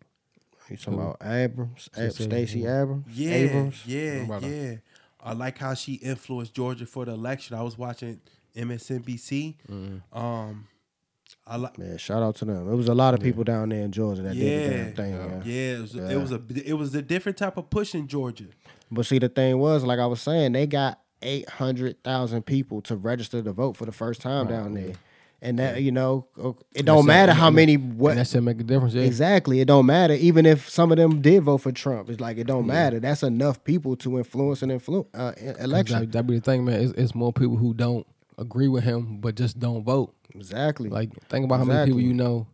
You 0.70 0.76
talking 0.76 0.94
about 1.00 1.16
Abrams, 1.24 1.88
Ab- 1.96 2.02
Sister- 2.12 2.22
Stacey 2.24 2.64
Abrams, 2.66 3.06
Yeah, 3.12 3.30
Abrams? 3.32 3.82
yeah, 3.84 4.38
yeah. 4.40 4.74
I 5.20 5.32
like 5.32 5.58
how 5.58 5.74
she 5.74 5.94
influenced 5.94 6.54
Georgia 6.54 6.86
for 6.86 7.04
the 7.04 7.12
election. 7.12 7.56
I 7.56 7.62
was 7.62 7.76
watching 7.76 8.20
MSNBC. 8.56 9.56
Mm-hmm. 9.68 10.16
Um, 10.18 10.68
I 11.46 11.56
like. 11.56 11.78
Man, 11.78 11.98
shout 11.98 12.22
out 12.22 12.36
to 12.36 12.44
them. 12.44 12.70
It 12.70 12.74
was 12.76 12.88
a 12.88 12.94
lot 12.94 13.14
of 13.14 13.20
people 13.20 13.44
down 13.44 13.68
there 13.70 13.82
in 13.82 13.92
Georgia 13.92 14.22
that 14.22 14.34
did 14.34 14.70
the 14.70 14.76
damn 14.76 14.94
thing. 14.94 15.12
Yeah. 15.14 15.42
yeah, 15.44 15.76
it 15.76 15.80
was, 15.80 15.94
it 15.94 16.16
was 16.16 16.32
a 16.32 16.40
it 16.68 16.72
was 16.74 16.94
a 16.94 17.02
different 17.02 17.38
type 17.38 17.56
of 17.56 17.68
push 17.70 17.94
in 17.94 18.06
Georgia. 18.08 18.46
But 18.90 19.06
see, 19.06 19.18
the 19.18 19.28
thing 19.28 19.58
was, 19.58 19.84
like 19.84 19.98
I 19.98 20.06
was 20.06 20.20
saying, 20.20 20.52
they 20.52 20.66
got 20.66 21.00
eight 21.22 21.48
hundred 21.48 22.02
thousand 22.04 22.42
people 22.46 22.80
to 22.82 22.96
register 22.96 23.42
to 23.42 23.52
vote 23.52 23.76
for 23.76 23.86
the 23.86 23.92
first 23.92 24.20
time 24.20 24.46
down 24.48 24.74
there, 24.74 24.92
and 25.40 25.58
that 25.58 25.80
you 25.82 25.90
know, 25.92 26.26
it 26.74 26.84
don't 26.84 26.96
That's 26.98 27.06
matter 27.06 27.32
it. 27.32 27.36
how 27.36 27.46
And- 27.48 27.56
many 27.56 27.74
And 27.74 27.98
what 27.98 28.16
that 28.16 28.26
should 28.28 28.42
make 28.44 28.60
a 28.60 28.64
difference. 28.64 28.94
Yeah. 28.94 29.02
exactly. 29.04 29.60
It 29.60 29.66
don't 29.66 29.86
matter. 29.86 30.14
Even 30.14 30.46
if 30.46 30.68
some 30.68 30.90
of 30.92 30.98
them 30.98 31.20
did 31.22 31.42
vote 31.44 31.58
for 31.58 31.72
Trump, 31.72 32.10
it's 32.10 32.20
like 32.20 32.36
it 32.38 32.46
don't 32.46 32.66
matter. 32.66 33.00
That's 33.00 33.22
enough 33.22 33.62
people 33.64 33.96
to 33.96 34.18
influence 34.18 34.62
an 34.62 34.70
influ- 34.70 35.06
uh, 35.14 35.32
election. 35.62 36.00
That, 36.00 36.12
that 36.12 36.26
be 36.26 36.34
the 36.34 36.40
thing, 36.40 36.64
man. 36.64 36.80
It's, 36.80 36.92
it's 36.92 37.14
more 37.14 37.32
people 37.32 37.56
who 37.56 37.72
don't 37.74 38.06
agree 38.38 38.68
with 38.68 38.84
him, 38.84 39.18
but 39.18 39.34
just 39.34 39.58
don't 39.58 39.84
vote. 39.84 40.14
Exactly. 40.34 40.88
Like, 40.88 41.10
think 41.28 41.44
about 41.44 41.58
how 41.58 41.64
many 41.64 41.86
people 41.86 42.00
you 42.00 42.14
know, 42.14 42.46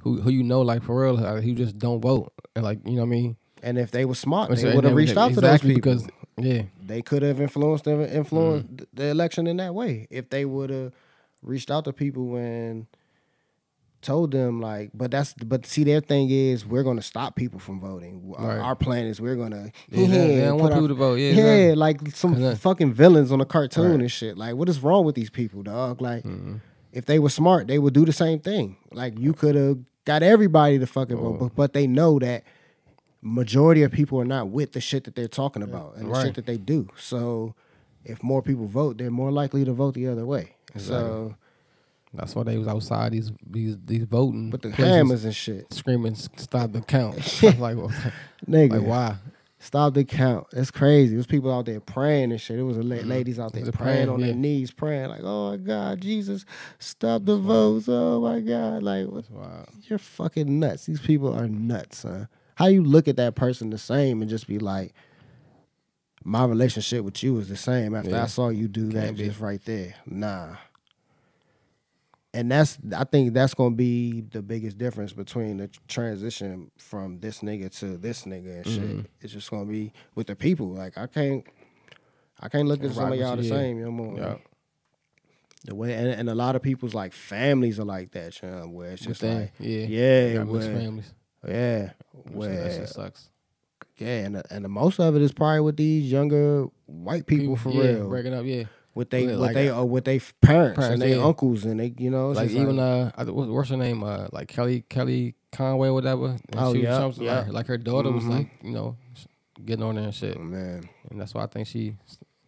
who 0.00 0.20
who 0.20 0.30
you 0.30 0.42
know, 0.42 0.60
like 0.62 0.82
for 0.82 1.02
real, 1.02 1.14
like, 1.14 1.42
who 1.42 1.54
just 1.54 1.78
don't 1.78 2.00
vote, 2.00 2.32
and 2.54 2.64
like 2.64 2.78
you 2.84 2.92
know 2.94 3.00
what 3.02 3.06
I 3.06 3.10
mean. 3.10 3.36
and 3.62 3.78
if 3.78 3.90
they 3.90 4.04
were 4.04 4.14
smart, 4.14 4.54
they 4.54 4.74
would 4.74 4.84
have 4.84 4.94
reached 4.94 5.16
out 5.16 5.32
to 5.32 5.40
those 5.40 5.60
people. 5.60 5.74
because 5.76 6.06
yeah, 6.38 6.62
they 6.84 7.00
could 7.02 7.22
have 7.22 7.40
influenced 7.40 7.84
them, 7.84 8.02
influenced 8.02 8.68
Mm. 8.68 8.86
the 8.92 9.04
election 9.06 9.46
in 9.46 9.56
that 9.56 9.74
way 9.74 10.06
if 10.10 10.28
they 10.28 10.44
would 10.44 10.68
have 10.70 10.92
reached 11.42 11.70
out 11.70 11.84
to 11.84 11.92
people 11.92 12.36
and 12.36 12.86
told 14.02 14.30
them 14.30 14.60
like, 14.60 14.90
but 14.94 15.10
that's 15.10 15.32
but 15.34 15.66
see 15.66 15.82
their 15.84 16.00
thing 16.00 16.30
is 16.30 16.64
we're 16.64 16.82
gonna 16.84 17.02
stop 17.02 17.34
people 17.34 17.58
from 17.58 17.80
voting. 17.80 18.32
Our, 18.36 18.46
Right. 18.48 18.58
our 18.58 18.76
plan 18.76 19.06
is 19.06 19.20
we're 19.20 19.34
gonna 19.36 19.72
Yeah, 19.90 20.06
they- 20.06 20.06
they 20.06 20.40
don't 20.42 20.60
want 20.60 20.72
our- 20.74 20.78
people 20.80 20.88
to 20.88 20.94
vote. 20.94 21.14
Yeah, 21.16 21.30
yeah, 21.32 21.42
exactly. 21.72 21.74
like 21.76 22.16
some 22.16 22.54
fucking 22.56 22.92
villains 22.92 23.32
on 23.32 23.40
a 23.40 23.44
cartoon 23.44 23.90
Right. 23.92 24.00
and 24.00 24.10
shit. 24.10 24.38
Like, 24.38 24.54
what 24.54 24.68
is 24.68 24.80
wrong 24.82 25.04
with 25.04 25.14
these 25.16 25.30
people, 25.30 25.62
dog? 25.62 26.00
Like, 26.00 26.22
Mm-hmm. 26.24 26.56
if 26.92 27.06
they 27.06 27.18
were 27.18 27.30
smart, 27.30 27.66
they 27.66 27.78
would 27.78 27.94
do 27.94 28.04
the 28.04 28.12
same 28.12 28.38
thing. 28.38 28.76
Like, 28.92 29.18
you 29.18 29.32
could 29.32 29.54
have 29.56 29.78
got 30.04 30.22
everybody 30.22 30.78
to 30.78 30.86
fucking 30.86 31.16
Oh. 31.18 31.32
vote, 31.32 31.38
but, 31.40 31.56
but 31.56 31.72
they 31.72 31.86
know 31.88 32.18
that 32.20 32.44
majority 33.22 33.82
of 33.82 33.90
people 33.90 34.20
are 34.20 34.24
not 34.24 34.50
with 34.50 34.72
the 34.72 34.80
shit 34.80 35.04
that 35.04 35.14
they're 35.16 35.26
talking 35.26 35.62
about 35.62 35.94
and 35.96 36.12
the 36.12 36.22
shit 36.22 36.34
that 36.34 36.46
they 36.46 36.56
do. 36.58 36.88
So, 36.96 37.54
if 38.04 38.22
more 38.22 38.40
people 38.42 38.66
vote, 38.66 38.98
they're 38.98 39.10
more 39.10 39.32
likely 39.32 39.64
to 39.64 39.72
vote 39.72 39.94
the 39.94 40.06
other 40.06 40.24
way. 40.24 40.54
So, 40.76 41.34
That's 42.16 42.34
why 42.34 42.44
they 42.44 42.58
was 42.58 42.68
outside 42.68 43.12
these 43.12 43.30
these 43.46 43.76
these 43.84 44.04
voting. 44.04 44.50
with 44.50 44.62
the 44.62 44.70
hammers 44.70 45.24
and 45.24 45.34
shit, 45.34 45.72
screaming, 45.72 46.14
"Stop 46.14 46.72
the 46.72 46.80
count!" 46.80 47.16
Like, 47.42 47.76
well, 47.76 47.92
nigga, 48.48 48.72
like 48.72 48.82
why? 48.82 49.16
Stop 49.58 49.94
the 49.94 50.04
count. 50.04 50.46
It's 50.52 50.70
crazy. 50.70 51.14
There's 51.14 51.26
people 51.26 51.52
out 51.52 51.64
there 51.64 51.80
praying 51.80 52.30
and 52.30 52.40
shit. 52.40 52.58
It 52.58 52.62
was 52.62 52.76
a 52.76 52.82
la- 52.82 52.96
mm-hmm. 52.96 53.08
ladies 53.08 53.40
out 53.40 53.52
there 53.52 53.62
praying, 53.62 53.74
praying? 53.74 54.08
on 54.08 54.20
their 54.20 54.34
knees, 54.34 54.70
praying 54.70 55.08
like, 55.08 55.22
"Oh 55.24 55.50
my 55.50 55.56
God, 55.56 56.00
Jesus, 56.00 56.44
stop 56.78 57.24
the 57.24 57.36
votes! 57.36 57.86
Oh 57.88 58.20
my 58.20 58.40
God!" 58.40 58.82
Like. 58.82 59.06
You're 59.82 59.98
fucking 59.98 60.60
nuts. 60.60 60.86
These 60.86 61.00
people 61.00 61.34
are 61.34 61.48
nuts, 61.48 62.02
huh? 62.02 62.26
How 62.56 62.66
you 62.66 62.82
look 62.82 63.08
at 63.08 63.16
that 63.16 63.34
person 63.34 63.70
the 63.70 63.78
same 63.78 64.22
and 64.22 64.30
just 64.30 64.46
be 64.46 64.58
like, 64.58 64.94
"My 66.24 66.44
relationship 66.44 67.04
with 67.04 67.22
you 67.22 67.38
is 67.38 67.48
the 67.48 67.56
same 67.56 67.94
after 67.94 68.16
I 68.16 68.26
saw 68.26 68.50
you 68.50 68.68
do 68.68 68.88
that 68.90 69.14
just 69.16 69.40
right 69.40 69.64
there." 69.64 69.94
Nah. 70.06 70.56
And 72.34 72.50
that's 72.50 72.76
I 72.94 73.04
think 73.04 73.32
that's 73.32 73.54
gonna 73.54 73.74
be 73.74 74.20
the 74.20 74.42
biggest 74.42 74.76
difference 74.76 75.12
between 75.14 75.56
the 75.56 75.70
transition 75.88 76.70
from 76.76 77.18
this 77.20 77.40
nigga 77.40 77.74
to 77.80 77.96
this 77.96 78.24
nigga 78.24 78.56
and 78.58 78.66
shit. 78.66 78.82
Mm-hmm. 78.82 79.00
It's 79.22 79.32
just 79.32 79.50
gonna 79.50 79.64
be 79.64 79.92
with 80.14 80.26
the 80.26 80.36
people. 80.36 80.68
Like 80.68 80.98
I 80.98 81.06
can't 81.06 81.46
I 82.38 82.48
can't 82.50 82.68
look 82.68 82.84
at 82.84 82.92
some 82.92 83.12
of 83.12 83.18
y'all 83.18 83.36
the 83.36 83.42
you, 83.42 83.48
same 83.48 83.82
no 83.82 83.90
more. 83.90 84.18
Yeah. 84.18 84.34
The 85.64 85.74
way 85.74 85.94
and, 85.94 86.08
and 86.08 86.28
a 86.28 86.34
lot 86.34 86.54
of 86.56 86.62
people's 86.62 86.92
like 86.94 87.12
families 87.14 87.80
are 87.80 87.84
like 87.84 88.12
that, 88.12 88.40
you 88.42 88.48
know, 88.50 88.68
where 88.68 88.90
it's 88.90 89.02
just 89.02 89.22
Thing. 89.22 89.40
like 89.40 89.52
yeah, 89.58 89.86
yeah, 89.86 90.42
where- 90.42 90.60
families. 90.60 91.14
yeah, 91.48 91.78
That 91.78 91.94
where 92.32 92.70
shit 92.70 92.88
sucks. 92.90 93.30
yeah, 93.96 94.24
and 94.26 94.34
the, 94.36 94.44
and 94.50 94.64
the 94.64 94.68
most 94.68 95.00
of 95.00 95.16
it 95.16 95.22
is 95.22 95.32
probably 95.32 95.60
with 95.60 95.76
these 95.78 96.12
younger 96.12 96.66
white 96.84 97.26
people 97.26 97.56
for 97.56 97.70
yeah, 97.70 97.82
real, 97.94 98.08
breaking 98.08 98.34
up. 98.34 98.44
Yeah, 98.44 98.64
with 98.96 99.10
they 99.10 99.22
Yeah, 99.26 99.30
with 99.32 99.38
like, 99.40 99.54
they 99.54 99.68
uh, 99.68 99.84
with 99.84 100.04
they 100.04 100.18
parents, 100.18 100.76
parents, 100.78 100.78
and 100.94 101.00
their 101.02 101.18
yeah. 101.18 101.24
uncles 101.24 101.64
and 101.64 101.78
they 101.78 101.94
you 101.98 102.10
know 102.10 102.30
like 102.30 102.50
even 102.50 102.78
uh, 102.80 103.12
what's 103.28 103.68
her 103.70 103.76
name? 103.76 104.02
Uh, 104.02 104.26
like 104.32 104.48
Kelly 104.48 104.84
Kelly 104.88 105.34
Conway, 105.52 105.88
or 105.88 105.94
whatever. 105.94 106.26
And 106.26 106.40
Oh, 106.56 106.72
she 106.72 106.78
was 106.80 106.84
yeah, 106.84 106.98
Trump's- 106.98 107.18
yeah. 107.18 107.38
Like, 107.42 107.52
like 107.52 107.66
her 107.68 107.78
daughter 107.78 108.10
was 108.10 108.24
Mhm. 108.24 108.30
like, 108.30 108.48
you 108.62 108.72
know, 108.72 108.96
getting 109.64 109.84
on 109.84 109.94
there 109.94 110.04
and 110.04 110.14
shit. 110.14 110.36
Oh, 110.38 110.42
man, 110.42 110.88
And 111.10 111.20
that's 111.20 111.32
why 111.34 111.44
I 111.44 111.46
think 111.46 111.66
she 111.68 111.94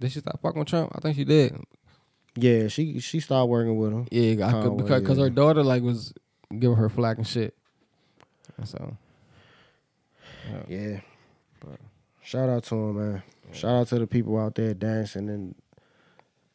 did 0.00 0.10
she 0.12 0.18
stop 0.20 0.40
fucking 0.42 0.58
with 0.58 0.68
Trump. 0.68 0.90
I 0.94 1.00
think 1.00 1.16
she 1.16 1.24
did. 1.24 1.54
yeah, 2.36 2.68
she 2.68 2.98
she 3.00 3.20
started 3.20 3.46
working 3.46 3.76
with 3.78 3.92
him. 3.92 4.06
Yeah, 4.10 4.46
I 4.48 4.62
could, 4.62 4.76
because 4.78 5.02
cause 5.06 5.18
yeah. 5.18 5.24
her 5.24 5.30
daughter 5.30 5.62
like 5.62 5.82
was 5.82 6.12
giving 6.58 6.76
her 6.76 6.88
flack 6.88 7.18
and 7.18 7.26
shit. 7.26 7.54
And 8.56 8.66
so 8.66 8.96
Yeah, 10.68 11.00
shout 12.22 12.48
out 12.48 12.64
to 12.64 12.74
him, 12.74 12.96
man. 12.96 13.22
Shout 13.52 13.70
out 13.80 13.86
to 13.88 13.98
the 13.98 14.06
people 14.06 14.38
out 14.38 14.54
there 14.54 14.74
dancing 14.74 15.28
and 15.28 15.54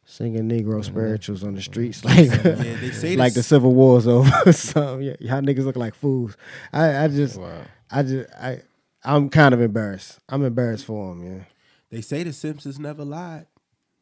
singing 0.04 0.48
Negro 0.48 0.64
mm-hmm. 0.64 0.82
spirituals 0.82 1.42
on 1.44 1.54
the 1.54 1.60
mm-hmm. 1.60 1.72
streets, 1.72 2.04
like 2.04 2.16
Yeah, 2.26 2.76
they 2.76 2.90
say 2.92 3.16
like 3.16 3.32
the 3.32 3.40
this- 3.40 3.46
Civil 3.46 3.74
War's 3.74 4.06
over. 4.06 4.52
so 4.52 4.98
yeah, 4.98 5.16
y'all 5.20 5.40
niggas 5.42 5.64
look 5.64 5.76
like 5.76 5.94
fools. 5.94 6.36
I 6.72 7.04
I 7.04 7.08
just 7.08 7.38
wow. 7.38 7.62
I 7.90 8.02
just 8.02 8.30
I 8.34 8.62
I'm 9.04 9.28
kind 9.28 9.54
of 9.54 9.60
embarrassed. 9.60 10.18
I'm 10.28 10.44
embarrassed 10.44 10.86
for 10.86 11.14
them. 11.14 11.24
yeah. 11.24 11.44
They 11.90 12.00
say 12.00 12.22
the 12.22 12.32
Simpsons 12.32 12.78
never 12.78 13.04
lied. 13.04 13.46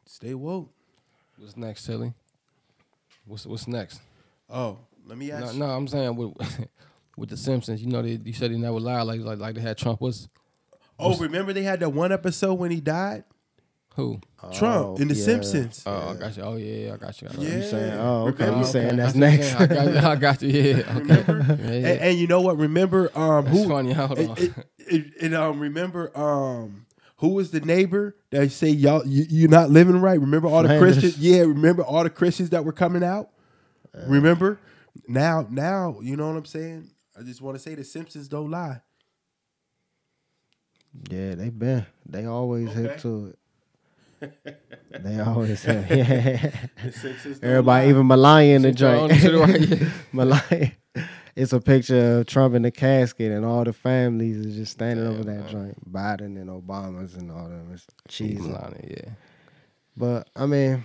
Stay 0.06 0.34
woke. 0.34 0.72
What's 1.36 1.56
next, 1.56 1.84
silly? 1.84 2.14
What's 3.26 3.46
what's 3.46 3.66
next? 3.66 4.00
Oh, 4.48 4.78
let 5.06 5.18
me 5.18 5.28
No, 5.28 5.34
ask. 5.36 5.54
no, 5.54 5.66
I'm 5.66 5.88
saying 5.88 6.16
with 6.16 6.32
with 7.16 7.30
the 7.30 7.36
Simpsons, 7.36 7.82
you 7.82 7.90
know, 7.90 8.02
they 8.02 8.20
you 8.24 8.32
said 8.32 8.52
they 8.52 8.56
never 8.56 8.80
lied 8.80 9.06
like 9.06 9.20
like 9.20 9.38
like 9.38 9.54
they 9.54 9.60
had 9.60 9.78
Trump 9.78 10.00
was 10.00 10.28
Oh, 10.98 11.16
remember 11.16 11.52
they 11.52 11.62
had 11.62 11.80
that 11.80 11.90
one 11.90 12.12
episode 12.12 12.54
when 12.54 12.70
he 12.70 12.80
died? 12.80 13.24
Who? 13.94 14.20
Trump 14.52 14.86
Oh, 14.86 14.96
in 14.96 15.08
The 15.08 15.14
yeah. 15.14 15.24
Simpsons. 15.24 15.82
Oh, 15.86 16.10
I 16.10 16.14
got 16.14 16.36
you. 16.36 16.42
Oh 16.42 16.56
yeah, 16.56 16.86
yeah, 16.86 16.94
I 16.94 16.96
got 16.96 17.22
you. 17.22 17.28
I 17.28 17.32
got 17.32 17.40
you. 17.42 17.48
Yeah. 17.48 17.56
You 17.56 17.62
saying, 17.62 17.92
oh, 18.00 18.26
okay. 18.28 18.44
Remember- 18.44 18.58
You 18.66 18.72
saying 18.72 18.96
that's 18.96 19.10
I 19.10 19.12
see 19.12 19.20
what 19.20 19.30
you're 19.30 19.38
next. 19.38 19.58
saying. 19.58 19.62
I 19.62 19.66
got 19.66 19.92
you. 19.92 20.08
I 20.08 20.16
got 20.16 20.42
you. 20.42 20.48
Yeah. 20.48 20.96
Okay. 20.96 21.24
Yeah, 21.28 21.70
yeah. 21.70 21.88
And, 21.88 22.00
and 22.00 22.18
you 22.18 22.26
know 22.26 22.40
what? 22.40 22.56
Remember 22.56 23.10
um 23.16 23.44
That's 23.44 23.56
who 23.56 23.68
funny. 23.68 23.92
Hold 23.92 24.18
on. 24.18 24.38
it- 24.38 24.52
it- 24.78 25.12
and 25.22 25.34
um 25.34 25.60
remember 25.60 26.10
um 26.18 26.86
who 27.18 27.28
was 27.28 27.52
the 27.52 27.60
neighbor 27.60 28.16
that 28.30 28.50
say 28.50 28.68
y'all 28.70 29.06
you, 29.06 29.24
you're 29.28 29.48
not 29.50 29.70
living 29.70 30.00
right? 30.00 30.18
Remember 30.20 30.48
all 30.48 30.62
the 30.64 30.76
Christians? 30.78 31.18
Yeah, 31.18 31.42
remember 31.42 31.82
all 31.84 32.02
the 32.02 32.10
Christians 32.10 32.50
that 32.50 32.64
were 32.64 32.72
coming 32.72 33.04
out? 33.04 33.28
remember? 34.06 34.58
Now 35.06 35.46
now, 35.50 35.98
you 36.02 36.16
know 36.16 36.28
what 36.28 36.36
I'm 36.36 36.44
saying? 36.46 36.90
I 37.18 37.22
just 37.22 37.40
want 37.40 37.56
to 37.56 37.62
say 37.62 37.74
the 37.76 37.84
Simpsons 37.84 38.26
don't 38.26 38.50
lie. 38.50 38.80
Yeah, 41.10 41.34
they 41.36 41.48
been. 41.50 41.86
They 42.06 42.26
always 42.26 42.70
hip 42.72 42.90
Okay. 42.92 43.00
to 43.02 43.26
it. 43.28 43.38
They 45.00 45.18
always 45.20 45.62
hip. 45.62 45.86
Yeah. 45.90 46.50
The 46.84 46.92
Simpsons 46.92 47.38
don't 47.40 47.50
Everybody, 47.50 47.84
lie. 47.86 47.90
even 47.90 48.06
Melania 48.06 48.58
the 48.58 48.68
Sit 48.68 48.76
down 48.78 49.08
joint. 49.08 49.20
to 49.22 49.30
the 49.30 49.38
right, 49.38 49.60
yeah. 49.80 49.88
Melania. 50.12 50.72
It's 51.34 51.52
a 51.54 51.60
picture 51.60 52.18
of 52.20 52.26
Trump 52.26 52.54
in 52.54 52.60
the 52.62 52.70
casket, 52.70 53.32
and 53.32 53.42
all 53.44 53.64
the 53.64 53.72
families 53.72 54.36
is 54.36 54.54
just 54.54 54.72
standing 54.72 55.06
over 55.06 55.24
that 55.24 55.48
joint. 55.48 55.90
Biden 55.90 56.36
and 56.40 56.50
Obama's 56.50 57.14
and 57.14 57.30
all 57.30 57.48
them. 57.48 57.70
It's 57.72 57.86
cheesy. 58.06 58.36
Melania, 58.38 58.86
yeah. 58.90 59.10
But 59.96 60.28
I 60.36 60.44
mean, 60.44 60.84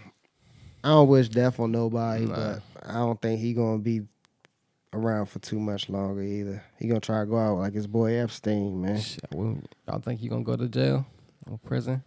I 0.85 0.87
don't 0.89 1.09
wish 1.09 1.27
death 1.27 1.59
on 1.59 1.73
nobody, 1.73 2.25
Nah. 2.25 2.35
but 2.35 2.61
I 2.85 2.93
don't 2.93 3.21
think 3.21 3.41
he 3.41 3.53
gonna 3.53 3.79
be 3.79 4.03
around 4.93 5.25
for 5.25 5.39
too 5.39 5.59
much 5.59 5.89
longer 5.89 6.21
either. 6.21 6.63
He 6.79 6.87
gonna 6.87 7.01
try 7.01 7.19
to 7.19 7.25
go 7.25 7.37
out 7.37 7.57
like 7.57 7.73
his 7.73 7.87
boy 7.87 8.13
Epstein, 8.13 8.81
man. 8.81 9.01
Shit, 9.01 9.19
I 9.31 9.35
wouldn't- 9.35 9.75
Y'all 9.85 9.99
think 9.99 10.21
he 10.21 10.29
gonna 10.29 10.43
go 10.45 10.55
to 10.55 10.69
jail 10.69 11.05
or 11.51 11.57
prison? 11.57 12.03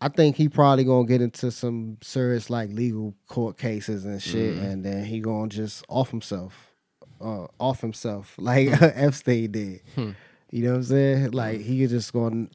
I 0.00 0.08
think 0.08 0.36
he 0.36 0.48
probably 0.48 0.84
gonna 0.84 1.06
get 1.06 1.22
into 1.22 1.50
some 1.50 1.98
serious 2.02 2.50
like 2.50 2.70
legal 2.70 3.14
court 3.28 3.56
cases 3.56 4.04
and 4.04 4.22
shit, 4.22 4.54
mm-hmm. 4.54 4.64
and 4.64 4.84
then 4.84 5.04
he 5.04 5.20
gonna 5.20 5.48
just 5.48 5.84
off 5.88 6.10
himself, 6.10 6.72
uh, 7.20 7.46
off 7.58 7.80
himself 7.80 8.34
like 8.38 8.68
Epstein 8.80 9.52
did. 9.52 9.80
Hmm. 9.94 10.10
You 10.50 10.64
know 10.64 10.70
what 10.72 10.76
I'm 10.76 10.82
saying? 10.84 11.30
Like 11.32 11.60
he 11.60 11.86
just 11.86 12.12
gonna 12.12 12.48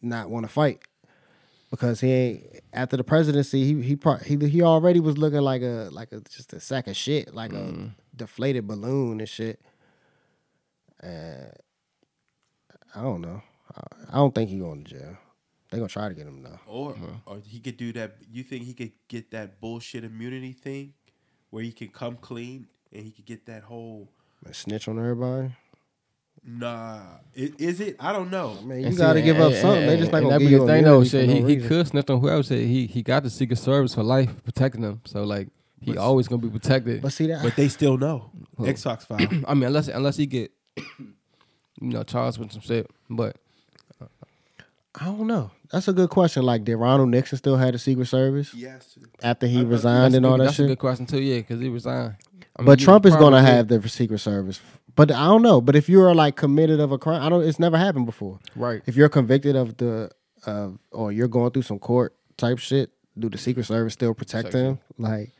not 0.00 0.30
want 0.30 0.46
to 0.46 0.52
fight 0.52 0.80
because 1.70 2.00
he 2.00 2.12
ain't 2.12 2.60
after 2.72 2.96
the 2.96 3.04
presidency. 3.04 3.64
He 3.64 3.82
he 3.82 3.96
pro- 3.96 4.18
he 4.18 4.36
he 4.48 4.62
already 4.62 5.00
was 5.00 5.18
looking 5.18 5.40
like 5.40 5.62
a 5.62 5.88
like 5.90 6.12
a 6.12 6.20
just 6.20 6.52
a 6.52 6.60
sack 6.60 6.86
of 6.86 6.96
shit, 6.96 7.34
like 7.34 7.52
a 7.52 7.56
mm-hmm. 7.56 7.86
deflated 8.14 8.68
balloon 8.68 9.18
and 9.18 9.28
shit. 9.28 9.60
And 11.00 11.52
I 12.94 13.02
don't 13.02 13.20
know. 13.20 13.42
I, 13.76 13.82
I 14.10 14.14
don't 14.14 14.34
think 14.34 14.50
he 14.50 14.58
going 14.58 14.84
to 14.84 14.90
jail. 14.94 15.18
They 15.74 15.80
gonna 15.80 15.88
try 15.88 16.08
to 16.08 16.14
get 16.14 16.26
him 16.26 16.42
though. 16.42 16.58
Or 16.66 16.94
or 17.26 17.38
he 17.44 17.58
could 17.60 17.76
do 17.76 17.92
that. 17.94 18.16
You 18.32 18.42
think 18.44 18.64
he 18.64 18.74
could 18.74 18.92
get 19.08 19.30
that 19.32 19.60
bullshit 19.60 20.04
immunity 20.04 20.52
thing, 20.52 20.94
where 21.50 21.62
he 21.62 21.72
can 21.72 21.88
come 21.88 22.16
clean 22.16 22.66
and 22.92 23.02
he 23.04 23.10
could 23.10 23.26
get 23.26 23.46
that 23.46 23.64
whole 23.64 24.08
And 24.46 24.54
snitch 24.54 24.86
on 24.88 24.98
everybody. 24.98 25.50
nah. 26.44 27.00
i- 27.36 27.52
Is 27.58 27.80
it? 27.80 27.96
I 27.98 28.12
don't 28.12 28.30
know. 28.30 28.54
Man, 28.62 28.80
you 28.80 28.86
And 28.86 28.96
gotta 28.96 29.22
give 29.22 29.38
up 29.40 29.52
and- 29.52 29.60
something. 29.60 29.86
they 29.86 29.92
and- 29.94 29.98
just 30.00 30.12
not 30.12 30.18
and 30.18 30.26
gonna 30.26 30.34
that 30.34 30.38
give 30.40 30.48
be 30.48 30.52
you 30.52 30.58
thing 30.66 30.84
though. 30.84 31.00
immunity 31.00 31.08
for 31.10 31.16
Shit, 31.18 31.28
no 31.28 31.46
he, 31.48 31.54
he 31.60 31.68
could 31.68 31.86
snitch 31.88 32.10
on 32.10 32.20
whoever. 32.20 32.42
Said 32.42 32.60
he 32.66 32.86
he 32.86 33.02
got 33.02 33.22
the 33.24 33.30
Secret 33.30 33.56
Service 33.58 33.94
for 33.94 34.02
life 34.02 34.30
protecting 34.44 34.82
him. 34.82 35.00
So 35.04 35.24
like 35.24 35.48
he 35.80 35.92
But- 35.92 35.98
always 35.98 36.28
gonna 36.28 36.42
be 36.42 36.50
protected. 36.50 37.02
But 37.02 37.12
see 37.12 37.26
that. 37.26 37.42
But 37.42 37.56
they 37.56 37.68
still 37.68 37.98
know. 37.98 38.30
Who? 38.56 38.66
X 38.66 38.82
Fox 38.84 39.04
file. 39.04 39.18
I 39.48 39.54
mean, 39.54 39.64
unless 39.64 39.88
unless 39.88 40.16
he 40.16 40.26
get 40.26 40.52
you 40.76 40.84
know 41.80 42.02
charged 42.04 42.38
with 42.38 42.52
some 42.52 42.60
shit. 42.62 42.88
But 43.10 43.36
I 45.00 45.06
don't 45.06 45.26
know. 45.26 45.50
That's 45.72 45.88
a 45.88 45.92
good 45.92 46.10
question. 46.10 46.44
Like, 46.44 46.64
did 46.64 46.76
Ronald 46.76 47.08
Nixon 47.08 47.36
still 47.38 47.56
have 47.56 47.72
the 47.72 47.78
Secret 47.78 48.06
Service 48.06 48.54
yes. 48.54 48.96
after 49.22 49.46
he 49.46 49.60
I 49.60 49.62
resigned 49.62 50.14
and 50.14 50.24
all 50.24 50.38
that 50.38 50.44
shit. 50.44 50.46
that's 50.46 50.58
a 50.60 50.66
good 50.68 50.78
question 50.78 51.06
too. 51.06 51.20
Yeah, 51.20 51.38
because 51.38 51.60
he 51.60 51.68
resigned. 51.68 52.16
I 52.56 52.62
mean, 52.62 52.66
But 52.66 52.78
Trump 52.78 53.04
is 53.06 53.16
gonna 53.16 53.42
have 53.42 53.68
the 53.68 53.88
Secret 53.88 54.18
Service. 54.18 54.60
But 54.94 55.10
I 55.10 55.26
don't 55.26 55.42
know. 55.42 55.60
But 55.60 55.74
if 55.74 55.88
you 55.88 56.00
are 56.02 56.14
like 56.14 56.36
committed 56.36 56.78
of 56.78 56.92
a 56.92 56.98
crime, 56.98 57.22
I 57.22 57.28
don't. 57.28 57.42
It's 57.42 57.58
never 57.58 57.76
happened 57.76 58.06
before. 58.06 58.38
right. 58.54 58.82
If 58.86 58.94
you're 58.94 59.08
convicted 59.08 59.56
of 59.56 59.76
the, 59.78 60.10
uh, 60.46 60.68
or 60.92 61.10
you're 61.10 61.28
going 61.28 61.50
through 61.50 61.62
some 61.62 61.80
court 61.80 62.14
type 62.36 62.58
shit, 62.58 62.90
do 63.18 63.28
the 63.28 63.38
Secret 63.38 63.64
Service 63.64 63.94
still 63.94 64.14
protect 64.14 64.46
Protect 64.52 64.64
him? 64.64 64.78
Like, 64.96 65.32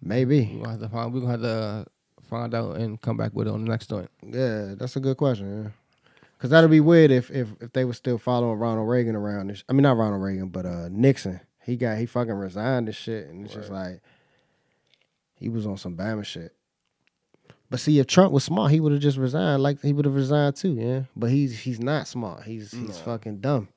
maybe. 0.00 0.40
We 0.52 0.58
gonna 0.58 0.70
have 0.70 0.80
to 0.80 0.88
find. 0.88 1.12
Gonna 1.12 1.26
have 1.26 1.42
to 1.42 1.48
uh, 1.48 1.84
find 2.28 2.54
out 2.54 2.76
and 2.76 3.00
come 3.00 3.16
back 3.16 3.32
with 3.34 3.48
it 3.48 3.50
on 3.50 3.64
the 3.64 3.70
next 3.70 3.90
joint. 3.90 4.10
Yeah, 4.22 4.74
that's 4.76 4.94
a 4.94 5.00
good 5.00 5.16
question. 5.16 5.64
Yeah. 5.64 5.70
Cause 6.40 6.50
that'd 6.50 6.70
be 6.70 6.80
weird 6.80 7.10
if 7.10 7.30
if 7.30 7.48
if 7.60 7.72
they 7.72 7.84
were 7.84 7.92
still 7.92 8.16
following 8.16 8.58
Ronald 8.58 8.88
Reagan 8.88 9.14
around. 9.14 9.48
This, 9.48 9.62
I 9.68 9.72
mean, 9.74 9.82
not 9.82 9.96
Ronald 9.98 10.22
Reagan, 10.22 10.48
but 10.48 10.64
uh 10.64 10.88
Nixon. 10.90 11.40
He 11.66 11.76
got 11.76 11.98
he 11.98 12.06
fucking 12.06 12.32
resigned 12.32 12.88
and 12.88 12.96
shit, 12.96 13.28
and 13.28 13.44
it's 13.44 13.54
just 13.54 13.70
like 13.70 14.00
he 15.34 15.48
was 15.50 15.66
on 15.66 15.76
some 15.76 15.96
Bama 15.96 16.24
shit. 16.24 16.54
But 17.68 17.78
see, 17.78 17.98
if 17.98 18.06
Trump 18.06 18.32
was 18.32 18.42
smart, 18.42 18.72
he 18.72 18.80
would 18.80 18.90
have 18.92 19.02
just 19.02 19.18
resigned. 19.18 19.62
Like 19.62 19.80
he 19.82 19.92
would 19.92 20.06
have 20.06 20.14
resigned 20.14 20.56
too, 20.56 20.72
yeah. 20.72 21.02
But 21.14 21.30
he's 21.30 21.60
he's 21.60 21.78
not 21.78 22.08
smart. 22.08 22.44
He's 22.44 22.72
he's 22.72 22.98
fucking 22.98 23.40
dumb. 23.40 23.68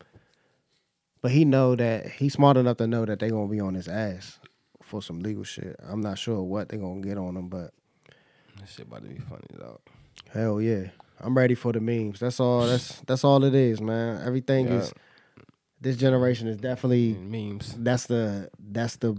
But 1.21 1.31
he 1.31 1.43
know 1.45 1.75
that 1.75 2.07
he's 2.13 2.33
smart 2.33 2.57
enough 2.57 2.77
to 2.77 2.87
know 2.87 3.05
that 3.05 3.19
they 3.19 3.29
gonna 3.29 3.47
be 3.49 3.59
on 3.59 3.73
his 3.75 3.87
ass 3.89 4.39
for 4.81 5.01
some 5.01 5.19
legal 5.19 5.43
shit. 5.43 5.75
I'm 5.83 6.01
not 6.01 6.17
sure 6.17 6.41
what 6.41 6.69
they 6.69 6.77
gonna 6.77 7.01
get 7.01 7.17
on 7.17 7.35
him, 7.37 7.49
but 7.49 7.71
That 8.59 8.69
shit 8.69 8.87
about 8.87 9.03
to 9.03 9.09
be 9.09 9.19
funny 9.19 9.47
though. 9.53 9.79
hell 10.31 10.59
yeah, 10.61 10.87
I'm 11.19 11.37
ready 11.37 11.55
for 11.55 11.71
the 11.71 11.79
memes. 11.79 12.19
That's 12.19 12.39
all. 12.39 12.67
That's 12.67 12.99
that's 13.07 13.23
all 13.23 13.43
it 13.43 13.55
is, 13.55 13.81
man. 13.81 14.21
Everything 14.25 14.67
Yeah. 14.67 14.79
is. 14.79 14.93
This 15.81 15.97
generation 15.97 16.47
is 16.47 16.55
definitely 16.55 17.13
Memes. 17.13 17.75
that's 17.77 18.05
the 18.05 18.49
that's 18.57 18.95
the 18.97 19.17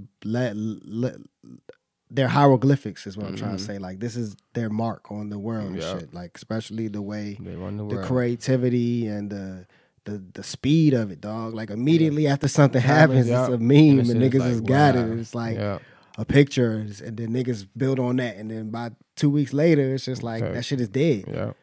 their 2.11 2.29
hieroglyphics 2.29 3.07
is 3.07 3.17
what 3.17 3.27
I'm 3.27 3.37
trying 3.37 3.57
to 3.57 3.63
mm-hmm. 3.63 3.73
say. 3.73 3.79
Like 3.79 4.01
this 4.01 4.17
is 4.17 4.37
their 4.55 4.71
mark 4.71 5.11
on 5.11 5.29
the 5.31 5.39
world 5.39 5.73
and 5.73 5.77
Yeah. 5.77 5.99
shit. 5.99 6.15
Like 6.15 6.33
especially 6.37 6.89
the 6.89 7.03
way 7.03 7.37
They 7.41 7.55
run 7.55 7.77
the 7.77 7.97
the 7.97 8.03
creativity 8.03 9.07
and 9.07 9.31
the 9.31 9.67
the 10.05 10.23
the 10.35 10.43
speed 10.43 10.95
of 10.95 11.11
it, 11.11 11.21
dog. 11.21 11.55
Like 11.55 11.71
immediately 11.71 12.27
after 12.27 12.49
something 12.49 12.81
Happens, 12.81 13.29
yeah. 13.29 13.45
it's 13.47 13.55
a 13.55 13.59
meme 13.59 13.97
that 13.97 14.11
and, 14.11 14.23
niggas 14.23 14.41
like, 14.41 14.49
has 14.49 14.61
got 14.61 14.97
it. 14.97 15.19
It's 15.19 15.35
like 15.35 15.57
Yeah. 15.57 15.79
a 16.17 16.25
picture, 16.25 16.73
and 16.73 17.17
then 17.17 17.31
niggas 17.31 17.67
build 17.77 17.99
on 17.99 18.17
that, 18.17 18.37
and 18.37 18.51
then 18.51 18.71
by 18.71 18.91
two 19.17 19.31
weeks 19.31 19.53
later, 19.53 19.95
it's 19.95 20.05
just 20.05 20.23
like 20.23 20.43
Okay. 20.43 20.55
that 20.55 20.65
shit 20.65 20.81
is 20.81 20.89
dead. 20.89 21.55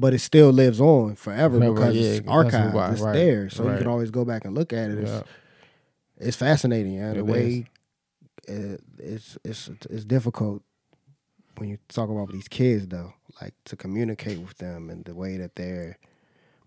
But 0.00 0.14
it 0.14 0.20
still 0.20 0.50
lives 0.50 0.80
on 0.80 1.16
forever 1.16 1.58
Forever, 1.58 1.74
because 1.74 1.96
yeah, 1.96 2.10
it's 2.10 2.26
archived. 2.28 2.72
why, 2.72 2.92
it's 2.92 3.00
right, 3.00 3.12
there, 3.14 3.50
so 3.50 3.64
you 3.68 3.78
can 3.78 3.88
always 3.88 4.10
go 4.12 4.24
back 4.24 4.44
and 4.44 4.54
look 4.54 4.72
at 4.72 4.90
it. 4.90 4.98
It's, 4.98 5.10
Yeah. 5.10 5.22
it's 6.18 6.36
fascinating, 6.36 6.92
yeah. 6.94 7.12
The 7.14 7.18
It 7.18 7.26
way 7.26 7.66
it, 8.46 8.80
it's 8.98 9.36
it's 9.44 9.68
it's 9.90 10.04
difficult 10.04 10.62
when 11.56 11.68
you 11.68 11.78
talk 11.88 12.08
about 12.10 12.30
these 12.30 12.46
kids 12.46 12.86
though, 12.86 13.12
like 13.42 13.54
to 13.64 13.74
communicate 13.76 14.38
with 14.38 14.56
them 14.58 14.88
and 14.88 15.04
the 15.04 15.14
way 15.16 15.36
that 15.36 15.56
their 15.56 15.98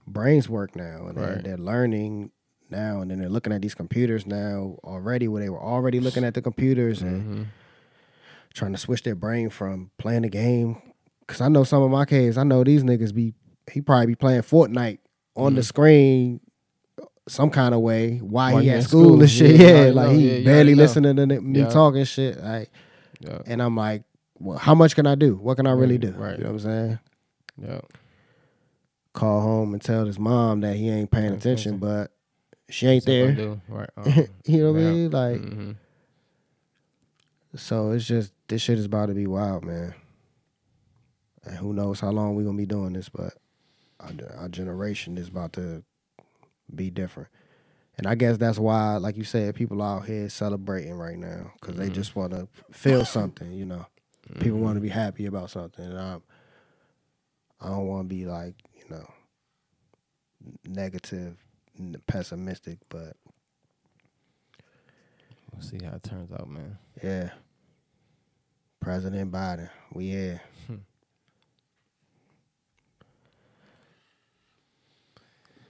brains 0.05 0.49
work 0.49 0.75
now, 0.75 1.07
and 1.07 1.17
they're, 1.17 1.41
they're 1.43 1.57
learning 1.57 2.31
now, 2.69 2.99
and 3.01 3.09
then 3.11 3.19
they're 3.19 3.29
looking 3.29 3.53
at 3.53 3.61
these 3.61 3.75
computers 3.75 4.25
now 4.27 4.75
already, 4.83 5.27
where 5.29 5.41
they 5.41 5.49
were 5.49 5.61
already 5.61 5.99
looking 6.01 6.25
at 6.25 6.33
the 6.33 6.41
computers 6.41 7.01
and 7.01 7.21
Mm-hmm. 7.21 7.43
trying 8.53 8.73
to 8.73 8.77
switch 8.77 9.03
their 9.03 9.15
brain 9.15 9.49
from 9.49 9.91
playing 9.97 10.23
the 10.23 10.29
game. 10.29 10.81
Cause 11.31 11.41
I 11.41 11.47
know 11.47 11.63
some 11.63 11.81
of 11.81 11.89
my 11.91 12.05
kids, 12.05 12.37
I 12.37 12.43
know 12.43 12.63
these 12.63 12.83
niggas 12.83 13.13
be 13.13 13.33
he 13.71 13.79
probably 13.81 14.07
be 14.07 14.15
playing 14.15 14.41
Fortnite 14.41 14.99
on 15.35 15.55
the 15.55 15.63
screen 15.63 16.41
some 17.27 17.49
kind 17.49 17.73
of 17.73 17.79
way 17.81 18.17
while 18.17 18.47
Mm-hmm. 18.49 18.53
While 18.55 18.63
he 18.63 18.69
at 18.71 18.83
school, 18.83 19.03
school. 19.05 19.21
and 19.21 19.29
shit. 19.29 19.55
Yeah, 19.59 19.85
Yeah, 19.85 19.91
like 19.91 20.07
know. 20.09 20.13
he 20.17 20.37
Yeah, 20.39 20.43
barely 20.45 20.75
listening 20.75 21.15
to 21.15 21.25
me 21.41 21.59
Yeah. 21.61 21.69
talking 21.69 22.03
shit. 22.03 22.43
Like, 22.43 22.69
and 23.45 23.61
I'm 23.61 23.75
like, 23.77 24.03
well, 24.39 24.57
how 24.57 24.73
much 24.75 24.95
can 24.95 25.05
I 25.07 25.15
do? 25.15 25.35
What 25.35 25.55
can 25.55 25.67
I 25.67 25.71
really 25.71 25.97
do? 25.99 26.11
Right. 26.11 26.37
You 26.37 26.43
know 26.43 26.51
what 26.51 26.53
I'm 26.55 26.59
saying? 26.59 26.99
Yeah. 27.61 27.81
Call 29.13 29.41
home 29.41 29.73
and 29.73 29.81
tell 29.81 30.05
his 30.05 30.17
mom 30.19 30.61
that 30.61 30.75
he 30.75 30.89
ain't 30.89 31.11
paying 31.11 31.33
attention, 31.33 31.77
but 31.77 32.11
she 32.69 32.87
ain't 32.87 33.05
That's 33.05 33.37
there. 33.37 33.59
Right. 33.69 33.89
Uh, 33.97 34.23
you 34.45 34.63
know 34.63 34.71
what 34.73 34.79
I 34.79 34.83
mean? 34.83 35.11
Like, 35.11 35.41
Mhm. 35.41 35.75
so 37.55 37.91
it's 37.91 38.05
just 38.05 38.33
this 38.47 38.61
shit 38.61 38.79
is 38.79 38.85
about 38.85 39.07
to 39.07 39.13
be 39.13 39.27
wild, 39.27 39.63
man. 39.63 39.93
And 41.43 41.57
who 41.57 41.73
knows 41.73 41.99
how 41.99 42.11
long 42.11 42.35
we're 42.35 42.43
gonna 42.45 42.57
be 42.57 42.65
doing 42.65 42.93
this, 42.93 43.09
but 43.09 43.33
our, 43.99 44.11
our 44.37 44.49
generation 44.49 45.17
is 45.17 45.27
about 45.27 45.53
to 45.53 45.83
be 46.73 46.89
different. 46.89 47.29
And 47.97 48.07
I 48.07 48.15
guess 48.15 48.37
that's 48.37 48.57
why, 48.57 48.97
like 48.97 49.17
you 49.17 49.23
said, 49.23 49.55
people 49.55 49.81
out 49.81 50.05
here 50.05 50.29
celebrating 50.29 50.93
right 50.93 51.17
now 51.17 51.51
because 51.59 51.75
they 51.75 51.85
mm-hmm. 51.85 51.93
just 51.93 52.15
want 52.15 52.31
to 52.31 52.47
feel 52.71 53.05
something. 53.05 53.51
You 53.51 53.65
know, 53.65 53.85
people 54.39 54.59
want 54.59 54.75
to 54.75 54.79
mm-hmm. 54.79 54.87
be 54.87 54.89
happy 54.89 55.25
about 55.25 55.49
something. 55.49 55.85
And 55.85 55.99
I, 55.99 56.17
I 57.59 57.67
don't 57.67 57.87
want 57.87 58.09
to 58.09 58.15
be 58.15 58.25
like 58.25 58.55
you 58.75 58.85
know 58.89 59.07
negative, 60.65 61.37
negative, 61.77 62.07
pessimistic, 62.07 62.79
but 62.89 63.15
We'll 65.51 65.61
see 65.61 65.79
how 65.83 65.95
it 65.95 66.03
turns 66.03 66.31
out, 66.31 66.49
man. 66.49 66.77
yeah, 67.03 67.29
President 68.79 69.31
Biden, 69.31 69.69
we 69.93 70.09
here. 70.09 70.41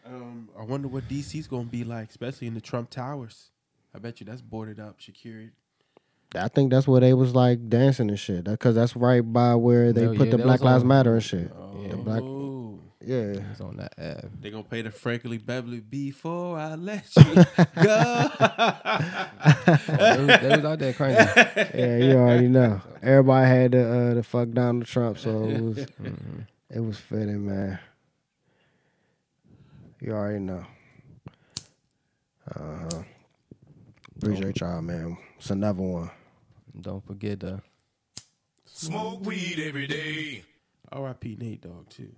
Um, 0.05 0.49
I 0.59 0.63
wonder 0.63 0.87
what 0.87 1.07
DC's 1.07 1.47
gonna 1.47 1.63
be 1.65 1.83
like, 1.83 2.09
especially 2.09 2.47
in 2.47 2.53
the 2.53 2.61
Trump 2.61 2.89
Towers. 2.89 3.49
I 3.95 3.99
bet 3.99 4.19
you 4.19 4.25
that's 4.25 4.41
boarded 4.41 4.79
up, 4.79 5.01
secured. 5.01 5.51
I 6.33 6.47
think 6.47 6.71
that's 6.71 6.87
where 6.87 7.01
they 7.01 7.13
was 7.13 7.35
like 7.35 7.67
dancing 7.69 8.09
and 8.09 8.17
shit. 8.19 8.45
Because 8.45 8.73
that's 8.75 8.95
right 8.95 9.21
by 9.21 9.53
where 9.55 9.91
they 9.91 10.03
Hell 10.03 10.15
put 10.15 10.27
yeah, 10.29 10.37
the 10.37 10.43
Black 10.43 10.61
Lives 10.61 10.81
on- 10.83 10.87
Matter 10.87 11.13
and 11.15 11.23
shit. 11.23 11.51
Yeah. 11.81 11.87
The 11.89 11.97
black, 11.97 12.21
Oh, 12.23 12.79
yeah. 13.05 13.33
It's 13.51 13.59
on 13.59 13.77
that 13.77 13.93
app. 13.97 14.25
they 14.39 14.49
gonna 14.49 14.63
pay 14.63 14.81
the 14.81 14.91
Frankie 14.91 15.37
Beverly 15.37 15.81
before 15.81 16.57
I 16.57 16.75
let 16.75 17.05
you 17.17 17.23
go. 17.25 17.43
they, 19.87 20.25
was, 20.25 20.39
they 20.41 20.49
was 20.55 20.65
out 20.65 20.79
there 20.79 20.93
crazy. 20.93 21.17
Yeah, 21.77 21.97
you 21.97 22.13
already 22.13 22.47
know. 22.47 22.79
Everybody 23.01 23.47
had 23.47 23.71
to 23.73 23.93
uh, 23.93 24.13
to 24.15 24.23
fuck 24.23 24.51
Donald 24.51 24.85
Trump, 24.85 25.17
so 25.17 25.45
it 25.49 25.61
was 25.61 25.77
Mm-hmm. 26.01 26.39
it 26.69 26.79
was 26.79 26.97
fitting, 26.97 27.45
man. 27.47 27.79
You 30.01 30.13
already 30.13 30.39
know. 30.39 30.65
Uh 32.55 32.59
huh. 32.91 33.03
Appreciate 34.17 34.59
y'all, 34.59 34.81
man. 34.81 35.15
It's 35.37 35.51
another 35.51 35.83
one. 35.83 36.09
Don't 36.79 37.05
forget 37.05 37.39
to 37.41 37.61
Smoke 38.65 39.23
weed 39.23 39.59
every 39.59 39.85
day. 39.85 40.43
R.I.P. 40.91 41.37
Nate 41.39 41.61
Dogg 41.61 41.87
too. 41.89 42.09